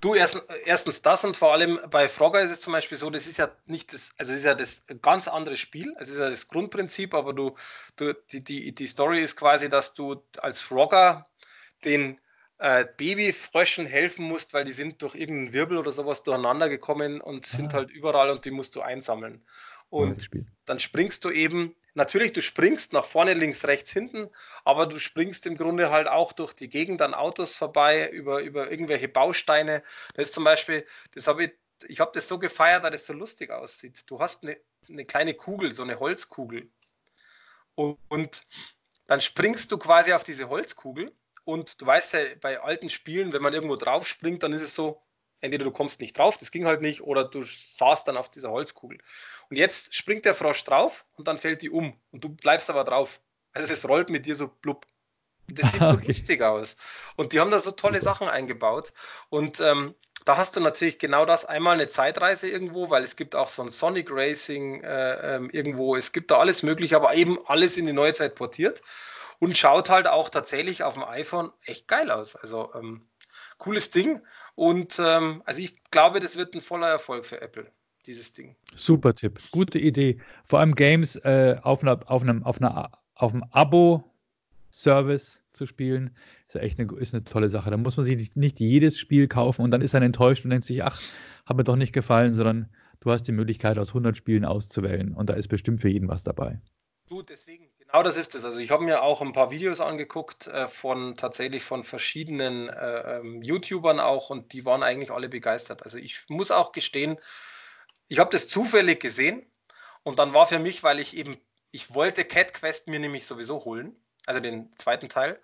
Du, 0.00 0.14
erst, 0.14 0.42
erstens 0.64 1.02
das 1.02 1.24
und 1.24 1.36
vor 1.36 1.52
allem 1.52 1.78
bei 1.90 2.08
Frogger 2.08 2.40
ist 2.40 2.50
es 2.50 2.60
zum 2.60 2.72
Beispiel 2.72 2.96
so, 2.96 3.10
das 3.10 3.26
ist 3.26 3.36
ja 3.36 3.50
nicht 3.66 3.92
das, 3.92 4.12
also 4.18 4.32
es 4.32 4.38
ist 4.38 4.44
ja 4.44 4.54
das 4.54 4.82
ganz 5.02 5.28
andere 5.28 5.56
Spiel, 5.56 5.92
es 5.98 6.08
ist 6.08 6.18
ja 6.18 6.30
das 6.30 6.48
Grundprinzip, 6.48 7.14
aber 7.14 7.32
du, 7.32 7.56
du 7.96 8.14
die, 8.32 8.42
die, 8.42 8.74
die 8.74 8.86
Story 8.86 9.22
ist 9.22 9.36
quasi, 9.36 9.68
dass 9.68 9.94
du 9.94 10.22
als 10.38 10.60
Frogger 10.60 11.26
den 11.84 12.18
äh, 12.58 12.86
Babyfröschen 12.96 13.86
helfen 13.86 14.24
musst, 14.24 14.54
weil 14.54 14.64
die 14.64 14.72
sind 14.72 15.02
durch 15.02 15.14
irgendeinen 15.14 15.52
Wirbel 15.52 15.78
oder 15.78 15.90
sowas 15.90 16.22
durcheinander 16.22 16.68
gekommen 16.68 17.20
und 17.20 17.44
ah. 17.44 17.56
sind 17.56 17.74
halt 17.74 17.90
überall 17.90 18.30
und 18.30 18.44
die 18.44 18.50
musst 18.50 18.76
du 18.76 18.80
einsammeln. 18.80 19.44
Und 19.90 20.30
dann 20.64 20.80
springst 20.80 21.24
du 21.24 21.30
eben, 21.30 21.74
natürlich, 21.96 22.32
du 22.32 22.42
springst 22.42 22.92
nach 22.92 23.04
vorne, 23.04 23.34
links, 23.34 23.64
rechts, 23.64 23.90
hinten, 23.92 24.28
aber 24.64 24.86
du 24.86 24.98
springst 24.98 25.46
im 25.46 25.56
Grunde 25.56 25.90
halt 25.90 26.06
auch 26.06 26.32
durch 26.32 26.52
die 26.52 26.68
Gegend 26.68 27.02
an 27.02 27.14
Autos 27.14 27.56
vorbei, 27.56 28.08
über, 28.10 28.40
über 28.42 28.70
irgendwelche 28.70 29.08
Bausteine. 29.08 29.82
Das 30.14 30.26
ist 30.26 30.34
zum 30.34 30.44
Beispiel, 30.44 30.86
das 31.12 31.26
habe 31.26 31.44
ich, 31.44 31.52
ich 31.88 32.00
habe 32.00 32.12
das 32.14 32.28
so 32.28 32.38
gefeiert, 32.38 32.82
weil 32.82 32.90
das 32.90 33.06
so 33.06 33.12
lustig 33.12 33.50
aussieht. 33.50 34.04
Du 34.06 34.20
hast 34.20 34.44
eine, 34.44 34.58
eine 34.88 35.04
kleine 35.04 35.34
Kugel, 35.34 35.74
so 35.74 35.82
eine 35.82 35.98
Holzkugel. 35.98 36.70
Und, 37.74 37.98
und 38.08 38.46
dann 39.06 39.20
springst 39.20 39.72
du 39.72 39.78
quasi 39.78 40.12
auf 40.12 40.24
diese 40.24 40.48
Holzkugel 40.48 41.12
und 41.44 41.80
du 41.80 41.86
weißt 41.86 42.12
ja, 42.14 42.20
bei 42.40 42.60
alten 42.60 42.90
Spielen, 42.90 43.32
wenn 43.32 43.42
man 43.42 43.54
irgendwo 43.54 43.76
drauf 43.76 44.06
springt, 44.06 44.42
dann 44.42 44.52
ist 44.52 44.62
es 44.62 44.74
so, 44.74 45.02
entweder 45.46 45.64
du 45.64 45.70
kommst 45.70 46.00
nicht 46.00 46.18
drauf, 46.18 46.36
das 46.36 46.50
ging 46.50 46.66
halt 46.66 46.82
nicht, 46.82 47.02
oder 47.02 47.24
du 47.24 47.42
saßt 47.42 48.06
dann 48.06 48.16
auf 48.16 48.30
dieser 48.30 48.50
Holzkugel. 48.50 48.98
Und 49.48 49.56
jetzt 49.56 49.94
springt 49.94 50.24
der 50.24 50.34
Frosch 50.34 50.64
drauf 50.64 51.04
und 51.14 51.28
dann 51.28 51.38
fällt 51.38 51.62
die 51.62 51.70
um 51.70 51.98
und 52.10 52.22
du 52.22 52.28
bleibst 52.28 52.68
aber 52.68 52.84
drauf. 52.84 53.20
Also 53.52 53.72
es 53.72 53.88
rollt 53.88 54.10
mit 54.10 54.26
dir 54.26 54.36
so 54.36 54.48
blub. 54.48 54.84
Das 55.48 55.72
sieht 55.72 55.80
so 55.86 55.94
okay. 55.94 56.08
lustig 56.08 56.42
aus. 56.42 56.76
Und 57.16 57.32
die 57.32 57.40
haben 57.40 57.50
da 57.50 57.60
so 57.60 57.70
tolle 57.70 58.02
Sachen 58.02 58.28
eingebaut. 58.28 58.92
Und 59.30 59.60
ähm, 59.60 59.94
da 60.24 60.36
hast 60.36 60.56
du 60.56 60.60
natürlich 60.60 60.98
genau 60.98 61.24
das. 61.24 61.44
Einmal 61.44 61.74
eine 61.74 61.88
Zeitreise 61.88 62.48
irgendwo, 62.48 62.90
weil 62.90 63.04
es 63.04 63.14
gibt 63.16 63.36
auch 63.36 63.48
so 63.48 63.62
ein 63.62 63.70
Sonic 63.70 64.08
Racing 64.10 64.82
äh, 64.82 65.36
ähm, 65.36 65.50
irgendwo. 65.50 65.94
Es 65.94 66.12
gibt 66.12 66.30
da 66.32 66.38
alles 66.38 66.62
Mögliche, 66.64 66.96
aber 66.96 67.14
eben 67.14 67.38
alles 67.46 67.76
in 67.76 67.86
die 67.86 67.92
neue 67.92 68.12
Zeit 68.12 68.34
portiert 68.34 68.82
und 69.38 69.56
schaut 69.56 69.88
halt 69.88 70.08
auch 70.08 70.28
tatsächlich 70.28 70.82
auf 70.82 70.94
dem 70.94 71.04
iPhone 71.04 71.52
echt 71.64 71.88
geil 71.88 72.10
aus. 72.10 72.36
Also 72.36 72.72
ähm, 72.74 73.08
cooles 73.58 73.90
Ding 73.90 74.20
und 74.56 74.98
ähm, 74.98 75.42
also 75.44 75.62
ich 75.62 75.74
glaube, 75.90 76.18
das 76.18 76.36
wird 76.36 76.54
ein 76.54 76.60
voller 76.60 76.88
Erfolg 76.88 77.26
für 77.26 77.40
Apple, 77.40 77.70
dieses 78.06 78.32
Ding. 78.32 78.56
Super 78.74 79.14
Tipp, 79.14 79.38
gute 79.52 79.78
Idee. 79.78 80.18
Vor 80.44 80.58
allem 80.60 80.74
Games 80.74 81.16
äh, 81.16 81.56
auf, 81.62 81.82
einer, 81.82 82.00
auf, 82.10 82.22
einem, 82.22 82.42
auf, 82.42 82.60
einer, 82.60 82.90
auf 83.14 83.34
einem 83.34 83.44
Abo-Service 83.50 85.42
zu 85.52 85.66
spielen, 85.66 86.16
ist 86.48 86.54
ja 86.54 86.62
echt 86.62 86.80
eine, 86.80 86.90
ist 86.98 87.14
eine 87.14 87.22
tolle 87.24 87.50
Sache. 87.50 87.70
Da 87.70 87.76
muss 87.76 87.98
man 87.98 88.06
sich 88.06 88.16
nicht, 88.16 88.36
nicht 88.36 88.58
jedes 88.58 88.98
Spiel 88.98 89.28
kaufen 89.28 89.62
und 89.62 89.70
dann 89.70 89.82
ist 89.82 89.92
man 89.92 90.02
enttäuscht 90.02 90.44
und 90.44 90.50
denkt 90.50 90.64
sich, 90.64 90.82
ach, 90.82 90.98
hat 91.44 91.56
mir 91.56 91.64
doch 91.64 91.76
nicht 91.76 91.92
gefallen, 91.92 92.32
sondern 92.32 92.70
du 93.00 93.10
hast 93.10 93.24
die 93.24 93.32
Möglichkeit, 93.32 93.78
aus 93.78 93.88
100 93.88 94.16
Spielen 94.16 94.46
auszuwählen 94.46 95.12
und 95.12 95.28
da 95.28 95.34
ist 95.34 95.48
bestimmt 95.48 95.82
für 95.82 95.90
jeden 95.90 96.08
was 96.08 96.24
dabei. 96.24 96.60
Du, 97.08 97.22
deswegen, 97.22 97.68
genau 97.86 98.02
das 98.02 98.16
ist 98.16 98.34
es. 98.34 98.44
Also 98.44 98.58
ich 98.58 98.70
habe 98.70 98.84
mir 98.84 99.02
auch 99.02 99.22
ein 99.22 99.32
paar 99.32 99.50
Videos 99.50 99.80
angeguckt 99.80 100.46
äh, 100.46 100.68
von 100.68 101.16
tatsächlich 101.16 101.62
von 101.64 101.84
verschiedenen 101.84 102.68
äh, 102.68 103.18
ähm, 103.18 103.42
YouTubern 103.42 104.00
auch 104.00 104.30
und 104.30 104.52
die 104.52 104.64
waren 104.64 104.82
eigentlich 104.82 105.10
alle 105.10 105.28
begeistert. 105.28 105.82
Also 105.82 105.98
ich 105.98 106.24
muss 106.28 106.50
auch 106.50 106.72
gestehen, 106.72 107.18
ich 108.08 108.18
habe 108.18 108.30
das 108.30 108.48
zufällig 108.48 109.00
gesehen 109.00 109.44
und 110.02 110.18
dann 110.18 110.34
war 110.34 110.46
für 110.46 110.58
mich, 110.58 110.82
weil 110.82 111.00
ich 111.00 111.16
eben, 111.16 111.36
ich 111.70 111.94
wollte 111.94 112.24
Cat 112.24 112.54
Quest 112.54 112.88
mir 112.88 113.00
nämlich 113.00 113.26
sowieso 113.26 113.64
holen, 113.64 113.96
also 114.26 114.40
den 114.40 114.70
zweiten 114.76 115.08
Teil. 115.08 115.40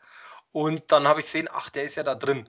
Und 0.52 0.92
dann 0.92 1.08
habe 1.08 1.20
ich 1.20 1.26
gesehen, 1.26 1.48
ach, 1.50 1.70
der 1.70 1.84
ist 1.84 1.96
ja 1.96 2.02
da 2.02 2.14
drin. 2.14 2.48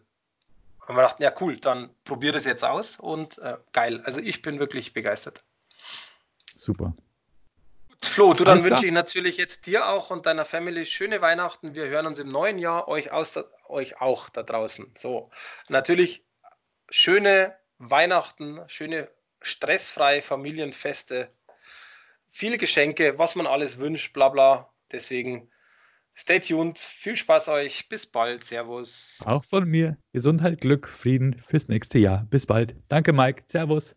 Und 0.87 0.95
wir 0.95 1.01
dachten, 1.01 1.23
ja 1.23 1.33
cool, 1.39 1.57
dann 1.57 1.89
probiere 2.03 2.33
das 2.33 2.45
jetzt 2.45 2.63
aus 2.63 2.99
und 2.99 3.37
äh, 3.37 3.57
geil. 3.71 4.01
Also 4.03 4.19
ich 4.19 4.41
bin 4.41 4.59
wirklich 4.59 4.93
begeistert. 4.93 5.43
Super. 6.55 6.93
Flo, 8.05 8.33
du, 8.33 8.43
dann 8.43 8.63
wünsche 8.63 8.85
ich 8.85 8.91
natürlich 8.91 9.37
jetzt 9.37 9.65
dir 9.65 9.87
auch 9.89 10.09
und 10.09 10.25
deiner 10.25 10.45
Family 10.45 10.85
schöne 10.85 11.21
Weihnachten. 11.21 11.75
Wir 11.75 11.87
hören 11.87 12.05
uns 12.05 12.19
im 12.19 12.29
neuen 12.29 12.59
Jahr, 12.59 12.87
euch, 12.87 13.11
aus, 13.11 13.39
euch 13.67 14.01
auch 14.01 14.29
da 14.29 14.43
draußen. 14.43 14.91
So, 14.97 15.31
natürlich 15.69 16.25
schöne 16.89 17.55
Weihnachten, 17.77 18.61
schöne 18.67 19.09
stressfreie 19.41 20.21
Familienfeste, 20.21 21.29
viele 22.29 22.57
Geschenke, 22.57 23.17
was 23.19 23.35
man 23.35 23.47
alles 23.47 23.79
wünscht, 23.79 24.13
bla 24.13 24.29
bla. 24.29 24.73
Deswegen 24.91 25.49
stay 26.15 26.39
tuned, 26.39 26.79
viel 26.79 27.15
Spaß 27.15 27.49
euch, 27.49 27.89
bis 27.89 28.07
bald, 28.07 28.43
Servus. 28.43 29.19
Auch 29.25 29.43
von 29.43 29.65
mir, 29.65 29.97
Gesundheit, 30.13 30.61
Glück, 30.61 30.87
Frieden 30.87 31.39
fürs 31.39 31.67
nächste 31.67 31.99
Jahr. 31.99 32.25
Bis 32.29 32.45
bald. 32.45 32.75
Danke, 32.87 33.13
Mike, 33.13 33.43
Servus. 33.47 33.95